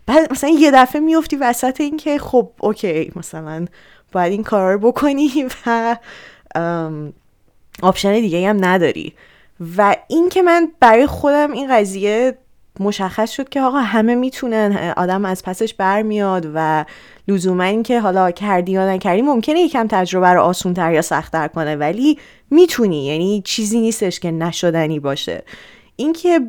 بعد 0.06 0.32
مثلا 0.32 0.50
یه 0.50 0.72
دفعه 0.72 1.02
میفتی 1.02 1.36
وسط 1.36 1.82
این 1.82 1.98
که 1.98 2.20
خب 2.20 2.50
اوکی 2.60 3.12
مثلا 3.16 3.66
باید 4.12 4.32
این 4.32 4.44
کار 4.44 4.74
رو 4.74 4.80
بکنی 4.80 5.46
و 5.66 5.98
آپشن 7.82 8.14
دیگه 8.14 8.50
هم 8.50 8.66
نداری. 8.66 9.14
و 9.78 9.96
این 10.08 10.30
که 10.30 10.42
من 10.42 10.72
برای 10.80 11.08
خودم 11.08 11.52
این 11.52 11.76
قضیه 11.78 12.38
مشخص 12.80 13.32
شد 13.32 13.50
که 13.50 13.62
آقا 13.62 13.80
همه 13.80 14.16
می‌تونن 14.16 14.94
آدم 14.98 15.26
از 15.26 15.44
پسش 15.44 15.74
برمیاد 15.74 16.52
و 16.56 16.86
لزوما 17.28 17.64
این 17.64 17.84
که 17.84 18.00
حالا 18.00 18.32
کردی 18.32 18.72
یا 18.72 18.90
نکردی 18.90 19.22
ممکنه 19.22 19.60
یکم 19.60 19.88
تجربه 19.88 20.28
رو 20.28 20.42
آسون 20.42 20.74
تر 20.74 20.94
یا 20.94 21.02
سختتر 21.02 21.48
کنه 21.48 21.76
ولی 21.76 22.20
می‌تونی 22.50 23.06
یعنی 23.06 23.42
چیزی 23.46 23.80
نیستش 23.80 24.20
که 24.20 24.32
نشدنی 24.32 25.00
باشه. 25.00 25.44
اینکه 25.96 26.40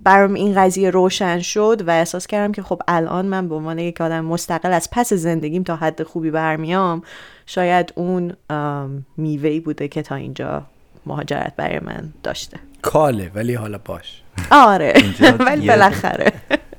برام 0.00 0.34
این 0.34 0.54
قضیه 0.54 0.90
روشن 0.90 1.38
شد 1.38 1.82
و 1.86 1.90
احساس 1.90 2.26
کردم 2.26 2.52
که 2.52 2.62
خب 2.62 2.82
الان 2.88 3.26
من 3.26 3.48
به 3.48 3.54
عنوان 3.54 3.78
یک 3.78 4.00
آدم 4.00 4.24
مستقل 4.24 4.72
از 4.72 4.88
پس 4.92 5.12
زندگیم 5.12 5.62
تا 5.62 5.76
حد 5.76 6.02
خوبی 6.02 6.30
برمیام 6.30 7.02
شاید 7.46 7.92
اون 7.96 8.32
ام، 8.50 9.06
میوه‌ای 9.16 9.60
بوده 9.60 9.88
که 9.88 10.02
تا 10.02 10.14
اینجا 10.14 10.62
مهاجرت 11.06 11.52
برای 11.56 11.78
من 11.78 12.12
داشته. 12.22 12.58
کاله 12.82 13.30
ولی 13.34 13.54
حالا 13.54 13.78
باش. 13.84 14.22
آره 14.50 14.94
ولی 15.46 15.66
بالاخره. 15.66 16.32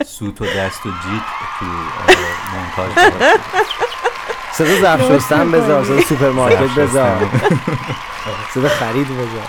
سوت 0.05 0.41
و 0.41 0.45
دست 0.45 0.85
و 0.85 0.89
جیت 0.89 1.23
تو 1.59 1.65
مونتاژ. 2.85 3.13
صدا 4.53 4.81
ظرف 4.81 5.11
شستن 5.11 5.51
بذار 5.51 5.83
صدا 5.83 6.01
سوپرمارکت 6.01 6.75
بذار. 6.77 7.17
صدا 8.53 8.67
خرید 8.67 9.07
بذار. 9.07 9.47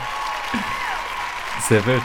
سفر؟ 1.69 2.01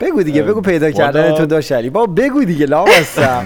بگو 0.00 0.22
دیگه 0.22 0.42
بگو 0.42 0.60
پیدا 0.60 0.90
کردن 0.90 1.34
تو 1.34 1.46
داشت 1.46 1.72
علی 1.72 1.90
بابا 1.90 2.12
بگو 2.12 2.44
دیگه 2.44 2.66
لامصب. 2.66 3.42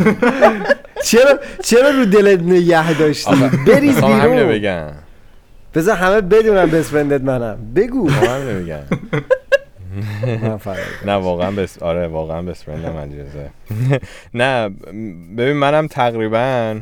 چرا 1.06 1.38
چرا 1.64 1.90
رو 1.90 2.04
دلت 2.04 2.40
نگه 2.40 2.92
داشتی؟ 2.92 3.34
بریز 3.66 3.96
بیرون. 3.96 4.48
بگم. 4.48 4.92
بذار 5.74 5.96
همه 5.96 6.20
بدونن 6.20 6.66
بست 6.66 6.90
فرندت 6.90 7.20
منم. 7.20 7.58
بگو. 7.76 8.10
من 8.10 8.84
فرق 10.58 11.06
نه 11.06 11.12
واقعا 11.12 11.50
بس 11.50 11.82
آره 11.82 12.06
واقعا 12.06 12.42
بس 12.42 12.64
فرندم 12.64 12.96
علیرضا. 12.96 13.46
نه 14.34 14.68
ببین 15.36 15.52
منم 15.52 15.86
تقریبا 15.86 16.80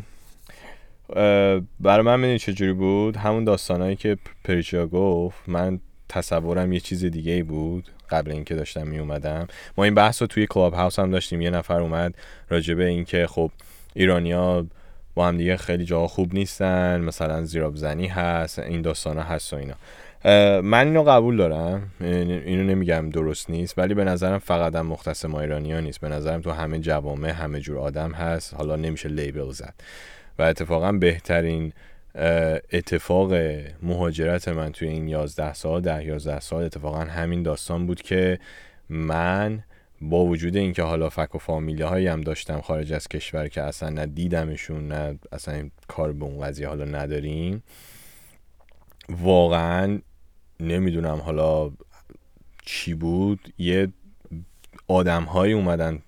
برای 1.80 2.02
من 2.02 2.20
می‌دونی 2.20 2.38
چجوری 2.38 2.72
بود؟ 2.72 3.16
همون 3.16 3.44
داستانهایی 3.44 3.96
که 3.96 4.16
پریچیا 4.44 4.86
گفت 4.86 5.38
من 5.46 5.80
تصورم 6.08 6.72
یه 6.72 6.80
چیز 6.80 7.04
دیگه 7.04 7.32
ای 7.32 7.42
بود 7.42 7.88
قبل 8.10 8.32
اینکه 8.32 8.54
داشتم 8.54 8.86
می 8.86 8.98
اومدم 8.98 9.46
ما 9.78 9.84
این 9.84 9.94
بحث 9.94 10.22
رو 10.22 10.28
توی 10.28 10.46
کلاب 10.46 10.74
هاوس 10.74 10.98
هم 10.98 11.10
داشتیم. 11.10 11.40
یه 11.40 11.50
نفر 11.50 11.80
اومد 11.80 12.14
راجبه 12.48 12.84
اینکه 12.84 13.26
خب 13.26 13.50
ایرانیا 13.94 14.66
با 15.14 15.28
هم 15.28 15.36
دیگه 15.36 15.56
خیلی 15.56 15.84
جاها 15.84 16.06
خوب 16.06 16.34
نیستن 16.34 17.00
مثلا 17.00 17.42
زیراب 17.44 17.76
زنی 17.76 18.06
هست 18.06 18.58
این 18.58 18.82
داستان 18.82 19.18
هست 19.18 19.52
و 19.52 19.56
اینا. 19.56 19.74
من 20.60 20.86
اینو 20.86 21.02
قبول 21.02 21.36
دارم 21.36 21.90
این- 22.00 22.30
اینو 22.30 22.64
نمیگم 22.64 23.10
درست 23.10 23.50
نیست 23.50 23.78
ولی 23.78 23.94
به 23.94 24.04
نظرم 24.04 24.38
فقط 24.38 24.74
هم 24.74 24.86
مختص 24.86 25.24
ما 25.24 25.40
ایرانی 25.40 25.72
ها 25.72 25.80
نیست. 25.80 26.00
به 26.00 26.08
نظرم 26.08 26.40
تو 26.40 26.50
همه 26.50 26.78
جوامع 26.78 27.28
همه 27.30 27.60
جور 27.60 27.78
آدم 27.78 28.12
هست 28.12 28.54
حالا 28.54 28.76
نمیشه 28.76 29.08
لیبل 29.08 29.50
زد. 29.50 29.74
و 30.38 30.42
اتفاقا 30.42 30.92
بهترین 30.92 31.72
اتفاق 32.72 33.32
مهاجرت 33.82 34.48
من 34.48 34.72
توی 34.72 34.88
این 34.88 35.08
11 35.08 35.52
سال 35.54 35.80
ده 35.80 36.04
11 36.04 36.40
سال 36.40 36.64
اتفاقا 36.64 36.98
همین 37.00 37.42
داستان 37.42 37.86
بود 37.86 38.02
که 38.02 38.38
من 38.88 39.64
با 40.02 40.24
وجود 40.24 40.56
اینکه 40.56 40.82
حالا 40.82 41.08
فک 41.08 41.34
و 41.34 41.38
فامیلی 41.38 41.82
هایی 41.82 42.06
هم 42.06 42.20
داشتم 42.20 42.60
خارج 42.60 42.92
از 42.92 43.08
کشور 43.08 43.48
که 43.48 43.62
اصلا 43.62 43.88
نه 43.88 44.06
دیدمشون 44.06 44.88
نه 44.88 45.18
اصلا 45.32 45.70
کار 45.88 46.12
به 46.12 46.24
اون 46.24 46.40
قضیه 46.46 46.68
حالا 46.68 46.84
نداریم 46.84 47.62
واقعا 49.08 49.98
نمی‌دونم 50.60 51.18
حالا 51.18 51.70
چی 52.64 52.94
بود. 52.94 53.52
یه 53.58 53.88
آدم 54.88 55.22
هایی 55.22 55.52
اومدن 55.52 55.98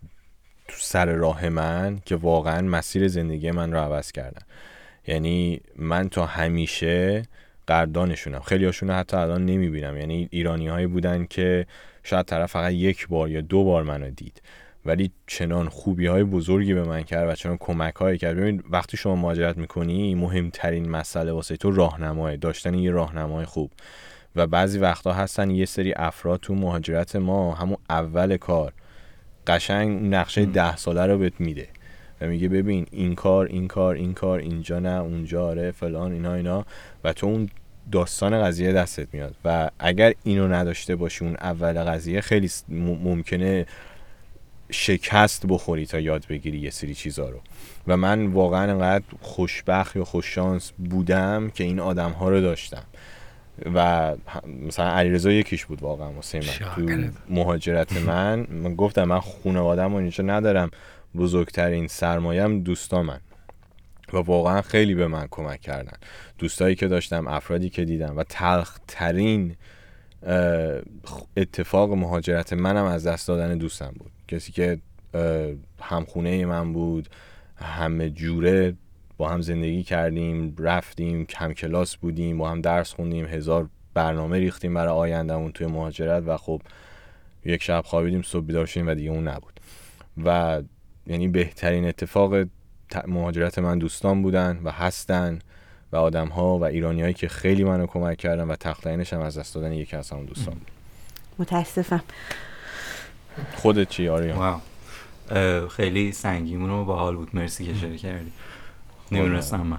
تو 0.69 0.77
سر 0.79 1.07
راه 1.07 1.49
من 1.49 1.99
که 2.07 2.17
واقعا 2.17 2.63
مسیر 2.63 3.09
زندگی 3.09 3.51
من 3.51 3.73
رو 3.73 3.79
عوض 3.79 4.13
کردن. 4.13 4.43
یعنی 5.07 5.61
من 5.77 6.09
تا 6.09 6.27
همیشه 6.27 7.23
قدردانشونم. 7.69 8.41
خیلی 8.41 8.65
هاشون 8.65 8.91
حتی 8.91 9.17
الان 9.17 9.47
نمی‌بینم. 9.47 9.97
یعنی 9.97 10.29
ایرانی 10.31 10.69
هایی 10.69 10.87
بودن 10.87 11.25
که 11.25 11.67
شاید 12.05 12.27
طرف 12.27 12.51
فقط 12.51 12.73
یک 12.73 13.09
بار 13.09 13.31
یا 13.31 13.41
دو 13.41 13.65
بار 13.65 13.83
منو 13.83 14.11
دید. 14.11 14.43
ولی 14.87 15.11
چنان 15.27 15.69
خوبی 15.69 16.07
های 16.07 16.25
بزرگی 16.25 16.75
به 16.75 16.83
من 16.85 17.03
کرد 17.03 17.29
و 17.29 17.35
چنان 17.35 17.57
کمک 17.61 17.95
هایی 17.95 18.19
کرد. 18.19 18.37
ببین 18.37 18.63
وقتی 18.71 18.97
شما 18.97 19.17
مهاجرت 19.17 19.57
می‌کنی 19.57 20.15
مهمترین 20.15 20.91
مسئله 20.91 21.33
واسه 21.33 21.57
تو 21.57 21.71
راهنمای 21.71 22.37
داشتن 22.37 22.75
یه 22.75 22.91
راهنمای 22.91 23.45
خوب. 23.45 23.71
و 24.37 24.47
بعضی 24.47 24.79
وقتا 24.79 25.13
هستن 25.13 25.51
یه 25.51 25.65
سری 25.65 25.93
افراد 25.97 26.41
تو 26.41 26.55
مهاجرت 26.55 27.17
ما 27.17 27.55
همون 27.55 27.77
اول 27.91 28.37
کار 28.37 28.73
قشنگ 29.47 30.15
نقشه 30.15 30.47
ده 30.47 30.77
ساله 30.77 31.07
رو 31.07 31.19
بهت 31.19 31.41
میده 31.41 31.69
و 32.21 32.27
میگه 32.27 32.49
ببین 32.49 32.87
این 32.91 33.15
کار 33.15 33.47
این 33.47 33.69
کار 33.69 33.95
این 33.95 34.15
کار 34.15 34.39
اینجا 34.39 34.79
نه 34.79 35.01
اونجا 35.01 35.47
آره 35.47 35.71
فلان 35.71 36.13
اینا 36.13 36.35
اینا. 36.35 36.67
و 37.05 37.13
تو 37.13 37.27
اون 37.27 37.49
داستان 37.93 38.43
قضیه 38.43 38.73
دستت 38.73 39.15
میاد 39.15 39.35
و 39.45 39.71
اگر 39.79 40.15
اینو 40.25 40.49
نداشته 40.49 40.97
باشی 40.97 41.25
اون 41.25 41.37
اول 41.41 41.85
قضیه 41.85 42.21
خیلی 42.21 42.51
ممکنه 42.69 43.67
شکست 44.71 45.47
بخوری 45.47 45.87
تا 45.87 46.01
یاد 46.01 46.27
بگیری 46.27 46.59
یه 46.59 46.71
سری 46.71 46.95
چیزا 46.95 47.29
رو. 47.29 47.41
و 47.87 47.97
من 47.97 48.27
واقعا 48.27 48.73
انقدر 48.73 49.05
خوشبخت 49.21 49.97
یا 49.97 50.05
خوششانس 50.05 50.73
بودم 50.91 51.51
که 51.51 51.65
این 51.65 51.81
آدم 51.81 52.11
ها 52.11 52.29
رو 52.29 52.41
داشتم. 52.41 52.85
و 53.75 54.13
مثلا 54.67 54.91
علیرضا 54.91 55.33
یکیش 55.33 55.65
بود 55.65 55.83
واقعا 55.83 56.13
واسه 56.13 56.39
من. 56.39 56.75
تو 56.75 57.11
مهاجرت 57.29 57.93
من 57.93 58.47
من 58.51 58.75
گفتم 58.75 59.05
من 59.05 59.21
خانوادم 59.21 59.95
و 59.95 59.97
اینجا 59.97 60.25
ندارم. 60.25 60.71
بزرگترین 61.17 61.89
سرمایهم 61.89 62.61
دوستامن. 62.61 63.21
و 64.15 64.19
واقعا 64.19 64.63
خیلی 64.63 64.95
به 64.95 65.07
من 65.07 65.27
کمک 65.31 65.61
کردن. 65.61 65.97
دوستایی 66.39 66.75
که 66.75 66.89
داشتم 66.89 67.27
افرادی 67.29 67.71
که 67.71 67.85
دیدم 67.85 68.17
و 68.17 68.25
تلخترین 68.25 69.57
اه، 70.23 70.81
اتفاق 71.37 71.93
مهاجرت 71.93 72.53
منم 72.53 72.85
از 72.85 73.07
دست 73.07 73.29
دادن 73.29 73.59
دوستم 73.59 73.95
بود. 73.99 74.11
کسی 74.29 74.53
که 74.53 74.79
همخونه 75.81 76.47
من 76.47 76.73
بود 76.73 77.09
همه 77.57 78.11
جوره 78.11 78.75
با 79.17 79.29
هم 79.29 79.41
زندگی 79.41 79.83
کردیم 79.83 80.55
رفتیم 80.59 81.27
کم 81.27 81.53
کلاس 81.53 81.97
بودیم 81.97 82.39
با 82.39 82.51
هم 82.51 82.61
درس 82.61 82.93
خوندیم 82.93 83.27
هزار 83.27 83.69
برنامه 83.95 84.39
ریختیم 84.39 84.75
برای 84.75 84.93
آیندهمون 84.93 85.53
توی 85.53 85.67
مهاجرت 85.67 86.23
و 86.27 86.37
خب 86.37 86.63
یک 87.45 87.63
شب 87.63 87.83
خوابیدیم 87.87 88.23
صبح 88.23 88.45
بیدار 88.45 88.67
شدیم 88.67 88.89
و 88.89 88.95
دیگه 88.95 89.11
اون 89.11 89.29
نبود. 89.29 89.61
و 90.25 90.63
یعنی 91.07 91.29
بهترین 91.29 91.85
اتفاق 91.85 92.45
مهاجرت 93.07 93.59
من 93.59 93.79
دوستان 93.79 94.23
بودن 94.23 94.61
و 94.65 94.71
هستن 94.71 95.39
و 95.93 95.97
آدم 95.97 96.29
ها 96.29 96.59
و 96.59 96.65
ایرانی 96.65 97.03
هایی 97.03 97.15
که 97.15 97.29
خیلی 97.29 97.65
منو 97.65 97.87
کمک 97.87 98.19
کردن 98.19 98.49
و 98.49 98.57
تخت 98.57 98.87
هم 98.87 99.21
از 99.21 99.39
دست 99.39 99.55
دادن 99.55 99.73
یکی 99.73 99.97
از 99.97 100.11
همون 100.11 100.25
دوستان. 100.25 100.55
بود 100.55 100.71
متاسفم. 101.39 102.03
خودت 103.55 103.89
چی 103.89 104.09
آریان 104.09 104.61
خیلی 105.69 106.13
سنگیمون 106.13 106.71
و 106.71 106.85
باحال 106.85 107.17
بود. 107.17 107.37
مرسی 107.37 107.67
که 107.67 107.75
شیر 107.75 107.97
کردی. 107.97 108.33
نمی‌دونستم 109.13 109.61
من. 109.61 109.79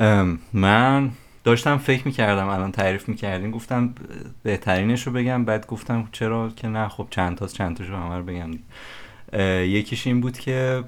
ام، 0.00 0.38
من 0.52 1.10
داشتم 1.44 1.78
فکر 1.78 2.02
می‌کردم 2.04 2.48
الان 2.48 2.72
تعریف 2.72 3.08
می‌کردیم 3.08 3.50
گفتم 3.50 3.94
بهترینش 4.42 5.06
رو 5.06 5.12
بگم 5.12 5.44
بعد 5.44 5.66
گفتم 5.66 6.08
چرا 6.12 6.50
که 6.56 6.68
نه. 6.68 6.88
خب 6.88 7.06
چند 7.10 7.36
تاست 7.36 7.54
چند 7.54 7.76
تاشو 7.76 7.96
همه 7.96 8.16
رو 8.16 8.22
بگم. 8.22 8.50
یکیش 9.64 10.06
این 10.06 10.20
بود 10.20 10.38
که 10.38 10.84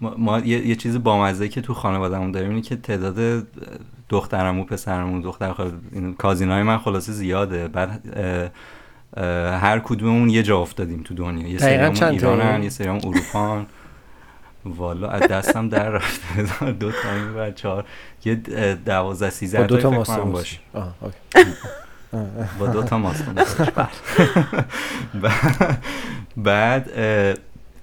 ما, 0.00 0.14
ما 0.18 0.38
یه, 0.38 0.66
یه 0.66 0.74
چیز 0.74 1.02
بامزه 1.02 1.48
که 1.48 1.60
تو 1.60 1.74
خانوادهمون 1.74 2.30
داریم 2.30 2.50
اینه 2.50 2.62
که 2.62 2.76
تعداد 2.76 3.46
دخترمو 4.08 4.64
پسرمو 4.64 5.22
دختر 5.22 5.52
خال... 5.52 5.72
این 5.92 6.14
کازینای 6.14 6.62
من 6.62 6.78
خلاصه 6.78 7.12
زیاده 7.12 7.68
بعد 7.68 8.00
اه، 8.16 8.50
اه، 9.24 9.58
هر 9.58 9.78
کدوممون 9.78 10.30
یه 10.30 10.42
جا 10.42 10.58
افتادیم 10.58 11.02
تو 11.02 11.14
دنیا 11.14 11.48
یه 11.48 11.58
سریامون؟ 11.58 12.02
ایرانن 12.02 12.62
یه 12.62 12.68
سریامون 12.68 13.00
اروپان 13.04 13.66
والا 14.64 15.08
از 15.08 15.22
دستم 15.22 15.68
در 15.68 15.88
رفته 15.88 16.72
دو 16.80 16.90
تا 16.90 17.12
این 17.12 17.34
و 17.34 17.50
چهار 17.50 17.84
یه 18.24 18.34
دوازده 18.84 19.30
سیزده 19.30 19.66
دو 19.66 19.76
تا 19.76 19.90
موس. 19.90 20.10
باشه. 20.10 20.58
با 22.58 22.66
دو 22.66 22.82
تا 22.82 22.98
موس. 22.98 23.22
بله. 23.76 23.88
بعد- 26.36 26.90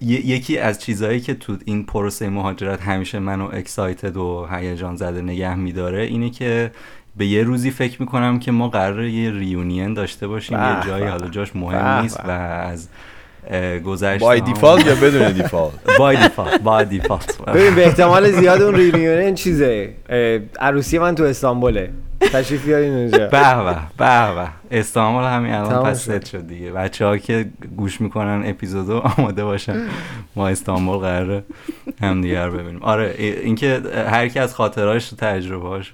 یکی 0.01 0.57
از 0.57 0.79
چیزهایی 0.81 1.19
که 1.19 1.33
تو 1.33 1.57
این 1.65 1.85
پروسه 1.85 2.29
مهاجرت 2.29 2.81
همیشه 2.81 3.19
منو 3.19 3.49
excited 3.53 4.17
و 4.17 4.47
هیجان 4.51 4.95
زده 4.95 5.21
نگه 5.21 5.55
میداره 5.55 6.01
اینه 6.03 6.29
که 6.29 6.71
به 7.17 7.25
یه 7.25 7.43
روزی 7.43 7.71
فکر 7.71 8.01
می‌کنم 8.01 8.39
که 8.39 8.51
ما 8.51 8.67
قراره 8.69 9.11
یه 9.11 9.31
reunion 9.31 9.93
داشته 9.93 10.27
باشیم 10.27 10.57
یه 10.59 10.85
جایی. 10.85 11.05
حالا 11.05 11.27
جاش 11.27 11.55
مهم 11.55 12.01
نیست. 12.01 12.19
و 12.19 12.29
از 12.31 12.87
اه، 13.49 13.79
گذشته 13.79 14.25
by 14.25 14.41
default 14.41 14.85
یا 14.85 14.95
بدون 14.95 15.31
default 15.31 15.97
by 15.97 16.17
default 16.23 16.61
by 16.61 16.85
default 16.85 17.41
ببین 17.41 17.75
به 17.75 17.85
احتمال 17.85 18.31
زیاد 18.31 18.61
اون 18.61 18.75
reunion 18.75 19.33
چیزه 19.35 19.93
عروسی 20.59 20.99
من 20.99 21.15
تو 21.15 21.23
استانبوله 21.23 21.89
تشریف 22.19 22.65
بیارین 22.65 22.93
اونجا 22.93 23.17
به 23.17 23.27
به 23.63 23.79
به 23.97 24.35
به. 24.35 24.77
استانبول 24.79 25.23
همین 25.23 25.53
الان 25.53 25.83
پس. 25.83 26.01
ست 26.01 26.25
شد 26.25 26.47
دیگه. 26.47 26.71
بچه 26.71 27.05
ها 27.05 27.17
که 27.17 27.49
گوش 27.77 28.01
می‌کنن 28.01 28.41
اپیزودو 28.45 28.97
آماده 28.97 29.43
باشن. 29.43 29.87
ما 30.35 30.47
استانبول 30.47 30.97
قراره 30.97 31.43
همدیگه 32.01 32.45
رو 32.45 32.51
ببینیم. 32.57 32.79
آره 32.83 33.15
ای- 33.17 33.39
اینکه 33.39 33.81
هر 34.07 34.27
کی 34.27 34.39
از 34.39 34.55
خاطراش 34.55 35.09
تجربه 35.09 35.67
هاش 35.69 35.93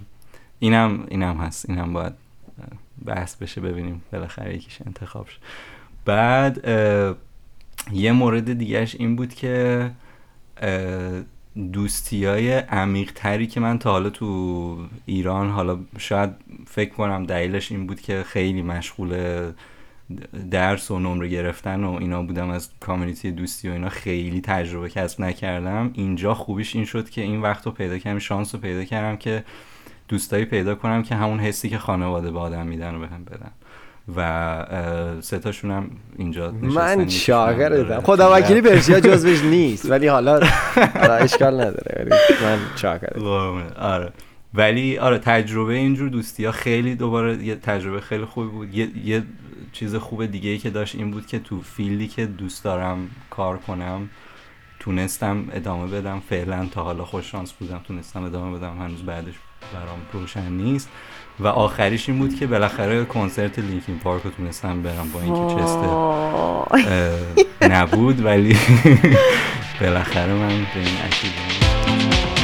اینم 0.59 1.05
اینم 1.07 1.37
هست. 1.37 1.69
اینم 1.69 1.93
باید 1.93 2.13
بحث 3.05 3.35
بشه 3.35 3.61
ببینیم. 3.61 4.01
بالاخره 4.11 4.55
یکیش 4.55 4.79
انتخاب 4.85 5.27
شد 5.27 5.39
بعد 6.05 6.67
یه 7.91 8.11
مورد 8.11 8.57
دیگهش 8.57 8.95
این 8.99 9.15
بود 9.15 9.33
که 9.33 9.91
دوستی 11.73 12.25
های 12.25 12.53
عمیق 12.53 13.11
تری 13.15 13.47
که 13.47 13.59
من 13.59 13.79
تا 13.79 13.91
حالا 13.91 14.09
تو 14.09 14.77
ایران 15.05 15.49
حالا 15.49 15.79
شاید 15.97 16.29
فکر 16.67 16.93
کنم 16.93 17.25
دلیلش 17.25 17.71
این 17.71 17.87
بود 17.87 18.01
که 18.01 18.23
خیلی 18.23 18.61
مشغول 18.61 19.17
درس 20.51 20.91
و 20.91 20.99
نمره 20.99 21.27
گرفتن 21.27 21.83
و 21.83 21.91
اینا 21.91 22.23
بودم 22.23 22.49
از 22.49 22.69
کامیونیتی 22.79 23.31
دوستی 23.31 23.69
و 23.69 23.71
اینا 23.71 23.89
خیلی 23.89 24.41
تجربه 24.41 24.89
کسب 24.89 25.21
نکردم. 25.21 25.91
اینجا 25.93 26.33
خوبیش 26.33 26.75
این 26.75 26.85
شد 26.85 27.09
که 27.09 27.21
این 27.21 27.41
وقت 27.41 27.65
رو 27.65 27.71
پیدا 27.71 27.97
کردم 27.97 28.19
شانس 28.19 28.55
رو 28.55 28.61
پیدا 28.61 28.83
کردم 28.83 29.17
که 29.17 29.43
دوستایی 30.07 30.45
پیدا 30.45 30.75
کنم 30.75 31.03
که 31.03 31.15
همون 31.15 31.39
حسی 31.39 31.69
که 31.69 31.77
خانواده 31.77 32.31
به 32.31 32.39
آدم 32.39 32.67
میدن 32.67 32.93
رو 32.93 32.99
بهم 32.99 33.23
بدن. 33.23 33.51
و 34.15 35.19
سه 35.21 35.39
تاشون 35.39 35.71
هم 35.71 35.89
اینجا. 36.17 36.51
من 36.51 37.09
شاگردم. 37.09 38.01
خدا 38.01 38.31
وکیلی 38.35 38.61
برشیا 38.61 38.99
جزوش 38.99 39.43
نیست 39.43 39.91
ولی 39.91 40.07
حالا 40.15 40.39
اشکال 41.19 41.53
نداره 41.53 42.05
ولی 42.05 42.09
من 42.43 42.59
شاگردم. 42.75 43.25
آره 43.79 44.11
ولی 44.53 44.97
آره 44.97 45.17
تجربه 45.17 45.73
اینجور 45.73 46.09
دوستی 46.09 46.45
ها 46.45 46.51
خیلی 46.51 46.95
دوباره 46.95 47.43
یه 47.43 47.55
تجربه 47.55 48.01
خیلی 48.01 48.25
خوبی 48.25 48.47
بود 48.47 48.75
یه, 48.75 48.89
یه 49.05 49.23
چیز 49.71 49.95
خوب 49.95 50.25
دیگه 50.25 50.49
ای 50.49 50.57
که 50.57 50.69
داشت 50.69 50.95
این 50.95 51.11
بود 51.11 51.27
که 51.27 51.39
تو 51.39 51.61
فیلدی 51.61 52.07
که 52.07 52.25
دوست 52.25 52.63
دارم 52.63 53.09
کار 53.29 53.57
کنم 53.57 54.09
تونستم 54.79 55.47
ادامه 55.51 55.87
بدم 55.87 56.19
فعلا 56.29 56.67
تا 56.71 56.83
حالا 56.83 57.05
خوش 57.05 57.31
شانس 57.31 57.53
بودم 57.53 57.81
تونستم 57.87 58.23
ادامه 58.23 58.57
بدم 58.57 58.77
هنوز 58.77 59.01
بعدش 59.01 59.33
برام 59.73 59.99
روشن 60.13 60.51
نیست 60.51 60.89
و 61.39 61.47
آخریش 61.47 62.09
این 62.09 62.19
بود 62.19 62.35
که 62.35 62.47
بالاخره 62.47 63.05
کنسرت 63.05 63.59
لینکین 63.59 63.99
پارک 63.99 64.23
رو 64.23 64.31
تونستم 64.31 64.81
برم 64.81 65.09
با 65.13 65.21
اینکه 65.21 65.61
چسته 65.61 65.87
نبود 67.61 68.25
ولی 68.25 68.57
بالاخره 69.81 70.33
من 70.33 70.47
به 70.47 70.79
این 70.79 70.97
اکید 71.05 72.34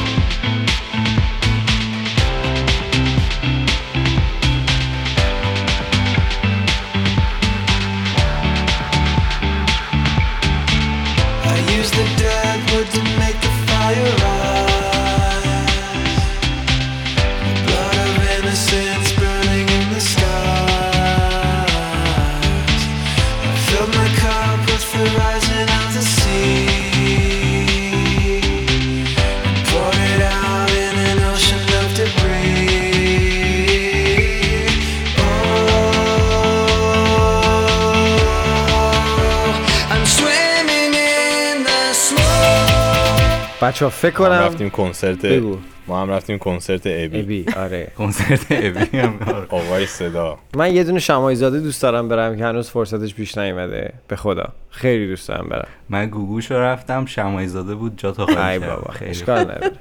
بچه 43.72 43.86
ها 43.86 43.90
فکر 43.92 44.12
کنم 44.16 44.32
رفتیم 44.32 44.70
کنسرت 44.70 45.26
بگو. 45.26 45.58
ما 45.92 46.02
هم 46.02 46.10
رفتیم 46.10 46.38
کنسرت 46.38 46.82
ابی. 46.86 47.20
ابی 47.20 47.46
آره. 47.58 47.92
کنسرت 47.98 48.46
ابی 48.50 48.98
هم. 48.98 49.20
آقای 49.50 49.86
صدا. 49.86 50.38
من 50.56 50.76
یه 50.76 50.84
دونه 50.84 51.00
شمایی 51.00 51.36
زاده 51.36 51.60
دوست 51.60 51.82
دارم 51.82 52.08
برم 52.08 52.38
که 52.38 52.46
هنوز 52.46 52.70
فرصتش 52.70 53.16
پیش 53.16 53.38
نیومده. 53.38 53.94
به 54.08 54.16
خدا. 54.16 54.50
خیلی 54.70 55.08
دوست 55.08 55.28
دارم 55.28 55.48
برم. 55.50 55.68
من 55.90 56.10
گوگوش 56.10 56.52
رو 56.52 56.58
رفتم 56.58 57.06
شمایی 57.06 57.48
زاده 57.48 57.76
بود 57.76 57.94
جا 57.98 58.14
خالی 58.14 58.38
ای 58.38 58.60
کرد. 58.60 58.70
بابا 58.70 58.94
خیلی 58.94 59.12
اشکال 59.12 59.40
نداره. 59.40 59.72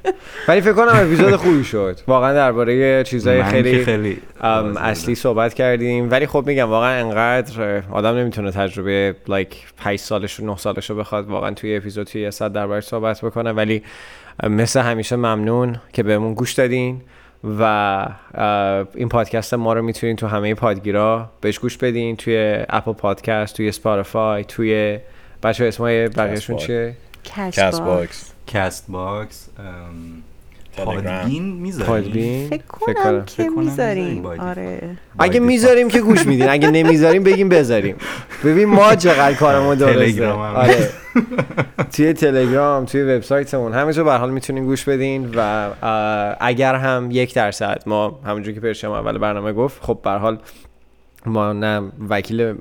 ولی 0.49 0.61
فکر 0.61 0.73
کنم 0.73 0.93
اپیزود 0.95 1.37
خوبی 1.37 1.65
شد. 1.65 1.99
واقعا 2.07 2.35
درباره 2.35 3.05
چیزای 3.05 3.43
خیلی, 3.43 3.85
خیلی 3.85 4.19
اصلی 4.77 5.15
صحبت 5.15 5.55
کردیم. 5.55 6.11
ولی 6.11 6.27
خب 6.27 6.45
میگم 6.47 6.69
واقعا 6.69 7.01
انقدر 7.01 7.83
آدم 7.91 8.17
نمی‌تونه 8.17 8.51
تجربه 8.51 9.15
لایک 9.29 9.67
8 9.79 10.05
سالش 10.05 10.41
و 10.41 10.45
9 10.45 10.57
سالش 10.57 10.91
رو 10.91 10.97
بخواد 10.97 11.29
واقعا 11.29 11.51
توی 11.51 11.77
اپیزود 11.77 12.07
توی 12.07 12.21
یه 12.21 12.31
ساعت 12.31 12.53
دربارش 12.53 12.85
صحبت 12.85 13.25
بکنه. 13.25 13.53
ولی 13.53 13.83
مثل 14.43 14.81
همیشه 14.81 15.17
ممنون 15.17 15.77
که 15.93 16.03
بهمون 16.03 16.35
گوش 16.35 16.53
دادین 16.53 17.01
و 17.59 18.07
این 18.95 19.09
پادکست 19.09 19.55
ما 19.55 19.73
رو 19.73 19.83
می‌تونین 19.83 20.17
تو 20.17 20.27
همه 20.27 20.55
پادگیرا 20.55 21.31
بهش 21.41 21.59
گوش 21.59 21.77
بدین 21.77 22.17
توی 22.17 22.65
Apple 22.69 22.93
Podcast 22.93 23.57
توی 23.57 23.73
Spotify 23.73 24.45
توی 24.45 24.99
بچه 25.43 25.65
اسمای 25.65 26.09
بقیهشون. 26.09 26.57
چیه؟ 26.57 26.97
کست 27.25 27.83
باکس 27.83 28.33
Castbox. 28.47 29.49
Podbean 30.77 31.53
می‌ذاری؟ 31.53 31.87
Podbean 31.87 32.49
فکر 32.49 32.63
کنم. 32.67 33.25
که 33.25 33.49
می‌ذاریم. 33.49 34.07
می‌ذاریم 34.07 34.27
آره. 34.27 34.97
اگه 35.19 35.41
می‌ذاریم 35.41 35.89
که 35.89 36.01
گوش 36.01 36.27
میدین. 36.27 36.49
اگه 36.49 36.71
نمی‌ذاریم 36.71 37.23
بگیم 37.23 37.49
بذاریم. 37.49 37.97
ببین 38.45 38.69
ما 38.69 38.95
چقدر 38.95 39.35
کارمون 39.35 39.75
درسته. 39.75 40.29
آره. 40.29 40.91
توی 41.93 42.13
تلگرام 42.13 42.85
توی 42.85 43.03
وبسایتمون. 43.03 43.73
همه 43.73 43.93
جا 43.93 44.05
به 44.05 44.11
هر 44.11 44.19
حال 44.19 44.31
می‌تونین 44.31 44.65
گوش 44.65 44.85
بدین 44.85 45.35
و 45.37 45.71
اگر 46.41 46.75
هم 46.75 47.09
یک 47.11 47.35
درصد 47.35 47.83
ما 47.87 48.21
همونجوری 48.27 48.55
که 48.55 48.61
پرشم 48.61 48.91
اول 48.91 49.19
برنامه 49.19 49.53
گفت 49.53 49.83
خب 49.83 50.01
به 50.05 50.11
هر 50.11 50.19
حال 50.19 50.39
ما 51.27 51.53
نه 51.53 51.83
وکیل 52.09 52.53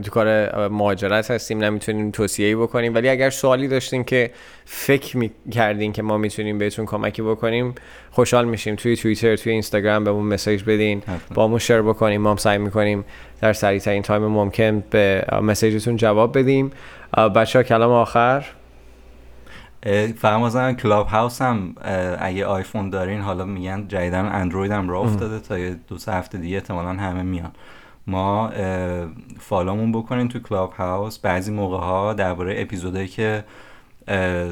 تو 0.00 0.10
کار 0.10 0.68
مهاجرت 0.68 1.30
هستیم 1.30 1.58
نه 1.58 1.70
می‌تونیم 1.70 2.10
توصیه‌ای 2.10 2.54
بکنیم. 2.54 2.94
ولی 2.94 3.08
اگر 3.08 3.30
سوالی 3.30 3.68
داشتین 3.68 4.04
که 4.04 4.30
فکر 4.64 5.16
می‌کردین 5.16 5.92
که 5.92 6.02
ما 6.02 6.18
می‌تونیم 6.18 6.58
بهتون 6.58 6.86
کمکی 6.86 7.22
بکنیم 7.22 7.74
خوشحال 8.10 8.44
میشیم. 8.44 8.74
توی 8.74 8.96
توییتر 8.96 9.36
توی 9.36 9.52
اینستاگرام 9.52 10.04
بهمون 10.04 10.26
مسیج 10.26 10.62
بدین. 10.62 11.02
با 11.34 11.48
ما 11.48 11.58
شیر 11.58 11.82
بکنیم. 11.82 12.20
ما 12.20 12.30
هم 12.30 12.36
سعی 12.36 12.58
می‌کنیم 12.58 13.04
در 13.40 13.52
سریع 13.52 13.78
ترین 13.78 14.02
تایم 14.02 14.22
ممکن 14.22 14.84
به 14.90 15.24
مسیجتون 15.42 15.96
جواب 15.96 16.38
بدیم. 16.38 16.70
بچه 17.34 17.58
ها 17.58 17.62
کلام 17.62 17.90
آخر. 17.90 18.44
مثلا 20.24 20.72
Clubhouse 20.72 21.42
هم 21.42 21.74
اگه 22.18 22.46
آیفون 22.46 22.90
دارین 22.90 23.20
حالا 23.20 23.44
میگن 23.44 23.88
جدیدا 23.88 24.24
اندروید 24.32 24.72
هم 24.72 24.88
راه 24.88 25.04
افتاده 25.04 25.40
تا 25.40 25.58
یه 25.58 25.76
دو 25.88 25.98
سه 25.98 26.12
هفته 26.12 26.38
دیگه 26.38 26.56
احتمالا 26.56 26.88
همه 26.88 27.22
میان. 27.22 27.50
ما 28.06 28.48
اه، 28.48 29.06
follow 29.38 29.74
مون 29.74 29.92
بکنین 29.92 30.28
تو 30.28 30.38
Clubhouse 30.38 31.18
بعضی 31.18 31.52
موقع 31.52 31.76
ها 31.78 32.12
درباره 32.12 32.54
اپیزودهایی 32.62 33.08
که 33.08 33.44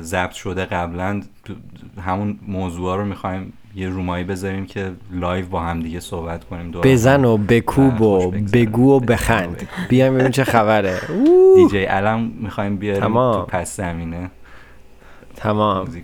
ضبط 0.01 0.33
شده 0.33 0.65
قبلا 0.65 1.23
تو- 1.45 1.55
همون 2.03 2.39
موضوع 2.49 2.97
رو 2.97 3.05
می‌خوایم 3.05 3.53
یه 3.75 3.89
room 3.89 4.09
هایی 4.09 4.25
بذاریم 4.25 4.67
که 4.67 4.93
live 5.11 5.47
با 5.47 5.61
هم 5.61 5.83
دیگه 5.83 6.01
صحبت 6.01 6.45
کنیم. 6.45 6.71
دور 6.71 6.83
بزن. 6.85 7.25
و 7.25 7.37
بکوب 7.37 8.01
و. 8.01 8.31
بگو 8.31 8.97
و 8.97 9.01
بخند. 9.01 9.69
بیایم 9.89 10.13
ببینیم 10.13 10.31
چه 10.33 10.45
خبره. 10.45 11.01
دیجی 11.57 11.79
علم 11.85 12.21
می‌خوایم 12.21 12.77
بیاریم 12.77 13.03
تمام. 13.03 13.35
تو 13.35 13.47
پس 13.47 13.77
زمینه. 13.77 14.31
تمام. 15.37 15.89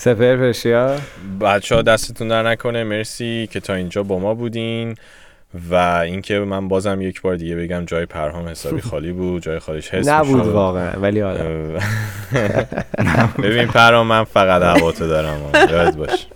سپر 0.00 0.36
پرشیا. 0.36 0.96
بچه 1.40 1.74
ها 1.74 1.82
دستتون 1.82 2.28
در 2.28 2.42
نکنه. 2.42 2.84
مرسی 2.84 3.48
که 3.52 3.60
تا 3.60 3.74
اینجا 3.74 4.02
با 4.02 4.18
ما 4.18 4.34
بودین 4.34 4.94
و 5.70 5.74
اینکه 5.74 6.38
من 6.38 6.68
بازم 6.68 7.00
یک 7.02 7.20
بار 7.22 7.36
دیگه 7.36 7.56
بگم 7.56 7.84
جای 7.84 8.06
پرهام 8.06 8.48
حسابی 8.48 8.80
خالی 8.90 9.12
بود 9.12 9.42
جای 9.42 9.58
خالیش 9.58 9.88
حس 9.88 10.08
نبود. 10.08 10.46
واقعا 10.46 10.90
ولی 11.00 11.22
آره. 11.22 11.80
ببین 13.42 13.66
پرهام 13.78 14.06
من 14.06 14.24
فقط 14.24 14.62
هواتو 14.62 15.06
دارم. 15.06 15.40
یاد 15.70 15.96
باش. 15.96 16.26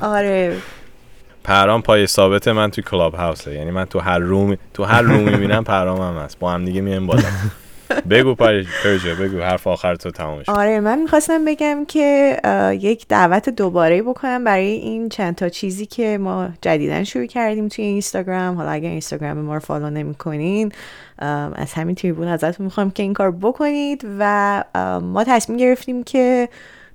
آره. 0.00 0.56
پرهام 1.44 1.82
پای 1.82 2.06
ثابت 2.06 2.48
من 2.48 2.70
توی 2.70 2.84
Clubhouse 2.84 3.14
ه. 3.14 3.54
یعنی 3.54 3.70
من 3.70 3.84
تو 3.84 3.98
هر 3.98 4.18
room 4.18 4.56
تو 4.74 4.84
هر 4.84 5.02
room 5.02 5.28
می‌بینم 5.28 5.64
پرهام 5.64 6.16
هم 6.16 6.22
هست. 6.24 6.38
با 6.38 6.52
هم 6.52 6.64
دیگه 6.64 6.80
میایم 6.80 7.06
بالا. 7.06 7.22
بگو 8.10 8.34
پرجا 8.34 9.14
بگو 9.20 9.40
حرف 9.40 9.66
آخر 9.66 9.94
تو 9.94 10.10
تمامش 10.10 10.46
کن. 10.46 10.52
آره 10.52 10.80
من 10.80 10.98
می‌خواستم 10.98 11.44
بگم 11.44 11.84
که 11.88 12.36
یک 12.80 13.08
دعوت 13.08 13.48
دوباره 13.48 14.02
بکنم 14.02 14.44
برای 14.44 14.66
این 14.66 15.08
چند 15.08 15.34
تا 15.34 15.48
چیزی 15.48 15.86
که 15.86 16.18
ما 16.18 16.48
جدیدا 16.62 17.04
شروع 17.04 17.26
کردیم 17.26 17.68
توی 17.68 17.84
Instagram 17.84 18.56
حالا 18.56 18.70
اگر 18.70 18.90
Instagram 18.90 19.38
ما 19.38 19.54
رو 19.54 19.60
follow 19.60 19.90
نمی‌کنین 19.90 20.72
از 21.54 21.72
همین 21.72 21.94
تریبون 21.94 22.28
ازتون 22.28 22.64
می‌خوام 22.64 22.90
که 22.90 23.02
این 23.02 23.12
کار 23.12 23.30
بکنید 23.30 24.06
و 24.18 24.64
ما 25.02 25.24
تصمیم 25.24 25.58
گرفتیم 25.58 26.02
که 26.04 26.48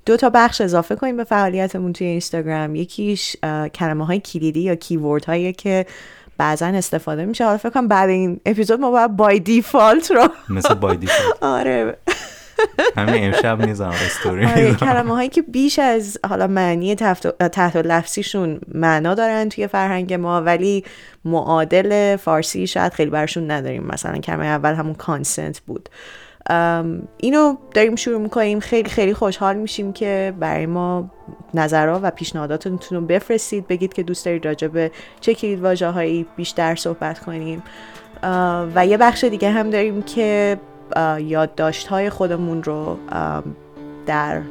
دو 0.05 0.17
تا 0.17 0.29
بخش 0.29 0.61
اضافه 0.61 0.95
کنیم 0.95 1.17
به 1.17 1.23
فعالیتمون 1.23 1.93
توی 1.93 2.07
اینستاگرام 2.07 2.75
یکیش 2.75 3.35
کلمه 3.73 4.05
های 4.05 4.19
کلیدی 4.19 4.59
یا 4.59 4.75
کیورد 4.75 5.25
هایی 5.25 5.53
که 5.53 5.85
بعضا 6.37 6.65
استفاده 6.65 7.25
میشه. 7.25 7.45
حالا 7.45 7.57
فکر 7.57 7.69
کنم 7.69 7.87
بعد 7.87 8.09
این 8.09 8.39
اپیزود 8.45 8.79
ما 8.79 8.91
باید 8.91 9.15
بای 9.15 9.39
دیفالت 9.39 10.11
رو 10.11 10.27
مثل 10.49 10.73
بای 10.73 10.97
دیفالت 10.97 11.43
آره. 11.59 11.97
همین 12.97 13.25
امشب 13.25 13.65
می‌زنم 13.65 13.89
استوری 13.89 14.45
آره 14.45 14.73
کلمه 14.73 15.13
هایی 15.13 15.29
که 15.29 15.41
بیش 15.41 15.79
از 15.79 16.17
حالا 16.29 16.47
معنی 16.47 16.95
تحت, 16.95 17.75
لفظیشون 17.75 18.59
معنا 18.73 19.13
دارن 19.13 19.49
توی 19.49 19.67
فرهنگ 19.67 20.13
ما 20.13 20.41
ولی 20.41 20.83
معادل 21.25 22.15
فارسی 22.15 22.67
شاید 22.67 22.93
خیلی 22.93 23.09
برشون 23.09 23.51
نداریم. 23.51 23.83
مثلا 23.83 24.17
کلمه 24.17 24.45
اول 24.45 24.73
همون 24.73 24.93
کانسنت 24.93 25.59
بود. 25.59 25.89
اینو 27.17 27.55
داریم 27.73 27.95
شروع 27.95 28.21
می‌کنیم. 28.21 28.59
خیلی 28.59 28.89
خیلی 28.89 29.13
خوشحال 29.13 29.55
میشیم 29.55 29.93
که 29.93 30.33
برای 30.39 30.65
ما 30.65 31.09
نظرها 31.53 31.99
و 32.03 32.11
پیشنهاداتتون 32.11 32.99
رو 32.99 33.05
بفرستید. 33.05 33.67
بگید 33.67 33.93
که 33.93 34.03
دوست 34.03 34.25
دارید 34.25 34.45
راجع 34.45 34.67
به 34.67 34.91
چه 35.21 35.33
کلید 35.33 35.65
هایی 35.81 36.25
بیشتر 36.35 36.75
صحبت 36.75 37.19
کنیم. 37.19 37.63
و 38.75 38.85
یه 38.85 38.97
بخش 38.97 39.23
دیگه 39.23 39.51
هم 39.51 39.69
داریم 39.69 40.01
که 40.01 40.57
یادداشت 41.19 41.87
های 41.87 42.09
خودمون 42.09 42.63
رو 42.63 42.97
در 44.05 44.41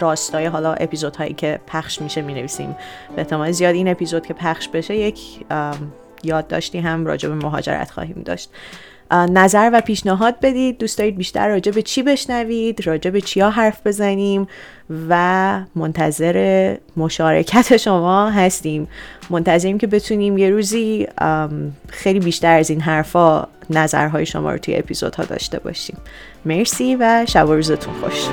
راستای 0.00 0.46
حالا 0.46 0.72
اپیزودهایی 0.72 1.34
که 1.34 1.60
پخش 1.66 2.02
میشه 2.02 2.22
می 2.22 2.34
نویسیم 2.34 2.76
به 3.16 3.22
احتمال 3.22 3.50
زیاد 3.50 3.74
این 3.74 3.88
اپیزود 3.88 4.26
که 4.26 4.34
پخش 4.34 4.68
بشه 4.68 4.96
یک 4.96 5.44
یادداشتی 6.22 6.78
هم 6.78 7.06
راجع 7.06 7.28
به 7.28 7.34
مهاجرت 7.34 7.90
خواهیم 7.90 8.22
داشت. 8.24 8.50
نظر 9.12 9.70
و 9.72 9.80
پیشنهاد 9.80 10.40
بدید. 10.42 10.78
دوست 10.78 10.98
دارید 10.98 11.16
بیشتر 11.16 11.48
راجع 11.48 11.72
به 11.72 11.82
چی 11.82 12.02
بشنوید 12.02 12.86
راجع 12.86 13.10
به 13.10 13.20
چیا 13.20 13.50
حرف 13.50 13.86
بزنیم 13.86 14.48
و 15.08 15.60
منتظر 15.74 16.76
مشارکت 16.96 17.76
شما 17.76 18.30
هستیم. 18.30 18.88
منتظریم 19.30 19.78
که 19.78 19.86
بتونیم 19.86 20.38
یه 20.38 20.50
روزی 20.50 21.06
خیلی 21.88 22.20
بیشتر 22.20 22.58
از 22.58 22.70
این 22.70 22.80
حرفا 22.80 23.48
نظرهای 23.70 24.26
شما 24.26 24.52
رو 24.52 24.58
توی 24.58 24.76
اپیزودها 24.76 25.24
داشته 25.24 25.58
باشیم. 25.58 25.96
مرسی 26.44 26.96
و 26.96 27.24
شب 27.28 27.48
و 27.48 27.54
روزتون 27.54 27.94
خوش. 27.94 28.28